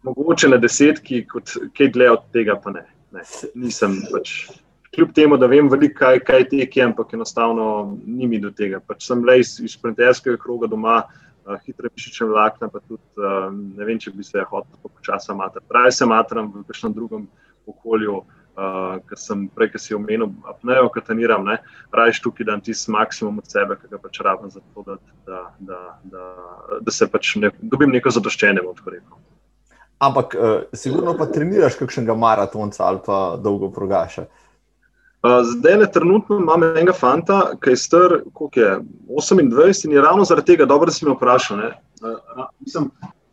mogoče 0.08 0.48
na 0.48 0.56
desetki, 0.56 1.26
kot 1.28 1.52
kaj 1.76 1.92
dlje 1.92 2.10
od 2.16 2.26
tega, 2.32 2.56
pa 2.56 2.72
ne. 2.72 2.86
ne 3.12 3.26
nisem 3.54 4.00
pač 4.08 4.46
kljub 4.94 5.12
temu, 5.14 5.36
da 5.38 5.46
vem 5.46 5.68
veliko, 5.70 5.98
kaj, 5.98 6.22
kaj 6.24 6.48
tek 6.50 6.76
je, 6.76 6.84
ampak 6.88 7.12
enostavno 7.14 7.98
ni 8.06 8.26
mi 8.26 8.40
do 8.40 8.50
tega. 8.50 8.80
Pač 8.80 9.04
sem 9.06 9.20
le 9.22 9.36
iz, 9.42 9.58
iz 9.60 9.76
sprinterskega 9.76 10.40
kroga 10.40 10.66
doma, 10.70 11.02
uh, 11.04 11.29
hitre 11.64 11.91
mišične 11.95 12.26
vlakna, 12.30 12.68
pa 12.68 12.80
tudi 12.80 13.03
uh, 13.20 13.49
ne 13.53 13.86
vem, 13.86 13.99
če 14.01 14.12
bi 14.14 14.26
se 14.26 14.43
hotel 14.43 14.68
tako 14.76 14.93
počasa 14.97 15.34
matrati. 15.34 15.66
Pravi 15.68 15.93
se 15.93 16.07
matram 16.07 16.51
v 16.55 16.64
kakšnem 16.68 16.95
drugem 16.97 17.26
okolju, 17.70 18.20
uh, 18.20 18.99
ker 19.09 19.20
sem 19.20 19.47
prej, 19.55 19.72
ki 19.74 19.82
si 19.82 19.97
omenil, 19.97 20.30
apnejo, 20.51 20.91
kataniram, 20.95 21.49
rajš 21.97 22.22
tukaj, 22.26 22.49
da 22.49 22.59
tisti 22.64 22.93
maksimum 22.95 23.41
od 23.43 23.51
sebe, 23.51 23.78
ki 23.80 23.91
ga 23.93 24.03
pač 24.03 24.20
rabim 24.26 24.53
za 24.53 24.62
to, 24.74 24.84
da, 24.86 24.99
da, 25.26 25.43
da, 25.59 25.80
da, 26.12 26.26
da 26.80 26.95
se 26.95 27.09
pač 27.11 27.36
ne, 27.41 27.53
dobim 27.62 27.93
neko 27.95 28.12
zadoščenje, 28.14 28.64
bom 28.66 28.76
tako 28.78 28.97
rekel. 28.97 29.24
Ampak, 30.01 30.36
uh, 30.36 30.61
sigurno 30.72 31.12
pa 31.18 31.28
treniraš 31.28 31.76
kakšnega 31.76 32.16
maratonca 32.16 32.86
ali 32.88 33.03
pa 33.05 33.18
dolgo 33.41 33.68
progaša. 33.74 34.24
Uh, 34.28 34.39
Zdaj, 35.22 35.76
le 35.76 35.86
trenutno 35.92 36.38
imam 36.40 36.62
enega 36.64 36.92
fanta, 36.96 37.40
ki 37.60 37.74
je 37.74 37.76
star, 37.76 38.12
koliko 38.32 38.60
je 38.60 38.78
28 39.08 39.84
in 39.84 39.92
je 39.92 40.02
ravno 40.02 40.24
zaradi 40.24 40.46
tega, 40.46 40.64
dobro, 40.64 40.86
da 40.88 40.92
si 40.92 41.04
me 41.04 41.12
vprašal. 41.12 41.60
Mislim, 42.60 42.86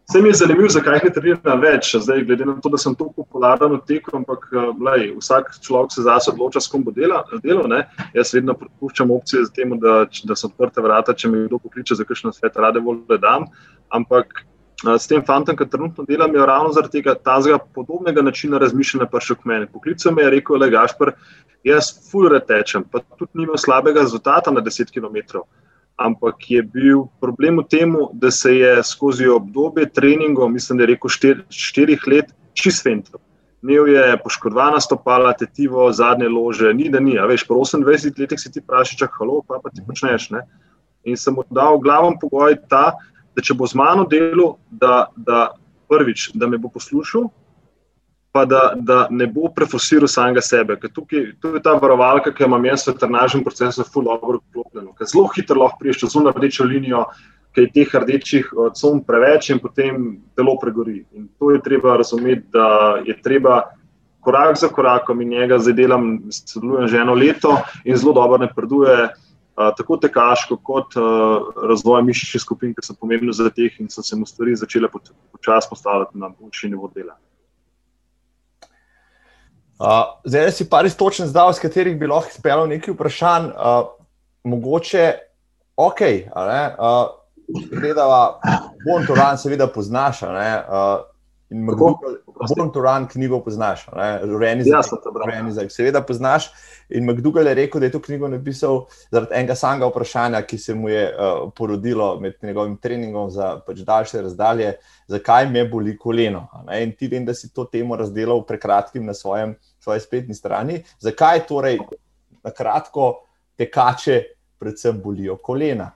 vse 0.10 0.22
mi 0.22 0.30
je 0.30 0.34
zanimivo, 0.34 0.70
zakaj 0.70 1.00
ne 1.04 1.12
treniram 1.16 1.62
več, 1.64 1.94
zdaj, 1.96 2.26
glede 2.28 2.46
na 2.46 2.58
to, 2.60 2.70
da 2.70 2.78
sem 2.78 2.96
tako 2.96 3.24
popularen 3.24 3.78
v 3.78 3.80
teku, 3.88 4.18
ampak 4.20 4.50
lej, 4.90 5.14
vsak 5.16 5.54
človek 5.64 5.96
se 5.96 6.04
zase 6.04 6.32
odloča, 6.34 6.60
s 6.60 6.68
kom 6.68 6.84
bo 6.84 6.92
dela, 6.92 7.24
delo. 7.44 7.64
Ne? 7.72 7.86
Jaz 8.18 8.36
vedno 8.36 8.58
prepuščam 8.60 9.16
opcije 9.16 9.46
za 9.48 9.56
tem, 9.56 9.80
da, 9.80 10.02
da 10.28 10.36
so 10.36 10.52
odprte 10.52 10.84
vrata, 10.84 11.16
če 11.16 11.32
me 11.32 11.46
kdo 11.48 11.62
pokliče 11.64 11.96
za 11.96 12.04
kakšno 12.04 12.36
svet, 12.36 12.60
rade 12.60 12.84
volje 12.84 13.22
dam. 13.24 13.48
Ampak 13.96 14.44
s 14.86 15.08
tem 15.10 15.24
fantom, 15.26 15.58
ki 15.58 15.66
trenutno 15.70 16.06
delam, 16.06 16.36
je 16.36 16.46
ravno 16.46 16.72
zaradi 16.74 17.00
tega 17.00 17.16
tazga 17.16 17.58
podobnega 17.58 18.22
načina 18.22 18.60
razmišljanja 18.62 19.10
prišel 19.10 19.36
k 19.36 19.50
meni. 19.50 19.68
Poklical 19.74 20.14
me 20.14 20.24
je 20.24 20.34
rekel, 20.36 20.60
le 20.62 20.70
Gašpr, 20.70 21.12
jaz 21.66 21.92
fulre 22.12 22.40
tečem, 22.46 22.86
pa 22.92 23.02
tudi 23.18 23.42
nimam 23.42 23.58
slabega 23.58 24.06
rezultata 24.06 24.54
na 24.54 24.62
10 24.62 24.94
km. 24.94 25.42
Ampak 25.98 26.46
je 26.52 26.62
bil 26.62 27.08
problem 27.20 27.58
v 27.58 27.64
tem, 27.72 27.96
da 28.14 28.30
se 28.32 28.54
je 28.54 28.84
skozi 28.84 29.26
obdobje 29.28 29.90
treningov, 29.90 30.50
mislim, 30.54 30.78
da 30.78 30.86
je 30.86 30.94
rekel 30.94 31.10
štir, 31.10 31.42
štirih 31.50 32.06
let, 32.08 32.30
čist 32.54 32.86
fentil. 32.86 33.18
Imel 33.66 33.88
je 33.90 34.04
poškodovana 34.22 34.80
stopala, 34.80 35.34
tetivo, 35.34 35.90
zadnje 35.92 36.30
lože, 36.30 36.70
ni 36.74 36.92
da 36.94 37.00
ni. 37.02 37.18
A 37.18 37.26
veš, 37.26 37.48
po 37.50 37.58
28 37.58 38.14
letih 38.22 38.40
si 38.40 38.52
ti 38.54 38.62
praši, 38.62 38.98
čak, 38.98 39.18
halo, 39.18 39.42
pa, 39.42 39.58
pa 39.64 39.74
ti 39.74 39.82
počneš. 39.82 40.30
Ne? 40.38 40.46
In 41.10 41.18
sem 41.18 41.34
mu 41.34 41.42
dal 41.50 41.82
glaven 41.82 42.20
pogoj 42.22 42.60
ta, 42.70 42.94
če 43.44 43.54
bo 43.58 43.68
z 43.68 43.78
mano 43.78 44.06
delal, 44.10 44.56
da, 44.70 45.08
da 45.16 45.52
prvič, 45.90 46.32
da 46.34 46.48
me 46.48 46.58
bo 46.58 46.70
poslušal, 46.74 47.30
pa 48.32 48.46
da, 48.46 48.74
da 48.76 49.08
ne 49.10 49.28
bo 49.28 49.50
prefossiral 49.56 50.10
samega 50.12 50.44
sebe. 50.46 50.76
Ker 50.78 50.92
tukaj 50.94 51.32
to 51.42 51.56
je 51.56 51.62
ta 51.64 51.74
varovalka, 51.82 52.34
ki 52.34 52.44
jo 52.44 52.52
imam 52.52 52.68
jaz 52.70 52.86
v 52.88 52.98
trnažnem 53.00 53.44
procesu, 53.46 53.86
zelo 53.88 54.18
dobro 54.22 54.42
uklopljeno. 54.44 54.94
Ker 54.98 55.10
zelo 55.10 55.26
hitro 55.34 55.58
lahko 55.64 55.82
priješ 55.82 56.04
čez 56.04 56.14
zunaj 56.14 56.36
rdečo 56.38 56.68
linijo, 56.68 57.06
ker 57.56 57.66
je 57.66 57.74
teh 57.80 57.96
rdečih 58.04 58.52
con 58.78 59.02
preveč 59.06 59.50
in 59.50 59.62
potem 59.64 60.06
telo 60.38 60.58
pregori. 60.62 61.00
In 61.18 61.30
to 61.40 61.50
je 61.56 61.64
treba 61.66 61.98
razumeti, 61.98 62.46
da 62.54 63.02
je 63.06 63.18
treba. 63.22 63.64
Korak 64.28 64.58
za 64.60 64.68
korakom 64.68 65.22
in 65.24 65.30
njega 65.32 65.56
zdaj 65.56 65.74
delam, 65.78 66.08
sodelujem 66.36 66.88
že 66.92 66.98
eno 67.00 67.14
leto 67.16 67.54
in 67.86 67.96
zelo 67.96 68.12
dobro 68.14 68.42
napreduje 68.42 69.06
tako 69.58 69.98
tekaško, 69.98 70.60
kot 70.64 70.96
uh, 70.96 71.48
razvoj 71.70 72.04
mišičnih 72.06 72.42
skupin, 72.42 72.74
ki 72.78 72.86
so 72.86 72.94
pomembne 72.94 73.34
za 73.34 73.50
teh, 73.50 73.74
in 73.82 73.90
so 73.90 74.04
se 74.06 74.16
mu 74.16 74.26
stvari 74.26 74.56
začele 74.56 74.90
počasi 74.92 75.70
postavljati 75.70 76.18
na 76.18 76.30
boljši 76.30 76.70
nivo 76.70 76.92
dela. 76.94 77.18
Uh, 79.78 80.06
zdaj 80.26 80.52
si 80.52 80.70
pa 80.70 80.82
res 80.86 80.98
točen 80.98 81.30
zdaj, 81.30 81.56
s 81.58 81.62
katerih 81.62 81.98
bi 81.98 82.10
lahko 82.10 82.34
izpeljal 82.34 82.70
nekaj 82.70 82.94
vprašanj. 82.94 83.50
Uh, 83.54 83.90
mogoče, 84.48 85.08
ok, 85.78 86.02
uh, 86.34 86.98
gledava, 87.74 88.40
bom 88.86 89.06
to 89.08 89.18
ran 89.18 89.38
seveda 89.42 89.68
poznaš. 89.68 90.22
In 91.50 91.66
Born 92.40 92.72
to 92.74 92.82
Run 92.82 93.08
knjigo 93.08 93.40
poznaš, 93.44 93.86
Reni 94.42 94.64
za 95.52 95.70
seveda 95.70 96.02
poznaš. 96.02 96.52
In 96.90 97.04
McDougall 97.06 97.48
je 97.48 97.54
rekel, 97.54 97.80
da 97.80 97.86
je 97.86 97.92
to 97.92 98.02
knjigo 98.02 98.28
napisal 98.28 98.86
zaradi 99.12 99.36
enega 99.36 99.56
samega 99.56 99.90
vprašanja, 99.90 100.42
ki 100.48 100.58
se 100.58 100.76
mu 100.76 100.90
je 100.90 101.04
uh, 101.10 101.52
porodilo 101.56 102.20
med 102.20 102.38
njegovim 102.42 102.78
treningom 102.78 103.30
za 103.32 103.58
pač 103.66 103.82
daljše 103.84 104.22
razdalje, 104.22 104.74
zakaj 105.08 105.50
me 105.50 105.66
boli 105.68 105.98
koleno. 105.98 106.48
In 106.80 106.96
ti 106.96 107.08
vem, 107.12 107.26
da 107.26 107.34
si 107.34 107.52
to 107.54 107.66
temo 107.66 107.96
razdelil 107.96 108.42
prekratkim 108.48 109.06
na 109.06 109.14
svojem, 109.14 109.56
svoji 109.80 110.00
spletni 110.00 110.36
strani. 110.36 110.84
Zakaj 111.00 111.46
torej 111.48 111.80
na 112.44 112.52
kratko 112.52 113.14
tekače 113.58 114.22
predvsem 114.60 115.02
bolijo 115.04 115.38
kolena? 115.38 115.92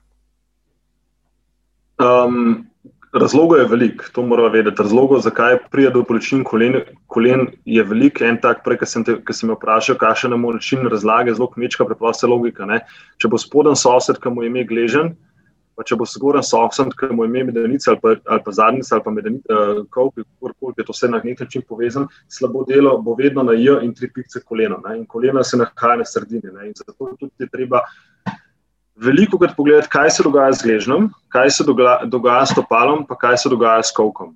Um, 2.02 2.71
Razlogov 3.14 3.60
je 3.60 3.66
veliko, 3.68 4.06
to 4.14 4.24
moramo 4.24 4.50
vedeti. 4.50 4.82
Razlogov, 4.82 5.20
zakaj 5.20 5.58
pride 5.72 5.90
do 5.92 6.04
bolečin 6.08 6.46
kolen, 6.48 6.78
kolen 7.12 7.48
je 7.66 7.84
veliko. 7.84 8.24
En 8.24 8.38
tak, 8.40 8.62
prej, 8.64 8.78
ki 8.80 8.88
sem, 8.88 9.04
sem 9.04 9.50
me 9.52 9.58
vprašal, 9.58 9.98
kakšen 10.00 10.32
je 10.32 10.38
moj 10.40 10.56
način 10.56 10.88
razlage, 10.88 11.34
zelo 11.36 11.50
kmečka, 11.52 11.86
preprosta 11.90 12.30
logika. 12.32 12.66
Ne? 12.66 12.80
Če 13.20 13.28
bo 13.28 13.40
spoden 13.42 13.76
sosed, 13.76 14.22
ki 14.24 14.32
mu 14.32 14.46
je 14.46 14.52
ime 14.54 14.64
gležen, 14.70 15.12
pa 15.76 15.84
če 15.84 15.98
bo 16.00 16.08
zgoren 16.08 16.46
sosed, 16.46 16.96
ki 16.96 17.10
mu 17.12 17.26
je 17.26 17.34
ime 17.34 17.44
medenica 17.50 17.92
ali 17.92 18.00
pa, 18.00 18.16
ali 18.32 18.46
pa 18.46 18.54
zadnjica 18.56 18.96
ali 18.96 19.04
pa 19.04 19.14
medenica, 19.18 19.60
uh, 19.60 19.82
kakorkoli 19.92 20.80
je 20.80 20.86
to 20.88 20.96
vse 20.96 21.12
na 21.12 21.20
nek 21.24 21.44
način 21.44 21.68
povezan, 21.68 22.08
slabo 22.32 22.64
delo 22.70 22.96
bo 23.04 23.18
vedno 23.20 23.44
na 23.44 23.58
J 23.60 23.82
in 23.84 23.92
tri 23.98 24.08
pikce 24.08 24.40
kolena. 24.46 24.80
Ne? 24.88 25.02
In 25.02 25.06
kolena 25.06 25.44
se 25.44 25.60
nahaja 25.60 26.00
na 26.00 26.08
sredini. 26.08 26.48
Ne? 26.48 26.72
In 26.72 26.80
zato 26.80 27.12
tudi 27.20 27.44
je 27.44 27.52
treba 27.52 27.84
veliko 28.96 29.40
krat 29.40 29.56
pogledati, 29.58 29.90
kaj 29.92 30.10
se 30.18 30.24
dogaja 30.24 30.54
z 30.54 30.68
gležnjem, 30.68 31.10
kaj 31.30 31.50
se 31.50 31.64
dogaja, 31.64 32.06
dogaja 32.06 32.46
s 32.46 32.56
topalom, 32.56 33.06
pa 33.08 33.16
kaj 33.16 33.38
se 33.38 33.50
dogaja 33.50 33.84
s 33.84 33.94
kovkom 33.96 34.36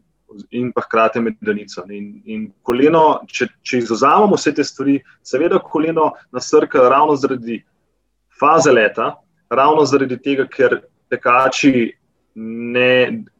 in 0.51 0.71
pa 0.71 0.81
hkrati 0.81 1.19
med 1.19 1.37
denico. 1.41 1.83
In, 1.89 2.09
in 2.25 2.47
koleno, 2.65 3.21
če, 3.27 3.47
če 3.63 3.79
izuzamemo 3.83 4.35
vse 4.35 4.51
te 4.55 4.65
stvari, 4.67 4.97
seveda 5.23 5.61
koleno 5.63 6.11
nasrka 6.35 6.89
ravno 6.89 7.15
zaradi 7.19 7.61
faze 8.39 8.73
leta, 8.73 9.13
ravno 9.49 9.85
zaradi 9.87 10.17
tega, 10.19 10.47
ker 10.51 10.81
tekači, 11.11 11.93
ne, 12.35 12.91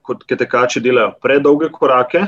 kot, 0.05 0.24
tekači 0.30 0.80
delajo 0.84 1.16
predolge 1.22 1.70
korake. 1.74 2.24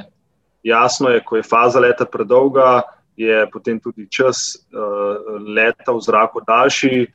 Jasno 0.67 1.13
je, 1.13 1.21
ko 1.23 1.38
je 1.38 1.45
faza 1.47 1.79
leta 1.79 2.05
predolga, 2.09 2.81
je 3.17 3.45
potem 3.53 3.79
tudi 3.79 4.07
čas 4.11 4.57
uh, 4.73 5.38
leta 5.47 5.93
v 5.95 6.01
zraku 6.03 6.43
daljši, 6.45 7.07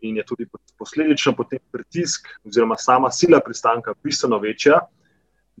in 0.00 0.16
je 0.16 0.24
tudi 0.24 0.46
posledično 0.78 1.34
potem 1.36 1.58
pritisk, 1.72 2.28
oziroma 2.46 2.76
sama 2.78 3.10
sila 3.10 3.40
pristanka, 3.44 3.94
bistveno 4.04 4.38
večja. 4.38 4.80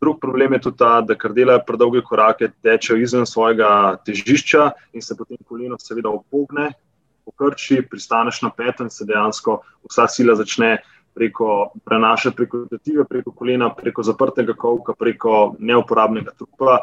Drug 0.00 0.20
problem 0.20 0.52
je 0.52 0.60
tudi 0.60 0.78
ta, 0.78 1.00
da 1.00 1.16
ker 1.18 1.32
delajo 1.34 1.64
predolge 1.66 2.02
korake, 2.06 2.50
tečejo 2.62 3.00
izven 3.02 3.26
svojega 3.26 3.98
težišča 4.06 4.70
in 4.94 5.02
se 5.02 5.16
potem 5.18 5.40
koleno 5.48 5.78
seveda 5.82 6.12
opogne, 6.14 6.70
pokrči, 7.26 7.82
pristaneš 7.90 8.42
na 8.42 8.50
petem 8.54 8.86
in 8.86 8.94
se 8.94 9.04
dejansko 9.04 9.58
vsa 9.90 10.06
sila 10.08 10.36
začne 10.38 10.78
preko 11.18 11.72
prenašati 11.84 12.36
preko 12.36 12.64
tetive, 12.70 13.04
preko 13.04 13.32
kolena, 13.34 13.72
preko 13.74 14.02
zaprtega 14.06 14.54
kovka, 14.54 14.94
preko 14.94 15.56
neuporabnega 15.58 16.36
trupa. 16.38 16.78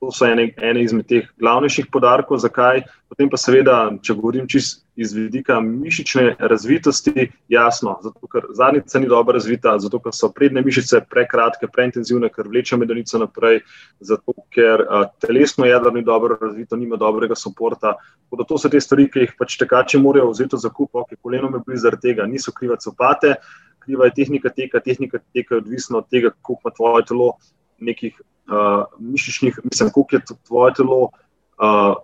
To 0.00 0.08
so 0.08 0.24
ene, 0.24 0.46
ene 0.56 0.80
izmed 0.80 1.04
teh 1.10 1.26
glavnejših 1.36 1.90
podarkov. 1.92 2.38
Zakaj? 2.40 2.86
Potem 3.12 3.28
pa 3.28 3.36
seveda, 3.36 3.74
če 4.00 4.14
govorim 4.16 4.46
čist 4.48 4.80
iz 4.96 5.12
vidika 5.12 5.58
mišične 5.60 6.38
razvitosti, 6.38 7.26
jasno, 7.52 7.98
zato 8.04 8.30
ker 8.32 8.46
zadnjica 8.56 9.00
ni 9.02 9.10
dobro 9.10 9.36
razvita, 9.36 9.74
zato 9.82 10.00
ker 10.00 10.14
so 10.16 10.30
prednje 10.32 10.62
mišice 10.64 11.02
prekratke, 11.10 11.68
preintenzivne, 11.72 12.30
ker 12.32 12.48
vleča 12.48 12.80
medenico 12.80 13.20
naprej, 13.20 13.60
zato 14.00 14.36
ker 14.56 14.86
a, 14.88 15.02
telesno 15.20 15.68
jedro 15.68 15.92
ni 15.92 16.04
dobro 16.04 16.38
razvito, 16.40 16.80
nima 16.80 16.96
dobrega 17.00 17.36
soporta. 17.36 17.96
To 18.32 18.58
so 18.58 18.72
te 18.72 18.80
stvari, 18.80 19.08
ki 19.12 19.26
jih 19.26 19.36
pač 19.36 19.60
tekači 19.60 20.00
morajo 20.00 20.32
vzeti 20.32 20.60
za 20.60 20.72
kup, 20.72 20.94
ok, 20.96 21.16
koleno 21.20 21.52
me 21.52 21.60
boli 21.60 21.80
zaradi 21.80 22.08
tega, 22.08 22.28
niso 22.28 22.56
kriva 22.56 22.80
copate, 22.80 23.36
kriva 23.84 24.08
je 24.08 24.16
tehnika 24.16 24.48
teka, 24.48 24.80
tehnika 24.80 25.20
teka 25.34 25.58
je 25.58 25.64
odvisna 25.64 26.00
od 26.00 26.08
tega, 26.08 26.32
kako 26.36 26.60
ima 26.60 26.76
tvoje 26.76 27.08
telo 27.08 27.32
nekih 27.80 28.16
uh, 28.20 28.84
mišičnih, 28.98 29.60
mislim, 29.64 29.90
koliko 29.94 30.16
je 30.16 30.22
tvoje 30.46 30.74
telo 30.80 31.00
uh, 31.04 31.94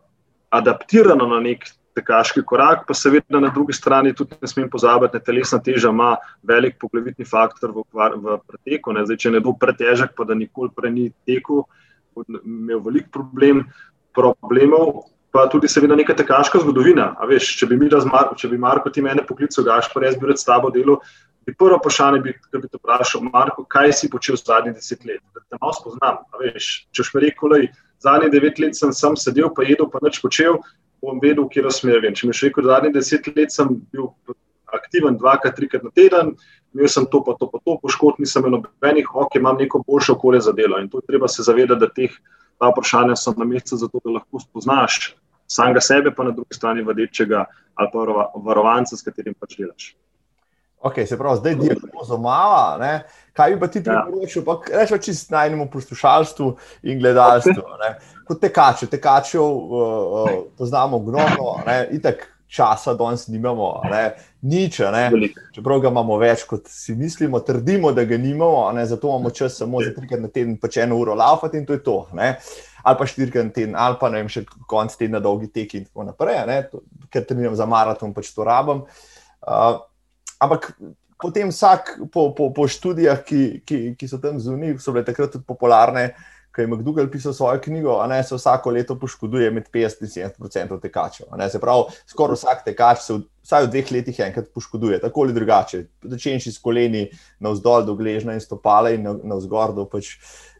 adaptirano 0.50 1.26
na 1.26 1.40
nek 1.40 1.66
tekaški 1.96 2.44
korak, 2.44 2.84
pa 2.88 2.94
seveda 2.94 3.40
na 3.40 3.50
drugi 3.54 3.72
strani 3.72 4.12
tudi 4.14 4.36
ne 4.42 4.48
smem 4.48 4.68
pozabiti, 4.70 5.16
da 5.16 5.24
telesna 5.24 5.58
teža 5.64 5.90
ima 5.94 6.16
velik 6.44 6.76
poglavitni 6.80 7.24
faktor 7.24 7.72
v, 7.72 7.84
v 7.92 8.38
preteku. 8.44 8.92
Zdaj, 8.92 9.20
če 9.24 9.32
ne 9.36 9.42
bo 9.44 9.56
pretežek, 9.56 10.12
pa 10.16 10.26
da 10.28 10.36
nikoli 10.36 10.72
prej 10.76 10.92
ni 10.92 11.06
tekel, 11.28 11.64
bo 12.14 12.24
imel 12.44 12.82
velik 12.84 13.08
problem, 13.12 13.64
problemov. 14.16 15.06
Pa 15.32 15.46
tudi, 15.52 15.68
seveda, 15.68 15.96
neka 15.98 16.14
tekaška 16.16 16.62
zgodovina. 16.62 17.10
Veš, 17.28 17.54
če 17.60 17.68
bi 17.68 17.88
razmar, 17.92 18.30
če 18.36 18.48
bi 18.52 18.60
Marko 18.60 18.92
ti 18.92 19.04
mene 19.04 19.24
poklical, 19.26 19.64
gaš 19.66 19.90
pa 19.92 20.04
res 20.04 20.16
bi 20.20 20.28
rad 20.28 20.40
s 20.40 20.48
tabo 20.48 20.70
delal, 20.72 21.00
bi 21.46 21.54
prvo 21.54 21.78
vprašanje, 21.78 22.34
ki 22.50 22.60
bi 22.62 22.68
te 22.68 22.80
vprašal, 22.80 23.22
Marko, 23.32 23.64
kaj 23.70 23.92
si 24.00 24.10
počel 24.10 24.38
zadnjih 24.40 24.74
deset 24.74 25.04
let, 25.06 25.22
da 25.34 25.44
te 25.44 25.60
malo 25.60 25.74
spoznam. 25.76 26.18
Veš, 26.40 26.70
če 26.94 27.06
mi 27.14 27.22
rekel, 27.26 27.54
da 27.54 27.60
zadnjih 28.06 28.32
devet 28.34 28.58
let 28.62 28.78
sem 28.78 28.92
sam 28.92 29.16
sedel, 29.16 29.52
pa 29.54 29.66
jedel, 29.66 29.88
pa 29.92 30.02
nič 30.02 30.18
počel, 30.24 30.58
bom 31.04 31.20
vedel, 31.22 31.46
kje 31.48 31.66
vem. 32.02 32.14
Če 32.14 32.26
mi 32.26 32.34
še 32.34 32.50
rekel, 32.50 32.66
da 32.66 32.76
zadnjih 32.76 32.96
deset 32.98 33.30
let 33.36 33.54
sem 33.54 33.78
bil 33.92 34.10
aktiven 34.74 35.18
dvakrat, 35.20 35.54
trikrat 35.56 35.84
na 35.86 35.92
teden, 35.94 36.34
imel 36.74 36.88
sem 36.90 37.06
to, 37.10 37.22
pa 37.24 37.36
to, 37.38 37.48
pa 37.50 37.60
to, 37.62 37.76
poškodb 37.82 38.18
nisem 38.20 38.44
imel 38.44 38.60
nobenih, 38.60 39.06
ok, 39.14 39.38
imam 39.38 39.56
neko 39.60 39.84
boljše 39.86 40.16
okolje 40.16 40.42
za 40.48 40.52
delo. 40.52 40.80
In 40.82 40.90
to 40.90 40.98
je 40.98 41.12
treba 41.12 41.28
se 41.28 41.46
zavedati, 41.46 41.80
da 41.80 41.88
teh 41.88 42.16
vprašanja 42.60 43.16
so 43.16 43.34
na 43.36 43.46
mestu, 43.46 43.76
zato 43.76 44.00
da 44.04 44.18
lahko 44.18 44.42
spoznaš 44.42 45.14
samega 45.46 45.80
sebe, 45.80 46.10
pa 46.10 46.24
na 46.24 46.34
drugi 46.34 46.54
strani 46.54 46.82
vadečega 46.82 47.44
ali 47.74 47.88
pa 47.92 48.30
varovanca, 48.44 48.96
s 48.96 49.04
katerim 49.04 49.34
pač 49.38 49.56
delaš. 49.60 49.94
Okay, 50.82 51.06
se 51.06 51.18
pravi, 51.18 51.38
zdaj 51.38 51.52
je 51.52 51.76
mala. 52.18 52.76
Ne? 52.80 53.04
Kaj 53.32 53.54
bi 53.54 53.60
pa 53.60 53.66
ti 53.66 53.82
priporočil, 53.84 54.42
ja. 54.46 54.78
rečemo, 54.80 54.98
čisto 55.02 55.34
najnemu 55.34 55.70
poslušalstvu 55.72 56.56
in 56.82 56.98
gledalstvu? 56.98 57.64
Ne? 57.82 57.96
Kot 58.28 58.40
tekače, 58.40 58.86
tekačev 58.86 59.42
uh, 59.42 59.72
uh, 59.72 60.30
poznamo 60.58 60.96
ogromno, 60.96 61.56
itek 61.90 62.28
časa 62.46 62.94
danes 62.94 63.26
nimamo, 63.28 63.80
ne? 63.90 64.14
nič, 64.42 64.78
ne? 64.78 65.10
čeprav 65.54 65.80
ga 65.82 65.90
imamo 65.90 66.18
več, 66.18 66.44
kot 66.46 66.70
si 66.70 66.94
mislimo, 66.94 67.40
trdimo, 67.40 67.90
da 67.92 68.04
ga 68.04 68.16
nimamo, 68.16 68.70
ne? 68.76 68.86
zato 68.86 69.10
imamo 69.10 69.30
čas 69.30 69.58
samo 69.58 69.82
za 69.82 69.90
trikrat 69.96 70.22
na 70.22 70.30
teden, 70.30 70.54
pač 70.62 70.78
eno 70.84 71.00
uro 71.00 71.14
laufati 71.14 71.58
in 71.58 71.66
to 71.66 71.74
je 71.74 71.82
to. 71.82 71.98
Ne? 72.14 72.36
Ali 72.86 72.98
pa 73.00 73.08
štirikrat 73.10 73.48
na 73.48 73.52
teden, 73.52 73.74
ali 73.74 73.98
pa 74.00 74.10
ne 74.12 74.22
vem, 74.22 74.30
še 74.30 74.44
konc 74.70 74.94
tedna 74.94 75.20
dolgi 75.20 75.50
teki 75.50 75.82
in 75.82 75.90
tako 75.90 76.06
naprej, 76.06 76.62
ker 77.10 77.26
treniram 77.26 77.58
za 77.58 77.66
maraton, 77.66 78.14
pač 78.14 78.30
to 78.34 78.46
rabim. 78.46 78.86
Uh, 79.42 79.82
Ampak 80.42 80.72
potem 81.20 81.48
vsak 81.48 81.96
po, 82.12 82.30
po, 82.36 82.50
po 82.52 82.68
študijah, 82.68 83.22
ki, 83.24 83.62
ki, 83.64 83.78
ki 83.98 84.08
so 84.08 84.20
tam 84.22 84.40
zunaj, 84.40 84.76
so 84.82 84.92
bile 84.92 85.04
takrat 85.06 85.32
tudi 85.32 85.46
popularne, 85.48 86.10
ko 86.56 86.62
je 86.62 86.68
McDougall 86.70 87.10
pisal 87.12 87.34
svojo 87.36 87.60
knjigo, 87.60 88.06
ne, 88.08 88.22
se 88.24 88.34
vsako 88.34 88.70
leto 88.72 88.94
poškoduje 88.98 89.50
med 89.52 89.68
50 89.72 90.04
in 90.06 90.08
70 90.08 90.40
odstotkov 90.40 90.80
tekačev. 90.80 91.28
Se 91.52 91.60
pravi, 91.60 91.96
skoraj 92.08 92.40
vsak 92.40 92.62
tekač 92.64 93.02
se 93.04 93.16
v, 93.16 93.24
vsaj 93.44 93.66
v 93.66 93.70
dveh 93.74 93.92
letih 93.92 94.20
enkrat 94.24 94.48
poškoduje, 94.56 95.00
tako 95.04 95.26
ali 95.26 95.36
drugače. 95.36 95.82
Začenši 96.16 96.52
s 96.52 96.62
koleni 96.64 97.04
navzdol 97.44 97.84
do 97.84 97.96
gležna 97.96 98.32
in 98.36 98.40
stopala 98.40 98.94
in 98.96 99.04
navzgor 99.04 99.76
do 99.76 99.84
pač 99.84 100.14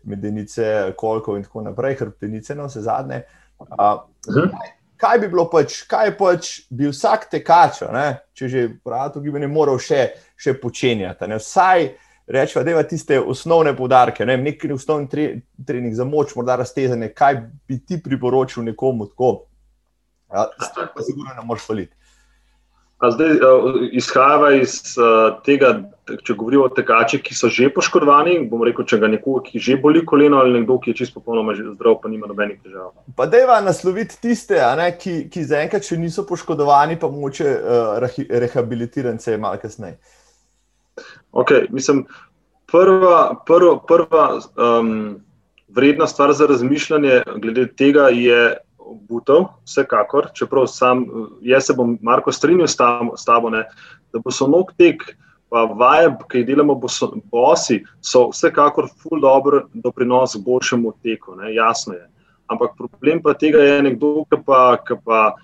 medenice, 0.04 0.92
kolkov 1.00 1.40
in 1.40 1.48
tako 1.48 1.64
naprej, 1.64 1.96
hrbtenice 2.02 2.54
na 2.54 2.68
vse 2.68 2.84
zadnje. 2.84 3.24
Uh, 3.56 4.04
kaj 4.96 5.18
bi 5.22 5.28
bilo 5.28 5.46
pač, 5.50 5.82
kaj 5.90 6.14
pač 6.18 6.50
bi 6.70 6.88
vsak 6.90 7.28
tekač, 7.32 7.82
ne, 7.92 8.06
če 8.36 8.48
že 8.48 8.66
pravi 8.84 9.14
to 9.14 9.22
gibanje, 9.24 9.50
moral 9.50 9.78
še, 9.82 10.08
še 10.36 10.56
počenjati. 10.60 11.28
Ne, 11.30 11.40
vsaj 11.42 11.88
rečemo, 12.26 12.64
da 12.64 12.70
ima 12.74 12.82
tiste 12.82 13.20
osnovne 13.20 13.76
podarke, 13.76 14.26
ne, 14.26 14.36
nek 14.36 14.64
osnovni 14.74 15.08
tre, 15.08 15.26
trening 15.66 15.94
za 15.94 16.04
moč, 16.04 16.34
morda 16.36 16.58
raztezanje, 16.62 17.12
kaj 17.14 17.42
bi 17.68 17.80
ti 17.86 18.00
priporočil 18.02 18.66
nekomu 18.66 19.06
tako. 19.12 19.34
Ja, 20.32 20.48
pa 20.94 21.02
sigurno 21.06 21.34
ne 21.36 21.44
moreš 21.46 21.68
faliti. 21.68 21.94
Zdaj, 22.96 23.30
eh, 23.30 23.78
izhaja 23.92 24.56
iz 24.56 24.96
uh, 24.96 25.36
tega, 25.44 25.74
če 26.06 26.34
govorimo 26.38 26.66
o 26.68 26.72
tekačih, 26.72 27.22
ki 27.24 27.34
so 27.34 27.48
že 27.52 27.68
poškodovani. 27.74 28.38
Bom 28.50 28.62
rekel, 28.66 28.86
če 28.86 28.98
ga 29.02 29.10
nekoga, 29.10 29.42
ki 29.48 29.62
že 29.62 29.78
boli 29.82 30.04
koleno, 30.06 30.38
ali 30.42 30.54
nekdo, 30.60 30.78
ki 30.82 30.92
je 30.92 31.00
čisto 31.02 31.20
popolnoma 31.20 31.56
zdrav, 31.56 31.98
pa 32.02 32.10
nima 32.12 32.30
nobenih 32.30 32.60
težav. 32.62 32.92
Pa 33.18 33.26
da 33.30 33.42
je 33.42 33.58
nasloviti 33.66 34.20
tiste, 34.22 34.60
ne, 34.78 34.90
ki, 34.98 35.16
ki 35.32 35.46
zaenkrat 35.50 35.86
še 35.86 35.98
niso 35.98 36.26
poškodovani, 36.28 36.98
pa 37.00 37.10
moče 37.10 37.56
uh, 37.56 38.22
rehabilitirance 38.44 39.34
malo 39.40 39.58
kasneje. 39.62 39.98
Okay, 41.36 41.66
mislim, 41.74 42.06
prva 42.70 43.42
prva, 43.46 43.74
prva 43.84 44.26
um, 44.56 45.18
vredna 45.68 46.06
stvar 46.06 46.32
za 46.32 46.46
razmišljanje 46.46 47.22
glede 47.42 47.66
tega 47.76 48.08
je 48.14 48.56
Butov, 49.08 49.48
vsekakor, 49.66 50.30
čeprav 50.34 50.68
sam, 50.70 51.04
jaz 51.42 51.66
se 51.66 51.74
bom, 51.74 51.96
Marko, 52.02 52.32
strinjal 52.32 52.68
s, 52.70 52.76
tam, 52.78 53.10
s 53.18 53.26
tabo, 53.26 53.50
ne, 53.50 53.64
da 54.14 54.22
bo 54.22 54.30
nog 54.46 54.70
tek, 54.78 55.02
pa 55.48 55.64
vaje, 55.64 56.10
ki 56.30 56.42
jih 56.42 56.46
delamo, 56.48 56.74
bosi, 57.30 57.80
so 58.00 58.26
vsekakor 58.32 58.88
ful 59.02 59.20
dobro 59.22 59.66
doprinos 59.74 60.34
k 60.34 60.42
boljšemu 60.44 60.92
teku, 61.02 61.36
ne, 61.40 61.54
jasno 61.54 61.94
je. 61.94 62.06
Ampak 62.46 62.76
problem 62.78 63.22
pa 63.22 63.34
tega 63.34 63.62
je 63.62 63.82
nekdo, 63.82 64.24
ki 64.30 64.40
pa, 64.46 64.78
ki 64.86 64.98
pa 65.04 65.34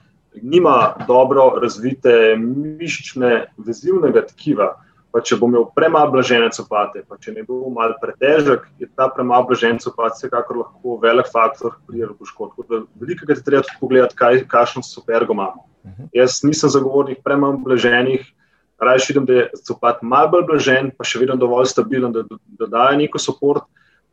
nima 0.42 0.94
dobro 1.08 1.52
razvite 1.62 2.36
mišične 2.38 3.34
vezivnega 3.58 4.26
tkiva 4.30 4.72
pa 5.12 5.20
če 5.20 5.36
bo 5.36 5.48
imel 5.50 5.66
premalo 5.76 6.14
blažene 6.14 6.48
copate, 6.56 7.02
pa 7.08 7.18
če 7.20 7.34
ne 7.36 7.44
bo 7.44 7.68
mal 7.72 7.92
pretežek, 8.00 8.64
je 8.80 8.88
ta 8.96 9.10
premalo 9.12 9.50
blažen 9.50 9.78
copat 9.82 10.16
vsekakor 10.16 10.62
lahko 10.62 10.96
velik 11.02 11.28
faktor 11.32 11.76
pri 11.88 12.08
poškodbi. 12.16 12.82
Veliko 13.00 13.28
je 13.28 13.36
treba 13.44 13.64
tudi 13.66 13.80
pogledati, 13.80 14.16
kaj, 14.16 14.40
kakšno 14.48 14.82
supergo 14.86 15.36
imamo. 15.36 15.66
Uh 15.84 15.90
mhm. 15.90 16.02
-huh. 16.02 16.08
Jaz 16.16 16.40
nisem 16.42 16.70
zagovornik 16.70 17.20
premalo 17.24 17.60
blaženih, 17.60 18.24
raje 18.84 19.06
vidim, 19.08 19.26
da 19.26 19.32
je 19.38 19.48
copat 19.66 20.02
malo 20.02 20.32
bolj 20.32 20.46
blažen, 20.50 20.90
pa 20.96 21.06
še 21.06 21.22
vedno 21.22 21.36
dovolj 21.40 21.70
stabilen, 21.72 22.12
da, 22.14 22.24
da 22.58 22.68
daje 22.70 22.98
neko 23.04 23.20
podporo. 23.26 23.66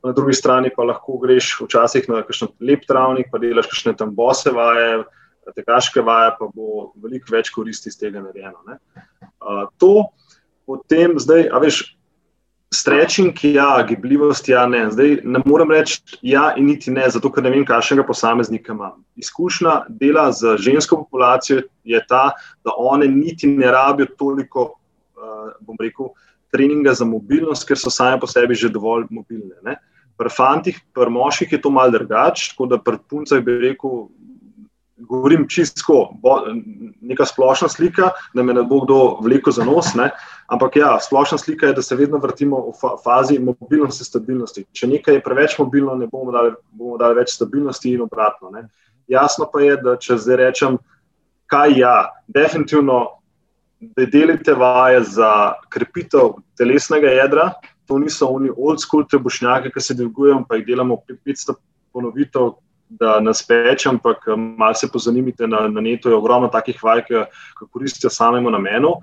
Na 0.06 0.14
drugi 0.16 0.38
strani 0.38 0.70
pa 0.72 0.86
lahko 0.88 1.18
greš 1.20 1.58
včasih 1.60 2.06
na 2.08 2.22
kakšen 2.24 2.54
lep 2.64 2.86
travnik, 2.88 3.28
pa 3.32 3.42
delaš 3.42 3.68
kakšne 3.68 3.98
tam 4.00 4.14
bose 4.16 4.52
vaje, 4.56 5.04
tekaške 5.56 6.02
vaje, 6.06 6.36
pa 6.40 6.48
bo 6.54 6.92
veliko 7.04 7.34
več 7.34 7.52
koristi 7.52 7.92
iz 7.92 7.98
tega 8.00 8.22
narejeno. 8.24 8.78
Uh, 9.40 9.66
to, 9.82 10.08
potem 10.70 11.18
zdaj, 11.20 11.50
a 11.52 11.60
veš, 11.60 11.82
strečing, 12.74 13.34
ja, 13.44 13.84
gibljivost, 13.88 14.48
ja, 14.50 14.68
ne. 14.68 14.86
Zdaj 14.92 15.20
ne 15.24 15.42
morem 15.46 15.72
reči 15.74 16.02
ja 16.22 16.54
in 16.58 16.70
niti 16.70 16.92
ne, 16.92 17.08
zato 17.10 17.32
ker 17.34 17.44
ne 17.44 17.52
vem, 17.54 17.66
kakšnega 17.66 18.06
posameznika 18.06 18.74
imam. 18.74 19.00
Izkušnja 19.18 19.86
dela 19.90 20.30
z 20.32 20.58
žensko 20.62 21.04
populacijo 21.04 21.64
je 21.84 22.02
ta, 22.08 22.30
da 22.64 22.76
one 22.78 23.08
niti 23.08 23.50
ne 23.50 23.72
rabijo 23.72 24.12
toliko, 24.18 24.74
uh, 25.18 25.52
bom 25.66 25.78
rekel, 25.82 26.14
treninga 26.54 26.94
za 26.94 27.06
mobilnost, 27.06 27.66
ker 27.68 27.78
so 27.78 27.90
same 27.94 28.20
po 28.22 28.30
sebi 28.30 28.56
že 28.56 28.70
dovolj 28.74 29.08
mobilne. 29.10 29.58
Ne. 29.66 29.78
Pri 30.18 30.30
fantih, 30.30 30.78
pri 30.94 31.10
moških 31.10 31.52
je 31.52 31.62
to 31.62 31.72
malce 31.74 31.98
drugače, 31.98 32.52
tako 32.54 32.70
da 32.70 32.78
pri 32.78 32.98
puncah 33.10 33.42
bi 33.42 33.58
rekel, 33.66 34.10
govorim 35.00 35.48
čisto, 35.48 36.10
neka 37.02 37.26
splošna 37.26 37.70
slika, 37.70 38.10
da 38.34 38.44
me 38.44 38.54
ne 38.54 38.64
bo 38.64 38.82
kdo 38.84 39.18
vlekel 39.22 39.54
za 39.54 39.64
nos. 39.66 39.94
Ne? 39.96 40.10
Ampak 40.48 40.76
ja, 40.76 40.98
splošna 41.00 41.38
slika 41.38 41.68
je, 41.68 41.74
da 41.74 41.82
se 41.82 41.96
vedno 41.96 42.18
vrtimo 42.18 42.60
v 42.70 42.92
fazi 43.04 43.40
mobilnosti 43.40 44.04
stabilnosti. 44.04 44.66
Če 44.74 44.88
nekaj 44.88 45.20
je 45.20 45.24
preveč 45.24 45.58
mobilno, 45.60 45.96
ne 45.96 46.08
bomo 46.08 46.32
dali, 46.36 46.54
bomo 46.72 46.98
dali 46.98 47.20
več 47.22 47.36
stabilnosti 47.36 47.94
in 47.94 48.04
obratno. 48.06 48.52
Ne? 48.52 48.68
Jasno 49.08 49.50
pa 49.54 49.62
je, 49.64 49.78
da 49.82 49.96
če 49.98 50.18
zdaj 50.18 50.42
rečem, 50.44 50.78
kaj 51.50 51.80
ja, 51.80 51.96
definitivno, 52.28 53.00
da 53.80 54.06
delite 54.06 54.54
vaje 54.54 55.04
za 55.08 55.56
krepitev 55.72 56.36
telesnega 56.60 57.14
jedra. 57.16 57.52
To 57.88 57.98
niso 57.98 58.28
oni 58.28 58.52
old 58.54 58.82
school 58.84 59.06
trebušnjaki, 59.08 59.72
ki 59.74 59.82
se 59.82 59.96
dvigujejo, 59.98 60.44
pa 60.50 60.60
jih 60.60 60.68
delamo 60.68 61.00
500 61.10 61.56
ponovitev, 61.94 62.52
da 62.90 63.20
nas 63.20 63.44
peče, 63.48 63.90
ampak 63.90 64.28
eh, 64.28 64.36
malo 64.36 64.74
se 64.74 64.88
pozanimite 64.94 65.48
na, 65.48 65.68
na 65.68 65.82
netu, 65.82 66.10
je 66.10 66.16
ogromno 66.16 66.48
takih 66.48 66.84
vaj, 66.84 67.04
ki 67.06 67.24
koristijo 67.72 68.10
samemu 68.10 68.52
namenu. 68.52 68.96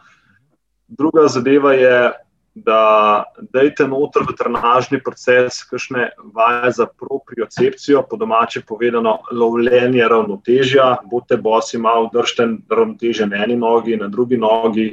Druga 0.89 1.27
zadeva 1.29 1.73
je, 1.73 2.13
da 2.57 3.25
dajte 3.53 3.85
noter 3.85 4.25
v 4.25 4.33
trenažni 4.33 4.97
proces 5.05 5.59
kakšne 5.69 6.09
vaje 6.33 6.71
za 6.79 6.87
propriocepcijo, 6.89 8.01
po 8.09 8.17
domače 8.17 8.63
povedano, 8.65 9.19
lovljenje 9.33 10.09
ravnotežja, 10.09 10.87
bote 11.05 11.37
bosi 11.37 11.79
malo 11.79 12.09
držite 12.13 12.49
ravnotežje 12.73 13.27
na 13.29 13.43
eni 13.45 13.59
nogi, 13.61 13.97
na 14.01 14.09
drugi 14.09 14.41
nogi, 14.41 14.87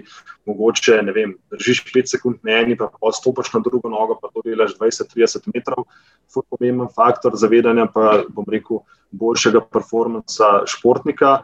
mogoče, 0.46 1.00
ne 1.08 1.16
vem, 1.16 1.38
držiš 1.56 1.86
5 1.88 2.18
sekund 2.18 2.44
na 2.44 2.60
eni, 2.60 2.76
pa 2.76 2.90
pa 2.92 3.12
stopiš 3.16 3.54
na 3.54 3.64
drugo 3.64 3.90
nogo, 3.90 4.20
pa 4.20 4.28
to 4.34 4.44
delaš 4.44 4.76
20-30 4.76 5.48
metrov, 5.56 5.88
fur 6.28 6.44
pomemben 6.50 6.92
faktor 6.92 7.40
zavedanja, 7.40 7.88
pa 7.94 8.26
bom 8.28 8.46
rekel, 8.52 8.84
boljšega 9.14 9.64
performansa 9.72 10.66
športnika. 10.68 11.44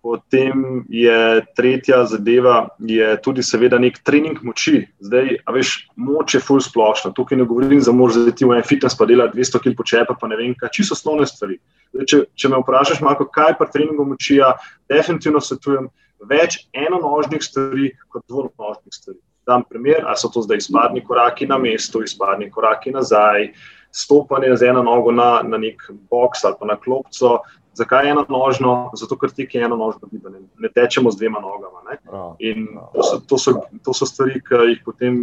Potem 0.00 0.84
je 0.88 1.44
tretja 1.56 2.06
zadeva, 2.08 2.70
je 2.80 3.04
tudi, 3.20 3.42
seveda, 3.44 3.76
nek 3.76 3.98
trening 4.00 4.38
moči. 4.42 4.86
Zdaj, 5.04 5.34
a 5.44 5.52
veš, 5.52 5.74
moč 6.00 6.38
je 6.38 6.40
full 6.40 6.62
splošna. 6.64 7.12
Tukaj 7.16 7.36
ne 7.36 7.44
govorim 7.44 7.82
za 7.84 7.92
moč, 7.92 8.16
da 8.16 8.32
ti 8.32 8.48
v 8.48 8.56
en 8.56 8.64
fitness 8.64 8.96
pa 8.96 9.04
dela 9.04 9.28
200 9.28 9.60
kg 9.60 9.76
počepa, 9.76 10.16
pa 10.16 10.30
ne 10.30 10.40
vem, 10.40 10.54
kaj 10.56 10.72
čisto 10.78 10.96
osnovne 10.96 11.28
stvari. 11.28 11.58
Zdaj, 11.92 12.08
če, 12.08 12.20
če 12.32 12.52
me 12.52 12.62
vprašaš, 12.62 13.02
malo, 13.04 13.28
kaj 13.28 13.58
pa 13.58 13.68
treningu 13.68 14.08
moči, 14.08 14.38
ja, 14.40 14.54
definitivno 14.88 15.42
svetujem 15.44 15.90
več 16.28 16.62
enonožnih 16.72 17.44
stvari 17.44 17.92
kot 18.08 18.24
dvonožnih 18.28 18.94
stvari. 18.94 19.20
Dam 19.48 19.64
primer, 19.68 20.04
ali 20.06 20.20
so 20.20 20.30
to 20.32 20.44
zdaj 20.44 20.60
izpadni 20.60 21.04
koraki 21.04 21.48
na 21.48 21.58
mestu, 21.58 22.04
izpadni 22.04 22.50
koraki 22.52 22.92
nazaj, 22.94 23.50
stopanje 23.92 24.56
z 24.56 24.68
eno 24.70 24.82
nogo 24.86 25.12
na, 25.12 25.42
na 25.42 25.58
nek 25.58 25.82
box 26.10 26.44
ali 26.44 26.54
pa 26.60 26.66
na 26.66 26.76
klopco, 26.76 27.40
Zakaj 27.74 28.10
eno 28.10 28.24
nožno? 28.28 28.90
Zato, 28.98 29.16
ker 29.16 29.30
tek 29.30 29.54
je 29.54 29.64
eno 29.64 29.76
nožno 29.78 30.08
gibanje, 30.10 30.42
ne 30.58 30.68
tečemo 30.74 31.10
z 31.10 31.20
dvema 31.20 31.40
nogama. 31.40 31.96
In 32.38 32.66
to 32.94 33.02
so, 33.02 33.20
to, 33.20 33.38
so, 33.38 33.56
to 33.84 33.94
so 33.94 34.06
stvari, 34.06 34.42
ki 34.42 34.62
jih 34.72 34.80
potem, 34.84 35.16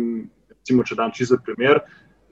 recimo, 0.53 0.85
če 0.87 0.95
dam 0.95 1.11
čisto 1.11 1.39
primer, 1.43 1.81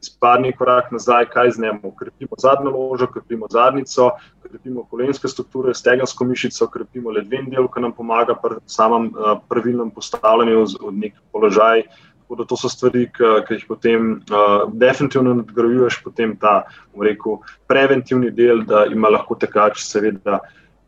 spadni 0.05 0.53
korak 0.55 0.91
nazaj, 0.91 1.28
kaj 1.34 1.51
z 1.51 1.66
njim. 1.66 1.82
Krepimo 1.99 2.38
zadnjo 2.38 2.72
ložo, 2.72 3.07
krepimo 3.11 3.47
zadnico, 3.51 4.09
krepimo 4.43 4.86
kolenske 4.89 5.28
strukture, 5.28 5.74
stegensko 5.74 6.26
mišico, 6.26 6.68
krepimo 6.72 7.11
ledven 7.11 7.49
del, 7.51 7.68
ki 7.72 7.84
nam 7.84 7.95
pomaga 7.95 8.38
pri 8.39 8.61
samem 8.72 9.11
uh, 9.11 9.38
pravilnem 9.49 9.91
postavljanju 9.91 10.66
v 10.84 10.93
nek 11.05 11.18
položaj. 11.32 11.88
Tako 12.26 12.36
da 12.40 12.46
to 12.50 12.58
so 12.58 12.70
stvari, 12.74 13.04
ki, 13.14 13.54
jih 13.54 13.66
potem 13.70 14.08
uh, 14.18 14.64
definitivno 14.74 15.36
nadgrajuješ, 15.44 16.00
potem 16.02 16.34
ta 16.42 16.64
rekel, 16.98 17.38
preventivni 17.70 18.32
del, 18.34 18.64
da 18.66 18.88
ima 18.90 19.12
lahko 19.14 19.38
tekač, 19.38 19.84
seveda, 19.86 20.40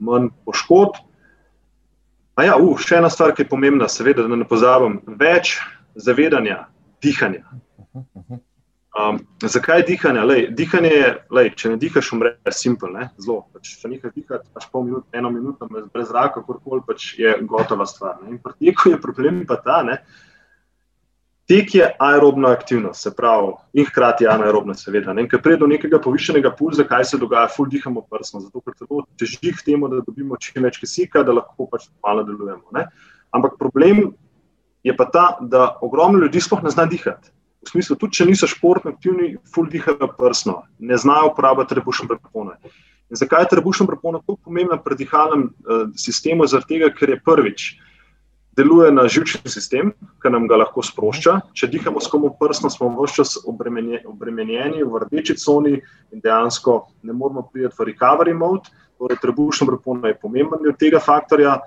manj 0.02 0.32
poškodb. 0.50 0.98
Ja, 2.42 2.58
uh, 2.58 2.82
še 2.82 2.98
ena 2.98 3.14
stvar, 3.14 3.36
ki 3.38 3.46
je 3.46 3.52
pomembna, 3.54 3.86
seveda, 3.86 4.26
da 4.26 4.34
ne 4.34 4.50
pozabim, 4.50 4.98
več 5.22 5.60
zavedanja, 5.94 6.64
dihanja. 7.06 7.46
Um, 8.98 9.20
zakaj 9.46 9.84
dihanje? 9.86 10.22
Lej, 10.26 10.48
dihanje 10.58 10.90
je, 10.90 11.10
lej, 11.38 11.52
če 11.54 11.70
ne 11.70 11.78
dihaš, 11.78 12.08
umreš, 12.16 12.56
simpel, 12.58 12.96
ne? 12.98 13.12
zelo. 13.22 13.44
Pač, 13.54 13.76
če 13.78 13.92
nekaj 13.92 14.14
dihaš, 14.16 14.48
pač 14.58 14.66
pol 14.74 14.88
minut, 14.88 15.06
eno 15.14 15.30
minuto, 15.30 15.68
brez 15.70 16.10
zraka, 16.10 16.40
kakorkoli, 16.40 16.82
pač 16.88 17.12
je 17.20 17.36
gotova 17.46 17.86
stvar. 17.86 18.18
Ne? 18.24 18.34
In 18.34 18.40
pri 18.42 18.58
teku 18.58 18.96
je 18.96 18.98
problem 19.02 19.44
pa 19.46 19.60
ta, 19.62 19.84
ne? 19.86 20.00
Tek 21.48 21.76
je 21.76 21.86
aerobna 22.00 22.50
aktivnost, 22.52 23.02
se 23.02 23.14
pravi, 23.16 23.54
in 23.80 23.86
hkrati 23.88 24.28
anaerobna, 24.28 24.74
seveda. 24.76 25.14
Ne? 25.16 25.24
Ker 25.32 25.40
pride 25.40 25.62
do 25.62 25.70
nekega 25.72 26.00
povišenega 26.04 26.52
pulza, 26.60 26.84
kaj 26.88 27.06
se 27.08 27.20
dogaja, 27.22 27.48
ful 27.54 27.70
dihamo 27.72 28.04
prsno, 28.12 28.42
zato 28.44 28.60
ker 28.66 28.76
to 28.82 29.06
teži 29.20 29.54
k 29.56 29.64
temu, 29.70 29.88
da 29.88 30.02
dobimo 30.04 30.36
čim 30.44 30.68
več 30.68 30.82
kisika, 30.82 31.24
da 31.24 31.38
lahko 31.38 31.70
pač 31.72 31.88
malo 32.04 32.26
delujemo. 32.28 32.68
Ne? 32.76 32.90
Ampak 33.32 33.56
problem 33.62 34.10
je 34.84 34.96
pa 34.98 35.08
ta, 35.08 35.26
da 35.40 35.70
ogromno 35.82 36.20
ljudi 36.20 36.44
sploh 36.44 36.68
ne 36.68 36.74
zna 36.76 36.86
dihati. 36.86 37.32
V 37.64 37.72
smislu, 37.72 37.96
tudi 37.96 38.20
če 38.20 38.28
niso 38.28 38.48
športno 38.48 38.92
aktivni, 38.92 39.38
ful 39.48 39.72
dihajo 39.72 40.12
prsno, 40.20 40.62
ne 40.80 41.00
znajo 41.00 41.32
uporabljati 41.32 41.78
trebušne 41.78 42.12
prepone. 42.12 42.60
In 43.08 43.20
zakaj 43.24 43.46
je 43.46 43.54
trebušna 43.56 43.88
prepona 43.88 44.20
tako 44.20 44.36
pomembna 44.44 44.76
pri 44.84 45.00
dihalnem 45.00 45.48
uh, 45.48 45.88
sistemu? 45.96 46.44
Tega, 46.68 46.92
ker 46.92 47.16
je 47.16 47.24
prvič 47.24 47.70
deluje 48.58 48.92
na 48.92 49.06
žilčni 49.08 49.52
sistem, 49.52 49.92
ki 50.22 50.32
nam 50.34 50.48
ga 50.50 50.58
lahko 50.64 50.82
sprošča. 50.84 51.38
Če 51.54 51.70
dihamo 51.70 52.02
s 52.02 52.10
komu 52.10 52.32
prsno, 52.40 52.72
smo 52.74 52.90
vse 52.96 53.22
čas 53.22 53.38
obremenjeni 53.46 54.84
v 54.84 55.02
rdeči 55.06 55.38
coni 55.38 55.78
in 55.78 56.24
dejansko 56.24 56.80
ne 57.06 57.14
moramo 57.14 57.46
priti 57.52 57.70
v 57.78 57.90
recovery 57.92 58.34
mode. 58.34 58.74
Torej, 58.98 59.20
trebušna 59.22 59.68
prepona 59.70 60.10
je 60.10 60.18
pomemben 60.18 60.64
del 60.66 60.74
tega 60.74 61.00
faktorja. 61.04 61.60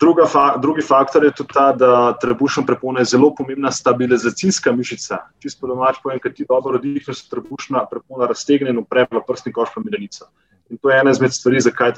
Druga 0.00 0.26
fa 0.26 0.56
drugi 0.60 0.82
faktor 0.82 1.24
je 1.24 1.30
tudi 1.38 1.54
ta, 1.54 1.70
da 1.72 2.12
trebušna 2.20 2.66
prepona 2.66 3.00
je 3.00 3.14
zelo 3.14 3.30
pomembna 3.34 3.70
stabilizacijska 3.72 4.72
mišica. 4.76 5.22
Čisto 5.40 5.70
domač 5.70 6.02
povem, 6.02 6.18
ker 6.20 6.34
ti 6.34 6.44
dobro 6.48 6.80
dihneš, 6.82 7.22
se 7.22 7.30
trebušna 7.30 7.86
prepona 7.88 8.28
raztegne 8.28 8.74
in 8.74 8.82
upre 8.82 9.06
v 9.08 9.22
prsni 9.24 9.54
koš 9.54 9.72
pa 9.72 9.80
mirenica. 9.80 10.28
In 10.68 10.80
to 10.82 10.90
je 10.90 10.98
ena 11.00 11.12
izmed 11.14 11.32
stvari, 11.32 11.60
zakaj 11.60 11.92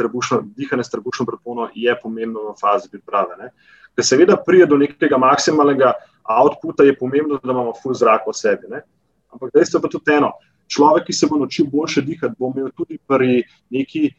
dihanje 0.56 0.84
s 0.84 0.90
trebušno 0.90 1.26
prepono 1.26 1.70
je 1.74 1.94
pomembno 2.02 2.50
v 2.50 2.54
fazi 2.60 2.90
priprave. 2.90 3.36
Ne? 3.38 3.50
Ker 3.96 4.04
seveda 4.04 4.36
pride 4.36 4.66
do 4.68 4.76
nekega 4.76 5.18
maksimalnega 5.18 5.94
outputa, 6.28 6.84
je 6.84 6.96
pomembno, 6.98 7.40
da 7.42 7.52
imamo 7.52 7.72
full 7.82 7.94
zrak 7.94 8.26
v 8.28 8.34
sebi. 8.36 8.68
Ne? 8.68 8.82
Ampak 9.32 9.54
dejstvo 9.54 9.80
pa 9.80 9.88
tudi 9.88 10.12
eno. 10.12 10.32
Človek, 10.68 11.06
ki 11.06 11.14
se 11.14 11.28
bo 11.30 11.38
naučil 11.38 11.68
boljše 11.70 12.02
dihati, 12.02 12.34
bo 12.38 12.50
imel 12.50 12.72
tudi 12.76 12.98
pri 12.98 13.44
neki 13.70 14.10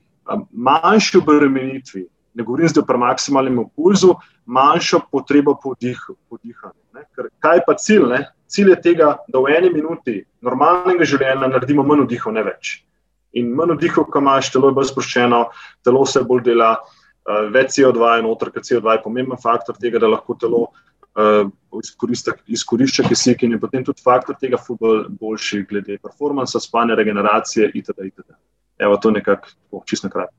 manjši 0.51 1.19
obremenitvi, 1.19 2.05
ne 2.36 2.43
govorim 2.43 2.69
zdaj 2.71 2.86
pri 2.88 2.97
maksimalnem 3.03 3.59
pulzu, 3.75 4.15
manjšo 4.45 5.01
potrebo 5.11 5.57
po, 5.61 5.75
dih, 5.80 5.99
po 6.30 6.39
dihanju. 6.41 7.05
Kaj 7.43 7.63
pa 7.67 7.75
cilj? 7.75 8.07
Ne? 8.09 8.23
Cilj 8.47 8.71
je 8.71 8.82
tega, 8.82 9.13
da 9.28 9.39
v 9.43 9.53
eni 9.57 9.73
minuti 9.73 10.21
normalnega 10.41 11.05
življenja 11.05 11.51
naredimo 11.51 11.84
manj 11.84 12.05
vdihov, 12.07 12.34
ne 12.34 12.45
več. 12.47 12.78
In 13.36 13.51
manj 13.55 13.75
vdihov, 13.75 14.07
ko 14.09 14.23
imaš, 14.23 14.53
telo 14.53 14.71
je 14.71 14.78
bolj 14.78 14.89
sproščeno, 14.93 15.41
telo 15.84 16.05
se 16.07 16.23
bolj 16.23 16.45
dela, 16.47 16.78
uh, 16.80 16.96
več 17.53 17.75
CO2 17.75 18.15
je 18.15 18.23
noter, 18.25 18.51
ker 18.55 18.63
CO2 18.63 18.97
je 18.97 19.03
pomemben 19.03 19.39
faktor 19.41 19.78
tega, 19.80 19.99
da 19.99 20.09
lahko 20.09 20.36
telo 20.39 20.67
uh, 20.67 21.49
izkorišča 22.47 23.07
kisik 23.07 23.43
in 23.43 23.55
je 23.55 23.61
potem 23.61 23.84
tudi 23.86 24.03
faktor 24.03 24.38
tega 24.39 24.59
futbol 24.61 25.05
boljši 25.19 25.63
glede 25.69 25.99
performansa, 26.03 26.61
spanja, 26.63 26.95
regeneracije 26.95 27.71
itd. 27.73 28.09
itd. 28.11 28.38
Evo, 28.80 28.97
to 29.01 29.11
nekako 29.11 29.84
čisto 29.86 30.09
kratko. 30.09 30.36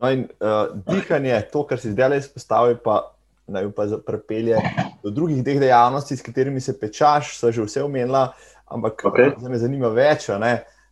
No 0.00 0.10
in 0.10 0.26
uh, 0.40 0.72
dihanje, 0.88 1.36
to, 1.52 1.66
kar 1.68 1.78
si 1.78 1.92
zdaj 1.92 2.16
izpostavil, 2.18 2.78
pa 2.80 3.02
naj 3.50 3.68
pa 3.74 3.86
prepelje 4.06 4.58
do 5.02 5.10
drugih 5.10 5.42
deh 5.44 5.58
dejavnosti, 5.60 6.16
s 6.16 6.22
katerimi 6.22 6.60
se 6.60 6.78
pečaš, 6.78 7.34
so 7.36 7.50
že 7.52 7.66
vse 7.66 7.82
omenila, 7.82 8.30
ampak 8.70 9.04
okay. 9.10 9.34
me 9.48 9.58
zanima 9.58 9.90
več. 9.92 10.30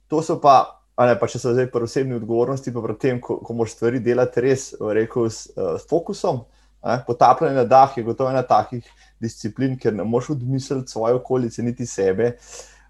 To 0.09 0.23
so 0.23 0.39
pa 0.43 0.78
Ne, 0.99 1.15
pa 1.15 1.29
če 1.31 1.39
so 1.39 1.53
zdaj 1.55 1.69
pri 1.71 1.87
osebni 1.87 2.17
odgovornosti, 2.19 2.73
pa 2.75 2.83
pri 2.83 2.97
tem, 2.99 3.19
ko, 3.23 3.37
ko 3.45 3.55
moraš 3.55 3.77
stvari 3.77 4.01
delati 4.03 4.43
res 4.43 4.73
rekel, 4.83 5.29
s, 5.31 5.47
uh, 5.55 5.77
s 5.79 5.87
fokusom. 5.87 6.43
Ne, 6.83 6.97
potapljanje 7.07 7.55
na 7.55 7.65
dah 7.71 7.95
je 7.95 8.03
gotovo 8.07 8.31
ena 8.31 8.43
takih 8.43 8.87
disciplin, 9.23 9.77
ker 9.79 9.95
ne 9.95 10.07
moš 10.07 10.33
odmisliti 10.35 10.91
svoje 10.91 11.15
okolice, 11.21 11.63
niti 11.63 11.87
sebe. 11.87 12.33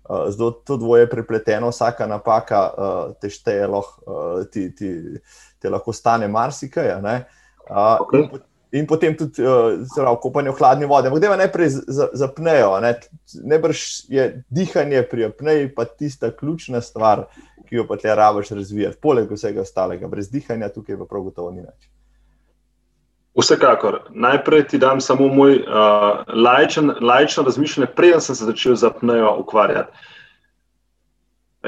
Uh, 0.08 0.30
zdaj 0.32 0.56
to 0.64 0.78
dvoje 0.80 1.04
je 1.04 1.10
prepleteno, 1.10 1.68
vsaka 1.68 2.06
napaka 2.08 2.62
uh, 2.68 3.00
te 3.20 3.28
šteje, 3.28 3.68
uh, 3.68 3.84
ti, 4.52 4.70
ti, 4.72 4.92
ti 5.60 5.68
lahko 5.68 5.92
stane 5.92 6.28
marsikaj. 6.32 6.94
Uh, 6.96 8.00
okay. 8.00 8.22
in, 8.22 8.40
in 8.80 8.88
potem 8.88 9.16
tudi 9.20 9.44
uh, 9.44 10.14
kopanje 10.22 10.56
v 10.56 10.62
hladni 10.62 10.88
vodi. 10.88 11.12
Ampak, 11.12 11.20
da 11.20 11.34
me 11.34 11.42
najprej 11.44 11.76
zapnejo. 12.16 12.72
Ne? 12.80 12.94
Najbrž 13.52 13.84
je 14.08 14.30
dihanje 14.48 15.04
pri 15.12 15.28
apneji 15.28 15.68
pa 15.76 15.84
tista 15.84 16.32
ključna 16.32 16.80
stvar, 16.80 17.26
ki 17.68 17.76
jo 17.76 17.86
pa 17.88 17.96
te 18.00 18.14
rabiš 18.14 18.50
razvijati, 18.56 18.98
poleg 19.02 19.30
vsega 19.32 19.62
ostalega, 19.62 20.08
brez 20.08 20.30
dihanja, 20.32 20.72
tukaj 20.72 20.98
pa 20.98 21.06
prav 21.08 21.28
gotovo 21.28 21.50
ni 21.54 21.62
več. 21.62 21.88
Vsekakor. 23.38 24.00
Najprej 24.10 24.64
ti 24.72 24.78
dam 24.82 25.00
samo 25.00 25.28
moj 25.30 25.60
uh, 25.60 26.24
lajčen, 26.34 26.90
lajčno 27.00 27.44
razmišljanje, 27.46 27.90
preden 27.96 28.20
sem 28.24 28.34
se 28.34 28.48
začel 28.48 28.74
z 28.74 28.88
apnejo 28.88 29.36
ukvarjati. 29.44 30.08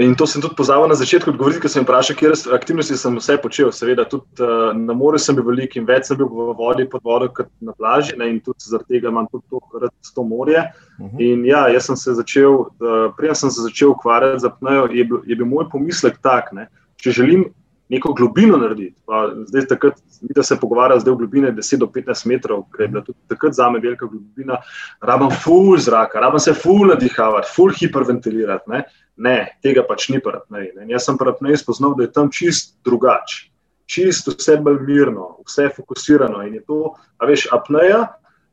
In 0.01 0.15
to 0.17 0.27
sem 0.27 0.41
tudi 0.41 0.57
pozabil 0.57 0.89
na 0.89 0.97
začetku, 0.97 1.35
odgovoriti, 1.35 1.61
ker 1.61 1.71
sem 1.73 1.85
vprašal, 1.85 2.17
kje 2.17 2.33
aktivnosti 2.57 2.97
sem 2.97 3.19
vse 3.19 3.37
počel. 3.43 3.69
Seveda, 3.75 4.07
tudi 4.09 4.41
uh, 4.41 4.71
na 4.77 4.97
morju 4.97 5.21
sem 5.21 5.37
bil 5.37 5.45
velik 5.51 5.77
in 5.77 5.85
več 5.89 6.09
sem 6.09 6.17
bil 6.17 6.31
v 6.31 6.55
vodi 6.57 6.87
pod 6.89 7.05
vodo 7.05 7.29
kot 7.37 7.51
na 7.61 7.75
plaži. 7.77 8.17
Ne, 8.17 8.31
in 8.33 8.41
tudi 8.41 8.65
zaradi 8.65 8.97
tega 8.97 9.13
imam 9.13 9.29
tudi 9.29 9.45
to 9.53 9.61
rad 9.83 10.13
to 10.15 10.25
morje. 10.25 10.65
Uh 10.99 11.05
mhm. 11.05 11.17
-huh. 11.17 11.25
In 11.27 11.45
ja, 11.45 11.69
jaz 11.69 11.87
sem 11.87 11.97
se 11.97 12.15
začel, 12.15 12.53
uh, 12.81 13.13
preden 13.17 13.35
sem 13.35 13.51
se 13.51 13.63
začel 13.63 13.91
ukvarjati 13.91 14.41
z 14.41 14.47
apnejo, 14.47 14.89
je, 14.93 15.09
je 15.27 15.37
bil 15.37 15.47
moj 15.47 15.69
pomislek 15.73 16.19
tak, 16.23 16.53
ne, 16.53 16.69
če 16.97 17.11
želim 17.11 17.45
neko 17.91 18.13
globino 18.13 18.57
narediti. 18.57 18.97
Pa, 19.07 19.33
zdaj, 19.47 19.67
takrat, 19.67 19.95
mi 20.23 20.35
da 20.35 20.43
se 20.43 20.57
pogovarjamo 20.61 21.01
zdaj 21.01 21.15
v 21.15 21.17
globine 21.17 21.53
10 21.53 21.77
do 21.77 21.87
15 21.87 22.27
metrov, 22.27 22.63
ker 22.71 22.85
je 22.85 22.89
bila 22.89 23.03
tudi 23.05 23.19
takrat 23.29 23.53
za 23.53 23.71
me 23.71 23.81
velika 23.83 24.07
globina, 24.07 24.61
rabam 25.03 25.31
full 25.45 25.77
zraka, 25.77 26.21
rabam 26.21 26.39
se 26.39 26.55
full 26.55 26.87
nadihavati, 26.87 27.51
full 27.57 27.75
hiperventilirati. 27.81 28.71
Ne. 28.71 28.85
Ne, 29.21 29.39
tega 29.65 29.85
pač 29.87 30.09
ni 30.11 30.21
paratnej. 30.25 30.73
Jaz 30.89 31.07
sem 31.09 31.21
paratnej 31.21 31.61
spoznal, 31.61 31.95
da 31.99 32.07
je 32.07 32.15
tam 32.17 32.33
čist 32.33 32.79
drugače. 32.87 33.47
Čisto 33.91 34.33
vse 34.37 34.55
bolj 34.63 34.85
mirno, 34.87 35.41
vse 35.47 35.67
fokusirano 35.75 36.45
in 36.47 36.61
je 36.61 36.65
to, 36.67 36.95
a 37.19 37.27
veš, 37.27 37.49
apneja 37.53 38.05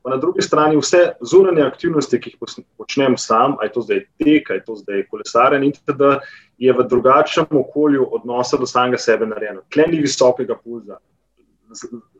Pa 0.07 0.11
na 0.11 0.17
drugi 0.17 0.41
strani 0.41 0.77
vse 0.77 0.99
zunanje 1.21 1.65
aktivnosti, 1.67 2.19
ki 2.19 2.29
jih 2.29 2.61
počnem 2.79 3.17
sam, 3.19 3.57
aj 3.59 3.73
to 3.75 3.81
zdaj 3.83 4.05
tek, 4.23 4.51
aj 4.55 4.61
to 4.63 4.77
zdaj 4.79 5.01
kolesarjen, 5.11 5.65
itd., 5.67 6.11
je 6.57 6.73
v 6.73 6.85
drugačnem 6.87 7.51
okolju 7.51 8.07
odnosa 8.15 8.55
do 8.57 8.63
samega 8.65 8.97
sebe 9.03 9.27
narejeno. 9.27 9.65
Tle 9.67 9.89
ni 9.91 9.99
visokega 9.99 10.55
pulza. 10.55 11.01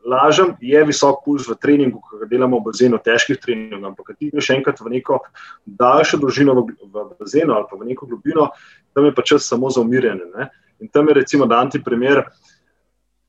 Lažem, 0.04 0.54
je 0.60 0.80
visok 0.84 1.22
puls 1.24 1.46
v 1.48 1.56
treningu, 1.60 2.00
ko 2.04 2.20
ga 2.20 2.28
delamo 2.28 2.60
v 2.60 2.68
bazenu, 2.68 2.98
težkih 3.00 3.38
treningov, 3.40 3.92
ampak 3.92 4.16
ti 4.18 4.30
greš 4.32 4.50
enkrat 4.56 4.80
v 4.80 4.92
neko 4.98 5.20
daljšo 5.64 6.20
dolžino 6.20 6.54
v, 6.60 6.76
v 6.84 7.04
bazenu 7.18 7.56
ali 7.56 7.68
pa 7.70 7.76
v 7.76 7.88
neko 7.88 8.08
globino, 8.10 8.50
tam 8.94 9.08
je 9.08 9.14
pa 9.16 9.24
čas 9.24 9.48
samo 9.48 9.70
za 9.70 9.80
umirjanje. 9.80 10.28
Ne? 10.36 10.50
In 10.80 10.92
tam 10.92 11.08
je 11.08 11.16
recimo 11.20 11.48
dan 11.48 11.70
ti 11.70 11.80
primer, 11.84 12.26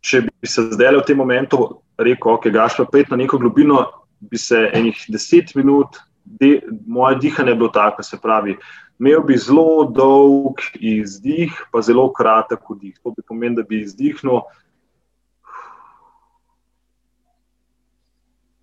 če 0.02 0.26
bi 0.28 0.48
se 0.48 0.68
zdaj 0.74 1.00
v 1.00 1.08
tem 1.08 1.18
momentu 1.18 1.82
rekel, 2.00 2.36
ok, 2.36 2.52
gaš 2.52 2.78
pa 2.80 2.86
pet 2.92 3.10
na 3.12 3.20
neko 3.20 3.40
globino, 3.40 3.84
bi 4.20 4.38
se 4.38 4.70
enih 4.74 5.06
deset 5.12 5.56
minut, 5.56 6.00
de, 6.24 6.60
moje 6.88 7.20
dihanje 7.24 7.56
bilo 7.56 7.72
tako, 7.74 8.04
se 8.04 8.20
pravi, 8.22 8.56
imel 9.00 9.24
bi 9.24 9.38
zelo 9.40 9.88
dolg 9.96 10.62
izdih, 10.76 11.56
pa 11.72 11.82
zelo 11.82 12.10
kratek 12.14 12.60
vdih. 12.70 13.00
To 13.04 13.14
bi 13.16 13.24
pomenilo, 13.28 13.62
da 13.62 13.68
bi 13.68 13.82
izdihnil. 13.82 14.44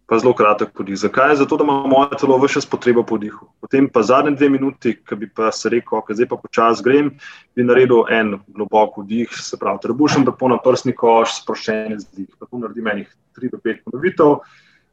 Pa 0.07 0.19
zelo 0.23 0.35
kratek 0.39 0.71
podih. 0.71 0.95
Zakaj? 0.99 1.35
Zato, 1.37 1.57
da 1.59 1.65
ima 1.65 1.81
moje 1.87 2.19
telo 2.21 2.37
vse 2.39 2.61
potrebo 2.71 3.03
po 3.03 3.19
dihu. 3.19 3.49
Potem 3.61 3.89
pa 3.91 4.03
zadnje 4.07 4.37
dve 4.37 4.49
minuti, 4.55 4.93
ki 5.03 5.17
bi 5.19 5.27
pa 5.27 5.51
se 5.53 5.69
rekel, 5.73 5.99
ok, 5.99 6.13
zdaj 6.15 6.29
pa 6.31 6.39
počasi 6.39 6.85
grem, 6.87 7.11
bi 7.57 7.67
naredil 7.67 8.05
en 8.11 8.37
globok 8.47 9.01
vdih, 9.03 9.35
se 9.35 9.59
pravi, 9.59 9.83
trebušen, 9.83 10.25
da 10.25 10.33
po 10.33 10.49
na 10.49 10.61
prsni 10.63 10.95
koš, 10.95 11.41
sproščen 11.41 11.99
zdih. 12.05 12.29
Pa 12.39 12.47
tu 12.47 12.63
naredim 12.63 12.87
enih 12.93 13.11
3 13.41 13.51
do 13.51 13.59
5 13.65 13.83
ponovitev 13.89 14.39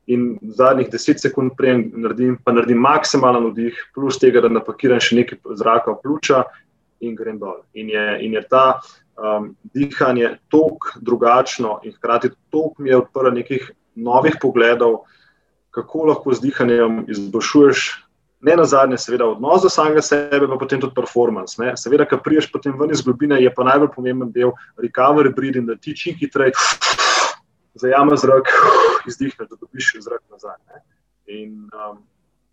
in 0.09 0.25
zadnjih 0.57 0.89
10 0.91 1.21
sekund 1.21 1.53
prej 1.57 1.77
naredim, 1.93 2.39
pa 2.43 2.51
naredim 2.51 2.81
maksimalen 2.81 3.51
vdih, 3.51 3.85
plus 3.93 4.17
tega, 4.19 4.41
da 4.41 4.49
napakiram 4.49 4.99
še 4.99 5.21
nekaj 5.21 5.43
zraka 5.61 5.93
v 5.93 6.01
pljuča 6.01 6.41
in 7.05 7.13
grem 7.15 7.37
dol. 7.37 7.61
In 7.77 7.93
je, 7.93 8.07
in 8.25 8.33
je 8.33 8.43
ta 8.49 8.65
um, 9.13 9.53
dihanje 9.77 10.37
tako 10.49 10.97
drugačno 11.01 11.79
in 11.83 11.93
hkrati 11.93 12.33
tako 12.49 12.73
mi 12.81 12.89
je 12.89 12.97
odprlo 12.97 13.31
nekih 13.31 13.71
novih 13.95 14.37
pogledov, 14.41 15.03
kako 15.73 16.09
lahko 16.11 16.33
z 16.33 16.41
dihanjem 16.47 17.05
izboljšuješ. 17.09 17.89
Ne 18.43 18.57
na 18.59 18.65
zadnje, 18.67 18.97
seveda, 18.99 19.25
odnos 19.31 19.61
do 19.63 19.69
samega 19.71 20.01
sebe, 20.03 20.47
pa 20.51 20.57
potem 20.59 20.81
tudi 20.81 20.95
performance. 20.95 21.55
Ne? 21.61 21.77
Seveda, 21.79 22.03
ki 22.05 22.19
priješ 22.23 22.49
potem 22.51 22.75
ven 22.79 22.91
iz 22.91 23.01
globine, 23.01 23.39
je 23.39 23.53
pa 23.55 23.63
najbolj 23.63 23.93
pomemben 23.95 24.33
del 24.35 24.51
recovery 24.75 25.31
breathing, 25.31 25.69
da 25.69 25.79
ti 25.79 25.95
čim 25.95 26.17
hitreje 26.19 26.51
zajame 27.79 28.17
zrak, 28.19 28.51
izdihneš, 29.07 29.47
da 29.49 29.55
dobiš 29.55 29.93
zrak 30.03 30.21
nazaj. 30.31 30.59
Ne? 30.67 30.83
In 31.25 31.69
um, 31.71 32.03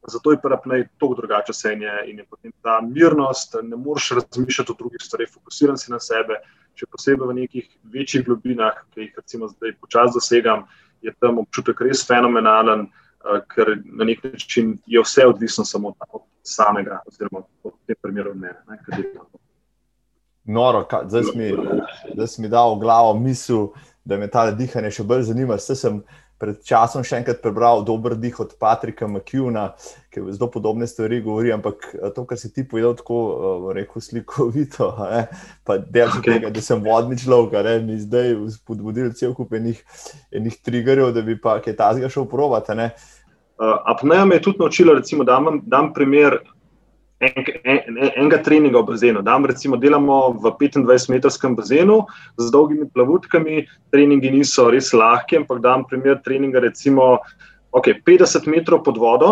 zato 0.09 0.31
je 0.31 0.41
parapnej 0.43 0.87
tako 0.99 1.15
drugače 1.15 1.53
senje 1.53 1.91
in 2.07 2.19
je 2.19 2.25
potem 2.25 2.53
ta 2.63 2.81
mirnost, 2.81 3.57
ne 3.63 3.77
moreš 3.77 4.11
razmišljati 4.11 4.73
o 4.73 4.79
drugih 4.79 5.01
stvareh, 5.03 5.29
fokusiran 5.35 5.79
si 5.79 5.93
na 5.93 6.01
sebe, 6.01 6.41
še 6.79 6.87
posebej 6.87 7.29
v 7.29 7.37
nekih 7.43 7.67
večjih 7.93 8.25
globinah, 8.25 8.79
ki 8.95 9.09
jih 9.09 9.19
recimo 9.19 9.51
zdaj 9.51 9.75
počasi 9.81 10.17
dosegam, 10.17 10.65
je 11.03 11.13
tam 11.21 11.39
občutek 11.39 11.81
res 11.87 12.05
fenomenalen, 12.07 12.87
uh, 12.87 13.41
ker 13.53 13.77
na 13.85 14.05
nek 14.09 14.25
način 14.25 14.77
je 14.87 15.03
vse 15.03 15.27
odvisno 15.27 15.65
samo 15.65 15.95
od 16.13 16.23
samega, 16.43 17.01
oziroma 17.07 17.45
v 17.65 17.73
tem 17.87 17.97
primeru 18.03 18.31
od 18.31 18.37
mene. 18.37 18.59
Ne, 18.69 18.79
Noro, 20.45 20.87
zdaj 21.07 22.27
si 22.27 22.43
mi 22.43 22.49
dal 22.49 22.75
v 22.75 22.81
glavo 22.81 23.15
misel, 23.15 23.69
da 24.05 24.17
me 24.17 24.27
ta 24.31 24.51
dihanje 24.51 24.91
še 24.91 25.05
bolj 25.07 25.29
zanima. 25.29 25.59
Vse 25.61 25.77
sem 25.77 26.01
pred 26.41 26.61
časom 26.65 27.05
še 27.05 27.21
enkrat 27.21 27.43
prebral 27.45 27.85
Dober 27.85 28.15
dih 28.17 28.39
od 28.41 28.55
Patrika 28.61 29.05
McCuna, 29.09 29.67
ki 30.11 30.23
je 30.23 30.37
zelo 30.39 30.49
podobne 30.53 30.89
stvari 30.89 31.21
govori, 31.25 31.53
ampak 31.53 31.91
eh, 31.93 32.09
to, 32.17 32.25
kar 32.29 32.41
si 32.41 32.49
ti 32.55 32.65
povedal, 32.67 32.97
tako 32.99 33.19
uh, 33.29 33.67
rekel, 33.77 34.03
slikovito, 34.03 34.89
ne? 35.05 35.27
pa 35.69 35.77
delati 35.79 36.23
okay. 36.23 36.39
tega, 36.39 36.53
da 36.55 36.65
sem 36.65 36.81
vodni 36.85 37.19
človek, 37.21 37.59
ne 37.67 37.75
mi 37.85 37.99
zdaj 38.01 38.35
spodbudili 38.57 39.13
cel 39.19 39.37
kup 39.37 39.53
enih, 39.59 39.83
enih 40.33 40.57
triggerjev, 40.65 41.13
da 41.17 41.25
bi 41.27 41.37
pa 41.41 41.59
kaj 41.63 41.77
tazga 41.77 42.09
šel 42.13 42.25
provati. 42.31 42.73
Uh, 43.61 43.77
Apneja 43.93 44.25
me 44.25 44.41
je 44.41 44.47
tudi 44.49 44.65
naučila, 44.65 44.97
recimo, 44.97 45.29
da 45.29 45.37
dam 45.69 45.93
primer 45.93 46.41
en, 47.21 47.45
en, 47.65 47.99
enega 48.17 48.39
treninga 48.43 48.81
v 48.81 48.89
bazenu. 48.89 49.23
Dam, 49.23 49.45
recimo, 49.45 49.77
delamo 49.77 50.33
v 50.33 50.53
25-metrskem 50.57 51.57
bazenu 51.57 52.01
z 52.41 52.51
dolgimi 52.51 52.89
plavutkami, 52.89 53.67
treningi 53.93 54.33
niso 54.33 54.71
res 54.73 54.93
lahki, 54.97 55.37
ampak 55.41 55.61
dam 55.61 55.85
primer 55.85 56.21
treninga, 56.25 56.65
recimo, 56.65 57.21
okay, 57.77 58.01
50 58.01 58.49
metrov 58.49 58.85
pod 58.85 58.99
vodo. 58.99 59.31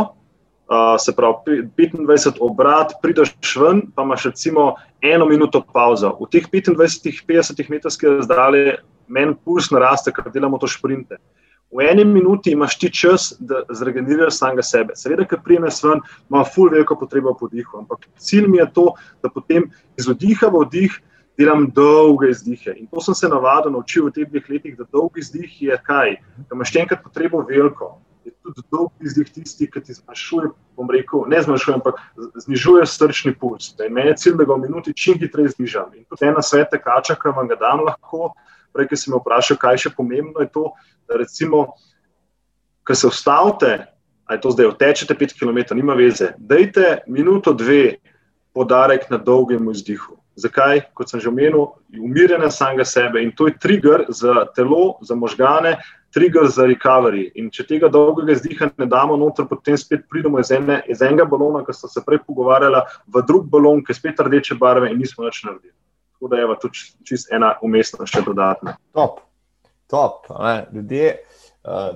Uh, 0.69 1.01
se 1.01 1.15
pravi, 1.17 1.63
25 1.81 2.43
obrat, 2.45 2.93
prideš 3.01 3.33
ven, 3.57 3.87
pa 3.97 4.05
imaš 4.05 4.29
recimo 4.29 4.77
eno 5.01 5.25
minuto 5.25 5.63
pauzo. 5.65 6.13
V 6.21 6.29
teh 6.29 6.45
25-50 6.45 7.73
metrskih 7.73 8.21
razdalji 8.21 8.77
meni 9.09 9.33
puls 9.33 9.73
naraste, 9.73 10.13
ker 10.13 10.29
delamo 10.29 10.61
to 10.61 10.69
šprinte. 10.69 11.17
Uh, 11.17 11.48
v 11.71 11.85
eni 11.91 12.05
minuti 12.05 12.51
imaš 12.51 12.79
ti 12.79 12.91
čas, 12.93 13.33
da 13.39 13.63
zregeneriraš 13.69 14.39
samega 14.39 14.63
sebe. 14.63 14.97
Seveda, 14.97 15.27
ker 15.29 15.43
prijemeš 15.45 15.83
ven, 15.85 16.01
ima 16.31 16.45
ful 16.45 16.71
veliko 16.73 16.97
potrebo 16.97 17.35
po 17.37 17.49
dihu. 17.49 17.79
Ampak 17.83 18.09
cilj 18.17 18.49
mi 18.49 18.59
je 18.59 18.67
to, 18.73 18.87
da 19.23 19.29
potem 19.29 19.69
iz 20.01 20.09
vdiha 20.09 20.49
v 20.49 20.65
vdih 20.65 20.99
delam 21.39 21.69
dolge 21.71 22.31
izdihe. 22.31 22.75
In 22.77 22.87
to 22.87 23.01
sem 23.01 23.15
se 23.15 23.29
navadil 23.29 23.73
naučil 23.73 24.09
v 24.09 24.17
teh 24.17 24.27
dveh 24.27 24.49
letih, 24.51 24.77
da 24.79 24.89
dolg 24.93 25.19
izdih 25.21 25.63
je 25.63 25.77
kaj, 25.87 26.17
da 26.49 26.57
imaš 26.57 26.75
enkrat 26.77 27.05
potrebo 27.05 27.45
veliko. 27.47 27.99
Je 28.25 28.33
tudi 28.43 28.65
dolg 28.73 28.91
izdih 29.05 29.29
tisti, 29.33 29.69
ki 29.71 29.81
ti 29.85 29.95
zmanjšuje, 29.95 30.51
bom 30.77 30.91
rekel, 30.91 31.29
ne 31.31 31.39
zmanjšuje, 31.45 31.77
ampak 31.79 32.01
znižuje 32.45 32.89
srčni 32.91 33.33
puls. 33.39 33.71
In 33.87 33.95
meni 33.95 34.11
je 34.13 34.19
cilj, 34.25 34.41
da 34.41 34.49
ga 34.49 34.57
v 34.57 34.67
minuti 34.67 34.97
čim 34.97 35.21
hitreje 35.21 35.55
znižam. 35.55 35.95
In 35.95 36.05
tudi 36.11 36.27
ena 36.27 36.43
sveta 36.43 36.81
kača, 36.83 37.17
ki 37.17 37.33
vam 37.37 37.49
ga 37.49 37.57
dam 37.61 37.87
lahko, 37.87 38.33
prej, 38.75 38.89
ki 38.91 38.97
sem 38.97 39.15
me 39.15 39.21
vprašal, 39.21 39.59
kaj 39.61 39.77
je 39.77 39.85
še 39.87 39.95
pomembno, 39.97 40.43
je 40.43 40.51
to, 40.55 40.71
da 41.09 41.21
recimo, 41.21 41.67
ko 42.85 42.95
se 42.95 43.09
ustavite, 43.09 43.73
aj 44.29 44.41
to 44.45 44.53
zdaj 44.53 44.73
otečete 44.75 45.17
5 45.17 45.37
km, 45.41 45.59
nima 45.77 45.97
veze, 45.99 46.35
dajte 46.39 47.03
minuto, 47.09 47.53
dve 47.53 47.99
podarek 48.57 49.11
na 49.11 49.19
dolgem 49.19 49.71
izdihu. 49.71 50.19
Zakaj? 50.39 50.85
Kot 50.95 51.11
sem 51.11 51.21
že 51.21 51.29
omenil, 51.33 51.75
umirjanje 51.99 52.51
samega 52.55 52.85
sebe 52.87 53.23
in 53.23 53.33
to 53.35 53.49
je 53.49 53.59
trigger 53.59 54.07
za 54.09 54.47
telo, 54.55 54.99
za 55.03 55.15
možgane, 55.19 55.79
trigger 56.15 56.47
za 56.47 56.67
recovery. 56.69 57.27
In 57.35 57.51
če 57.51 57.67
tega 57.67 57.91
dolgega 57.91 58.37
izdiha 58.37 58.71
ne 58.79 58.87
damo 58.87 59.17
noter, 59.19 59.49
potem 59.51 59.77
spet 59.77 60.07
pridemo 60.11 60.39
iz, 60.39 60.53
ene, 60.55 60.81
iz 60.87 61.03
enega 61.03 61.27
balona, 61.27 61.65
ki 61.67 61.75
so 61.75 61.91
se 61.91 62.05
prej 62.07 62.23
pogovarjali, 62.27 62.85
v 63.15 63.25
drug 63.27 63.51
balon, 63.51 63.83
ki 63.83 63.93
je 63.93 63.99
spet 63.99 64.23
rdeče 64.23 64.59
barve 64.61 64.93
in 64.93 65.03
nismo 65.03 65.27
več 65.27 65.43
naredili. 65.45 65.75
Tako 66.19 66.29
da 66.29 66.37
je 66.37 66.59
to 66.61 66.69
čist 67.07 67.33
ena 67.33 67.53
umestna, 67.63 68.07
še 68.07 68.25
dodatna. 68.27 68.75
Top, 68.93 69.21
top. 69.87 70.25
Ne? 70.35 70.67
Ljudje, 70.75 71.13
uh, 71.63 71.93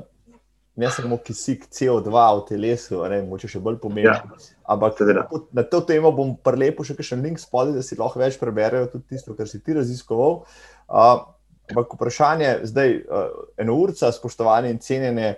ne 0.79 0.91
samo 0.95 1.17
kisik 1.19 1.65
CO2 1.67 2.13
v 2.13 2.45
telesu, 2.47 3.01
ne 3.11 3.19
moče 3.27 3.51
še 3.51 3.61
bolj 3.61 3.81
pomembno. 3.83 4.37
Ja, 4.39 4.53
ampak 4.71 5.03
na 5.51 5.65
to 5.67 5.81
temo 5.89 6.13
bom 6.15 6.37
prelepo 6.39 6.87
še 6.87 6.95
kakšen 6.95 7.25
link 7.27 7.43
spodaj, 7.43 7.75
da 7.75 7.83
si 7.83 7.99
lahko 7.99 8.23
več 8.23 8.39
preberejo 8.39 8.93
tudi 8.93 9.17
tisto, 9.17 9.35
kar 9.35 9.51
si 9.51 9.59
ti 9.59 9.75
raziskoval. 9.75 10.39
Uh, 10.87 11.25
ampak 11.73 11.97
vprašanje 11.99 12.53
zdaj, 12.71 12.95
uh, 13.03 13.43
eno 13.59 13.75
urca, 13.83 14.13
spoštovanje 14.15 14.71
in 14.71 14.79
cenjene 14.85 15.33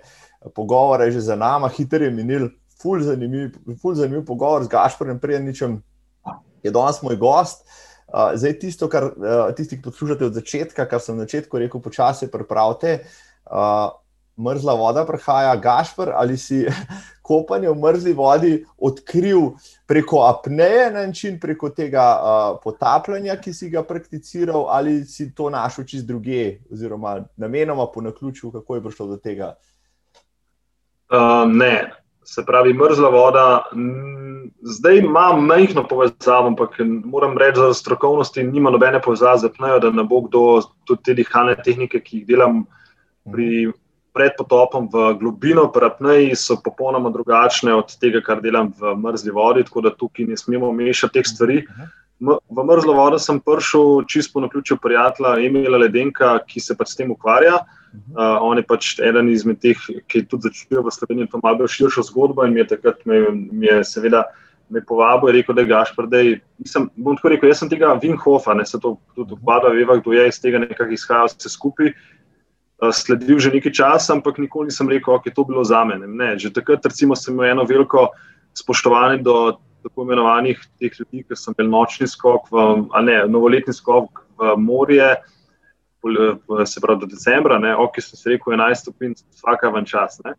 pogovore 0.53 1.09
je 1.09 1.17
že 1.17 1.25
za 1.31 1.39
nami, 1.41 1.71
hitro 1.73 2.05
je 2.05 2.13
minil, 2.13 2.51
ful 2.77 3.01
zanimiv, 3.01 3.57
ful 3.81 3.97
zanimiv 3.97 4.21
pogovor 4.29 4.67
z 4.67 4.69
Gašporjem 4.69 5.17
Prijaničem, 5.17 5.79
je 6.61 6.69
danes 6.69 7.01
moj 7.01 7.17
gost. 7.17 7.65
Uh, 7.65 7.81
zdaj, 8.35 8.53
tisto, 8.59 8.89
kar 8.91 9.09
uh, 9.11 9.49
tisti, 9.55 9.79
ki 9.79 9.89
poslušate 9.89 10.25
od 10.25 10.39
začetka, 10.39 10.87
kar 10.87 11.03
sem 11.03 11.17
na 11.17 11.25
začetku 11.25 11.59
rekel, 11.59 11.81
počasi 11.83 12.31
pripravite. 12.31 12.99
Uh, 13.45 13.91
mrzla 14.37 14.73
voda 14.73 15.05
prihaja, 15.05 15.55
gašpr 15.55 16.11
ali 16.13 16.37
si 16.37 16.65
kopanje 17.27 17.69
v 17.69 17.75
mrzli 17.75 18.13
vodi 18.13 18.53
odkril 18.77 19.51
preko 19.87 20.21
apneje 20.27 20.91
na 20.91 21.05
način, 21.07 21.39
preko 21.39 21.69
tega 21.69 22.05
uh, 22.15 22.57
potapljanja, 22.63 23.35
ki 23.41 23.53
si 23.53 23.69
ga 23.69 23.83
prakticiral, 23.83 24.67
ali 24.69 25.03
si 25.05 25.31
to 25.35 25.49
našel 25.49 25.85
čist 25.85 26.05
druge, 26.05 26.59
oziroma 26.71 27.19
namenoma 27.37 27.87
po 27.93 28.01
naključju, 28.01 28.51
kako 28.51 28.75
je 28.75 28.83
prišlo 28.83 29.07
do 29.07 29.17
tega? 29.17 29.55
Uh, 31.09 31.45
ne, 31.47 31.91
se 32.25 32.45
pravi, 32.45 32.73
mrzla 32.73 33.09
voda. 33.09 33.63
Zdaj 34.61 34.97
imam 34.97 35.45
majhno 35.45 35.85
povezavo, 35.87 36.47
ampak 36.47 36.79
moram 37.05 37.37
reči, 37.37 37.59
da 37.59 37.73
strokovnosti 37.73 38.43
nima 38.43 38.69
nobene 38.69 39.01
povezave 39.01 39.37
z 39.37 39.51
apnejo, 39.51 39.79
da 39.79 39.91
ne 39.91 40.03
bo 40.03 40.21
kdo 40.25 40.61
tudi 40.85 41.03
te 41.03 41.13
dihalne 41.13 41.55
tehnike, 41.63 42.01
ki 42.01 42.21
jih 42.21 42.27
delam 42.27 42.63
pri, 43.31 43.71
pred 44.15 44.33
potopom 44.37 44.87
v 44.91 45.11
globino, 45.19 45.67
pri 45.71 45.91
apneji 45.91 46.35
so 46.39 46.57
popolnoma 46.63 47.11
drugačne 47.13 47.75
od 47.75 47.93
tega, 47.99 48.23
kar 48.25 48.41
delam 48.41 48.73
v 48.79 48.95
mrzli 49.03 49.33
vodi, 49.35 49.65
tako 49.67 49.85
da 49.85 49.93
tukaj 49.93 50.29
ne 50.29 50.37
smemo 50.39 50.71
mešati 50.71 51.19
teh 51.19 51.27
stvari. 51.27 51.61
V 52.23 52.63
mrzlo 52.63 52.93
vodo 52.95 53.19
sem 53.19 53.39
prišel 53.39 54.05
čisto 54.07 54.33
po 54.33 54.45
naključju 54.45 54.77
prijatelja 54.81 55.35
Emila 55.45 55.77
Ledenka, 55.77 56.39
ki 56.47 56.59
se 56.59 56.75
pač 56.75 56.93
s 56.93 56.95
tem 56.95 57.11
ukvarja. 57.11 57.65
Uh, 58.15 58.39
on 58.43 58.57
je 58.57 58.63
pač 58.67 58.99
eden 58.99 59.29
izmed 59.31 59.59
teh, 59.63 59.79
ki 60.07 60.25
tudi 60.27 60.49
začel 60.49 60.83
v 60.83 60.91
Sloveniji, 60.91 61.29
to 61.31 61.39
malo 61.43 61.67
širšo 61.67 62.03
zgodbo 62.03 62.43
in 62.43 62.55
mi 62.55 62.59
je 62.59 62.75
takrat, 62.75 62.99
me, 63.07 63.21
me 63.31 63.67
je 63.67 63.83
seveda 63.87 64.25
me 64.69 64.81
povabil 64.81 65.29
in 65.29 65.35
rekel, 65.37 65.55
da 65.55 65.61
je 65.61 65.69
Gašpr, 65.69 66.07
da 66.09 66.19
je, 66.19 66.39
nisem, 66.59 66.89
bom 66.97 67.15
tako 67.15 67.31
rekel, 67.35 67.51
jaz 67.51 67.61
sem 67.61 67.69
tega 67.69 67.93
Vinhofa, 68.01 68.55
ne 68.57 68.65
se 68.65 68.79
to 68.81 68.95
tudi 69.15 69.37
ukvarja, 69.37 69.71
veva, 69.75 69.99
kdo 70.01 70.15
je 70.15 70.27
iz 70.27 70.39
tega 70.41 70.59
nekako 70.59 70.95
izhajal 70.95 71.29
vse 71.31 71.51
skupaj. 71.53 71.93
Uh, 72.81 72.91
sledil 72.91 73.39
že 73.39 73.53
nekaj 73.53 73.71
časa, 73.71 74.15
ampak 74.17 74.41
nikoli 74.41 74.71
nisem 74.71 74.89
rekel, 74.91 75.15
da 75.15 75.31
je 75.31 75.35
to 75.35 75.45
bilo 75.47 75.63
za 75.63 75.85
mene. 75.87 76.07
Ne, 76.07 76.33
že 76.39 76.51
takrat, 76.51 76.83
recimo, 76.83 77.15
sem 77.15 77.35
imel 77.35 77.53
eno 77.53 77.63
veliko 77.63 78.09
spoštovanje 78.57 79.23
do 79.23 79.59
tako 79.85 80.05
imenovanih 80.05 80.59
teh 80.79 80.91
ljudi, 80.99 81.23
ki 81.27 81.37
so 81.37 81.53
imeli 81.53 81.71
nočni 81.71 82.07
skok, 82.09 82.49
v, 82.51 82.65
a 82.93 83.01
ne 83.05 83.21
novoletni 83.29 83.73
skok 83.73 84.25
v 84.39 84.55
morje, 84.57 85.13
se 86.65 86.81
pravi 86.81 87.01
do 87.01 87.09
decembra, 87.09 87.57
ok, 87.81 88.01
sem 88.01 88.19
se 88.19 88.33
rekel 88.33 88.53
11 88.53 88.81
stopinj, 88.81 89.15
vsaka 89.37 89.71
van 89.73 89.85
čas. 89.85 90.19
Ne. 90.25 90.35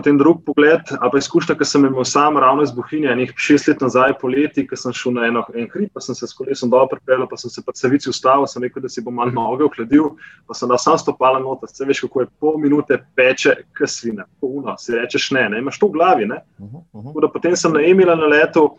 Potem 0.00 0.16
drug 0.16 0.38
pogled, 0.46 0.80
a 0.96 1.10
pa 1.12 1.18
izkušnja, 1.20 1.58
ki 1.60 1.66
sem 1.68 1.82
imel 1.84 2.06
sam 2.08 2.38
ravno 2.40 2.62
iz 2.64 2.70
Bohinja, 2.72 3.12
nekaj 3.18 3.36
šest 3.36 3.66
let 3.68 3.82
nazaj, 3.84 4.14
poleti, 4.22 4.62
ko 4.64 4.78
sem 4.80 4.94
šel 4.96 5.12
na 5.12 5.26
eno, 5.28 5.42
en 5.52 5.66
hrib, 5.68 5.90
pa 5.92 6.00
sem 6.00 6.16
se 6.16 6.24
s 6.24 6.32
kolesom 6.38 6.70
dol 6.72 6.88
pripeljal, 6.88 7.26
pa 7.28 7.36
sem 7.36 7.52
se 7.52 7.60
pa 7.66 7.74
cevici 7.76 8.08
ustavil, 8.08 8.46
sem 8.48 8.64
rekel, 8.64 8.80
da 8.80 8.88
si 8.88 9.04
bom 9.04 9.18
malo 9.20 9.34
noge 9.36 9.66
okladil, 9.66 10.14
pa 10.48 10.56
sem 10.56 10.72
da 10.72 10.78
sam 10.80 10.96
stopala 10.96 11.42
nota, 11.44 11.68
se 11.68 11.84
veš, 11.84 12.00
kako 12.06 12.24
je 12.24 12.30
pol 12.40 12.56
minute 12.62 12.96
peče, 13.12 13.58
kasvina, 13.76 14.24
polno, 14.40 14.78
si 14.80 14.96
rečeš 14.96 15.28
ne, 15.36 15.44
ne, 15.52 15.60
imaš 15.60 15.82
to 15.82 15.92
v 15.92 15.98
glavi, 15.98 16.30
ne. 16.32 16.40
Uh 16.56 16.70
-huh, 16.70 16.82
uh 16.96 17.04
-huh. 17.12 17.32
Potem 17.32 17.56
sem 17.56 17.72
na 17.72 17.84
Emila 17.84 18.16
na 18.16 18.32
letu, 18.32 18.70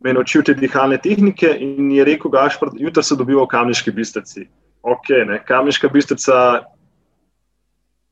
me 0.00 0.12
naučil 0.12 0.42
te 0.42 0.54
dihalne 0.54 0.98
tehnike 0.98 1.52
in 1.60 1.92
je 1.92 2.04
rekel, 2.04 2.30
Gašpr, 2.30 2.70
jutro 2.78 3.02
se 3.02 3.16
dobiva 3.16 3.44
v 3.44 3.48
kamniški 3.48 3.90
bistrici. 3.90 4.48
Ok, 4.82 5.08
ne, 5.26 5.44
kamniška 5.44 5.88
bistrica 5.88 6.64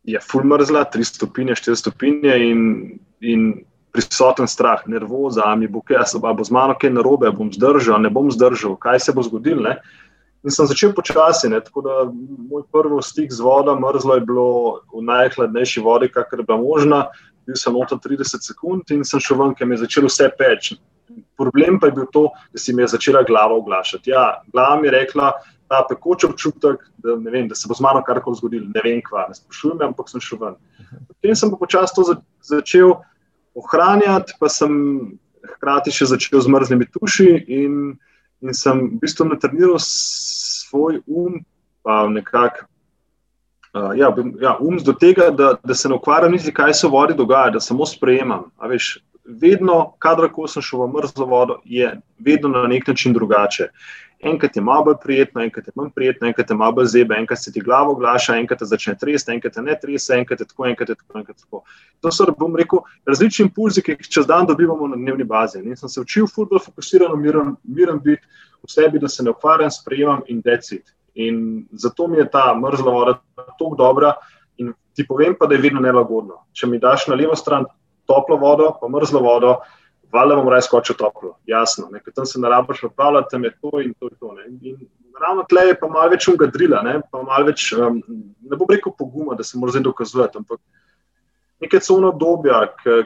je 0.05 0.21
full 0.21 0.45
mrzla, 0.45 0.85
3 0.95 1.05
stopinje, 1.05 1.55
4 1.55 1.77
stopinje 1.77 2.37
in, 2.51 2.61
in 3.21 3.65
prisoten 3.93 4.49
strah, 4.49 4.83
nervoza, 4.87 5.55
mi 5.57 5.69
bo 5.69 5.83
kaj, 5.83 6.15
bo 6.21 6.45
z 6.45 6.55
mano 6.55 6.77
kaj 6.79 6.93
narobe, 6.95 7.31
bom 7.35 7.51
zdržal, 7.53 8.01
ne 8.03 8.11
bom 8.11 8.31
zdržal, 8.31 8.77
kaj 8.81 9.01
se 9.01 9.13
bo 9.13 9.23
zgodilo. 9.23 9.67
Ne? 9.67 9.77
In 10.45 10.55
sem 10.55 10.67
začel 10.67 10.95
počasi, 10.97 11.51
ne? 11.53 11.61
tako 11.61 11.83
da 11.85 11.97
moj 12.51 12.65
prvi 12.73 13.03
stik 13.03 13.33
z 13.33 13.43
vodo, 13.45 13.75
mrzlo 13.77 14.17
je 14.17 14.25
bilo 14.25 14.49
v 14.95 15.05
najhladnejši 15.05 15.83
vodi, 15.85 16.09
kakor 16.09 16.41
je 16.41 16.47
bila 16.49 16.61
možna, 16.63 17.03
bil 17.47 17.59
sem 17.59 17.75
noto 17.75 17.99
30 17.99 18.47
sekund 18.47 18.95
in 18.95 19.05
sem 19.05 19.21
šel 19.21 19.41
ven, 19.43 19.55
ker 19.55 19.69
mi 19.69 19.77
je 19.77 19.85
začelo 19.85 20.09
vse 20.09 20.31
peči. 20.39 20.79
Problem 21.37 21.81
pa 21.81 21.91
je 21.91 21.97
bil 21.99 22.07
to, 22.13 22.29
da 22.53 22.61
si 22.61 22.73
mi 22.73 22.85
je 22.85 22.93
začela 22.95 23.25
glava 23.27 23.57
oglašati. 23.59 24.13
Ja, 24.15 24.41
glava 24.53 24.79
mi 24.81 24.87
je 24.89 24.95
rekla, 24.95 25.33
ta 25.71 25.85
pekoč 25.87 26.25
občutek, 26.27 26.83
da, 26.99 27.15
vem, 27.31 27.47
da 27.49 27.55
se 27.55 27.69
bo 27.71 27.75
z 27.79 27.85
mano 27.85 28.03
karkoli 28.03 28.37
zgodilo, 28.37 28.67
ne 28.75 28.83
vem, 28.85 28.99
kva, 29.07 29.29
ne 29.31 29.37
sprašujem, 29.39 29.85
ampak 29.87 30.09
sem 30.11 30.23
šel 30.25 30.41
ven. 30.41 30.57
Potem 31.07 31.37
sem 31.39 31.53
pa 31.53 31.59
počasi 31.61 31.95
to 31.95 32.05
za, 32.09 32.17
začel 32.43 32.97
ohranjati, 33.55 34.35
pa 34.43 34.51
sem 34.51 34.73
hkrati 35.47 35.95
še 35.95 36.11
začel 36.11 36.43
z 36.43 36.51
mrzlimi 36.51 36.89
tuši 36.91 37.29
in, 37.47 37.77
in 38.43 38.57
sem 38.57 38.83
v 38.89 38.99
bistvu 39.05 39.29
natrniral 39.31 39.79
svoj 39.85 40.99
um, 41.07 41.39
pa 41.87 42.03
nekako. 42.11 42.67
Uh, 43.71 43.95
ja, 43.95 44.11
ja, 44.43 44.57
um 44.59 44.75
do 44.83 44.91
tega, 44.99 45.31
da, 45.31 45.55
da 45.63 45.75
se 45.79 45.87
ne 45.87 45.95
ukvarjam 45.95 46.35
niti, 46.35 46.51
kaj 46.51 46.75
se 46.75 46.89
v 46.89 46.97
vodi 46.97 47.15
dogaja, 47.15 47.55
da 47.55 47.63
samo 47.63 47.87
sprejemam. 47.87 48.49
Veš, 48.59 48.97
vedno, 49.23 49.93
kadarkoli 50.03 50.51
sem 50.51 50.67
šel 50.67 50.83
v 50.83 50.93
mrzlo 50.97 51.31
vodo, 51.31 51.61
je 51.63 51.95
vedno 52.19 52.51
na 52.51 52.67
nek 52.67 52.91
način 52.91 53.15
drugače 53.15 53.71
enkrat 54.23 54.57
je 54.57 54.63
malo 54.63 54.85
bolj 54.85 54.97
prijetno, 55.03 55.43
enkrat 55.43 55.67
je 55.67 55.73
manj 55.75 55.91
prijetno, 55.95 56.27
enkrat 56.29 56.51
je 56.51 56.57
malo 56.57 56.73
bolj 56.73 56.87
zebe, 56.87 57.15
enkrat 57.19 57.39
se 57.43 57.53
ti 57.53 57.61
glavo 57.61 57.93
oglaša, 57.93 58.37
enkrat 58.37 58.59
te 58.59 58.69
začne 58.69 58.95
tresti, 58.99 59.33
enkrat 59.33 59.55
te 59.55 59.63
ne 59.63 59.77
trese, 59.81 60.15
enkrat 60.15 60.41
je 60.41 60.47
tako, 60.47 60.67
enkrat 60.67 60.89
je 60.89 60.95
tako, 60.95 61.19
enkrat 61.19 61.37
tako. 61.41 61.63
To 62.01 62.13
so, 62.13 62.27
bom 62.39 62.57
rekel, 62.57 62.85
različni 63.09 63.47
impulzi, 63.49 63.83
ki 63.83 63.97
jih 63.97 64.13
čez 64.19 64.29
dan 64.29 64.47
dobivamo 64.47 64.89
na 64.93 65.01
dnevni 65.01 65.25
bazi. 65.25 65.63
In 65.65 65.77
sem 65.77 65.89
se 65.89 66.01
učil 66.01 66.29
futbol 66.29 66.61
fokusirano, 66.61 67.17
miren, 67.17 67.57
miren 67.65 68.01
biti 68.05 68.27
v 68.63 68.69
sebi, 68.69 69.01
da 69.01 69.09
se 69.09 69.25
ne 69.25 69.33
ukvarjam, 69.33 69.73
sprejemam 69.73 70.23
in 70.29 70.45
decid. 70.45 70.85
In 71.15 71.67
zato 71.73 72.07
mi 72.09 72.21
je 72.21 72.29
ta 72.31 72.53
mrzla 72.55 72.93
voda 72.93 73.19
tako 73.37 73.75
dobra. 73.79 74.15
In 74.59 74.75
ti 74.95 75.07
povem 75.07 75.35
pa, 75.39 75.47
da 75.47 75.57
je 75.57 75.65
vedno 75.65 75.81
nelagodno. 75.81 76.45
Če 76.53 76.67
mi 76.67 76.79
daš 76.79 77.09
na 77.09 77.17
levo 77.17 77.37
stran 77.37 77.65
toplo 78.07 78.37
vodo, 78.37 78.75
pa 78.81 78.89
mrzlo 78.89 79.21
vodo, 79.25 79.57
valjda 80.13 80.37
bom 80.37 80.49
raje 80.49 80.67
skočil 80.67 80.97
toplo, 80.99 81.37
jasno. 81.47 81.89
Ne? 81.93 82.01
Ker 82.05 82.15
tam 82.15 82.27
se 82.27 82.41
narabaš 82.41 82.83
upravljati, 82.89 83.31
tam 83.31 83.45
je 83.45 83.53
to 83.61 83.81
in 83.81 83.95
to. 83.95 84.09
In 84.11 84.17
to 84.21 84.35
in, 84.47 84.59
in 84.63 84.89
ravno 85.21 85.45
tle 85.49 85.67
je 85.69 85.79
pa 85.81 85.89
malo 85.89 86.11
več 86.11 86.29
ungadrila, 86.29 86.83
ne? 86.83 87.01
pa 87.13 87.23
malo 87.23 87.51
več, 87.51 87.71
um, 87.77 88.01
ne 88.41 88.57
bom 88.57 88.69
rekel 88.71 88.95
poguma, 88.99 89.37
da 89.39 89.45
se 89.47 89.59
mora 89.59 89.75
zdaj 89.75 89.85
dokazovati, 89.87 90.41
ampak 90.41 90.61
nekaj 91.61 91.83
covno 91.85 92.15
obdobja, 92.15 92.63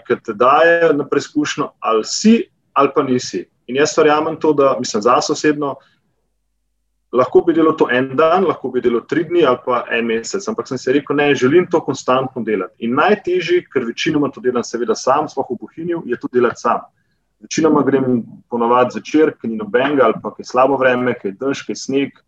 ki 0.07 0.21
te 0.25 0.35
daje 0.39 0.93
na 0.95 1.07
preizkušnjo, 1.09 1.73
ali 1.81 2.05
si 2.07 2.37
ali 2.75 2.91
pa 2.95 3.03
nisi. 3.07 3.45
In 3.71 3.79
jaz 3.79 3.95
verjamem 3.99 4.37
to, 4.41 4.53
da 4.53 4.75
mislim 4.79 5.03
zase 5.03 5.33
osebno. 5.33 5.77
Lahko 7.15 7.45
bi 7.47 7.55
delal 7.55 7.77
to 7.79 7.87
en 7.95 8.09
dan, 8.19 8.43
lahko 8.49 8.73
bi 8.75 8.81
delal 8.83 9.05
tri 9.07 9.23
dni 9.29 9.45
ali 9.47 9.61
pa 9.65 9.85
en 9.95 10.07
mesec, 10.09 10.43
ampak 10.51 10.67
sem 10.67 10.79
si 10.79 10.93
rekel, 10.97 11.17
ne, 11.17 11.29
želim 11.39 11.69
to 11.71 11.79
konstantno 11.81 12.43
delati. 12.43 12.75
In 12.87 12.97
najtežji, 12.99 13.61
ker 13.71 13.87
večinoma 13.87 14.33
to 14.35 14.43
delam, 14.43 14.67
seveda 14.67 14.97
sam, 14.99 15.29
sploh 15.31 15.47
v 15.53 15.59
Bohinju, 15.61 16.03
je 16.11 16.19
to 16.19 16.31
delati 16.33 16.65
sam. 16.65 16.83
Večinoma 17.45 17.85
grem 17.87 18.25
ponovadi 18.51 18.97
zvečer, 18.97 19.31
ker 19.39 19.51
ni 19.51 19.61
nobenega 19.61 20.09
ali 20.09 20.19
pa 20.23 20.33
je 20.39 20.49
slabo 20.49 20.79
vreme, 20.81 21.15
ker 21.15 21.31
je 21.31 21.37
dež, 21.39 21.63
ker 21.63 21.77
je 21.77 21.83
sneg. 21.85 22.19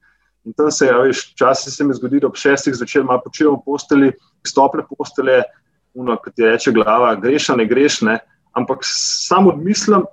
In 0.46 0.54
tam 0.54 0.70
se, 0.70 0.86
ja, 0.86 1.00
veš, 1.02 1.32
včasih 1.32 1.72
se 1.74 1.84
mi 1.84 1.94
zgodi, 1.94 2.20
da 2.22 2.28
ob 2.30 2.38
šestih 2.38 2.74
zvečer 2.78 3.02
malo 3.02 3.24
počivam 3.24 3.56
v 3.58 3.64
posteli, 3.66 4.12
stople 4.46 4.84
postele, 4.86 5.40
uno, 5.98 6.14
kot 6.22 6.36
ti 6.36 6.46
reče 6.46 6.70
glava, 6.76 7.16
greš, 7.18 7.48
ne 7.58 7.66
greš, 7.66 8.02
ne, 8.06 8.20
ampak 8.54 8.86
samo 8.86 9.50
odmislim 9.50 10.06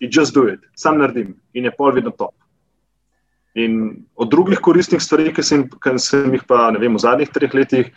in 0.00 0.10
just 0.12 0.34
do 0.34 0.44
it, 0.48 0.60
sam 0.76 0.98
naredim 1.00 1.32
in 1.54 1.64
je 1.64 1.72
pol 1.72 1.94
vedno 1.96 2.10
top. 2.10 2.34
In 3.58 4.04
od 4.14 4.30
drugih 4.30 4.60
koristnih 4.62 5.02
stvari, 5.02 5.32
ki 5.34 5.42
sem, 5.42 5.66
ki 5.66 5.98
sem 5.98 6.34
jih 6.34 6.46
pa 6.46 6.68
vem, 6.78 6.94
v 6.94 7.02
zadnjih 7.02 7.30
treh 7.34 7.54
letih, 7.54 7.90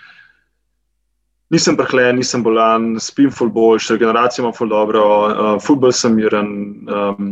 nisem 1.54 1.78
prehlajen, 1.78 2.18
nisem 2.18 2.43
bolan, 2.43 2.95
spim 2.97 3.30
ful 3.32 3.51
boljš, 3.54 3.91
regeneracija 3.93 4.43
ima 4.43 4.54
ful 4.56 4.72
dobro, 4.72 5.04
uh, 5.04 5.51
futbol 5.62 5.93
sem 5.93 6.16
miren, 6.18 6.49
um, 6.89 7.30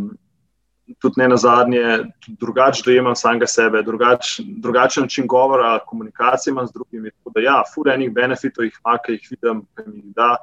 tudi 1.02 1.22
ne 1.22 1.28
na 1.32 1.38
zadnje, 1.38 1.84
drugače 2.28 2.84
dojemam 2.86 3.16
samega 3.16 3.48
sebe, 3.48 3.82
drugač, 3.88 4.40
drugačen 4.62 5.08
način 5.08 5.28
govora, 5.28 5.80
komunikacije 5.88 6.52
imam 6.52 6.68
z 6.68 6.74
drugimi. 6.78 7.12
Tako 7.12 7.34
da, 7.36 7.42
ja, 7.42 7.58
ful 7.74 7.90
enih 7.90 8.12
benefitov 8.14 8.68
jih 8.68 8.78
ima, 8.86 8.98
ki 9.02 9.18
jih 9.18 9.30
vidim, 9.32 9.64
ki 9.76 9.88
mi 9.88 10.02
jih 10.02 10.16
da. 10.16 10.36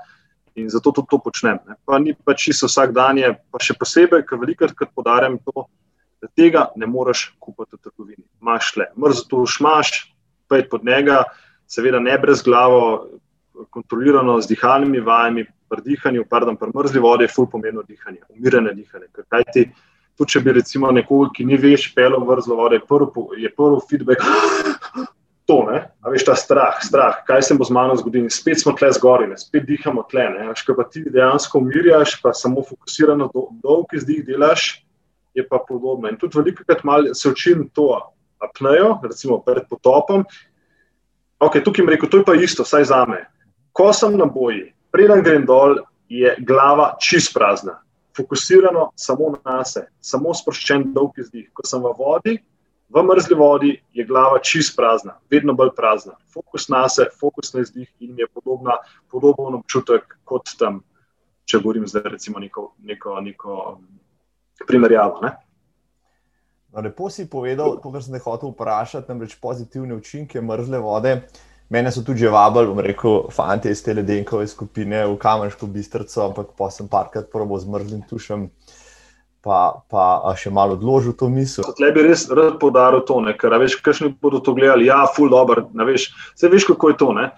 In 0.59 0.71
zato 0.71 0.91
tudi 0.91 1.07
to 1.11 1.19
počnem. 1.23 1.59
Ne. 1.69 1.77
Pa 1.87 1.99
ni 2.03 2.15
pa 2.25 2.35
čisto 2.35 2.67
vsak 2.67 2.91
dan, 2.97 3.19
je, 3.19 3.31
pa 3.53 3.61
še 3.63 3.77
posebej, 3.79 4.25
ker 4.27 4.41
velikokrat 4.41 4.91
podarjam 4.97 5.37
to, 5.45 5.69
da 6.23 6.29
tega 6.37 6.69
ne 6.77 6.87
moreš 6.87 7.29
kupiti 7.39 7.77
v 7.77 7.83
trgovini. 7.83 8.25
Máš 8.41 8.75
le, 8.77 8.89
mrzlo 8.99 9.47
šmaš, 9.47 10.15
pet 10.49 10.71
pod 10.71 10.85
njega, 10.85 11.23
seveda 11.69 12.01
ne 12.01 12.19
brez 12.19 12.43
glavo, 12.43 13.09
kontrolirano 13.71 14.41
z 14.41 14.49
dihalnimi 14.55 15.01
vajami, 15.01 15.45
pri 15.69 15.83
dihanju, 15.85 16.25
pardon, 16.31 16.57
pri 16.57 16.73
mrzli 16.75 17.01
vodi 17.01 17.27
je 17.27 17.35
ful 17.35 17.47
pomembno 17.51 17.83
dihanje, 17.83 18.23
umirjene 18.33 18.73
dihanje. 18.75 19.07
Kaj 19.29 19.45
ti, 19.53 19.67
tudi 20.17 20.33
če 20.33 20.41
bi 20.41 20.55
recimo 20.57 20.91
nekoga, 20.95 21.31
ki 21.37 21.45
ni 21.45 21.59
veš, 21.61 21.91
pelo 21.95 22.21
mrzlo 22.25 22.57
vode, 22.57 22.81
je 22.81 23.55
prvi, 23.55 23.87
feedback. 23.91 24.25
To, 25.49 25.63
a 25.65 26.11
veš 26.13 26.27
ta 26.29 26.35
strah, 26.37 26.75
strah, 26.85 27.23
kaj 27.25 27.41
se 27.47 27.55
bo 27.57 27.65
z 27.65 27.73
mano 27.73 27.95
zgodilo, 27.97 28.29
spet 28.29 28.61
smo 28.61 28.75
tle 28.77 28.91
zgori, 28.93 29.31
ne? 29.31 29.39
spet 29.41 29.65
dihamo 29.65 30.03
tle. 30.11 30.27
Če 30.61 30.75
pa 30.77 30.85
ti 30.85 31.01
dejansko 31.09 31.63
umirjaš, 31.63 32.19
pa 32.21 32.35
samo 32.37 32.61
fokusirano 32.69 33.31
dolg 33.65 33.95
izdih 33.97 34.27
delaš, 34.27 34.67
je 35.39 35.47
pa 35.49 35.61
podobno. 35.69 36.11
In 36.11 36.19
tudi 36.19 36.39
veliko 36.39 36.65
krat 36.67 36.83
se 37.15 37.31
učim 37.31 37.69
to 37.75 37.89
apnejo, 38.43 38.99
recimo 39.03 39.41
pred 39.43 39.67
potopom. 39.71 40.25
Ok, 41.39 41.61
tukaj 41.65 41.83
jim 41.83 41.91
rekel, 41.91 42.11
to 42.11 42.19
je 42.19 42.25
pa 42.27 42.35
isto, 42.35 42.67
vsaj 42.67 42.85
za 42.91 43.05
me. 43.07 43.23
Ko 43.73 43.93
sem 43.93 44.17
na 44.19 44.27
boji, 44.27 44.73
preden 44.91 45.23
grem 45.23 45.47
dol, 45.47 45.79
je 46.09 46.35
glava 46.43 46.97
čist 47.01 47.35
prazna, 47.35 47.79
fokusirano 48.17 48.91
samo 48.97 49.35
na 49.45 49.63
sebe, 49.65 49.87
samo 50.01 50.35
sproščen 50.35 50.89
dolg 50.95 51.19
izdih. 51.21 51.51
Ko 51.55 51.63
sem 51.67 51.85
v 51.85 51.93
vodi, 51.99 52.35
v 52.89 53.03
mrzli 53.05 53.37
vodi, 53.39 53.75
je 53.95 54.05
glava 54.09 54.41
čist 54.43 54.75
prazna, 54.77 55.19
vedno 55.31 55.55
bolj 55.55 55.75
prazna. 55.77 56.17
Fokus 56.33 56.69
na 56.73 56.87
sebe, 56.89 57.13
fokus 57.21 57.53
na 57.55 57.63
izdih 57.63 57.89
in 58.01 58.19
je 58.19 58.27
podobna, 58.33 58.81
podoben 59.13 59.61
občutek 59.61 60.17
kot 60.25 60.57
tam, 60.59 60.83
če 61.45 61.61
govorim 61.63 61.87
zdaj 61.87 62.09
recimo 62.17 62.41
neko, 62.41 62.73
neko, 62.83 63.21
neko 63.21 63.61
primerjavo. 64.67 65.21
No, 66.73 66.83
lepo 66.85 67.11
si 67.11 67.29
povedal, 67.31 67.79
to, 67.83 67.93
kar 67.93 68.03
sem 68.05 68.17
te 68.17 68.23
hotel 68.25 68.53
vprašati, 68.53 69.09
namreč 69.09 69.37
pozitivne 69.41 69.95
učinke 69.97 70.41
mrzle 70.41 70.81
vode. 70.83 71.15
Mene 71.69 71.93
so 71.93 72.01
tudi 72.01 72.25
že 72.25 72.33
vabili, 72.33 72.69
bom 72.71 72.81
rekel, 72.81 73.29
fanti 73.33 73.69
iz 73.69 73.83
te 73.85 73.93
ledenkove 73.93 74.47
skupine 74.49 75.05
v 75.07 75.17
Kamerško 75.21 75.69
bistrco, 75.69 76.23
ampak 76.31 76.55
pa 76.57 76.71
sem 76.73 76.89
parkrat 76.89 77.29
probo 77.33 77.59
z 77.61 77.69
mrzlim 77.69 78.05
tušem. 78.09 78.49
pa, 79.49 79.81
pa 79.89 80.35
še 80.37 80.51
malo 80.53 80.77
odložil 80.77 81.15
to 81.17 81.29
misel. 81.33 81.67
Tle 81.79 81.91
bi 81.95 82.05
res 82.05 82.27
rad 82.29 82.59
podaril 82.61 83.05
to, 83.07 83.21
ne? 83.25 83.37
ker 83.39 83.55
veš, 83.61 83.79
kakšni 83.85 84.11
bodo 84.21 84.43
to 84.45 84.55
gledali, 84.57 84.89
ja, 84.91 85.07
full 85.15 85.31
dobro, 85.33 85.69
veš, 85.73 86.11
vse 86.35 86.51
veš, 86.53 86.67
kako 86.73 86.93
je 86.93 86.97
to. 87.01 87.13
Ne? 87.17 87.31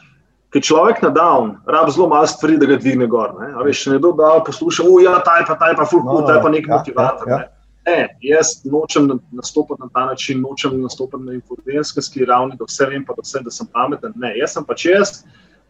Ker 0.51 0.63
človek 0.67 0.99
na 1.03 1.11
down, 1.15 1.55
rab 1.71 1.91
zelo 1.95 2.09
malo 2.11 2.27
stvari, 2.27 2.57
da 2.59 2.67
ga 2.67 2.77
dvigne 2.77 3.07
gor. 3.07 3.37
Ne? 3.39 3.53
Veš, 3.63 3.85
če 3.85 3.93
nekdo 3.95 4.11
da 4.19 4.33
posluša, 4.47 4.83
oh, 4.83 4.99
ja, 5.03 5.21
taj 5.23 5.45
pa, 5.47 5.55
taj 5.61 5.77
pa, 5.79 5.87
full, 5.87 6.03
no, 6.03 6.21
no, 6.21 6.27
taj 6.27 6.41
pa 6.43 6.51
nek 6.51 6.67
ja, 6.67 6.73
motivator. 6.75 7.31
Ja, 7.31 7.39
ja. 7.45 7.51
Ne, 7.87 8.01
jaz 8.21 8.59
nočem 8.67 9.07
nastopati 9.31 9.81
na 9.83 9.89
ta 9.95 10.05
način, 10.11 10.43
nočem 10.43 10.75
nastopati 10.83 11.25
na 11.25 11.37
informacijski 11.39 12.27
ravni, 12.27 12.59
da 12.59 12.67
vse 12.67 12.89
vem, 12.91 13.05
pa 13.07 13.15
da, 13.15 13.23
vse, 13.25 13.45
da 13.47 13.55
sem 13.55 13.69
pameten. 13.73 14.13
Ne, 14.21 14.35
jaz 14.39 14.57
sem 14.59 14.67
pač 14.67 14.85
jaz, 14.91 15.13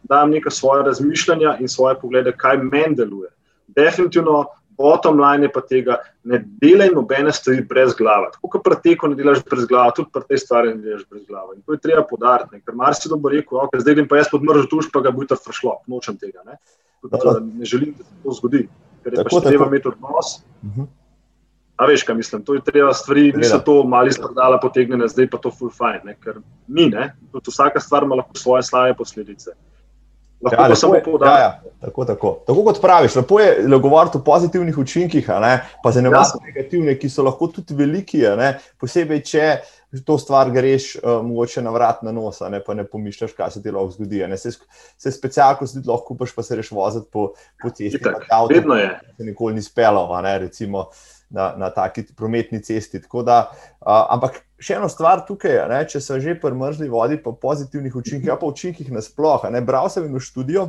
dajem 0.09 0.33
neka 0.33 0.49
svoje 0.49 0.83
razmišljanja 0.89 1.59
in 1.61 1.69
svoje 1.69 1.99
poglede, 2.01 2.33
kaj 2.37 2.57
meni 2.57 2.97
deluje. 2.97 3.29
Definitivno 3.77 4.47
bottom 4.81 5.19
line 5.21 5.47
je 5.47 5.51
pa 5.53 5.61
tega, 5.65 5.97
ne 6.27 6.41
delaj 6.61 6.91
nobene 6.95 7.33
stvari 7.33 7.63
brez 7.69 7.95
glave. 7.97 8.31
Tako 8.35 8.51
kot 8.55 8.63
pri 8.65 8.77
teku 8.83 9.11
ne 9.11 9.17
delaš 9.19 9.43
brez 9.47 9.67
glave, 9.69 9.95
tudi 9.97 10.11
pri 10.13 10.27
tej 10.29 10.41
stvari 10.43 10.73
ne 10.75 10.81
delaš 10.83 11.03
brez 11.09 11.25
glave. 11.27 11.57
In 11.57 11.65
to 11.65 11.77
je 11.77 11.83
treba 11.83 12.05
podariti, 12.09 12.61
ker 12.65 12.77
marsikdo 12.77 13.19
bo 13.21 13.33
rekel, 13.33 13.61
okay, 13.65 13.83
zdaj 13.83 13.99
grem 13.99 14.09
pa 14.11 14.21
jaz 14.21 14.31
podmržil 14.31 14.69
tuš, 14.71 14.89
pa 14.93 15.03
ga 15.05 15.13
bo 15.15 15.27
to 15.27 15.37
frašlo, 15.39 15.79
nočem 15.91 16.17
tega. 16.21 16.45
Ne, 16.47 16.57
tudi, 17.03 17.35
ne 17.61 17.69
želim, 17.69 17.93
da 17.97 18.07
se 18.07 18.23
to 18.23 18.39
zgodi, 18.39 18.65
ker 19.03 19.13
je 19.13 19.23
tako, 19.23 19.37
pač 19.37 19.47
treba 19.49 19.69
imeti 19.71 19.93
odnos. 19.93 20.41
Uh 20.41 20.69
mhm. 20.69 20.81
-huh. 20.81 20.89
A 21.81 21.85
veš, 21.89 22.03
kaj 22.05 22.15
mislim, 22.15 22.43
to 22.45 22.53
je 22.53 22.61
treba 22.61 22.93
stvari, 22.93 23.31
niso 23.35 23.57
to 23.65 23.83
mali 23.89 24.11
stradala 24.13 24.59
potegnjene, 24.61 25.07
zdaj 25.07 25.29
pa 25.29 25.37
to 25.41 25.49
full 25.51 25.71
ne? 26.05 26.13
ker 26.21 26.37
ni, 26.67 26.89
ne, 26.89 27.15
tudi 27.31 27.49
vsaka 27.49 27.79
stvar 27.79 28.03
ima 28.03 28.15
lahko 28.15 28.37
svoje 28.37 28.63
slave 28.63 28.93
posledice. 28.93 29.55
Ja, 30.41 30.67
lepo 30.67 30.95
je, 30.95 31.03
ja, 31.25 31.39
ja, 31.39 31.61
tako, 31.79 32.05
tako. 32.05 32.29
tako 32.47 32.63
kot 32.63 32.79
praviš, 32.81 33.15
lepo 33.15 33.39
je 33.39 33.77
govoriti 33.79 34.17
o 34.17 34.23
pozitivnih 34.25 34.77
učinkih, 34.77 35.29
pa 35.83 35.91
za 35.91 36.01
nevarne 36.01 36.41
negativne, 36.45 36.95
ki 36.97 37.09
so 37.09 37.23
lahko 37.23 37.51
tudi 37.53 37.77
veliki, 37.77 38.23
posebej 38.81 39.21
če 39.21 39.45
to 40.05 40.17
stvar 40.17 40.51
greš 40.51 40.95
uh, 40.95 41.19
mogoče 41.25 41.61
na 41.61 41.71
vrat 41.71 42.03
na 42.03 42.11
nos, 42.11 42.39
ne, 42.49 42.61
pa 42.63 42.73
ne 42.73 42.85
pomišljaš, 42.87 43.33
kaj 43.35 43.51
se 43.51 43.63
ti 43.63 43.71
lahko 43.71 43.91
zgodi. 43.91 44.23
Ne. 44.27 44.37
Se, 44.37 44.51
se 44.97 45.11
specialko 45.11 45.67
si 45.67 45.83
lahko 45.85 46.13
kupaš, 46.13 46.35
pa 46.35 46.43
se 46.43 46.55
reš 46.55 46.71
voziti 46.71 47.09
po, 47.11 47.31
po 47.61 47.69
cesti. 47.69 47.99
Itak, 47.99 48.25
avto, 48.29 48.53
vedno 48.53 48.79
je. 48.79 48.89
Se 49.17 49.27
nikoli 49.27 49.59
ni 49.59 49.61
spelo, 49.61 50.07
recimo 50.23 50.87
na, 51.29 51.53
na 51.57 51.69
taki 51.69 52.05
prometni 52.15 52.61
cesti. 52.63 53.01
Da, 53.25 53.51
uh, 53.51 54.05
ampak 54.15 54.41
še 54.61 54.77
ena 54.77 54.87
stvar 54.89 55.25
tukaj, 55.27 55.57
ne, 55.71 55.83
če 55.89 55.99
se 55.99 56.19
že 56.21 56.37
prmrzli 56.39 56.89
vodi, 56.89 57.17
pa 57.17 57.33
pozitivnih 57.33 57.95
učinkih, 57.97 58.29
ja, 58.29 58.37
pa 58.37 58.45
učinkih 58.47 58.91
nasplošno. 58.93 59.65
Bral 59.65 59.89
sem 59.89 60.05
v 60.07 60.21
študijo, 60.21 60.67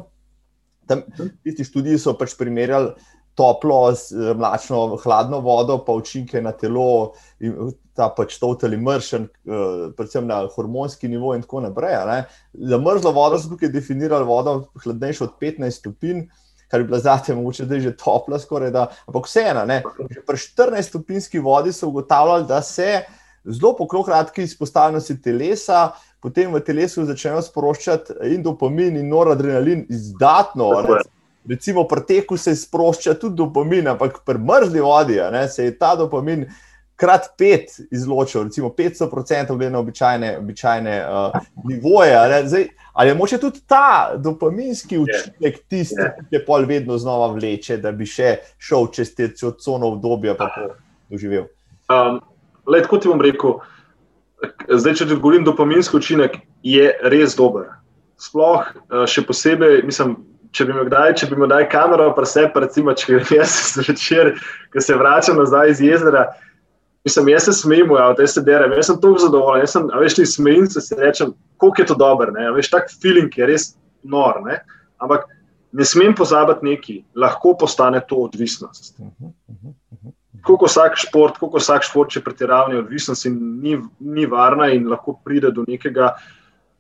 tam 0.88 1.04
tisti 1.44 1.68
študiji 1.68 2.00
so 2.00 2.16
pač 2.18 2.34
primerjali. 2.40 2.96
Toplo, 3.32 3.94
mlačno, 4.36 4.98
hladno 5.00 5.38
vodo, 5.40 5.78
pa 5.86 5.94
učinke 5.96 6.42
na 6.44 6.50
telo, 6.52 7.14
ta 7.96 8.10
pač 8.12 8.34
total 8.36 8.74
immersion, 8.76 9.24
predvsem 9.96 10.26
na 10.28 10.42
hormonski 10.52 11.08
nivo, 11.08 11.32
in 11.32 11.40
tako 11.40 11.62
naprej. 11.64 11.96
Za 12.52 12.76
mrzlo 12.76 13.14
vodo 13.16 13.38
so 13.40 13.48
tukaj 13.54 13.72
definirali 13.72 14.28
vodo, 14.28 14.66
hladnejšo 14.84 15.30
od 15.30 15.40
15 15.40 15.78
stopinj, 15.80 16.26
kar 16.68 16.84
bi 16.84 16.90
bila 16.90 17.00
zate, 17.00 17.32
mogoče 17.32 17.64
da 17.64 17.80
je 17.80 17.86
že 17.86 17.94
topla, 17.96 18.36
skoraj 18.36 18.70
da. 18.76 18.84
Ampak 19.08 19.24
vseeno, 19.24 19.64
pri 20.28 20.44
14 20.44 20.92
stopinjski 20.92 21.40
vodi 21.40 21.72
so 21.72 21.88
ugotavljali, 21.88 22.44
da 22.52 22.60
se 22.60 23.00
zelo 23.44 23.76
po 23.76 24.02
kratki 24.02 24.42
izpostavljenosti 24.42 25.22
telesa. 25.22 25.90
Potem 26.20 26.52
v 26.54 26.60
telesu 26.62 27.04
začnejo 27.04 27.42
sproščati 27.42 28.20
in 28.30 28.42
dopamin, 28.42 28.96
in 28.96 29.08
noradrenalin 29.10 29.86
izdatno. 29.90 30.70
Recimo, 31.48 31.82
pri 31.90 32.04
teku 32.06 32.36
se 32.38 32.54
sprošča 32.56 33.16
tudi 33.18 33.36
dopamin, 33.36 33.88
ampak 33.88 34.20
pri 34.26 34.38
mrzli 34.38 34.80
vodi 34.80 35.18
ne, 35.32 35.48
se 35.48 35.64
je 35.64 35.78
ta 35.78 35.96
dopamin 35.98 36.46
krat 37.02 37.32
pet 37.38 37.72
izločil, 37.90 38.44
recimo 38.44 38.68
500% 38.68 39.56
glede 39.56 39.70
na 39.70 39.78
običajne, 39.78 40.36
običajne 40.38 40.94
uh, 41.02 41.40
nivoje. 41.64 42.14
Zdaj, 42.46 42.68
ali 42.92 43.10
je 43.10 43.14
moče 43.14 43.38
tudi 43.38 43.60
ta 43.66 44.12
dopaminski 44.16 44.98
učinek 44.98 45.58
tisti, 45.68 45.96
ki 46.18 46.26
te 46.30 46.44
pol 46.46 46.66
vedno 46.70 46.98
znova 46.98 47.32
vleče, 47.34 47.80
da 47.82 47.90
bi 47.92 48.06
še 48.06 48.36
šel 48.58 48.86
čez 48.94 49.14
te 49.18 49.32
cono 49.34 49.96
obdobje 49.96 50.36
pa 50.38 50.52
to 50.54 50.68
doživel? 51.10 51.48
Um, 51.90 52.20
let, 52.66 52.88
kot 52.90 53.02
ti 53.02 53.10
bom 53.10 53.22
rekel, 53.22 53.58
zdaj, 54.68 54.98
če 54.98 55.06
ti 55.06 55.16
odgovorim, 55.16 55.46
dopaminski 55.46 55.96
učinek 55.98 56.38
je 56.66 56.90
res 57.12 57.36
dober. 57.38 57.70
Sploh 58.22 58.62
uh, 58.62 59.04
še 59.10 59.24
posebej, 59.26 59.82
mislim, 59.86 60.16
če 60.52 60.66
bi 60.68 60.76
me 60.76 60.86
kdaj, 60.86 61.16
če 61.20 61.28
bi 61.30 61.38
me 61.40 61.48
daj 61.50 61.66
kamero, 61.72 62.10
pa 62.14 62.24
recimo, 62.60 62.94
če 62.94 63.18
grem 63.18 63.36
jaz 63.40 63.56
zvečer, 63.76 64.34
ko 64.72 64.80
se 64.84 64.96
vračam 64.98 65.40
nazaj 65.40 65.74
iz 65.74 65.84
jezera. 65.84 66.26
Mislim, 67.02 67.32
jaz 67.32 67.48
se 67.48 67.52
smejim, 67.64 67.90
ja, 67.98 68.12
da 68.14 68.26
se 68.30 68.42
derem, 68.46 68.76
jaz 68.78 68.92
sem 68.92 68.98
tako 69.02 69.18
zadovoljen. 69.18 69.64
Jaz 69.64 69.72
sem, 69.74 69.88
veš, 69.98 70.18
ti 70.18 70.26
smejim 70.28 70.68
se, 70.70 70.80
se 70.84 70.98
rečem, 71.00 71.32
koliko 71.58 71.82
je 71.82 71.86
to 71.90 71.96
dobro. 71.98 72.30
Veš, 72.54 72.70
tak 72.70 72.92
feeling 73.02 73.32
je 73.38 73.48
res 73.48 73.72
nor. 74.06 74.38
Ne? 74.44 74.60
Ampak 75.02 75.26
ne 75.72 75.86
smem 75.88 76.14
pozabiti 76.14 76.68
neki, 76.68 77.00
lahko 77.18 77.56
postane 77.58 78.00
to 78.06 78.22
odvisnost. 78.28 79.00
Kako 80.42 80.66
vsak 80.66 80.98
šport, 80.98 81.38
kako 81.38 81.60
vsak 81.62 81.86
šport, 81.86 82.10
če 82.10 82.22
pretiravanje 82.24 82.80
odvisnosti 82.82 83.30
ni, 83.30 83.76
ni 84.00 84.26
varna 84.26 84.72
in 84.74 84.88
lahko 84.90 85.16
pride 85.24 85.52
do 85.54 85.64
nekega 85.68 86.12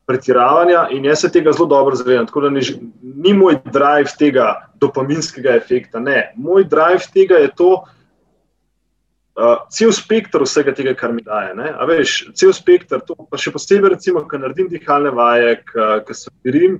pretiravanja, 0.06 0.88
in 0.90 1.06
jaz 1.06 1.22
se 1.22 1.30
tega 1.32 1.54
zelo 1.54 1.68
dobro 1.70 1.96
zavedam. 1.96 2.26
Tako 2.26 2.46
da 2.46 2.50
ni, 2.50 2.62
ni 3.02 3.34
moj 3.38 3.60
drive 3.64 4.16
tega 4.18 4.52
dopaminskega 4.82 5.54
efekta. 5.60 6.02
Ne, 6.02 6.32
moj 6.36 6.66
drive 6.70 7.10
tega 7.14 7.42
je 7.44 7.52
to, 7.56 7.74
Uh, 9.32 9.62
cel 9.72 9.88
spektr 9.96 10.42
vsega 10.44 10.74
tega, 10.76 10.92
kar 10.92 11.08
mi 11.16 11.22
daje. 11.24 11.54
Veš, 11.88 12.16
cel 12.36 12.50
spektr, 12.52 12.98
to 13.00 13.14
pa 13.16 13.38
še 13.40 13.48
posebej, 13.54 13.94
recimo, 13.94 14.20
ko 14.28 14.36
naredim 14.36 14.66
dihalne 14.68 15.08
vaje, 15.16 15.54
ko 15.72 16.12
se 16.12 16.28
mirim, 16.44 16.74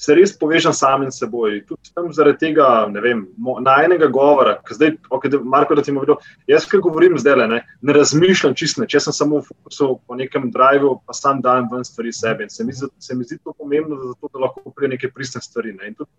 se 0.00 0.14
res 0.16 0.32
povežem 0.38 0.72
samim 0.72 1.10
seboj. 1.12 1.60
Tudi 1.68 1.92
tam 1.92 2.08
zaradi 2.16 2.40
tega, 2.46 2.66
ne 2.88 3.02
vem, 3.04 3.20
na 3.60 3.76
enega 3.84 4.08
govora, 4.12 4.56
ki 4.64 4.76
zdaj, 4.78 4.94
okay, 5.12 5.36
Marko, 5.44 5.76
da 5.76 5.84
ti 5.84 5.92
bom 5.92 6.00
videl, 6.06 6.16
jaz, 6.48 6.64
ki 6.68 6.80
govorim 6.80 7.18
zdaj, 7.20 7.44
ne, 7.50 7.60
ne 7.60 7.96
razmišljam 7.96 8.56
čisto, 8.56 8.86
če 8.88 9.02
sem 9.04 9.16
samo 9.16 9.42
v 9.42 9.50
fokusu 9.50 9.92
po 10.08 10.16
nekem 10.16 10.48
driveu, 10.54 10.96
pa 11.04 11.16
sam 11.16 11.44
dajem 11.44 11.68
ven 11.72 11.84
stvari 11.84 12.14
sebe. 12.16 12.48
Se 12.48 12.64
mi, 12.64 12.72
se 12.72 13.16
mi 13.16 13.28
zdi 13.28 13.38
to 13.44 13.52
pomembno, 13.52 14.00
zato, 14.00 14.32
da 14.32 14.46
lahko 14.46 14.72
pride 14.72 14.96
neke 14.96 15.12
pristne 15.12 15.44
stvari. 15.44 15.76
Ne. 15.76 15.92
In 15.92 15.98
tudi 16.00 16.10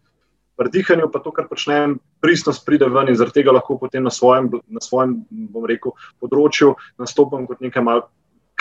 pri 0.62 0.70
dihanju, 0.70 1.10
pa 1.10 1.24
to, 1.26 1.34
kar 1.34 1.50
počnem, 1.50 1.98
pristnost 2.22 2.68
pride 2.68 2.86
ven 2.86 3.10
in 3.10 3.18
zaradi 3.18 3.42
tega 3.42 3.56
lahko 3.58 3.80
potem 3.82 4.06
na 4.06 4.14
svojem, 4.14 4.52
na 4.70 4.84
svojem 4.84 5.24
rekel, 5.66 5.98
področju 6.22 6.76
nastopam 7.02 7.50
kot 7.50 7.66
neka 7.66 7.82
malce 7.82 8.12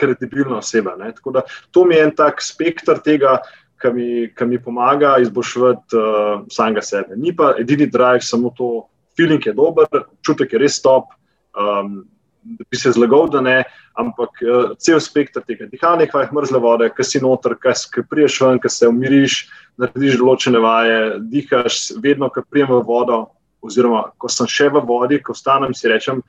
kredibilna 0.00 0.58
oseba. 0.58 0.96
Ne. 0.96 1.12
Tako 1.12 1.30
da 1.30 1.42
to 1.70 1.84
mi 1.84 1.94
je 1.94 2.04
en 2.04 2.14
tak 2.16 2.42
spektr 2.42 3.02
tega, 3.04 3.38
ki 3.80 3.92
mi, 3.94 4.08
mi 4.46 4.58
pomaga 4.62 5.16
izboljšati 5.22 5.96
uh, 5.96 6.46
samega 6.52 6.82
sebe. 6.82 7.16
Ni 7.16 7.34
pa 7.36 7.54
edini 7.58 7.86
drive, 7.86 8.20
samo 8.20 8.52
to, 8.56 8.86
feeling 9.16 9.46
je 9.46 9.52
dober, 9.52 9.86
čutek 10.26 10.52
je 10.52 10.58
res 10.58 10.80
top. 10.82 11.12
Um, 11.56 12.04
bi 12.42 12.76
se 12.76 12.92
zlagal, 12.92 13.28
da 13.28 13.40
ne, 13.44 13.56
ampak 14.00 14.40
uh, 14.44 14.72
cel 14.80 15.00
spektr 15.00 15.44
tega 15.44 15.68
dihanja, 15.68 16.08
kaj 16.08 16.28
je 16.28 16.36
mrzle 16.36 16.60
vode, 16.62 16.88
kaj 16.96 17.08
si 17.08 17.20
noter, 17.20 17.56
kaj 17.60 18.04
priješ 18.08 18.40
ven, 18.40 18.60
kaj 18.62 18.72
se 18.76 18.88
umiriš, 18.88 19.40
narediš 19.80 20.20
določene 20.20 20.62
vaje, 20.62 21.00
dihaš, 21.32 21.82
vedno, 22.00 22.30
ko 22.32 22.44
prijem 22.48 22.72
v 22.72 22.82
vodo, 22.88 23.22
oziroma 23.60 24.06
ko 24.18 24.28
sem 24.32 24.48
še 24.48 24.70
v 24.72 24.84
vodi, 24.88 25.20
ko 25.24 25.36
stanem 25.36 25.76
si 25.76 25.88
rečem. 25.88 26.22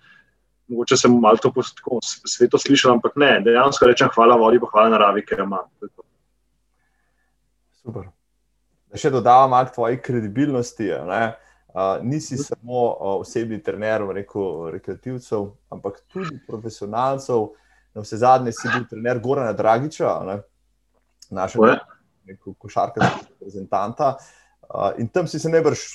Mogoče 0.71 0.95
sem 0.99 1.15
malo 1.19 1.39
to 1.41 1.51
tako 1.51 1.99
sveto 2.03 2.59
slišal, 2.59 2.95
ampak 2.95 3.17
ne, 3.19 3.33
dejansko 3.43 3.89
rečem 3.89 4.11
hvala 4.15 4.39
vodi, 4.39 4.59
pa 4.59 4.71
hvala 4.71 4.95
naravi, 4.95 5.23
ker 5.27 5.43
ima. 5.43 5.63
Super. 7.85 8.09
Da 8.91 8.99
še 8.99 9.11
dodam 9.13 9.53
malo 9.53 9.71
tvoje 9.73 9.99
kredibilnosti. 10.03 10.89
Ne? 11.07 11.21
Uh, 11.71 12.01
nisi 12.03 12.37
samo 12.37 12.83
uh, 12.91 13.13
osebni 13.23 13.61
trener, 13.63 14.03
rekel 14.11 14.67
rekreativcev, 14.73 15.47
ampak 15.71 16.01
tudi 16.11 16.35
profesionalcev. 16.47 17.49
Na 17.95 18.03
vse 18.03 18.19
zadnje 18.19 18.53
si 18.55 18.69
bil 18.71 18.85
trener 18.87 19.19
Gorana 19.23 19.55
Dragiča, 19.55 20.11
ne? 20.27 20.37
našega 21.31 21.77
košarkarskega 22.59 23.31
reprezentanta. 23.31 24.13
Uh, 24.67 24.91
in 24.99 25.07
tam 25.11 25.27
si 25.27 25.39
se 25.39 25.51
najbrž 25.51 25.87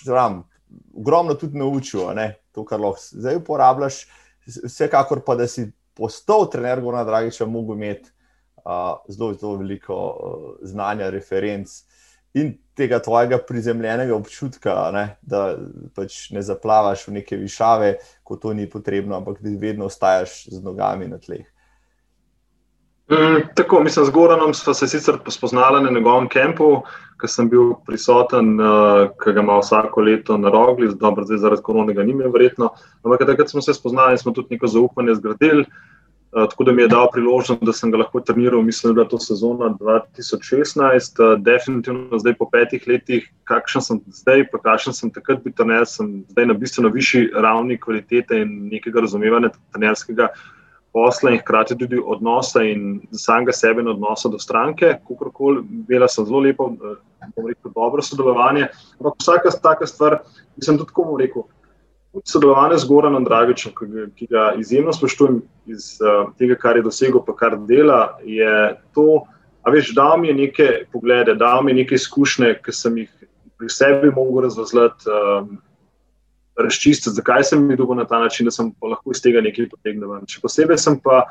ogromno 0.97 1.37
tudi 1.37 1.61
naučil, 1.61 2.09
ne? 2.17 2.35
to, 2.53 2.65
kar 2.65 2.81
lahko 2.81 3.21
zdaj 3.21 3.41
uporabljaš. 3.43 4.07
Vsekakor 4.47 5.25
pa, 5.27 5.37
da 5.37 5.49
si 5.51 5.69
postal 5.97 6.49
trener 6.53 6.81
Gorana 6.81 7.05
Dragiča, 7.05 7.49
mogel 7.49 7.77
imeti 7.77 8.16
zelo, 9.09 9.35
zelo 9.35 9.57
veliko 9.57 9.97
znanja, 10.63 11.11
referenc 11.11 11.71
in 12.37 12.53
tega 12.77 12.99
tvojega 13.01 13.39
prizemljenega 13.49 14.15
občutka, 14.15 14.75
ne, 14.93 15.07
da 15.23 15.55
pač 15.97 16.27
ne 16.37 16.43
zaplavaš 16.45 17.07
v 17.09 17.19
neke 17.21 17.39
višave, 17.41 17.95
ko 18.27 18.37
to 18.37 18.53
ni 18.53 18.69
potrebno, 18.71 19.17
ampak 19.17 19.41
da 19.41 19.55
vedno 19.61 19.89
ostajaš 19.89 20.43
z 20.53 20.61
nogami 20.65 21.09
na 21.09 21.19
tleh. 21.19 21.47
Mm, 23.09 23.55
tako, 23.55 23.81
mislim, 23.87 24.05
z 24.05 24.11
Goranom 24.11 24.53
smo 24.55 24.75
se 24.75 24.89
sicer 24.91 25.17
spoznali 25.31 25.85
na 25.85 25.91
njegovem 25.95 26.29
kampu, 26.29 26.83
ker 27.21 27.31
sem 27.31 27.49
bil 27.49 27.77
prisoten, 27.87 28.57
uh, 28.61 29.07
ki 29.23 29.33
ga 29.33 29.45
ima 29.47 29.61
vsako 29.63 30.03
leto 30.05 30.37
na 30.37 30.51
rogli, 30.51 30.91
dobro, 31.01 31.25
zdaj 31.25 31.39
zaradi 31.45 31.63
koronega 31.63 32.03
ni 32.03 32.13
imel 32.13 32.35
verjetno. 32.35 32.73
Ampak 33.05 33.23
takrat 33.31 33.55
smo 33.55 33.63
se 33.63 33.75
spoznali 33.75 34.19
in 34.19 34.19
smo 34.19 34.35
tudi 34.35 34.59
neko 34.59 34.67
zaupanje 34.67 35.15
zgradili. 35.23 35.63
Uh, 35.63 35.96
tako 36.45 36.65
da 36.65 36.73
mi 36.73 36.83
je 36.83 36.89
dal 36.89 37.07
priložnost, 37.13 37.63
da 37.65 37.73
sem 37.73 37.91
ga 37.91 38.03
lahko 38.03 38.21
treniral, 38.21 38.63
mislim, 38.63 38.95
da 38.95 39.07
je 39.07 39.09
to 39.09 39.19
sezona 39.19 39.71
2016. 39.81 41.23
Uh, 41.23 41.41
definitivno 41.41 42.19
zdaj 42.19 42.35
po 42.37 42.49
petih 42.53 42.85
letih, 42.89 43.31
kakšen 43.49 43.83
sem 43.83 44.01
zdaj, 44.21 44.45
pa 44.53 44.61
kakšen 44.61 44.93
sem 44.93 45.13
takrat 45.13 45.41
bil 45.45 45.55
trener, 45.57 45.87
sem 45.89 46.27
zdaj 46.29 46.51
na 46.53 46.59
bistveno 46.61 46.93
višji 46.93 47.31
ravni 47.35 47.81
kvalitete 47.81 48.43
in 48.45 48.53
nekega 48.73 49.01
razumevanja 49.07 49.55
trenerskega 49.73 50.29
posla 50.97 51.33
in 51.33 51.41
hkrati 51.41 51.77
tudi 51.77 51.99
odnosa 52.01 52.63
in 52.65 53.01
samega 53.13 53.53
sebe 53.53 53.81
in 53.81 53.89
odnosa 53.89 54.29
do 54.33 54.39
stranke. 54.39 54.95
Kakorkoli, 55.09 55.65
bila 55.89 56.09
sem 56.09 56.25
zelo 56.25 56.41
lepo, 56.41 56.71
eh, 56.73 57.29
bom 57.37 57.49
rekel, 57.49 57.73
dobro 57.75 58.03
sodelovanje. 58.03 58.69
Ampak 59.01 59.21
vsaka 59.21 59.51
taka 59.63 59.87
stvar, 59.87 60.19
mislim, 60.57 60.79
tudi 60.79 60.93
komu 60.93 61.19
rekel. 61.21 61.49
Sodelovanje 62.25 62.79
z 62.79 62.89
Goranom 62.89 63.25
Dragičem, 63.25 63.73
ki 64.17 64.27
ga 64.31 64.53
izjemno 64.59 64.93
spoštujem 64.93 65.41
iz 65.67 65.97
uh, 66.01 66.31
tega, 66.39 66.57
kar 66.61 66.79
je 66.79 66.87
dosegel, 66.87 67.21
pa 67.27 67.35
kar 67.37 67.59
dela, 67.69 68.17
je 68.25 68.77
to, 68.95 69.25
a 69.63 69.73
veš, 69.75 69.93
dal 69.97 70.17
mi 70.21 70.31
je 70.31 70.35
neke 70.35 70.69
poglede, 70.93 71.35
dal 71.35 71.65
mi 71.65 71.75
je 71.75 71.83
neke 71.83 71.99
izkušnje, 71.99 72.55
ki 72.65 72.73
sem 72.73 73.03
jih 73.03 73.13
pri 73.59 73.69
sebi 73.73 74.11
mogel 74.15 74.47
razvozlati. 74.49 75.11
Um, 75.11 75.57
razčistiti, 76.57 77.13
zakaj 77.15 77.45
sem 77.45 77.71
jih 77.71 77.79
dobil 77.79 77.99
na 77.99 78.07
ta 78.09 78.19
način, 78.19 78.47
da 78.49 78.51
sem 78.51 78.71
lahko 78.83 79.13
iz 79.13 79.21
tega 79.23 79.43
nekaj 79.45 79.69
potegnil. 79.69 80.15
Še 80.25 80.41
posebej 80.41 80.81
sem 80.81 80.97
pa 81.01 81.27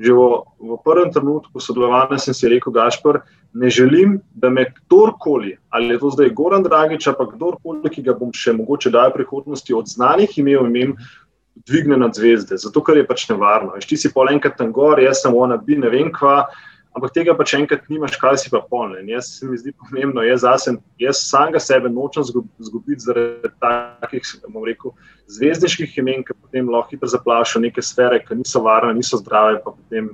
že 0.00 0.14
v, 0.16 0.22
v 0.56 0.76
prvem 0.80 1.10
trenutku 1.12 1.60
sodelovanja 1.60 2.16
sem 2.18 2.34
si 2.34 2.48
rekel, 2.48 2.72
Gašpr, 2.72 3.20
ne 3.54 3.70
želim, 3.70 4.20
da 4.34 4.50
me 4.50 4.64
kdorkoli, 4.64 5.56
ali 5.68 5.94
je 5.94 5.98
to 5.98 6.10
zdaj 6.10 6.30
Goran 6.36 6.62
Dragič, 6.62 7.08
pa 7.18 7.26
kdorkoli, 7.28 7.90
ki 7.90 8.04
ga 8.06 8.14
bom 8.16 8.32
še 8.32 8.54
mogoče 8.56 8.92
dal 8.94 9.12
v 9.12 9.20
prihodnosti 9.20 9.74
od 9.76 9.90
znanih 9.92 10.38
imen, 10.40 10.70
imen 10.70 10.96
dvigne 11.68 11.98
nad 12.00 12.16
zvezde, 12.16 12.56
zato 12.56 12.80
ker 12.80 12.96
je 12.96 13.06
pač 13.06 13.26
nevarno. 13.28 13.76
Ti 13.76 13.96
si 13.96 14.12
pol 14.12 14.32
enkrat 14.32 14.56
tam 14.56 14.72
gor, 14.72 15.00
jaz 15.00 15.20
sem 15.22 15.34
ona, 15.36 15.60
bi 15.60 15.76
ne 15.76 15.92
vem 15.92 16.08
kva 16.12 16.46
ampak 16.92 17.12
tega 17.16 17.34
pač 17.36 17.54
enkrat 17.56 17.88
nimaš, 17.90 18.16
kaj 18.20 18.38
si 18.42 18.50
pa 18.52 18.60
polnen. 18.68 19.08
Jaz 19.08 19.30
se 19.38 19.48
mi 19.48 19.56
zdi 19.58 19.72
pomembno, 19.72 20.24
jaz, 20.26 20.44
zasen, 20.44 20.78
jaz 21.00 21.22
samega 21.24 21.60
sebe 21.60 21.90
nočem 21.92 22.24
zgubiti 22.26 23.00
zaradi 23.04 23.52
takih, 23.62 24.32
bom 24.48 24.64
rekel, 24.68 24.92
zvezdniških 25.32 25.96
imen, 26.02 26.24
ki 26.26 26.36
potem 26.36 26.68
lahko 26.72 26.92
hitro 26.92 27.08
zaplašijo 27.08 27.64
neke 27.64 27.84
sfere, 27.84 28.20
ki 28.24 28.42
niso 28.42 28.64
varne, 28.64 28.94
niso 28.98 29.20
zdrave, 29.20 29.62
pa 29.64 29.72
potem 29.72 30.12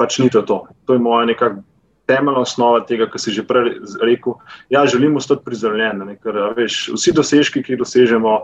pač 0.00 0.20
ni 0.22 0.30
to. 0.32 0.42
To, 0.48 0.62
to 0.88 0.96
je 0.96 1.04
moja 1.04 1.28
nekakšna 1.28 1.64
temeljna 2.10 2.42
osnova 2.42 2.82
tega, 2.88 3.06
kar 3.10 3.22
si 3.22 3.32
že 3.34 3.44
prej 3.46 3.76
rekel. 4.02 4.34
Ja, 4.72 4.82
želimo 4.86 5.22
ostati 5.22 5.44
prizorljeni, 5.46 6.16
ker 6.22 6.38
veš, 6.56 6.78
vsi 6.96 7.14
dosežki, 7.14 7.62
ki 7.62 7.74
jih 7.74 7.80
dosežemo, 7.84 8.36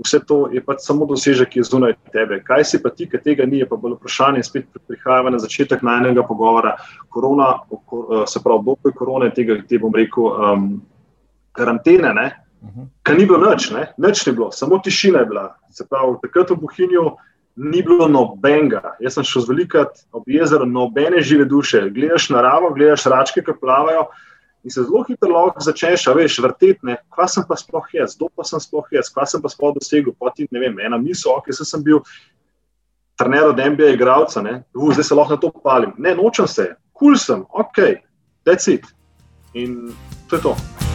vse 0.00 0.22
to 0.26 0.40
je 0.54 0.62
pač 0.64 0.84
samo 0.86 1.08
dosežek, 1.10 1.52
ki 1.52 1.60
je 1.60 1.68
zunaj 1.68 1.96
tebe. 2.14 2.40
Kaj 2.46 2.64
si 2.72 2.82
pa 2.82 2.92
ti, 2.94 3.08
ki 3.10 3.20
tega 3.24 3.46
ni, 3.48 3.60
je 3.60 3.68
pa 3.68 3.76
bolj 3.80 3.98
vprašanje. 3.98 4.44
Spet 4.48 4.68
prihajamo 4.88 5.34
na 5.34 5.40
začetek 5.42 5.84
najnega 5.86 6.24
pogovora. 6.28 6.76
Korona, 7.12 7.52
se 8.26 8.42
pravi, 8.42 8.62
obdobje 8.62 8.96
korone, 8.96 9.32
tega, 9.36 9.60
te 9.68 9.78
bom 9.82 9.94
rekel, 9.94 10.30
um, 10.30 10.70
karantene. 11.56 12.14
Ne? 12.16 12.28
Mhm. 12.64 12.92
Kaj 13.02 13.16
ni 13.16 13.26
bilo 13.26 13.40
noč, 13.40 13.70
noč 13.96 14.26
ni 14.26 14.32
bilo, 14.36 14.50
samo 14.52 14.78
tišina 14.78 15.24
je 15.24 15.32
bila. 15.32 15.50
Se 15.70 15.86
pravi, 15.88 16.18
takrat 16.24 16.50
v 16.50 16.60
Bohinju 16.64 17.10
ni 17.60 17.82
bilo 17.84 18.08
nobenega. 18.08 18.94
Jaz 19.04 19.18
sem 19.18 19.26
šel 19.26 19.44
velikat 19.50 20.02
ob 20.16 20.28
jezeru, 20.30 20.66
nobene 20.66 21.20
žive 21.20 21.44
duše. 21.44 21.82
Gledaš 21.92 22.30
naravo, 22.32 22.72
gledaš 22.74 23.04
račke, 23.12 23.44
ki 23.44 23.56
plavajo 23.60 24.08
in 24.64 24.70
se 24.70 24.82
zelo 24.84 25.02
hitro 25.08 25.30
lahko 25.32 25.62
začneš, 25.64 26.04
veš, 26.16 26.38
vrtetne, 26.44 26.98
kva 27.12 27.24
sem 27.32 27.44
pa 27.48 27.56
sploh 27.56 27.86
jaz, 27.96 28.16
kdo 28.16 28.28
pa 28.36 28.44
sem 28.44 28.60
sploh 28.60 28.90
jaz, 28.92 29.08
kva 29.12 29.24
sem 29.28 29.40
pa 29.40 29.48
sploh 29.52 29.72
dosegel. 29.76 30.12
Poti, 30.20 30.48
ne 30.52 30.60
vem, 30.60 30.76
ena 30.84 31.00
misel, 31.00 31.32
ok, 31.36 31.48
sem, 31.56 31.68
sem 31.68 31.84
bil 31.84 32.02
trener 33.20 33.48
od 33.52 33.60
MBA 33.72 33.94
igralca, 33.96 34.44
uh, 34.44 34.92
zdaj 34.92 35.08
se 35.08 35.16
lahko 35.16 35.36
na 35.36 35.40
to 35.40 35.52
palim. 35.64 35.96
Ne, 35.98 36.14
nočem 36.16 36.48
se, 36.48 36.70
kul 36.92 37.16
cool 37.16 37.20
sem, 37.20 37.44
ok, 37.52 37.82
that's 38.44 38.68
it. 38.68 38.84
In 39.54 39.92
to 40.28 40.36
je 40.36 40.42
to. 40.48 40.89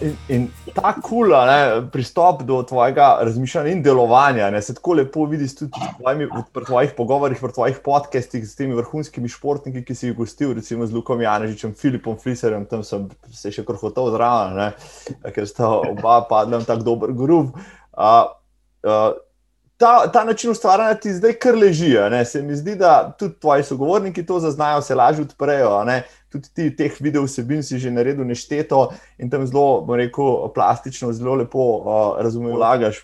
In, 0.00 0.16
in 0.28 0.46
ta 0.74 0.92
kula, 1.02 1.40
ne, 1.46 1.58
pristop 1.92 2.42
do 2.42 2.62
tvojega 2.62 3.18
razmišljanja 3.22 3.72
in 3.72 3.82
delovanja, 3.82 4.50
ne, 4.50 4.62
se 4.62 4.74
tako 4.74 4.96
lepo 5.00 5.24
vidi 5.24 5.48
tudi 5.56 5.72
tvojimi, 5.98 6.28
v 6.54 6.64
tvojih 6.66 6.94
pogovorih, 6.96 7.42
v 7.42 7.52
tvojih 7.52 7.80
podcestih 7.84 8.44
s 8.48 8.56
temi 8.56 8.76
vrhunskimi 8.76 9.28
športniki, 9.28 9.84
ki 9.84 9.94
si 9.94 10.08
jih 10.10 10.16
gostil, 10.16 10.54
recimo 10.54 10.86
z 10.86 10.96
Lukom 10.96 11.20
Janežičem, 11.20 11.74
Filipom 11.74 12.18
Fliserjem, 12.22 12.66
tam 12.70 12.84
sem 12.84 13.08
se 13.32 13.52
še 13.54 13.64
krohotal 13.66 14.10
zraven, 14.14 14.72
ker 15.34 15.48
sta 15.48 15.70
oba 15.78 16.20
padla 16.28 16.62
v 16.62 16.68
tak 16.68 16.84
dober 16.86 17.14
grob. 17.16 17.54
Uh, 17.96 18.26
uh, 18.84 19.14
ta, 19.76 20.06
ta 20.12 20.24
način 20.24 20.50
ustvarjanja 20.50 20.94
ti 20.94 21.12
zdaj 21.12 21.32
kar 21.32 21.54
leži. 21.54 21.94
Se 22.24 22.42
mi 22.42 22.56
zdi, 22.56 22.76
da 22.76 23.12
tudi 23.18 23.34
tvoji 23.40 23.62
sogovorniki 23.62 24.26
to 24.26 24.40
zaznajo, 24.40 24.82
se 24.82 24.94
lažje 24.94 25.24
odprejo. 25.24 25.84
Tudi 26.36 26.52
ti 26.54 26.68
teh 26.76 26.92
video 27.00 27.24
vsebin 27.24 27.62
si 27.64 27.78
že 27.80 27.90
naredil 27.90 28.28
nešteto 28.28 28.92
in 29.18 29.30
tam 29.32 29.46
zelo, 29.48 29.80
bom 29.86 29.96
rekel, 29.96 30.52
plastično, 30.52 31.12
zelo 31.16 31.34
lepo 31.40 31.64
uh, 31.80 32.20
razumeš, 32.20 32.52
vlagaš 32.52 33.00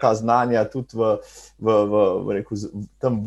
ta 0.00 0.14
znanja 0.14 0.64
tudi 0.64 0.96
v, 0.96 1.18
v, 1.60 1.68
v, 1.68 2.02
v 2.24 2.36
rekel, 2.38 2.64
tam, 2.98 3.20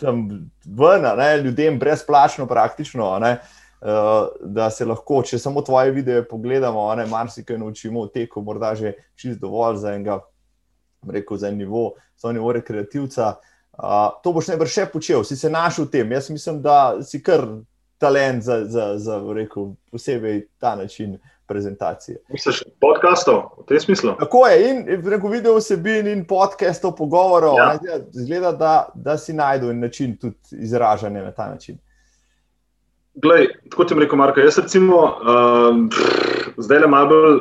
tam 0.00 0.26
ven, 0.66 1.06
ne, 1.16 1.30
ljudem 1.44 1.78
brezplačno, 1.78 2.46
praktično. 2.50 3.18
Ne. 3.22 3.38
Uh, 3.80 4.28
da 4.44 4.66
se 4.68 4.84
lahko, 4.84 5.22
če 5.24 5.38
samo 5.40 5.62
tvoje 5.64 5.94
videe 5.96 6.20
pogledamo, 6.28 6.82
marsikaj 7.08 7.56
naučimo 7.58 8.02
o 8.04 8.10
teku, 8.12 8.42
morda 8.44 8.74
že 8.74 8.92
čist 9.16 9.40
dovolj 9.40 9.78
za 9.80 9.94
enega, 9.94 10.18
rekel, 11.08 11.38
za 11.40 11.48
en 11.48 11.56
nivo, 11.56 11.94
za 12.20 12.32
nivo 12.32 12.52
rekreativca. 12.52 13.38
Uh, 13.72 14.10
to 14.20 14.34
boš 14.36 14.50
najbrž 14.52 14.74
še 14.74 14.84
počel, 14.92 15.24
si 15.24 15.36
se 15.36 15.48
znašel 15.48 15.86
v 15.86 15.90
tem. 15.94 16.12
Jaz 16.12 16.28
mislim, 16.28 16.60
da 16.60 17.00
si 17.00 17.22
kar 17.24 17.46
talent 18.00 18.42
za, 18.42 18.64
za, 18.64 18.98
za 18.98 19.20
rekel, 19.34 19.74
posebej 19.92 20.46
ta 20.58 20.76
način 20.76 21.18
prezentacije. 21.46 22.18
Misliš, 22.30 22.62
podkastov 22.80 23.42
v 23.58 23.66
tem 23.68 23.80
smislu? 23.80 24.14
Tako 24.18 24.46
je, 24.46 24.70
in 24.70 25.02
preko 25.02 25.28
video 25.28 25.58
vsebin 25.58 26.06
in 26.08 26.24
podkastov, 26.24 26.94
pogovorov, 26.96 27.58
ja. 27.58 27.98
zgleda, 28.12 28.52
da, 28.52 28.74
da 28.94 29.18
si 29.18 29.34
najdel 29.36 29.74
način 29.76 30.16
tudi 30.16 30.62
izražanja 30.62 31.22
na 31.22 31.32
ta 31.32 31.50
način. 31.50 31.78
Glej, 33.14 33.48
tako 33.70 33.84
ti 33.84 33.98
rekel, 33.98 34.18
Marko, 34.18 34.40
jaz 34.40 34.58
recimo 34.58 34.96
um, 35.04 35.90
zdaj 36.56 36.78
le 36.78 36.86
malo 36.86 37.08
bolj 37.08 37.40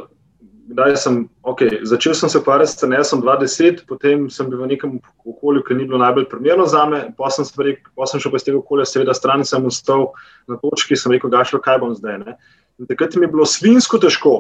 kdaj 0.70 0.96
sem, 1.02 1.18
okay, 1.44 1.80
začel 1.88 2.14
sem 2.14 2.30
se 2.30 2.38
ukvarjati 2.38 2.72
s 2.72 2.78
tem, 2.78 2.94
jaz 2.94 3.10
sem 3.12 3.22
20, 3.24 3.82
potem 3.90 4.28
sem 4.30 4.50
bil 4.50 4.62
v 4.62 4.70
nekem 4.74 4.98
okolju, 5.26 5.64
ki 5.66 5.78
ni 5.78 5.88
bilo 5.90 6.00
najbolj 6.02 6.28
primerno 6.30 6.68
za 6.70 6.86
me, 6.90 7.02
pa 7.18 7.32
sem, 7.34 7.48
rekel, 7.58 7.90
pa 7.98 8.06
sem 8.10 8.22
šel 8.22 8.38
iz 8.38 8.46
tega 8.46 8.62
okolja, 8.62 8.86
seveda, 8.86 9.16
stran 9.18 9.46
sem 9.48 9.66
ustal 9.66 10.12
na 10.50 10.60
točki, 10.62 10.98
sem 11.00 11.14
rekel, 11.16 11.32
gašlo, 11.34 11.62
kaj 11.66 11.82
bom 11.82 11.96
zdaj. 11.98 12.22
Ne? 12.22 12.38
In 12.80 12.90
takrat 12.90 13.18
mi 13.18 13.26
je 13.26 13.34
bilo 13.34 13.48
svinsko 13.50 14.02
težko, 14.02 14.36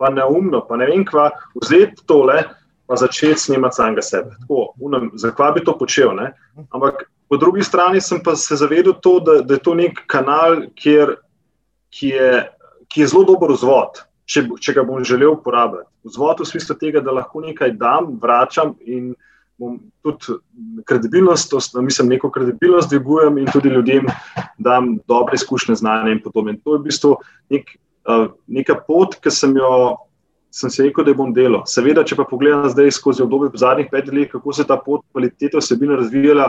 pa 0.00 0.10
neumno, 0.12 0.62
pa 0.64 0.80
ne 0.80 0.88
vem 0.88 1.04
kva, 1.06 1.30
vzeti 1.60 2.06
tole, 2.08 2.40
pa 2.88 2.98
začeti 3.00 3.46
snemati 3.46 3.80
samega 3.80 4.04
sebe. 4.04 4.32
Tako, 4.44 4.70
unem, 4.84 5.12
zakaj 5.20 5.54
bi 5.58 5.66
to 5.68 5.76
počel? 5.78 6.16
Ne? 6.16 6.32
Ampak 6.72 7.06
po 7.28 7.40
drugi 7.40 7.64
strani 7.64 8.00
sem 8.04 8.22
pa 8.24 8.36
se 8.36 8.56
zavedel 8.60 8.96
to, 9.04 9.18
da, 9.24 9.38
da 9.44 9.56
je 9.56 9.64
to 9.64 9.76
nek 9.76 10.04
kanal, 10.08 10.64
kjer, 10.80 11.16
ki, 11.94 12.16
je, 12.16 12.42
ki 12.88 13.04
je 13.04 13.12
zelo 13.12 13.28
dober 13.28 13.52
vzvod 13.52 14.04
če, 14.26 14.46
če 14.60 14.74
ga 14.76 14.84
bom 14.86 15.04
želel 15.04 15.34
uporabljati. 15.36 15.88
Vzvod 16.08 16.42
v 16.42 16.48
smislu 16.48 16.76
tega, 16.80 17.02
da 17.04 17.14
lahko 17.14 17.42
nekaj 17.44 17.74
dam, 17.80 18.14
vračam 18.20 18.74
in 18.80 19.12
bom 19.60 19.78
tudi 20.02 20.38
kredibilnost, 20.88 21.52
to, 21.52 21.82
mislim, 21.82 22.10
neko 22.16 22.30
kredibilnost 22.34 22.90
dvigujem 22.90 23.38
in 23.38 23.50
tudi 23.52 23.70
ljudem 23.70 24.08
dam 24.58 24.96
dobre 25.08 25.38
izkušnje, 25.38 25.78
znanje 25.82 26.16
in 26.16 26.22
podobno. 26.24 26.56
To 26.64 26.74
je 26.74 26.80
v 26.80 26.86
bistvu 26.88 27.12
nek, 27.54 27.70
uh, 28.08 28.26
neka 28.46 28.80
pot, 28.88 29.18
ki 29.20 29.32
sem 29.34 29.56
jo. 29.60 30.00
Sem 30.54 30.70
se 30.70 30.84
rekel, 30.84 31.02
da 31.02 31.10
bom 31.18 31.32
delal. 31.34 31.64
Seveda, 31.66 32.04
če 32.06 32.14
pa 32.14 32.22
pogledam 32.30 32.68
zdaj 32.70 32.92
skozi 32.94 33.24
obdobje 33.24 33.58
zadnjih 33.58 33.88
petih 33.90 34.14
let, 34.14 34.28
kako 34.30 34.52
se 34.54 34.62
je 34.62 34.68
ta 34.68 34.76
pot 34.78 35.00
kvalitete 35.10 35.58
vsebine 35.58 35.96
razvijala, 35.98 36.44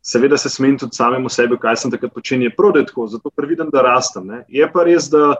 seveda 0.00 0.38
se 0.40 0.48
smem 0.48 0.78
tudi 0.80 0.96
samemu 0.96 1.28
sebi, 1.28 1.58
kaj 1.60 1.76
sem 1.82 1.92
takrat 1.92 2.14
počenjal, 2.16 2.54
prav 2.56 2.72
da 2.72 2.80
je 2.80 2.86
tako, 2.88 3.06
zato 3.12 3.28
ker 3.36 3.44
vidim, 3.44 3.68
da 3.68 3.84
rastem. 3.84 4.24
Ne. 4.24 4.40
Je 4.48 4.64
pa 4.72 4.86
res, 4.88 5.10
da 5.12 5.34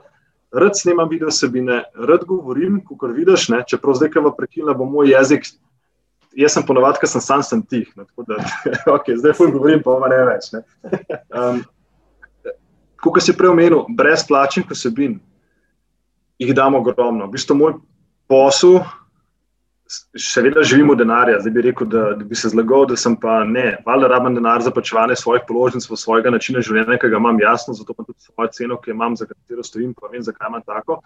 rad 0.52 0.78
snemam 0.78 1.08
video 1.08 1.30
sebine, 1.30 1.82
rad 1.94 2.24
govorim, 2.26 2.80
kot 2.84 3.10
vidiš, 3.14 3.48
ne, 3.54 3.62
čeprav 3.66 3.98
zdaj, 3.98 4.12
ki 4.12 4.24
vam 4.24 4.36
prekina, 4.36 4.74
bo 4.74 4.88
moj 4.88 5.12
jezik. 5.12 5.46
Jaz 6.38 6.54
sem 6.54 6.64
ponovadi, 6.66 7.00
ker 7.02 7.10
sem 7.10 7.22
sam 7.22 7.42
sem 7.42 7.62
tih. 7.62 7.90
Ne, 7.98 8.06
da, 8.28 8.38
okay, 8.96 9.18
zdaj 9.18 9.34
ful 9.38 9.50
govorim, 9.54 9.82
pa 9.84 9.98
ne 10.10 10.24
več. 10.30 10.52
Um, 11.30 11.62
Kot 13.00 13.22
si 13.24 13.32
prej 13.32 13.48
omenil, 13.48 13.86
brezplačnih 13.96 14.66
vsebin 14.68 15.14
jih 16.40 16.50
damo 16.56 16.82
ogromno. 16.82 17.28
V 17.28 17.32
bistvu 17.32 17.56
moj 17.56 17.78
posel, 18.28 18.80
seveda 20.18 20.62
živimo 20.62 20.94
denarja. 20.94 21.40
Zdaj 21.40 21.52
bi 21.52 21.62
rekel, 21.62 21.86
da, 21.90 22.02
da 22.18 22.24
bi 22.24 22.34
se 22.34 22.48
zlagal, 22.48 22.86
da 22.86 22.96
sem 22.96 23.16
pa 23.20 23.44
ne. 23.44 23.78
Valjda 23.86 24.08
rabim 24.08 24.34
denar 24.34 24.62
za 24.62 24.70
plačevanje 24.70 25.16
svojih 25.16 25.42
položnic, 25.48 25.86
svojega 25.96 26.30
načina 26.30 26.62
življenja, 26.62 26.98
ki 26.98 27.10
ga 27.10 27.18
imam 27.18 27.40
jasno, 27.40 27.74
zato 27.74 27.94
pa 27.94 28.04
tudi 28.06 28.20
svojo 28.22 28.52
ceno, 28.54 28.78
ki 28.80 28.90
jo 28.90 28.94
imam, 28.94 29.16
za 29.16 29.26
katero 29.26 29.64
stojim, 29.66 29.94
pa 29.94 30.12
vem, 30.12 30.22
zakaj 30.22 30.48
imam 30.48 30.62
tako. 30.66 31.00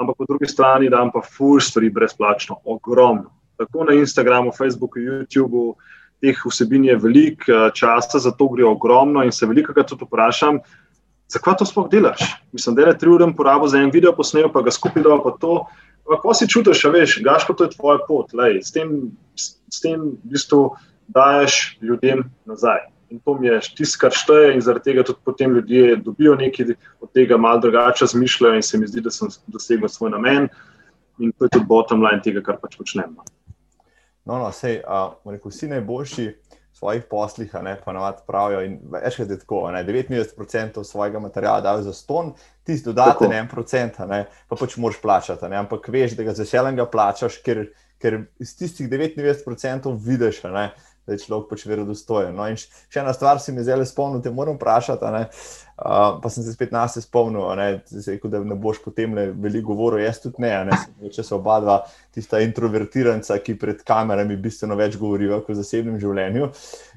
Ampak 0.00 0.16
po 0.18 0.28
drugi 0.28 0.48
strani 0.48 0.90
dam 0.90 1.10
pa 1.12 1.22
ful 1.22 1.60
stvari 1.60 1.90
brezplačno, 1.90 2.60
ogromno. 2.64 3.30
Tako 3.60 3.84
na 3.90 3.98
Instagramu, 3.98 4.52
Facebooku, 4.56 5.02
YouTubu, 5.02 5.74
teh 6.22 6.38
vsebin 6.46 6.86
je 6.86 6.96
veliko, 6.96 7.50
eh, 7.50 7.70
časa 7.74 8.18
za 8.18 8.30
to 8.30 8.48
gre 8.48 8.64
ogromno 8.64 9.24
in 9.24 9.32
se 9.32 9.46
veliko 9.46 9.74
krat 9.74 9.90
tudi 9.90 10.06
vprašam, 10.06 10.60
zakaj 11.28 11.58
to 11.58 11.66
sploh 11.66 11.88
delaš? 11.90 12.22
Mislim, 12.52 12.74
da 12.74 12.86
je 12.86 12.98
tri 12.98 13.10
ure 13.10 13.26
porabo 13.36 13.68
za 13.68 13.78
en 13.78 13.90
video 13.90 14.12
posnel, 14.16 14.48
pa 14.52 14.62
ga 14.62 14.70
skupaj 14.70 15.02
dol 15.02 15.22
pa 15.22 15.34
to. 15.40 15.66
Kako 16.08 16.34
si 16.34 16.48
čutiš, 16.48 16.84
veš, 16.92 17.20
gaško 17.24 17.54
to 17.54 17.64
je 17.64 17.74
tvoja 17.76 18.00
pot, 18.08 18.32
lej, 18.34 18.60
s 18.62 18.72
tem, 18.74 19.12
s, 19.38 19.54
s 19.70 19.80
tem 19.80 20.00
v 20.00 20.32
bistvu 20.34 20.72
daješ 21.14 21.78
ljudem 21.82 22.24
nazaj. 22.44 22.88
In 23.12 23.20
to 23.20 23.34
mi 23.38 23.46
je 23.46 23.60
tisto, 23.76 24.00
kar 24.00 24.14
šteje, 24.16 24.54
in 24.54 24.62
zaradi 24.64 24.90
tega 24.90 25.04
tudi 25.04 25.20
potem 25.24 25.52
ljudje 25.54 25.96
dobijo 26.00 26.34
nekaj 26.40 26.74
od 27.00 27.12
tega, 27.12 27.36
malo 27.36 27.60
drugače 27.60 28.06
razmišljajo, 28.06 28.56
in 28.56 28.62
se 28.62 28.78
mi 28.78 28.88
zdi, 28.88 29.04
da 29.04 29.10
sem 29.10 29.28
dosegel 29.46 29.88
svoj 29.88 30.10
namen. 30.10 30.48
In 31.18 31.32
to 31.36 31.44
je 31.44 31.52
tudi 31.52 31.68
bottom 31.68 32.02
line 32.02 32.22
tega, 32.24 32.40
kar 32.42 32.56
pač 32.62 32.78
počnem. 32.80 33.12
No, 33.14 33.26
no, 34.24 34.38
no 34.46 34.48
sej, 34.52 34.80
uh, 34.80 35.12
rekel, 35.28 35.52
vsi 35.52 35.68
najboljši 35.74 36.26
svojih 36.72 37.04
poslih, 37.10 37.54
ne, 37.62 37.76
pa 37.84 37.92
navad 37.92 38.22
pravijo. 38.26 38.62
In 38.66 38.78
večkrat 38.92 39.30
je 39.30 39.38
tako, 39.38 39.70
ne, 39.70 39.84
99% 39.84 40.84
svojega 40.84 41.18
materiala 41.18 41.60
dajo 41.60 41.82
za 41.82 41.92
ston, 41.92 42.32
tisti 42.64 42.88
dodaten 42.88 43.30
1%, 43.30 44.06
ne, 44.08 44.24
pa 44.48 44.56
pač 44.56 44.76
moraš 44.76 45.00
plačati. 45.02 45.48
Ne, 45.48 45.56
ampak 45.56 45.88
veš, 45.88 46.16
da 46.18 46.26
ga 46.26 46.34
z 46.34 46.46
veseljem 46.46 46.80
plačaš, 46.92 47.38
ker, 47.44 47.66
ker 48.02 48.24
iz 48.38 48.56
tistih 48.58 48.88
99% 48.90 49.96
vidiš. 50.06 50.42
Ne, 50.50 50.70
da 51.06 51.12
je 51.12 51.22
človek 51.24 51.50
pač 51.50 51.66
verodostojen. 51.66 52.36
No, 52.36 52.46
še 52.54 53.02
ena 53.02 53.12
stvar 53.16 53.40
se 53.42 53.52
mi 53.52 53.64
zdaj 53.64 53.84
spomnil, 53.90 54.22
te 54.22 54.30
moram 54.30 54.58
vprašati. 54.58 55.26
Uh, 55.82 56.20
pa 56.22 56.30
sem 56.30 56.44
se 56.44 56.52
spet 56.54 56.70
nas 56.70 56.94
spomnil, 57.02 57.42
rekel, 58.06 58.30
da 58.30 58.42
ne 58.46 58.54
boš 58.54 58.78
potem 58.84 59.16
le 59.16 59.24
veliko 59.32 59.72
govoril, 59.72 60.04
jaz 60.04 60.20
tudi 60.22 60.44
ne. 60.44 60.52
ne 60.68 61.10
če 61.10 61.24
se 61.26 61.34
oba 61.34 61.58
dva, 61.64 61.78
tista 62.14 62.38
introvertiranca, 62.44 63.40
ki 63.42 63.56
pred 63.58 63.82
kamerami 63.86 64.36
bistveno 64.38 64.76
več 64.78 64.98
govorijo 65.00 65.40
kot 65.40 65.56
v 65.56 65.58
zasebnem 65.58 65.98
življenju. 66.02 66.50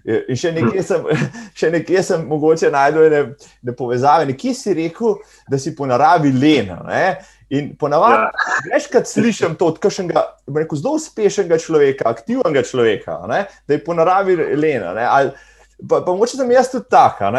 In 0.06 0.38
še 0.38 0.52
nekje 0.54 0.84
sem, 0.86 1.08
še 1.60 1.72
nekje 1.74 2.04
sem 2.06 2.28
mogoče 2.30 2.70
najdel 2.74 3.08
ne, 3.10 3.24
ne 3.66 3.76
povezave. 3.78 4.28
Nekje 4.30 4.54
si 4.54 4.76
rekel, 4.78 5.18
da 5.50 5.58
si 5.62 5.74
po 5.74 5.90
naravi 5.90 6.36
len. 6.36 6.76
In 7.50 7.76
ponavadi, 7.78 8.24
ja. 8.24 8.54
večkrat 8.74 9.08
slišim 9.08 9.54
to 9.56 9.68
od 9.70 9.78
kakšnega 9.80 10.24
zelo 10.50 10.96
uspešnega 10.98 11.60
človeka, 11.62 12.10
aktivnega 12.10 12.64
človeka, 12.66 13.20
ne? 13.30 13.46
da 13.68 13.78
je 13.78 13.84
po 13.86 13.94
naravi 13.94 14.36
lena. 14.58 14.96
Pa, 15.90 16.02
pa 16.02 16.16
moče 16.16 16.40
sem 16.40 16.52
jaz 16.52 16.72
tudi 16.74 16.90
taka. 16.90 17.30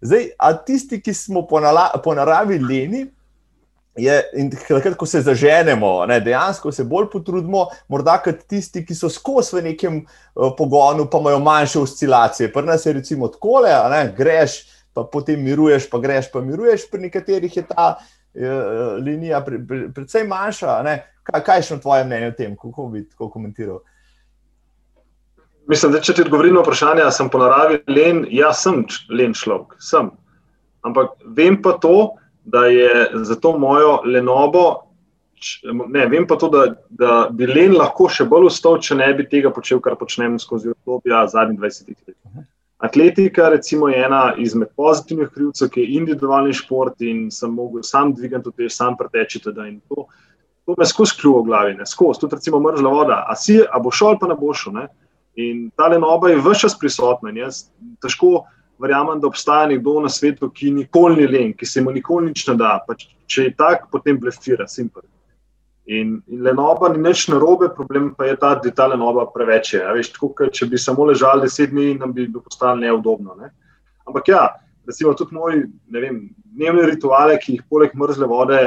Zdaj, 0.00 0.30
a 0.38 0.52
tisti, 0.56 1.00
ki 1.04 1.12
smo 1.14 1.44
po, 1.46 1.60
nala, 1.60 1.90
po 2.04 2.14
naravi 2.16 2.56
leni, 2.58 3.04
je, 4.00 4.16
in 4.38 4.50
takrat, 4.50 4.94
ko 4.96 5.06
se 5.06 5.20
zaženemo, 5.20 6.06
ne, 6.06 6.20
dejansko 6.24 6.72
se 6.72 6.84
bolj 6.84 7.10
potrudimo, 7.12 7.66
morda 7.88 8.16
kot 8.24 8.44
tisti, 8.48 8.84
ki 8.86 8.94
so 8.96 9.10
skozi 9.12 9.58
v 9.58 9.64
nekem 9.70 9.98
uh, 10.00 10.52
pogonu, 10.56 11.08
pa 11.10 11.20
imajo 11.20 11.40
manjše 11.44 11.82
oscilacije. 11.82 12.52
Pri 12.52 12.66
nas 12.66 12.86
je 12.86 12.92
recimo 12.96 13.28
tako, 13.28 13.60
da 13.66 14.06
greš, 14.16 14.62
pa 14.94 15.04
potem 15.04 15.42
miruješ, 15.44 15.90
pa 15.90 15.98
greš, 15.98 16.30
pa 16.32 16.40
miruješ, 16.40 16.88
pri 16.90 17.08
nekaterih 17.08 17.56
je 17.56 17.66
ta. 17.66 17.98
Eh, 18.34 18.96
linija 19.02 19.40
pre, 19.44 19.58
pre, 19.68 19.88
predvsej 19.94 20.26
manjša. 20.28 20.82
Kaj, 21.22 21.42
kaj 21.46 21.58
je 21.58 21.66
še 21.66 21.78
tvoje 21.82 22.04
mnenje 22.06 22.28
o 22.30 22.36
tem, 22.38 22.52
kako 22.58 22.86
bi 22.92 23.02
to 23.08 23.26
komentiral? 23.30 23.80
Mislim, 25.70 25.92
da 25.92 26.00
če 26.02 26.14
ti 26.14 26.22
odgovorim 26.24 26.54
na 26.54 26.62
vprašanje, 26.62 27.08
sem 27.14 27.30
po 27.30 27.40
naravi 27.42 27.80
len, 27.90 28.24
ja, 28.34 28.52
sem 28.54 28.84
len 29.10 29.34
človek, 29.34 29.76
sem. 29.82 30.10
Ampak 30.86 31.18
vem 31.36 31.58
pa 31.62 31.76
to, 31.82 32.14
da 32.46 32.64
je 32.70 33.10
za 33.26 33.36
to 33.38 33.52
mojo 33.58 34.00
lenobo, 34.06 34.64
ne, 35.90 36.06
vem 36.10 36.26
pa 36.26 36.38
to, 36.40 36.48
da, 36.54 36.64
da 36.90 37.18
bi 37.34 37.46
len 37.50 37.76
lahko 37.76 38.08
še 38.10 38.26
bolj 38.30 38.48
ustal, 38.50 38.80
če 38.82 38.98
ne 38.98 39.10
bi 39.14 39.26
tega 39.30 39.52
počel, 39.54 39.82
kar 39.82 39.98
počnem 40.00 40.38
skozi 40.42 40.72
obdobje 40.72 41.22
zadnjih 41.34 41.60
20 41.60 41.92
let. 41.94 42.46
Atletika 42.80 43.48
recimo, 43.48 43.88
je 43.88 44.04
ena 44.04 44.34
izmed 44.38 44.68
pozitivnih 44.76 45.28
krivcev, 45.34 45.68
ki 45.68 45.80
je 45.80 45.98
individualni 45.98 46.54
šport 46.56 47.02
in 47.04 47.26
sem 47.30 47.52
mogel 47.52 47.82
sam 47.84 48.14
dvigati 48.16 48.52
te, 48.56 48.68
sam 48.72 48.96
preteči. 48.96 49.42
To, 49.44 50.06
to 50.64 50.76
me 50.78 50.86
skozi 50.88 51.18
kljubo 51.20 51.42
v 51.42 51.50
glavi, 51.50 51.74
ne 51.76 51.86
skozi, 51.86 52.22
tudi 52.22 52.38
recimo 52.38 52.60
mrzla 52.60 52.90
voda. 52.90 53.18
A 53.28 53.36
si, 53.36 53.58
a 53.60 53.78
bo 53.78 53.92
šel, 53.92 54.16
pa 54.20 54.30
ne 54.30 54.38
bo 54.40 54.54
šel. 54.56 54.78
Ne? 54.78 54.86
In 55.36 55.68
ta 55.76 55.90
lenoba 55.92 56.32
je 56.32 56.40
vse 56.40 56.64
čas 56.64 56.78
prisotna. 56.78 57.34
Jaz 57.36 57.66
težko 58.00 58.46
verjamem, 58.80 59.20
da 59.20 59.28
obstaja 59.28 59.68
nekdo 59.68 59.98
na 60.00 60.08
svetu, 60.08 60.48
ki 60.48 60.72
nikoli 60.72 61.20
ni 61.20 61.28
len, 61.28 61.52
ki 61.52 61.66
se 61.68 61.84
mu 61.84 61.92
nikoli 61.92 62.32
nič 62.32 62.46
ne 62.48 62.56
da. 62.56 62.78
Pa 62.86 62.96
če 62.96 63.50
je 63.50 63.56
tak, 63.60 63.90
potem 63.92 64.16
blefira, 64.20 64.64
simpel. 64.68 65.04
In, 65.90 66.20
in 66.30 66.42
lenoba 66.46 66.88
ni 66.92 67.00
nič 67.02 67.24
narobe, 67.32 67.72
problem 67.74 68.12
pa 68.14 68.28
je 68.28 68.36
ta, 68.38 68.54
da 68.54 68.68
je 68.68 68.74
ta 68.74 68.86
lenoba 68.86 69.24
preveč. 69.34 69.72
Veš, 69.74 70.12
tako, 70.14 70.46
če 70.54 70.68
bi 70.70 70.78
samo 70.78 71.08
ležali 71.08 71.42
deset 71.48 71.72
dni, 71.72 71.96
nam 71.98 72.12
bi 72.14 72.28
bilo 72.28 72.44
postalo 72.46 72.78
neudobno. 72.78 73.34
Ne? 73.40 73.50
Ampak 74.06 74.30
ja, 74.30 74.44
recimo 74.86 75.16
tudi 75.18 75.34
moji 75.34 75.64
dnevni 75.90 76.86
rituale, 76.92 77.40
ki 77.42 77.56
jih 77.56 77.66
poleg 77.66 77.98
mrzle 77.98 78.30
vode 78.30 78.60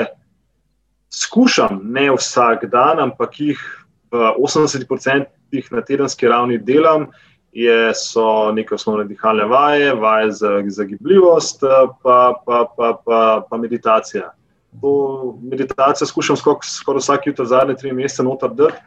skušam, 1.14 1.80
ne 1.96 2.10
vsak 2.12 2.68
dan, 2.74 3.00
ampak 3.00 3.40
jih 3.40 3.64
v 4.12 4.34
80% 4.44 5.64
na 5.72 5.86
tedenski 5.86 6.28
ravni 6.28 6.60
delam, 6.60 7.08
je, 7.54 7.94
so 7.96 8.52
neke 8.52 8.76
osnovne 8.76 9.08
dihalne 9.08 9.46
vaje, 9.48 9.94
vaje 9.96 10.32
za, 10.42 10.56
za 10.68 10.84
gibljivost, 10.90 11.64
pa, 12.04 12.34
pa, 12.44 12.64
pa, 12.76 12.96
pa, 13.06 13.20
pa 13.48 13.58
meditacija 13.62 14.34
to 14.82 15.38
meditacijo 15.42 16.08
skušam 16.08 16.38
skoraj 16.38 17.00
vsak 17.00 17.28
jutro 17.28 17.46
zadnje 17.46 17.76
tri 17.80 17.94
mesece 17.94 18.24
notrditi, 18.24 18.80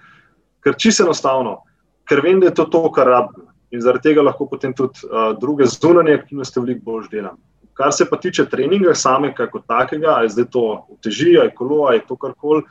ker 0.65 0.75
čisto 0.79 1.05
enostavno, 1.05 1.61
ker 2.09 2.23
vem, 2.25 2.41
da 2.41 2.51
je 2.51 2.55
to 2.55 2.65
to, 2.71 2.83
kar 2.93 3.07
rabim. 3.07 3.47
In 3.75 3.83
zaradi 3.83 4.11
tega 4.11 4.23
lahko 4.23 4.47
potem 4.47 4.73
tudi 4.75 5.07
uh, 5.07 5.33
druge 5.41 5.67
zunanje 5.67 6.15
aktivnosti 6.15 6.61
veliko 6.61 6.85
bolj 6.85 7.09
delam. 7.11 7.39
Kar 7.77 7.93
se 7.93 8.07
pa 8.09 8.17
tiče 8.17 8.47
treninga 8.49 8.95
samega 8.95 9.49
kot 9.53 9.67
takega, 9.69 10.15
ali 10.15 10.31
zdaj 10.33 10.47
to 10.55 10.63
uteži, 10.95 11.35
ali 11.41 11.53
kolo, 11.55 11.83
ali 11.91 12.01
to 12.09 12.17
karkoli, 12.17 12.63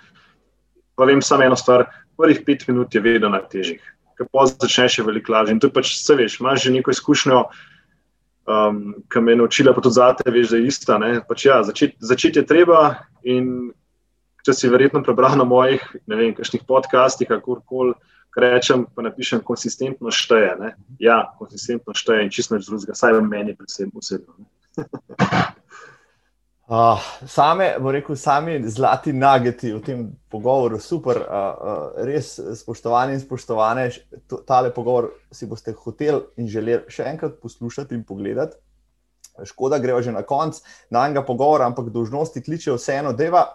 pa 0.96 1.06
vem 1.06 1.22
samo 1.22 1.44
eno 1.44 1.56
stvar, 1.60 1.86
prvih 2.18 2.42
pet 2.46 2.64
minut 2.68 2.96
je 2.96 3.04
vedno 3.04 3.30
najtežjih, 3.30 3.84
ker 4.18 4.30
pa 4.32 4.48
začneš 4.50 4.98
še 4.98 5.06
veliko 5.06 5.36
lažje. 5.36 5.54
In 5.54 5.60
to 5.60 5.68
je 5.68 5.76
pač 5.76 5.92
vse 5.94 6.16
veš, 6.16 6.40
imaš 6.40 6.64
že 6.64 6.74
neko 6.74 6.96
izkušnjo, 6.96 7.44
um, 8.47 8.95
ki 9.11 9.22
me 9.22 9.31
je 9.31 9.39
naučila, 9.41 9.73
pa 9.73 9.81
tudi 9.81 9.97
zate, 9.99 10.31
veš, 10.31 10.49
da 10.53 10.57
je 10.57 10.67
ista. 10.67 10.99
Pač 11.27 11.45
ja, 11.45 11.61
začeti 11.63 11.97
začet 11.99 12.41
je 12.41 12.45
treba. 12.45 12.95
In 13.23 13.72
če 14.45 14.53
si 14.53 14.69
verjetno 14.69 15.01
prebral 15.03 15.38
na 15.38 15.47
mojih, 15.47 15.81
ne 16.05 16.19
vem, 16.19 16.35
kakšnih 16.38 16.65
podcastih, 16.69 17.27
kako 17.27 17.61
koli 17.65 17.95
rečem, 18.35 18.85
pa 18.95 19.01
napišem, 19.05 19.41
konsistentno 19.41 20.11
šteje. 20.11 20.55
Ne? 20.59 20.73
Ja, 20.99 21.23
konsistentno 21.39 21.95
šteje 21.95 22.27
in 22.27 22.34
čisto 22.34 22.57
nič 22.57 22.67
drugega, 22.69 22.97
saj 22.97 23.17
v 23.17 23.23
meni, 23.26 23.55
predvsem 23.57 23.93
osebno. 23.95 24.35
Uh, 26.66 26.98
same, 27.28 27.76
bo 27.80 27.92
rekel, 27.94 28.16
sami 28.18 28.56
zlati 28.66 29.12
nageti 29.14 29.70
v 29.70 29.82
tem 29.86 30.00
pogovoru, 30.34 30.80
super, 30.82 31.20
uh, 31.22 31.28
uh, 31.62 32.06
res 32.08 32.40
spoštovani 32.58 33.14
in 33.14 33.22
spoštovane, 33.22 33.84
tale 34.50 34.72
pogovor 34.74 35.12
si 35.30 35.46
boste 35.46 35.76
hoteli 35.78 36.24
in 36.42 36.50
želeli 36.50 36.90
še 36.90 37.06
enkrat 37.12 37.38
poslušati 37.38 37.94
in 37.94 38.02
pogledati. 38.02 38.58
Škoda, 39.46 39.78
greva 39.78 40.02
že 40.02 40.16
na 40.16 40.24
konec 40.26 40.58
najnega 40.90 41.22
pogovora, 41.28 41.70
ampak 41.70 41.94
dožnosti 41.94 42.42
kličejo 42.42 42.80
vseeno, 42.80 43.14
da 43.14 43.46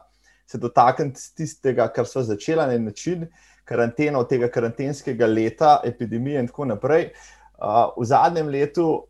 se 0.46 0.62
dotaknete 0.62 1.34
tistega, 1.34 1.88
kar 1.90 2.06
so 2.06 2.22
začela 2.22 2.68
na 2.70 2.78
način, 2.78 3.26
karanteno, 3.66 4.22
tega 4.22 4.46
karantenskega 4.54 5.26
leta, 5.26 5.80
epidemije 5.84 6.46
in 6.46 6.46
tako 6.46 6.70
naprej. 6.76 7.10
Uh, 7.58 7.90
v 7.98 8.06
zadnjem 8.06 8.54
letu 8.54 9.09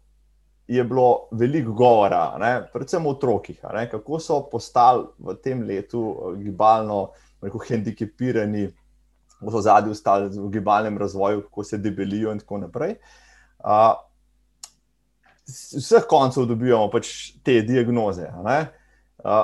je 0.71 0.85
bilo 0.85 1.29
veliko 1.31 1.73
govora, 1.73 2.37
ne, 2.39 2.51
predvsem 2.73 3.07
o 3.07 3.11
otrokih, 3.11 3.59
ne, 3.75 3.89
kako 3.91 4.21
so 4.23 4.37
postali 4.51 5.03
v 5.19 5.35
tem 5.43 5.65
letu 5.67 6.03
eh, 6.13 6.37
gibalno, 6.45 7.01
rekel, 7.43 7.65
hendikepirani, 7.69 8.69
kako 9.41 9.51
so 9.51 9.63
zadnji 9.67 9.91
ostali 9.91 10.29
v 10.37 10.51
gibalnem 10.55 10.99
razvoju, 10.99 11.43
kako 11.49 11.65
se 11.65 11.79
debelijo 11.79 12.31
in 12.33 12.39
tako 12.39 12.59
naprej. 12.59 12.95
Uh, 13.59 13.97
vseh 15.49 16.07
koncev 16.09 16.47
dobivamo 16.47 16.87
pač 16.93 17.33
te 17.43 17.59
diagnoze. 17.67 18.29
Uh, 18.31 19.43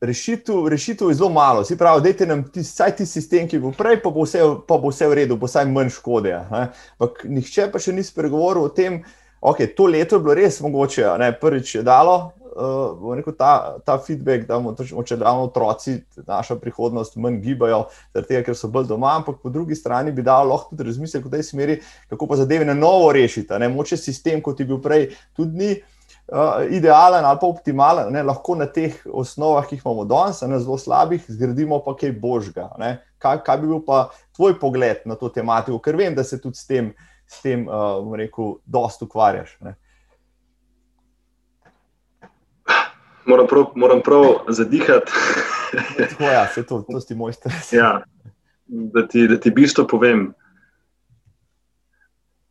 rešitev, 0.00 0.66
rešitev 0.68 1.12
je 1.12 1.20
zelo 1.20 1.30
malo, 1.30 1.64
si 1.64 1.78
pravi, 1.78 2.02
da 2.02 2.24
je 2.24 2.26
nam 2.26 2.44
vsaj 2.56 2.96
ti 2.96 3.06
sistem, 3.06 3.46
ki 3.48 3.62
bo 3.62 3.70
prej, 3.76 4.00
pa 4.02 4.10
bo 4.10 4.26
vse, 4.26 4.42
pa 4.66 4.82
bo 4.82 4.90
vse 4.90 5.06
v 5.06 5.22
redu, 5.22 5.38
bo 5.38 5.46
vsaj 5.46 5.70
manj 5.70 5.94
škode. 6.00 6.34
Ampak 6.34 7.24
nihče 7.28 7.70
pa 7.70 7.78
še 7.78 7.94
ni 7.94 8.02
spregovoril 8.02 8.66
o 8.66 8.74
tem, 8.74 9.02
da 9.04 9.19
okay, 9.40 9.70
to 9.76 9.86
leto 9.86 10.16
je 10.16 10.24
bilo 10.24 10.34
res 10.34 10.60
mogoče. 10.60 11.08
Ne? 11.18 11.32
Prvič 11.40 11.74
je 11.74 11.82
dalo 11.82 12.32
uh, 12.56 13.14
rekel, 13.14 13.34
ta, 13.38 13.76
ta 13.84 13.96
feedback, 13.98 14.46
da 14.48 14.58
če 15.06 15.18
ravno 15.20 15.48
otroci 15.48 15.98
našo 16.26 16.58
prihodnost 16.60 17.16
manj 17.20 17.40
gibajo, 17.44 17.84
tega, 18.26 18.42
ker 18.46 18.56
so 18.58 18.70
bolj 18.72 18.90
doma, 18.90 19.14
ampak 19.20 19.40
po 19.42 19.52
drugi 19.52 19.78
strani 19.78 20.12
bi 20.12 20.24
dal 20.26 20.48
lahko 20.50 20.74
tudi 20.74 20.88
razmislek 20.90 21.26
v 21.26 21.32
tej 21.36 21.46
smeri, 21.46 21.78
kako 22.10 22.30
pa 22.30 22.40
zadeve 22.40 22.66
na 22.68 22.74
novo 22.74 23.12
rešiti. 23.16 23.62
Moče 23.70 23.98
sistem, 24.00 24.42
kot 24.42 24.60
je 24.60 24.68
bil 24.68 24.82
prej, 24.82 25.10
tudi 25.36 25.64
ni. 25.64 25.72
Uh, 26.30 26.62
idealen 26.70 27.24
ali 27.26 27.38
pa 27.40 27.46
optimalen, 27.50 28.12
ne, 28.14 28.20
lahko 28.22 28.54
na 28.54 28.68
teh 28.70 28.94
osnovah, 29.10 29.64
ki 29.66 29.74
jih 29.74 29.82
imamo 29.82 30.04
danes, 30.06 30.44
na 30.46 30.60
zelo 30.62 30.76
slabih, 30.78 31.24
zgradimo 31.26 31.80
pa 31.82 31.96
kaj 31.98 32.12
božga. 32.22 32.68
Kaj, 33.18 33.40
kaj 33.46 33.58
bi 33.58 33.70
bil 33.72 33.80
pa 33.82 34.04
tvoj 34.38 34.54
pogled 34.60 35.02
na 35.10 35.16
to 35.18 35.30
tematiko, 35.34 35.80
ker 35.82 35.98
vem, 35.98 36.14
da 36.14 36.22
se 36.26 36.38
tudi 36.38 36.60
s 36.60 36.68
tem, 36.70 36.92
s 37.30 37.42
tem 37.42 37.68
uh, 37.68 38.02
rekel, 38.16 38.56
dosta 38.66 39.04
ukvarjaš. 39.04 39.56
Ne. 39.60 39.76
moram 43.30 43.46
prav, 43.46 43.64
moram 43.74 44.00
prav 44.02 44.24
zadihati. 44.48 45.12
Tako 45.98 46.24
ja, 46.24 46.46
vse 46.50 46.66
to, 46.66 46.84
to 46.92 47.00
si 47.00 47.14
moj 47.14 47.32
stres. 47.32 47.72
Ja, 47.72 48.02
da, 48.66 49.06
ti, 49.08 49.28
da 49.28 49.40
ti 49.40 49.50
bistvo 49.50 49.86
povem. 49.86 50.32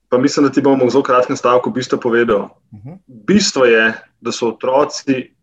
Pa 0.09 0.17
mislim, 0.17 0.47
da 0.47 0.51
ti 0.51 0.61
bom 0.61 0.79
v 0.79 0.89
zelo 0.89 1.03
kratkem 1.03 1.37
stavku 1.37 1.69
bistvo 1.69 1.99
povedal. 1.99 2.49
Uh 2.71 2.79
mhm. 2.79 2.89
-huh. 2.89 2.97
Bistvo 3.07 3.65
je, 3.65 3.93
da 4.21 4.31
so 4.31 4.47
otroci 4.47 5.35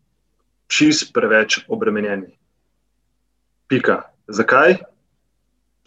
čist 0.67 1.13
preveč 1.13 1.59
obremenjeni. 1.67 2.37
Pika. 3.67 4.01
Zakaj? 4.27 4.75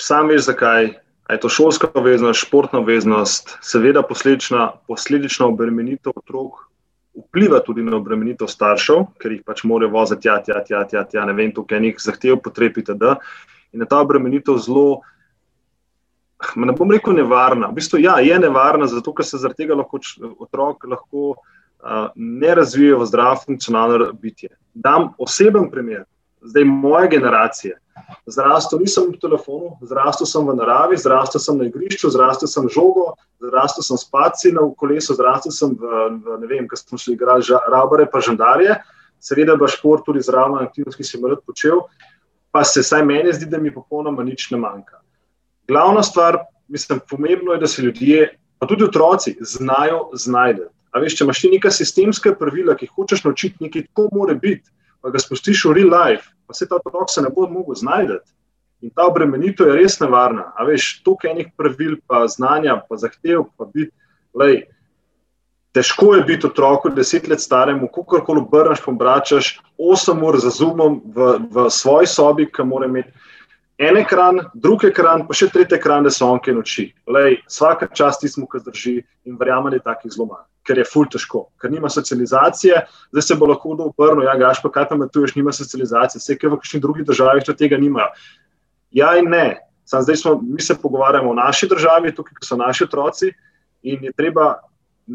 Sam 0.00 0.28
veš, 0.28 0.40
zakaj. 0.40 0.94
Je 1.30 1.40
to 1.40 1.48
šolska 1.48 1.88
obveznost, 1.94 2.40
športna 2.40 2.78
obveznost, 2.78 3.58
seveda 3.62 4.02
posledična, 4.02 4.72
posledična 4.88 5.46
obremenitev 5.46 6.12
otrok, 6.16 6.64
vpliva 7.14 7.60
tudi 7.60 7.82
na 7.82 7.96
obremenitev 7.96 8.48
staršev, 8.50 9.04
ker 9.20 9.36
jih 9.36 9.44
pač 9.46 9.62
morajo 9.64 9.92
voziti, 9.94 10.28
ja, 10.28 10.40
ja, 10.46 10.62
ja, 10.68 10.82
ja, 10.92 11.04
ja, 11.12 11.24
ne 11.26 11.34
vem, 11.36 11.52
tukaj 11.54 11.80
nekaj 11.82 12.04
zahtev, 12.06 12.40
potrebite. 12.42 12.94
Da. 12.98 13.16
In 13.72 13.86
ta 13.86 14.00
obremenitev 14.02 14.58
zelo, 14.62 15.02
ne 16.56 16.74
bom 16.74 16.90
rekel, 16.90 17.14
nevarna. 17.18 17.70
V 17.70 17.78
bistvu 17.78 18.00
ja, 18.02 18.18
je 18.24 18.38
nevarna, 18.38 18.88
zato 18.90 19.14
ker 19.14 19.26
se 19.26 19.38
zaradi 19.38 19.64
tega 19.64 19.78
lahko 19.78 20.00
otrok 20.40 20.86
lahko, 20.90 21.34
uh, 21.34 22.08
ne 22.16 22.54
razvije 22.54 22.96
v 22.96 23.06
zdravo, 23.06 23.42
funkcionalno 23.44 24.12
bitje. 24.18 24.54
Dam 24.74 25.12
oseben 25.18 25.70
primer, 25.70 26.06
zdaj 26.42 26.64
moje 26.64 27.14
generacije. 27.16 27.78
Zrastel 28.26 28.80
nisem 28.80 29.08
v 29.10 29.18
telefonu, 29.20 29.74
zrastel 29.82 30.26
sem 30.26 30.46
v 30.46 30.54
naravi, 30.54 30.98
zrastel 31.00 31.40
sem 31.40 31.58
na 31.58 31.66
igrišču, 31.66 32.10
zrastel 32.10 32.48
sem 32.48 32.68
žogo, 32.68 33.14
zrastel 33.42 33.84
sem 33.86 33.98
s 33.98 34.04
paci 34.04 34.52
na 34.54 34.64
kolesu, 34.76 35.16
zrastel 35.18 35.52
sem 35.52 35.74
v, 35.74 36.04
v 36.20 36.38
ne 36.42 36.50
vem, 36.50 36.68
kaj 36.68 36.84
smo 36.84 37.00
šli 37.00 37.16
igrati, 37.18 37.52
rabare 37.72 38.06
pa 38.10 38.22
žandarje. 38.24 38.78
Seveda 39.20 39.58
pa 39.60 39.68
šport 39.68 40.06
tudi 40.06 40.22
zraven 40.24 40.62
aktivnosti, 40.64 41.02
ki 41.02 41.06
sem 41.06 41.20
jih 41.20 41.34
rad 41.34 41.44
počel, 41.44 41.84
pa 42.50 42.64
se 42.64 42.82
saj 42.82 43.04
meni 43.04 43.32
zdi, 43.36 43.50
da 43.50 43.60
mi 43.60 43.72
popolnoma 43.74 44.24
nič 44.24 44.48
ne 44.50 44.58
manjka. 44.58 45.02
Glavna 45.68 46.02
stvar, 46.02 46.40
mislim, 46.68 47.02
pomembno 47.10 47.52
je, 47.52 47.60
da 47.60 47.68
se 47.68 47.82
ljudje, 47.82 48.30
pa 48.58 48.66
tudi 48.66 48.84
otroci, 48.84 49.36
znajo 49.40 50.08
znajti. 50.14 50.70
A 50.90 50.98
veš, 50.98 51.18
če 51.18 51.24
imaš 51.24 51.40
ti 51.42 51.50
neka 51.52 51.70
sistemska 51.70 52.32
pravila, 52.38 52.74
ki 52.74 52.88
hočeš 52.90 53.22
naučiti 53.24 53.62
nekaj, 53.64 53.86
kako 53.90 54.08
mora 54.16 54.34
biti, 54.34 54.66
pa 55.02 55.10
ga 55.10 55.18
spustiš 55.18 55.64
v 55.64 55.76
real 55.78 55.92
life, 55.92 56.28
pa 56.46 56.54
se 56.54 56.68
ta 56.68 56.76
otrok 56.76 57.10
se 57.10 57.22
ne 57.22 57.30
bo 57.34 57.48
mogel 57.48 57.74
znajti. 57.74 58.20
In 58.80 58.90
ta 58.96 59.04
obremenitev 59.06 59.68
je 59.68 59.76
res 59.76 59.98
nevarna. 60.00 60.52
A 60.56 60.64
veš, 60.64 61.02
toliko 61.04 61.28
enih 61.28 61.50
pravil, 61.56 61.98
pa 62.08 62.24
znanja, 62.28 62.78
pa 62.88 62.96
zahtev, 62.96 63.44
pa 63.58 63.66
biti. 63.68 63.92
Lej, 64.34 64.62
težko 65.76 66.14
je 66.16 66.22
biti 66.24 66.46
otroku, 66.48 66.88
deset 66.94 67.28
let 67.28 67.42
staremu, 67.44 67.90
kako 67.92 68.22
koli 68.24 68.40
obrneš, 68.40 68.80
pomračaš, 68.84 69.58
osem 69.76 70.22
ur 70.24 70.38
za 70.40 70.52
zumom 70.54 71.00
v, 71.04 71.34
v 71.50 71.66
svoji 71.70 72.08
sobi, 72.08 72.46
ki 72.48 72.64
mora 72.64 72.88
imeti 72.88 73.12
en 73.80 73.96
ekran, 73.96 74.40
drug 74.54 74.84
ekran, 74.88 75.26
pa 75.28 75.36
še 75.36 75.50
tretji 75.52 75.76
ekran, 75.76 76.06
da 76.06 76.12
so 76.14 76.30
onke 76.30 76.54
noči. 76.54 76.90
Lej, 77.08 77.40
vsaka 77.48 77.90
čast 77.92 78.24
tismu, 78.24 78.48
ki 78.48 78.62
zdrži 78.64 78.96
in 79.28 79.36
verjamem, 79.40 79.74
da 79.74 79.80
je 79.80 79.88
takih 79.90 80.14
zelo 80.14 80.30
malo 80.30 80.49
ker 80.70 80.78
je 80.78 80.86
ful 80.86 81.08
težko, 81.10 81.48
ker 81.58 81.74
nima 81.74 81.90
socializacije, 81.90 82.84
zdaj 83.10 83.26
se 83.26 83.36
bo 83.40 83.50
lahko 83.50 83.74
kdo 83.74 83.90
obrnil, 83.90 84.28
ja, 84.30 84.36
gaš 84.38 84.62
pa 84.62 84.70
kaj 84.70 84.92
tam 84.92 85.02
tuješ, 85.10 85.34
nima 85.34 85.50
socializacije, 85.56 86.22
vse, 86.22 86.38
ki 86.38 86.52
v 86.52 86.60
kakšnih 86.62 86.84
drugih 86.86 87.08
državah 87.10 87.42
to 87.42 87.56
tega 87.58 87.80
nimajo. 87.80 88.14
Ja 88.94 89.16
in 89.18 89.28
ne, 89.34 89.58
Sam 89.90 90.02
zdaj 90.02 90.16
smo, 90.16 90.40
mi 90.42 90.62
se 90.62 90.76
pogovarjamo 90.82 91.30
o 91.30 91.34
naši 91.34 91.66
državi, 91.66 92.14
tukaj 92.14 92.44
so 92.46 92.56
naši 92.56 92.84
otroci 92.84 93.32
in 93.82 94.04
je 94.04 94.12
treba 94.12 94.60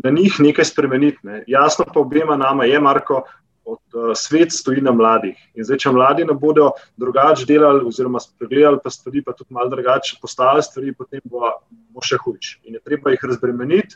na 0.04 0.12
njih 0.12 0.36
nekaj 0.40 0.66
spremeniti. 0.66 1.18
Ne. 1.24 1.44
Jasno 1.48 1.86
pa 1.94 2.00
obema 2.00 2.36
nama 2.36 2.66
je, 2.66 2.80
Marko, 2.80 3.22
od 3.66 3.96
uh, 3.96 4.12
svet 4.16 4.52
stoji 4.52 4.82
na 4.82 4.92
mladih. 4.92 5.38
In 5.56 5.64
zdaj, 5.64 5.80
če 5.86 5.94
mladi 5.96 6.26
ne 6.28 6.36
bodo 6.36 6.74
drugače 7.00 7.48
delali, 7.48 7.86
oziroma 7.88 8.20
spregledali 8.20 8.82
pa 8.84 8.92
stvari, 8.92 9.24
pa 9.24 9.34
tudi 9.34 9.56
malo 9.56 9.72
drugače 9.72 10.20
postale 10.22 10.62
stvari, 10.62 10.92
potem 10.94 11.24
bo, 11.24 11.54
bo 11.96 12.04
še 12.04 12.20
hujš. 12.26 12.58
In 12.68 12.76
je 12.76 12.84
treba 12.84 13.16
jih 13.16 13.24
razbremeniti 13.32 13.96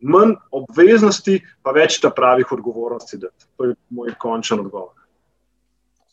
manj 0.00 0.36
obveznosti, 0.54 1.40
pa 1.62 1.72
več 1.76 2.00
ta 2.02 2.10
pravih 2.14 2.52
odgovornosti. 2.52 3.18
Dati. 3.22 3.48
To 3.56 3.70
je 3.70 3.76
moj 3.90 4.14
končen 4.20 4.60
odgovor. 4.60 4.94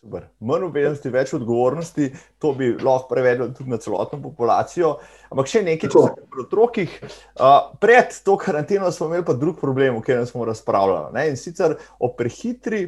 Super. 0.04 0.26
Manj 0.44 0.66
obveznosti, 0.68 1.12
več 1.14 1.32
odgovornosti, 1.38 2.10
to 2.44 2.52
bi 2.58 2.74
lahko 2.76 3.08
prevedlo 3.14 3.48
tudi 3.56 3.72
na 3.72 3.80
celotno 3.80 4.20
populacijo. 4.20 4.98
Ampak 5.32 5.48
še 5.48 5.62
nekaj, 5.64 5.92
če 5.94 6.02
se 6.04 6.26
pri 6.34 6.44
otrokih. 6.44 6.98
Uh, 7.40 7.72
pred 7.80 8.12
to 8.26 8.36
karanteno 8.42 8.92
smo 8.92 9.08
imeli 9.08 9.24
pa 9.30 9.38
drug 9.40 9.62
problem, 9.62 9.96
o 9.96 10.04
katerem 10.04 10.28
smo 10.28 10.44
razpravljali. 10.50 11.16
Ne? 11.16 11.30
In 11.32 11.40
sicer 11.40 11.78
o 12.04 12.12
prehitri 12.18 12.84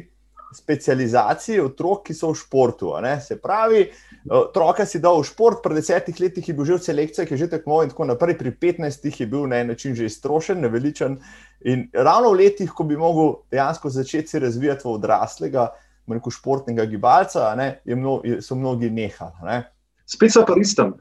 specializaciji 0.54 1.60
otrok, 1.60 2.04
ki 2.06 2.14
so 2.14 2.30
v 2.32 2.38
športu. 2.38 2.92
Se 3.20 3.36
pravi, 3.40 3.86
otroka 4.30 4.86
si 4.86 5.00
dal 5.02 5.20
v 5.20 5.26
šport, 5.26 5.62
pred 5.62 5.78
desetih 5.80 6.20
letih 6.20 6.48
je 6.48 6.54
bil 6.54 6.64
že 6.64 6.78
v 6.78 6.86
selekciji, 6.86 7.26
ki 7.26 7.34
je 7.34 7.42
že 7.44 7.50
tekmoval 7.56 7.86
in 7.86 7.90
tako 7.90 8.06
naprej, 8.12 8.38
pri 8.38 8.52
petnajstih 8.54 9.20
je 9.20 9.26
bil 9.26 9.46
na 9.46 9.62
en 9.62 9.72
način 9.74 9.94
že 9.94 10.06
iztrošen, 10.06 10.60
neveličen. 10.60 11.18
In 11.66 11.88
ravno 11.92 12.30
v 12.32 12.44
letih, 12.44 12.70
ko 12.70 12.84
bi 12.84 12.96
mogel 12.96 13.42
dejansko 13.50 13.90
začeti 13.90 14.28
se 14.28 14.38
razvijati 14.38 14.86
v 14.86 14.94
odraslega, 14.94 15.70
rekel, 16.08 16.30
športnega 16.30 16.86
gibalca, 16.86 17.54
ne, 17.58 17.80
mno, 17.84 18.20
so 18.40 18.54
mnogi 18.54 18.90
nehali. 18.90 19.42
Ne. 19.42 19.62
Spet 20.06 20.32
so 20.32 20.44
pa 20.46 20.54
istem. 20.60 20.94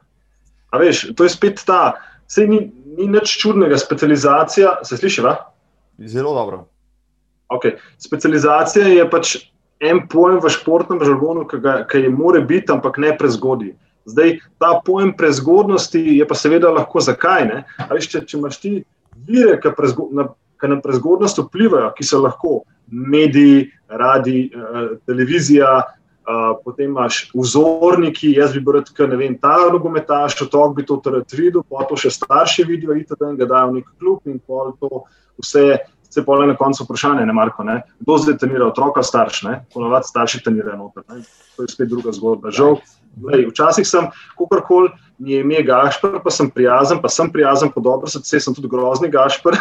A 0.74 0.82
veš, 0.82 1.14
to 1.16 1.24
je 1.24 1.30
spet 1.30 1.62
ta, 1.66 1.94
vse 2.28 2.48
ni, 2.50 2.72
ni 2.98 3.08
nič 3.08 3.38
čudnega, 3.40 3.78
specializacija, 3.78 4.80
se 4.84 4.98
sliši, 4.98 5.22
va? 5.22 5.38
Zelo 6.02 6.34
dobro. 6.34 6.66
Okay. 7.50 7.78
Specializacija 8.02 8.88
je 8.88 9.10
pač 9.10 9.36
en 9.80 10.02
pojem 10.10 10.40
v 10.42 10.50
športnem 10.50 11.02
žargonu, 11.04 11.46
ki, 11.50 11.60
ki 11.92 12.06
je 12.08 12.14
more 12.14 12.42
biti, 12.42 12.72
ampak 12.74 12.98
ne 12.98 13.14
prezgodaj. 13.18 13.76
Zdaj, 14.06 14.38
ta 14.62 14.80
pojem 14.86 15.14
prezgodnosti 15.18 16.00
je 16.00 16.26
pa 16.28 16.38
seveda 16.38 16.70
lahko 16.74 17.02
zakaj. 17.02 17.50
Veš, 17.90 18.10
če, 18.14 18.22
če 18.30 18.38
imaš 18.38 18.60
ti 18.62 18.72
vire, 19.28 19.58
ki, 19.62 19.74
prezgo, 19.78 20.08
na, 20.14 20.30
ki 20.62 20.70
na 20.70 20.80
prezgodnost 20.82 21.42
vplivajo, 21.42 21.92
ki 21.98 22.06
so 22.06 22.22
lahko 22.22 22.60
mediji, 22.86 23.72
radi, 23.90 24.46
eh, 24.54 24.88
televizija, 25.10 25.72
eh, 25.82 26.54
potem 26.64 26.94
imaš 26.94 27.32
vzorniki, 27.34 28.36
jaz 28.38 28.54
bi 28.54 28.78
rekel, 28.78 29.10
ne 29.10 29.18
vem, 29.18 29.38
ta 29.42 29.58
nogometaš, 29.74 30.38
otok 30.46 30.76
bi 30.78 30.86
to 30.86 30.98
torej 31.02 31.26
videl, 31.34 31.66
pa 31.66 31.86
to 31.90 31.98
še 31.98 32.14
starši 32.14 32.66
vidijo, 32.70 32.94
da 33.20 33.34
ga 33.34 33.46
dajo 33.46 33.72
v 33.72 33.74
nek 33.80 33.90
klub 34.00 34.22
in 34.26 34.40
pol 34.40 34.74
to 34.80 35.06
vse 35.42 35.80
se 36.10 36.26
pa 36.26 36.46
na 36.46 36.56
koncu 36.56 36.84
vprašanje, 36.84 37.26
ne 37.26 37.34
Marko, 37.34 37.64
ne? 37.64 37.82
kdo 38.00 38.18
zdaj 38.18 38.38
trenira 38.38 38.68
otroka, 38.68 39.04
starš, 39.04 39.44
ne, 39.44 39.66
ponovadi 39.74 40.06
starši 40.08 40.44
trenirajo 40.44 40.78
noter. 40.78 41.04
Ne? 41.10 41.22
To 41.56 41.64
je 41.64 41.68
spet 41.68 41.90
druga 41.90 42.12
zgodba. 42.12 42.52
Žal, 42.52 42.76
lej, 43.24 43.48
včasih 43.50 43.88
sem, 43.88 44.08
kakorkoli 44.40 44.90
mi 45.18 45.32
je 45.32 45.40
ime 45.42 45.64
Gašpr, 45.64 46.20
pa 46.24 46.32
sem 46.32 46.50
prijazen, 46.52 47.02
pa 47.02 47.10
sem 47.10 47.32
prijazen, 47.32 47.72
po 47.72 47.82
dobro 47.82 48.08
srce, 48.12 48.40
sem 48.40 48.56
tudi 48.56 48.68
grozni 48.72 49.10
Gašpr, 49.12 49.56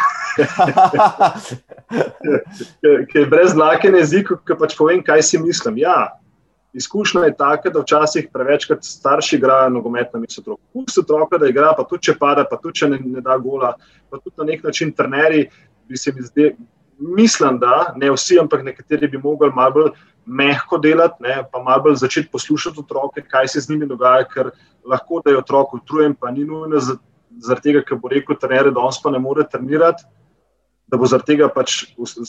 ki 3.10 3.18
je 3.18 3.26
brez 3.30 3.52
znake 3.54 3.90
na 3.90 3.98
jeziku, 4.02 4.36
ki 4.42 4.58
pač 4.58 4.76
povem, 4.78 5.02
kaj 5.02 5.22
si 5.22 5.38
mislim. 5.38 5.78
Ja, 5.82 6.18
Izkušnja 6.74 7.28
je 7.28 7.36
taka, 7.38 7.70
da 7.70 7.80
včasih 7.80 8.26
prevečkrat 8.32 8.82
starši 8.82 9.36
igrajo 9.36 9.68
nogomet 9.70 10.08
na 10.12 10.18
misli 10.18 10.40
otroka. 10.42 10.62
Pusti 10.72 11.00
otroka, 11.00 11.38
da 11.38 11.46
igra, 11.46 11.70
pa 11.76 11.84
tudi 11.86 12.08
če 12.08 12.16
pada, 12.18 12.42
pa 12.50 12.58
tudi 12.58 12.80
če 12.80 12.88
ne, 12.90 12.98
ne 12.98 13.22
da 13.22 13.36
gola, 13.38 13.76
pa 14.10 14.18
tudi 14.18 14.34
na 14.42 14.48
nek 14.48 14.64
način 14.66 14.90
trenerji 14.92 15.44
bi 15.88 15.96
se 15.96 16.12
mi 16.12 16.22
zdel, 16.22 16.50
mislim, 16.98 17.58
da 17.58 17.92
ne 17.96 18.10
vsi, 18.10 18.38
ampak 18.40 18.64
nekateri 18.64 19.08
bi 19.08 19.18
mogli 19.18 19.50
malo 19.54 19.72
bolj 19.72 19.90
mehko 20.26 20.78
delati, 20.78 21.22
ne, 21.22 21.42
pa 21.52 21.62
malo 21.62 21.82
bolj 21.88 21.98
začeti 22.02 22.30
poslušati 22.32 22.80
otroke, 22.80 23.22
kaj 23.28 23.48
se 23.48 23.60
z 23.60 23.70
njimi 23.70 23.86
dogaja, 23.86 24.24
ker 24.24 24.50
lahko 24.84 25.20
da 25.24 25.30
je 25.30 25.38
otrok 25.38 25.74
utrujen, 25.74 26.14
pa 26.14 26.30
ni 26.30 26.44
nujno 26.44 26.80
zaradi 26.80 27.62
tega, 27.62 27.82
ker 27.82 27.98
bo 27.98 28.08
rekel, 28.08 28.38
trener, 28.40 28.70
da 28.72 28.80
on 28.80 28.92
pa 29.02 29.10
ne 29.10 29.18
more 29.18 29.44
trenirati. 29.50 30.04
Da 30.94 30.98
bo 30.98 31.08
zaradi 31.10 31.34
tega 31.34 31.48
pač 31.50 31.80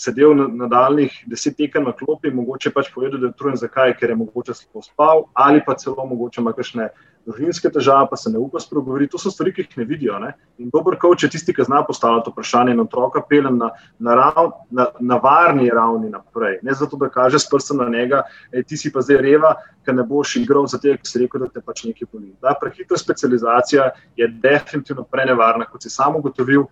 sedel 0.02 0.34
na 0.34 0.48
nadaljnih 0.66 1.18
deset 1.30 1.54
tekem 1.60 1.86
na 1.86 1.92
klopi, 1.94 2.32
mogoče 2.34 2.72
pač 2.74 2.90
povedal, 2.94 3.20
da 3.22 3.30
je 3.30 3.36
utrujen, 3.36 3.60
zakaj, 3.62 3.94
ker 4.00 4.10
je 4.10 4.16
mogoče 4.18 4.56
slabo 4.58 4.82
spal, 4.82 5.28
ali 5.34 5.62
pa 5.66 5.76
celo 5.78 6.06
mogoče 6.10 6.42
ima 6.42 6.54
kakšne 6.58 6.88
družinske 7.26 7.70
težave, 7.74 8.08
pa 8.10 8.18
se 8.18 8.32
ne 8.34 8.42
upa 8.42 8.62
spregovoriti. 8.62 9.12
To 9.14 9.22
so 9.22 9.30
stvari, 9.34 9.54
ki 9.54 9.66
jih 9.66 9.78
ne 9.82 9.86
vidijo. 9.90 10.18
Ne? 10.22 10.32
In 10.62 10.72
dober 10.74 10.98
coach 11.02 11.26
je 11.26 11.30
tisti, 11.34 11.54
ki 11.54 11.66
zna 11.66 11.84
postaviti 11.86 12.34
vprašanje 12.34 12.74
in 12.74 12.82
otroka 12.82 13.22
pelje 13.30 13.52
na, 13.54 13.70
na, 14.00 14.18
rav, 14.18 14.50
na, 14.70 14.88
na 15.00 15.20
varni 15.22 15.70
ravni 15.74 16.10
naprej. 16.14 16.60
Ne 16.66 16.74
zato, 16.78 16.98
da 17.02 17.10
kaže 17.14 17.42
s 17.42 17.50
prstom 17.50 17.84
na 17.84 17.90
njega, 17.94 18.24
ej, 18.54 18.66
ti 18.70 18.78
si 18.82 18.94
pa 18.94 19.06
zdaj 19.06 19.22
reva, 19.26 19.54
ker 19.86 19.98
ne 19.98 20.06
boš 20.10 20.36
igral 20.42 20.66
za 20.70 20.82
te, 20.82 20.98
ki 20.98 21.10
si 21.10 21.22
rekel, 21.22 21.46
da 21.46 21.54
te 21.54 21.62
pač 21.66 21.86
nekaj 21.86 22.10
boli. 22.12 22.34
Ta 22.42 22.58
prehitra 22.62 22.98
specializacija 22.98 23.92
je 24.18 24.30
definitivno 24.42 25.06
prenevarna, 25.10 25.70
kot 25.70 25.86
si 25.86 25.94
sam 25.94 26.18
ugotovil 26.22 26.66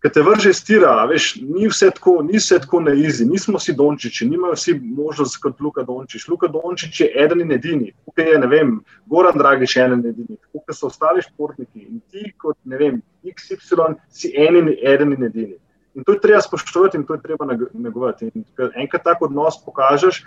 ki 0.00 0.08
te 0.08 0.22
vrže 0.24 0.52
stira, 0.56 0.94
veš, 1.08 1.34
ni 1.44 1.68
vse 1.68 1.90
tako, 1.96 2.20
ni 2.24 2.38
vse 2.40 2.58
tako 2.62 2.80
na 2.80 2.94
izi, 2.96 3.26
nismo 3.28 3.60
vsi 3.60 3.74
Dončiči, 3.76 4.28
nimajo 4.28 4.56
vsi 4.56 4.74
možnost 4.80 5.36
kot 5.42 5.60
Luka 5.60 5.82
Dončič. 5.84 6.24
Luka 6.28 6.48
Dončič 6.48 7.00
je 7.00 7.08
eden 7.24 7.44
in 7.44 7.52
edini, 7.52 7.92
tukaj 8.08 8.30
je, 8.32 8.38
ne 8.40 8.48
vem, 8.48 8.76
Goran 9.12 9.36
Dragič 9.36 9.76
je 9.76 9.84
eden 9.84 10.00
in 10.00 10.12
edini, 10.14 10.38
tukaj 10.52 10.76
so 10.78 10.88
ostali 10.88 11.24
športniki 11.24 11.84
in 11.84 12.00
ti 12.08 12.32
kot, 12.38 12.56
ne 12.64 12.80
vem, 12.80 13.02
XY 13.28 13.98
si 14.08 14.32
en 14.32 14.56
in 14.62 14.72
eden 14.80 15.12
in 15.18 15.28
edini. 15.28 15.58
In 15.94 16.04
to 16.06 16.14
je 16.14 16.20
treba 16.22 16.40
spoštovati 16.40 16.96
in 16.96 17.04
to 17.04 17.14
je 17.14 17.22
treba 17.22 17.44
negovati. 17.72 18.30
In 18.34 18.44
enkrat 18.74 19.04
tak 19.04 19.22
odnos 19.22 19.58
pokažeš 19.64 20.24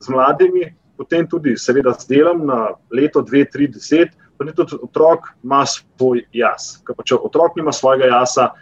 z 0.00 0.08
mladimi, 0.14 0.68
potem 0.96 1.26
tudi, 1.26 1.56
seveda, 1.56 1.94
z 1.98 2.06
delom 2.06 2.46
na 2.46 2.74
leto, 2.90 3.22
dve, 3.22 3.44
tri, 3.50 3.66
deset, 3.66 4.14
pa 4.38 4.44
ni 4.44 4.54
tudi 4.54 4.78
otrok 4.82 5.32
ima 5.42 5.64
svoj 5.66 6.22
jaz. 6.32 6.76
Ker 6.86 6.94
pa 6.94 7.02
če 7.02 7.18
otrok 7.18 7.56
nima 7.58 7.72
svojega 7.74 8.12
jasa, 8.12 8.52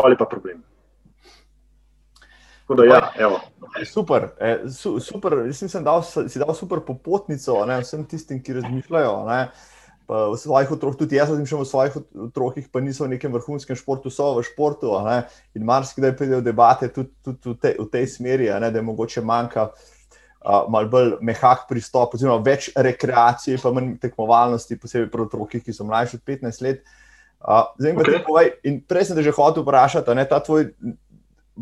ali 0.00 0.16
pa 0.16 0.24
problem. 0.24 0.62
Da, 2.76 2.84
ja, 2.84 3.30
super, 3.84 4.28
e, 4.40 4.58
su, 4.70 5.00
super. 5.00 5.36
Mislim, 5.46 5.84
da 5.84 6.02
si 6.02 6.38
dal 6.38 6.54
super 6.54 6.80
popotnico 6.86 7.64
ne, 7.66 7.80
vsem 7.82 8.04
tistim, 8.08 8.42
ki 8.42 8.54
razmišljajo. 8.60 9.14
Ne, 9.26 9.40
v 10.08 10.36
svojih 10.36 10.72
otrokih, 10.72 10.98
tudi 10.98 11.16
jaz 11.16 11.30
sem 11.30 11.44
v 11.58 11.64
svojih 11.66 11.96
otrokih, 12.28 12.68
pa 12.72 12.80
niso 12.80 13.04
v 13.04 13.14
nekem 13.14 13.32
vrhunskem 13.32 13.76
športu, 13.76 14.10
so 14.10 14.34
v 14.38 14.46
športu. 14.46 14.92
Ne, 15.06 15.22
in 15.56 15.66
marsikdaj 15.68 16.16
pridejo 16.16 16.40
debate 16.44 16.88
tudi, 16.92 17.12
tudi 17.24 17.52
v, 17.52 17.56
te, 17.60 17.74
v 17.78 17.88
tej 17.92 18.08
smeri, 18.16 18.50
ne, 18.52 18.70
da 18.70 18.80
je 18.80 18.86
mogoče 18.86 19.24
manjka 19.24 19.68
uh, 19.72 20.64
malo 20.68 20.88
bolj 20.92 21.14
mehak 21.20 21.66
pristop, 21.68 22.14
oziroma 22.14 22.42
več 22.44 22.70
rekreacije, 22.76 23.60
pa 23.62 23.72
manj 23.74 23.96
tekmovalnosti, 24.02 24.80
posebej 24.80 25.10
pri 25.12 25.28
otrokih, 25.28 25.64
ki 25.64 25.76
so 25.76 25.88
mlajši 25.88 26.20
od 26.20 26.28
15 26.28 26.66
let. 26.66 26.82
Uh, 26.82 27.01
Zdaj, 27.42 27.92
okay. 27.92 28.20
povej, 28.26 28.52
in 28.62 28.78
prej 28.86 29.10
sem 29.10 29.18
te 29.18 29.22
že 29.26 29.34
hotel 29.34 29.64
vprašati, 29.66 30.14
da 30.14 30.24
ta 30.30 30.38
tvoj 30.42 30.68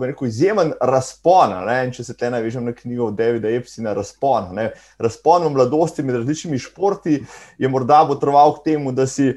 rekel, 0.00 0.28
izjemen 0.28 0.72
razpon, 0.80 1.54
ne, 1.66 1.78
če 1.92 2.04
se 2.04 2.16
te 2.16 2.30
navežem 2.30 2.64
na 2.68 2.74
knjigo 2.76 3.08
od 3.08 3.16
Davida 3.18 3.50
Epsina, 3.50 3.94
razpon, 3.96 4.52
ne, 4.54 4.70
razpon 5.00 5.46
v 5.48 5.54
mladosti 5.56 6.04
med 6.04 6.20
različnimi 6.20 6.60
športi, 6.60 7.22
je 7.58 7.68
morda 7.68 8.04
potrval 8.08 8.54
k 8.58 8.70
temu, 8.70 8.92
da 8.92 9.08
si 9.08 9.32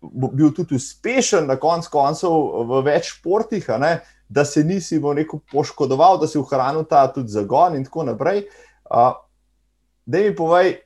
bil 0.00 0.52
tudi 0.54 0.76
uspešen 0.78 1.48
na 1.48 1.56
konc 1.58 1.88
koncev 1.90 2.36
v 2.68 2.82
več 2.86 3.14
športih, 3.16 3.66
ne, 3.80 3.98
da 4.28 4.44
se 4.44 4.62
nisi 4.64 5.00
rekel, 5.00 5.40
poškodoval, 5.50 6.20
da 6.20 6.28
si 6.28 6.38
ohranil 6.38 6.84
ta 6.84 7.06
tudi 7.12 7.32
zagon 7.32 7.76
in 7.76 7.84
tako 7.88 8.04
naprej. 8.12 8.44
Da 8.88 10.20
mi 10.20 10.34
povej, 10.36 10.76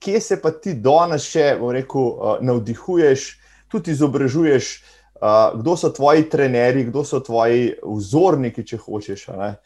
kje 0.00 0.20
se 0.20 0.40
pa 0.40 0.50
ti 0.50 0.74
danes 0.74 1.28
še 1.28 1.58
rekel, 1.60 2.40
navdihuješ? 2.40 3.34
Tudi 3.68 3.94
izobražuješ, 3.94 4.70
uh, 5.20 5.60
kdo 5.60 5.76
so 5.76 5.90
tvoji 5.90 6.28
trenerji, 6.30 6.84
kdo 6.90 7.04
so 7.04 7.20
tvoji 7.20 7.72
vzorniki, 7.82 8.64
če 8.66 8.78
hočeš, 8.82 9.26
ne, 9.38 9.56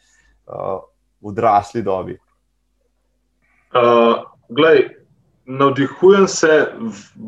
uh, 0.47 0.81
v 1.21 1.31
odrasli 1.33 1.83
dobi. 1.85 2.17
Uh, 3.71 4.25
glej, 4.49 4.89
navdihujem 5.45 6.27
se 6.27 6.67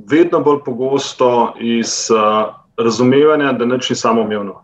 vedno 0.10 0.40
bolj 0.40 0.64
pogosto 0.66 1.54
iz 1.60 2.10
uh, 2.12 2.56
razumevanja, 2.78 3.54
da 3.54 3.66
nič 3.66 3.90
ni 3.90 3.96
samoumevno. 3.96 4.64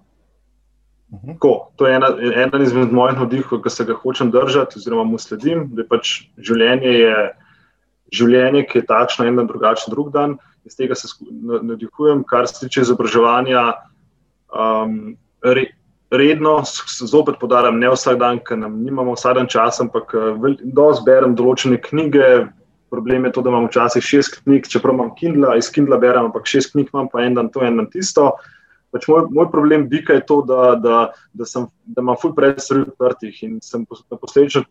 Mhm. 1.10 1.38
Ko, 1.42 1.72
to 1.76 1.88
je 1.88 1.96
ena, 1.96 2.10
ena 2.36 2.62
izmed 2.64 2.92
mojih 2.94 3.18
navdihov, 3.18 3.64
ki 3.64 3.70
se 3.74 3.86
ga 3.86 3.96
hočem 3.98 4.32
držati, 4.32 4.78
oziroma 4.78 5.04
mu 5.04 5.18
sledim, 5.18 5.70
da 5.74 5.86
pač 5.90 6.20
življenje, 6.38 6.92
je, 6.94 7.16
življenje 8.14 8.68
ki 8.70 8.82
je 8.82 8.90
takšno, 8.92 9.26
en 9.26 9.40
dan 9.42 9.50
drugačen, 9.50 9.90
drug 9.94 10.12
dan 10.14 10.38
iz 10.70 10.78
tega 10.78 10.96
se 10.96 11.10
navdihujem, 11.32 12.24
kar 12.30 12.48
se 12.48 12.62
tiče 12.62 12.86
izobraževanja. 12.86 13.66
Um, 14.50 15.18
re, 15.46 15.66
redno, 16.14 16.60
zopet 17.06 17.38
podarim, 17.42 17.82
ne 17.82 17.92
vsak 17.94 18.22
dan, 18.22 18.40
ker 18.46 18.58
nimamo 18.58 19.18
vsak 19.18 19.42
dan 19.42 19.50
časa, 19.50 19.86
ampak 19.86 20.16
dosti 20.64 21.06
berem 21.10 21.36
določene 21.38 21.82
knjige. 21.90 22.48
Problem 22.90 23.28
je 23.28 23.36
to, 23.36 23.44
da 23.46 23.52
imam 23.52 23.68
včasih 23.68 24.02
šest 24.02 24.40
knjig, 24.42 24.66
čeprav 24.66 24.96
imam 24.96 25.12
Kindle, 25.18 25.52
iz 25.60 25.68
Kindle 25.70 26.00
berem, 26.02 26.32
ampak 26.32 26.48
šest 26.50 26.72
knjig 26.74 26.90
imam, 26.90 27.10
pa 27.12 27.22
en 27.22 27.36
dan 27.38 27.52
to, 27.54 27.62
en 27.62 27.78
dan 27.78 27.90
tisto. 27.94 28.32
Uh, 28.32 28.59
Pač 28.90 29.06
moj, 29.06 29.28
moj 29.30 29.50
problem 29.54 29.86
bika 29.90 30.16
je 30.18 30.24
to, 30.26 30.40
da, 30.50 30.74
da, 30.82 31.00
da, 31.34 31.46
sem, 31.46 31.68
da 31.86 32.02
imam 32.02 32.18
ful 32.18 32.32
preveč 32.38 32.64
stvari 32.66 32.88
odprtih 32.88 33.44
in 33.46 33.60
sem 33.62 33.84
posledično, 33.86 34.64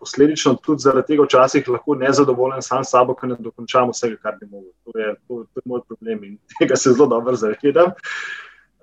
posledično 0.00 0.54
tudi 0.64 0.86
zaradi 0.86 1.12
tega 1.12 1.26
včasih 1.26 1.68
lahko 1.68 1.98
nezadovoljen 2.00 2.64
sam 2.64 2.84
s 2.84 2.94
sabo, 2.94 3.14
ker 3.18 3.34
ne 3.34 3.36
dokončam 3.40 3.92
vsega, 3.92 4.16
kar 4.22 4.38
bi 4.40 4.48
mogel. 4.48 4.72
To 4.86 4.96
je, 4.96 5.12
to, 5.28 5.42
to 5.44 5.60
je 5.60 5.66
moj 5.68 5.84
problem 5.84 6.24
in 6.24 6.38
tega 6.56 6.76
se 6.80 6.94
zelo 6.94 7.08
dobro 7.12 7.36
zavedam. 7.36 7.92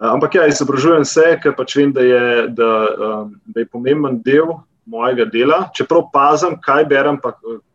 Ampak 0.03 0.35
ja, 0.35 0.45
izobražujem 0.49 1.05
se, 1.07 1.25
ker 1.41 1.57
pač 1.57 1.77
vem, 1.79 1.93
da 1.93 2.05
je, 2.05 2.47
da, 2.53 2.71
um, 2.93 3.35
da 3.45 3.63
je 3.63 3.69
pomemben 3.73 4.21
del 4.25 4.57
mojega 4.89 5.25
dela. 5.25 5.63
Čeprav 5.73 6.09
pazem, 6.13 6.57
kaj 6.61 6.85
berem, 6.91 7.17
pa 7.23 7.33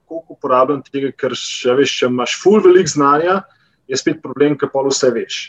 koliko 0.09 0.39
uporabljam 0.39 0.83
tega, 0.87 1.11
ker 1.19 1.35
še 1.35 1.75
veš, 1.79 1.99
če 1.99 2.11
imaš 2.13 2.39
ful 2.43 2.63
velik 2.63 2.91
znanja, 2.91 3.41
je 3.91 3.99
spet 3.99 4.23
problem, 4.23 4.55
ker 4.61 4.71
pa 4.71 4.87
vse 4.87 5.11
veš 5.15 5.47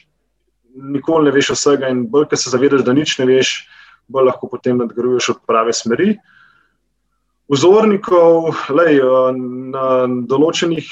nikoli 0.79 1.27
ne 1.27 1.35
veš 1.35 1.53
vsega, 1.55 1.89
in 1.91 2.05
bolj, 2.09 2.29
ker 2.31 2.39
se 2.39 2.51
zavedaš, 2.53 2.85
da 2.87 2.95
nič 2.95 3.17
ne 3.19 3.27
veš, 3.29 3.53
bolj 4.09 4.29
lahko 4.31 4.49
potem 4.51 4.79
nadgrajuješ 4.79 5.29
od 5.35 5.45
prave 5.47 5.73
smeri. 5.75 6.17
Vzornikov 7.49 8.51
lej, 8.77 9.01
na 9.73 9.85
določenih. 10.29 10.89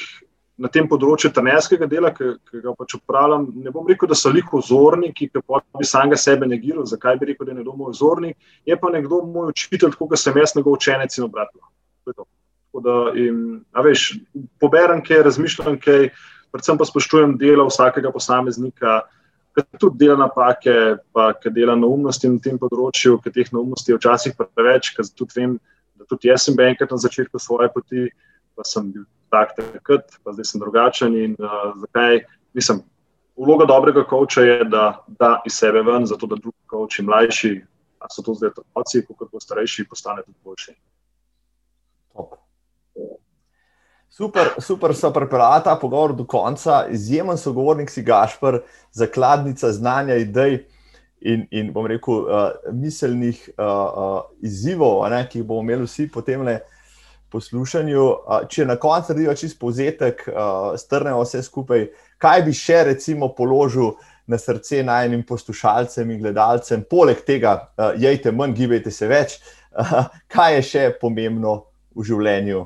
Na 0.58 0.72
tem 0.74 0.88
področju 0.90 1.30
trenerskega 1.30 1.86
dela, 1.86 2.10
ki, 2.10 2.32
ki 2.50 2.60
ga 2.64 2.72
pač 2.74 2.96
upravljam, 2.98 3.44
ne 3.62 3.70
bom 3.70 3.86
rekel, 3.86 4.10
da 4.10 4.16
so 4.18 4.32
liko 4.34 4.58
vzorniki, 4.58 5.28
ki 5.30 5.44
pa 5.46 5.60
bi 5.62 5.86
samega 5.86 6.18
sebe 6.18 6.48
negiral. 6.50 6.82
Zakaj 6.90 7.20
bi 7.22 7.28
rekel, 7.30 7.46
da 7.46 7.54
je 7.54 7.58
nekdo 7.60 7.76
moj 7.78 7.92
vzornik? 7.94 8.34
Je 8.66 8.74
pa 8.74 8.90
nekdo 8.90 9.20
moj 9.22 9.52
učitelj, 9.52 9.92
tako 9.94 10.08
da 10.10 10.18
sem 10.18 10.40
jaz 10.42 10.56
njegov 10.58 10.80
učenec 10.80 11.14
in 11.20 11.28
obratno. 11.28 11.62
Da, 12.74 12.96
in, 13.22 13.38
veš, 13.86 14.08
poberem 14.58 15.06
kaj, 15.06 15.22
razmišljam 15.30 15.78
kaj, 15.78 16.10
predvsem 16.50 16.82
pa 16.82 16.90
spoštujem 16.90 17.38
delo 17.38 17.70
vsakega 17.70 18.10
posameznika, 18.18 19.04
ki 19.64 19.80
tudi 19.82 20.06
dela 20.06 20.18
napake, 20.18 20.98
pa 21.14 21.34
ki 21.34 21.50
dela 21.54 21.76
neumnosti 21.76 22.30
na 22.30 22.40
tem 22.44 22.60
področju, 22.62 23.18
ki 23.24 23.34
teh 23.34 23.52
neumnosti 23.54 23.92
je 23.92 23.98
včasih 23.98 24.36
preveč, 24.38 24.92
ker 24.96 25.08
tudi 25.18 25.40
vem, 25.40 25.56
da 25.98 26.06
tudi 26.06 26.30
jaz 26.30 26.46
sem 26.46 26.58
bil 26.58 26.70
enkrat 26.70 26.94
na 26.94 27.00
začetku 27.02 27.42
svoje 27.42 27.70
poti, 27.74 28.08
pa 28.56 28.66
sem 28.68 28.92
bil 28.94 29.08
tak 29.34 29.56
takrat, 29.58 30.20
pa 30.24 30.36
zdaj 30.36 30.46
sem 30.46 30.62
drugačen 30.62 31.18
in 31.18 31.34
uh, 31.42 31.74
zakaj, 31.82 32.22
mislim, 32.58 32.84
vloga 33.38 33.66
dobrega 33.70 34.06
koča 34.08 34.46
je, 34.46 34.60
da 34.72 35.04
da 35.08 35.42
iz 35.46 35.58
sebe 35.58 35.82
ven, 35.82 36.06
zato 36.06 36.30
da 36.30 36.40
drugi 36.40 36.64
koči, 36.70 37.04
mlajši, 37.04 37.54
a 38.00 38.10
so 38.14 38.22
to 38.22 38.38
zdaj 38.38 38.54
otroci, 38.54 39.06
kot 39.10 39.32
bo 39.32 39.42
starejši, 39.42 39.88
postane 39.90 40.24
tudi 40.26 40.38
boljši. 40.46 40.76
Top. 42.14 42.47
Super, 44.18 44.48
super 44.58 44.96
so 44.96 45.12
pripeljali 45.14 45.62
ta 45.64 45.76
pogovor 45.82 46.16
do 46.16 46.24
konca, 46.26 46.88
izjemen 46.90 47.38
sogovornik 47.38 47.90
si 47.90 48.02
Gašpr, 48.02 48.56
zakladnica 48.92 49.70
znanja, 49.72 50.16
idej 50.16 50.56
in, 51.22 51.44
in 51.52 51.68
bom 51.74 51.86
rekel, 51.86 52.24
uh, 52.26 52.48
miselnih 52.74 53.44
uh, 53.58 53.66
uh, 53.66 54.24
izzivov, 54.42 55.04
ne, 55.14 55.20
ki 55.30 55.38
jih 55.38 55.46
bomo 55.46 55.62
imeli 55.62 55.86
vsi 55.86 56.08
po 56.10 56.24
tem 56.26 56.42
poslušanju. 57.30 58.06
Uh, 58.08 58.48
če 58.50 58.66
na 58.66 58.76
koncu 58.82 59.14
naredijo 59.14 59.36
čist 59.38 59.60
povzetek, 59.62 60.24
uh, 60.32 60.72
strnemo 60.82 61.22
vse 61.22 61.44
skupaj, 61.46 61.86
kaj 62.18 62.42
bi 62.48 62.56
še 62.58 62.80
recimo 62.88 63.30
položil 63.38 63.92
na 64.26 64.40
srce 64.42 64.82
najnim 64.88 65.22
poslušalcem 65.30 66.10
in 66.16 66.24
gledalcem, 66.24 66.88
poleg 66.90 67.22
tega, 67.28 67.54
uh, 67.78 67.94
jejte 67.94 68.34
manj, 68.34 68.58
gibajte 68.58 68.96
se 68.98 69.12
več, 69.14 69.38
uh, 69.78 70.10
kaj 70.34 70.58
je 70.58 70.66
še 70.72 70.88
pomembno 71.04 71.60
v 71.94 72.08
življenju. 72.10 72.66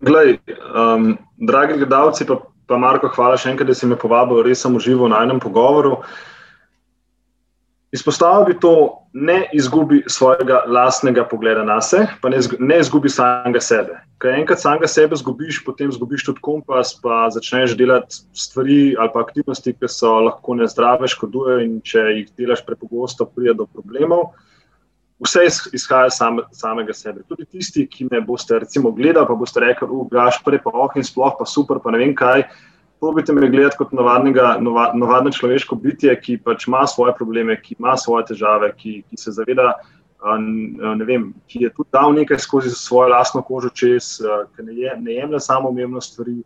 Glej, 0.00 0.38
um, 0.74 1.18
dragi 1.38 1.74
gledalci, 1.80 2.26
pa, 2.26 2.38
pa 2.70 2.78
Marko, 2.78 3.10
hvala 3.10 3.38
še 3.38 3.50
enkrat, 3.50 3.70
da 3.70 3.74
si 3.74 3.86
me 3.86 3.98
povabil, 3.98 4.44
res 4.46 4.62
sem 4.62 4.74
užival 4.74 5.10
na 5.10 5.24
enem 5.26 5.40
pogovoru. 5.42 5.96
Izpostavil 7.90 8.44
bi 8.46 8.54
to, 8.60 8.74
ne 9.16 9.38
izgubi 9.56 10.02
svojega 10.06 10.60
lastnega 10.68 11.24
pogleda 11.24 11.64
na 11.64 11.80
sebe, 11.80 12.06
pa 12.22 12.28
ne, 12.28 12.38
ne 12.60 12.78
izgubi 12.78 13.10
samega 13.10 13.62
sebe. 13.64 13.96
Ker 14.20 14.36
enkrat 14.36 14.60
samega 14.60 14.90
sebe 14.92 15.16
izgubiš, 15.16 15.62
potem 15.64 15.88
izgubiš 15.90 16.26
tudi 16.28 16.44
kompas, 16.44 16.92
pa 17.02 17.24
začneš 17.34 17.74
delati 17.78 18.20
stvari 18.36 18.92
ali 18.98 19.10
pa 19.14 19.24
aktivnosti, 19.24 19.72
ki 19.72 19.90
so 19.90 20.12
lahko 20.28 20.58
nezdrave, 20.60 21.08
škodujejo 21.10 21.64
in 21.64 21.80
če 21.80 22.04
jih 22.10 22.28
delaš 22.38 22.62
prepogosto, 22.68 23.26
pride 23.26 23.56
do 23.58 23.66
problemov. 23.66 24.28
Vse 25.18 25.48
izhaja 25.74 26.10
same, 26.14 26.44
samega 26.54 26.94
sebe. 26.94 27.24
Tudi 27.26 27.44
tisti, 27.44 27.86
ki 27.90 28.06
me 28.10 28.20
boste 28.22 28.58
recimo 28.58 28.92
gledali, 28.94 29.26
pa 29.26 29.34
boste 29.34 29.60
rekli, 29.60 29.88
uglaš, 29.90 30.38
prej 30.44 30.62
pa 30.62 30.70
oh 30.74 30.94
in 30.96 31.06
sploh 31.06 31.34
pa 31.38 31.46
super, 31.46 31.80
pa 31.82 31.90
ne 31.90 31.98
vem 31.98 32.14
kaj 32.14 32.44
probite 33.00 33.32
me 33.32 33.50
gledati 33.50 33.76
kot 33.76 33.92
navadnega, 33.92 34.56
navadno 34.94 35.30
človeško 35.30 35.76
bitje, 35.76 36.14
ki 36.20 36.38
pač 36.44 36.66
ima 36.66 36.86
svoje 36.86 37.14
probleme, 37.14 37.56
ki 37.62 37.76
ima 37.78 37.96
svoje 37.96 38.26
težave, 38.32 38.72
ki, 38.76 39.02
ki 39.10 39.16
se 39.16 39.32
zaveda, 39.32 39.74
vem, 41.06 41.32
ki 41.46 41.64
je 41.64 41.72
tudi 41.74 41.88
dal 41.92 42.14
nekaj 42.14 42.38
skozi 42.42 42.70
svojo 42.74 43.12
lastno 43.14 43.42
kožo 43.42 43.70
čez, 43.70 44.16
ki 44.56 44.66
ne, 44.66 44.74
je, 44.74 44.96
ne 45.00 45.18
jemlje 45.20 45.40
samo 45.40 45.68
umevno 45.68 46.00
stvari. 46.00 46.40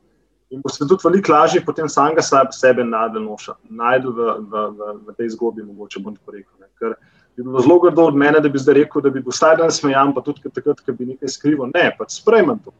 In 0.52 0.60
bo 0.60 0.68
se 0.68 0.84
tudi 0.84 1.00
veliko 1.04 1.32
lažje 1.32 1.64
potem 1.64 1.88
samega 1.88 2.20
sebe 2.52 2.84
najdel 2.84 4.12
v, 4.12 4.26
v, 4.52 4.64
v, 4.76 4.90
v 5.08 5.14
tej 5.16 5.32
zgodbi, 5.32 5.64
mogoče 5.64 6.02
bom 6.04 6.16
tako 6.16 6.36
rekel. 6.36 6.52
Ne. 6.60 6.68
Ker 6.76 6.92
bi 7.36 7.42
bilo 7.46 7.62
zelo 7.64 7.78
grdo 7.80 8.08
od 8.10 8.16
mene, 8.16 8.40
da 8.40 8.48
bi 8.48 8.60
zdaj 8.60 8.74
rekel, 8.82 9.02
da 9.02 9.10
bi 9.10 9.22
bil 9.22 9.32
vsaj 9.32 9.56
dan 9.60 9.72
smejan, 9.72 10.12
pa 10.14 10.20
tudi 10.24 10.50
takrat, 10.52 10.80
ko 10.84 10.92
bi 10.96 11.12
nekaj 11.14 11.32
skrival. 11.32 11.70
Ne, 11.74 11.88
pač 11.98 12.18
sprejmem 12.20 12.60
to. 12.64 12.74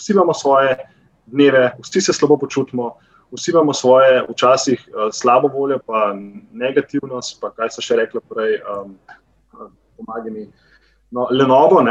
Vsi 0.00 0.12
imamo 0.12 0.34
svoje 0.34 0.76
dneve, 1.26 1.70
vsi 1.82 2.00
se 2.00 2.12
slabo 2.12 2.36
počutimo 2.38 2.94
vsi 3.34 3.50
imamo 3.50 3.72
svoje, 3.72 4.26
včasih 4.30 4.88
uh, 4.88 5.08
slabo 5.12 5.48
voljo, 5.48 5.78
pa 5.86 6.14
negativnost, 6.52 7.40
pa 7.40 7.50
kaj 7.50 7.72
so 7.74 7.82
še 7.82 7.98
rekli 7.98 8.22
prej, 8.30 8.60
um, 8.62 8.94
pomagaj 9.98 10.30
mi. 10.30 10.46
No, 11.14 11.28
Lenovo, 11.30 11.82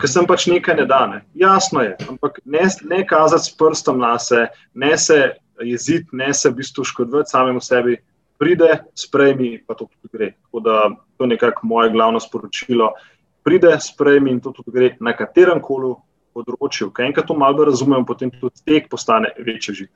ker 0.00 0.08
sem 0.08 0.26
pač 0.28 0.46
nekaj 0.48 0.78
ne 0.78 0.86
dane. 0.88 1.18
Jasno 1.36 1.82
je, 1.84 1.96
ampak 2.08 2.40
ne, 2.44 2.64
ne 2.88 3.02
kazati 3.06 3.50
s 3.50 3.56
prstom 3.56 4.00
na 4.00 4.14
se, 4.18 4.46
ne 4.74 4.96
se 4.98 5.18
jeziti, 5.60 6.08
ne 6.16 6.32
se 6.34 6.48
v 6.48 6.60
bistvu 6.60 6.84
škodovati 6.88 7.30
samemu 7.30 7.60
sebi, 7.60 7.98
pride, 8.42 8.70
sprejmi, 8.98 9.62
pa 9.66 9.78
to 9.78 9.86
tudi 9.86 10.10
gre. 10.10 10.32
Tako 10.42 10.60
da 10.60 10.90
to 11.16 11.24
je 11.24 11.28
nekako 11.28 11.66
moje 11.70 11.90
glavno 11.94 12.20
sporočilo. 12.20 12.92
Pride, 13.46 13.76
sprejmi 13.80 14.30
in 14.30 14.40
to 14.40 14.50
tudi 14.50 14.74
gre 14.74 14.96
na 15.00 15.14
katerem 15.14 15.62
koli 15.62 15.94
področju. 16.34 16.90
Kaj 16.90 17.12
enkrat 17.12 17.28
to 17.30 17.36
malo 17.38 17.68
razumem, 17.68 18.06
potem 18.08 18.32
tudi 18.34 18.64
tek 18.66 18.90
postane 18.90 19.30
večji 19.38 19.82
žit. 19.82 19.92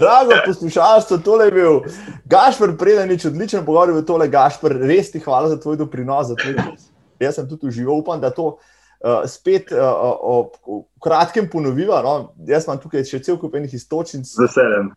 Drago 0.00 0.40
poslušalstvo, 0.48 1.20
tole 1.22 1.46
je 1.46 1.54
bil 1.54 1.80
Gašpr, 2.26 2.74
predanič, 2.80 3.28
odličen 3.30 3.62
pogovor 3.62 3.94
v 3.94 4.02
tole, 4.08 4.26
Gašpr, 4.32 4.74
res 4.90 5.12
ti 5.14 5.22
hvala 5.22 5.52
za 5.52 5.60
tvoj 5.62 5.78
doprinos. 5.84 6.32
Za 6.32 6.38
tvoj 6.40 6.58
Jaz 7.22 7.38
sem 7.38 7.46
tudi 7.48 7.70
užival, 7.70 8.02
upam, 8.02 8.18
da 8.20 8.28
to 8.34 8.56
uh, 8.56 9.22
spet 9.30 9.70
uh, 9.72 9.78
uh, 9.80 10.50
v 10.66 11.00
kratkem 11.00 11.46
ponoviva. 11.52 12.02
No? 12.04 12.16
Jaz 12.48 12.66
imam 12.66 12.80
tukaj 12.82 13.06
še 13.08 13.22
cel 13.24 13.38
kup 13.40 13.54
enih 13.56 13.72
istočnic. 13.78 14.26
Z 14.28 14.42
veseljem. 14.42 14.90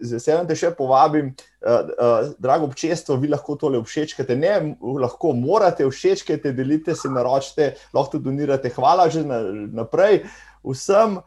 Z 0.00 0.18
veseljem 0.18 0.48
te 0.48 0.56
še 0.58 0.72
povabim, 0.76 1.32
uh, 1.34 1.92
uh, 1.94 2.32
drago 2.42 2.68
občestvo, 2.70 3.18
vi 3.22 3.30
lahko 3.32 3.56
tole 3.60 3.80
všečkate, 3.82 4.36
ne 4.36 4.74
lahko 4.80 5.34
morate 5.36 5.86
všečkate, 5.86 6.52
delite 6.56 6.96
se, 6.98 7.10
naročite, 7.12 7.74
lahko 7.94 8.18
donirate. 8.18 8.72
Hvala 8.74 9.08
že 9.12 9.24
na, 9.26 9.40
naprej 9.84 10.24
vsem. 10.64 11.20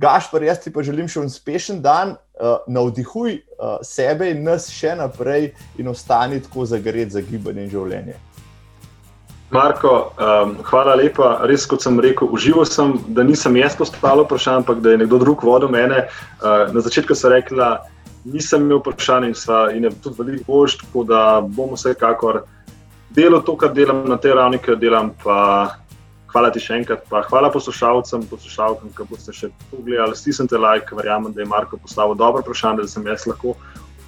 Gašpor, 0.00 0.40
jaz 0.40 0.62
ti 0.64 0.70
pa 0.72 0.80
želim 0.80 1.10
še 1.12 1.20
uspešen 1.26 1.82
dan, 1.84 2.14
uh, 2.40 2.64
navdihuj 2.70 3.36
uh, 3.36 3.82
sebe 3.84 4.30
in 4.32 4.46
nas 4.46 4.70
še 4.72 4.94
naprej 4.96 5.50
in 5.76 5.92
ostani 5.92 6.40
tako 6.40 6.64
zagret 6.64 7.12
za 7.12 7.20
gibanje 7.20 7.66
in 7.66 7.72
življenje. 7.74 8.16
Marko, 9.50 10.12
um, 10.14 10.54
hvala 10.62 10.94
lepa. 10.94 11.40
Res, 11.50 11.64
kot 11.66 11.82
sem 11.82 11.98
rekel, 12.00 12.30
užival 12.30 12.64
sem, 12.70 12.94
da 13.10 13.24
nisem 13.26 13.56
jaz 13.58 13.74
postavil 13.74 14.22
vprašanje, 14.22 14.62
ampak 14.62 14.78
da 14.84 14.94
je 14.94 15.00
nekdo 15.02 15.18
drug 15.18 15.42
vodil 15.42 15.72
mene. 15.74 16.04
Uh, 16.38 16.70
na 16.70 16.82
začetku 16.86 17.18
sem 17.18 17.34
rekla, 17.34 17.70
nisem 18.24 18.62
imel 18.66 18.80
vprašanja 18.80 19.28
in, 19.28 19.34
sva, 19.34 19.60
in 19.72 19.84
je 19.84 19.90
tudi 20.02 20.22
veliko 20.22 20.44
bož, 20.46 20.76
tako 20.82 21.04
da 21.08 21.40
bom 21.40 21.74
vsekakor 21.74 22.42
delal 23.10 23.42
to, 23.42 23.56
kar 23.56 23.72
delam 23.74 24.04
na 24.08 24.16
tej 24.16 24.36
ravni, 24.38 24.58
kar 24.58 24.76
delam. 24.76 25.12
Pa, 25.24 25.36
hvala 26.30 26.50
ti 26.54 26.62
še 26.62 26.80
enkrat, 26.80 27.04
pa 27.10 27.24
hvala 27.26 27.50
poslušalcem, 27.50 28.26
poslušalkam, 28.30 28.92
ki 28.94 29.06
boste 29.10 29.34
še 29.34 29.50
pogledali, 29.70 30.16
stisnite 30.18 30.58
like, 30.60 30.94
verjamem, 30.94 31.32
da 31.34 31.42
je 31.42 31.48
Marko 31.50 31.80
postavil 31.80 32.14
dobro 32.18 32.44
vprašanje, 32.44 32.86
da 32.86 32.92
sem 32.92 33.06
jaz 33.10 33.26
lahko 33.26 33.56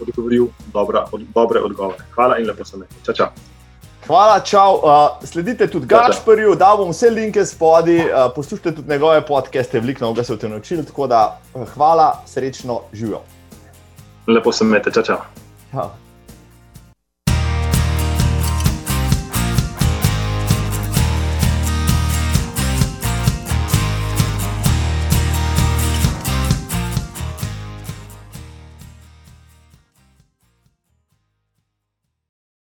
odgovoril 0.02 0.50
dobra, 0.74 1.06
od, 1.12 1.26
dobre 1.34 1.62
odgovore. 1.62 2.06
Hvala 2.14 2.38
in 2.38 2.46
lepo 2.46 2.64
se 2.64 2.78
me. 2.78 2.86
Čau, 3.06 3.14
čau. 3.14 3.32
Hvala, 4.06 4.40
čau. 4.42 4.80
Uh, 4.82 5.26
sledite 5.26 5.68
tudi 5.70 5.86
Gašporju, 5.86 6.56
da 6.58 6.72
bom 6.78 6.90
vse 6.90 7.10
linke 7.10 7.44
spodaj, 7.46 8.00
uh, 8.06 8.24
poslušajte 8.34 8.74
tudi 8.80 8.90
njegove 8.90 9.20
podcaste, 9.26 9.80
veliko 9.80 10.04
novega 10.04 10.24
se 10.26 10.34
v 10.34 10.42
tem 10.42 10.50
naučili. 10.50 10.86
Tako 10.86 11.06
da 11.06 11.22
uh, 11.54 11.68
hvala, 11.74 12.10
srečno 12.26 12.80
živijo. 12.92 13.22
Lepo 14.26 14.52
se 14.52 14.64
me, 14.64 14.80
čau, 14.80 15.02
čau. 15.02 15.18
čau. 15.72 15.90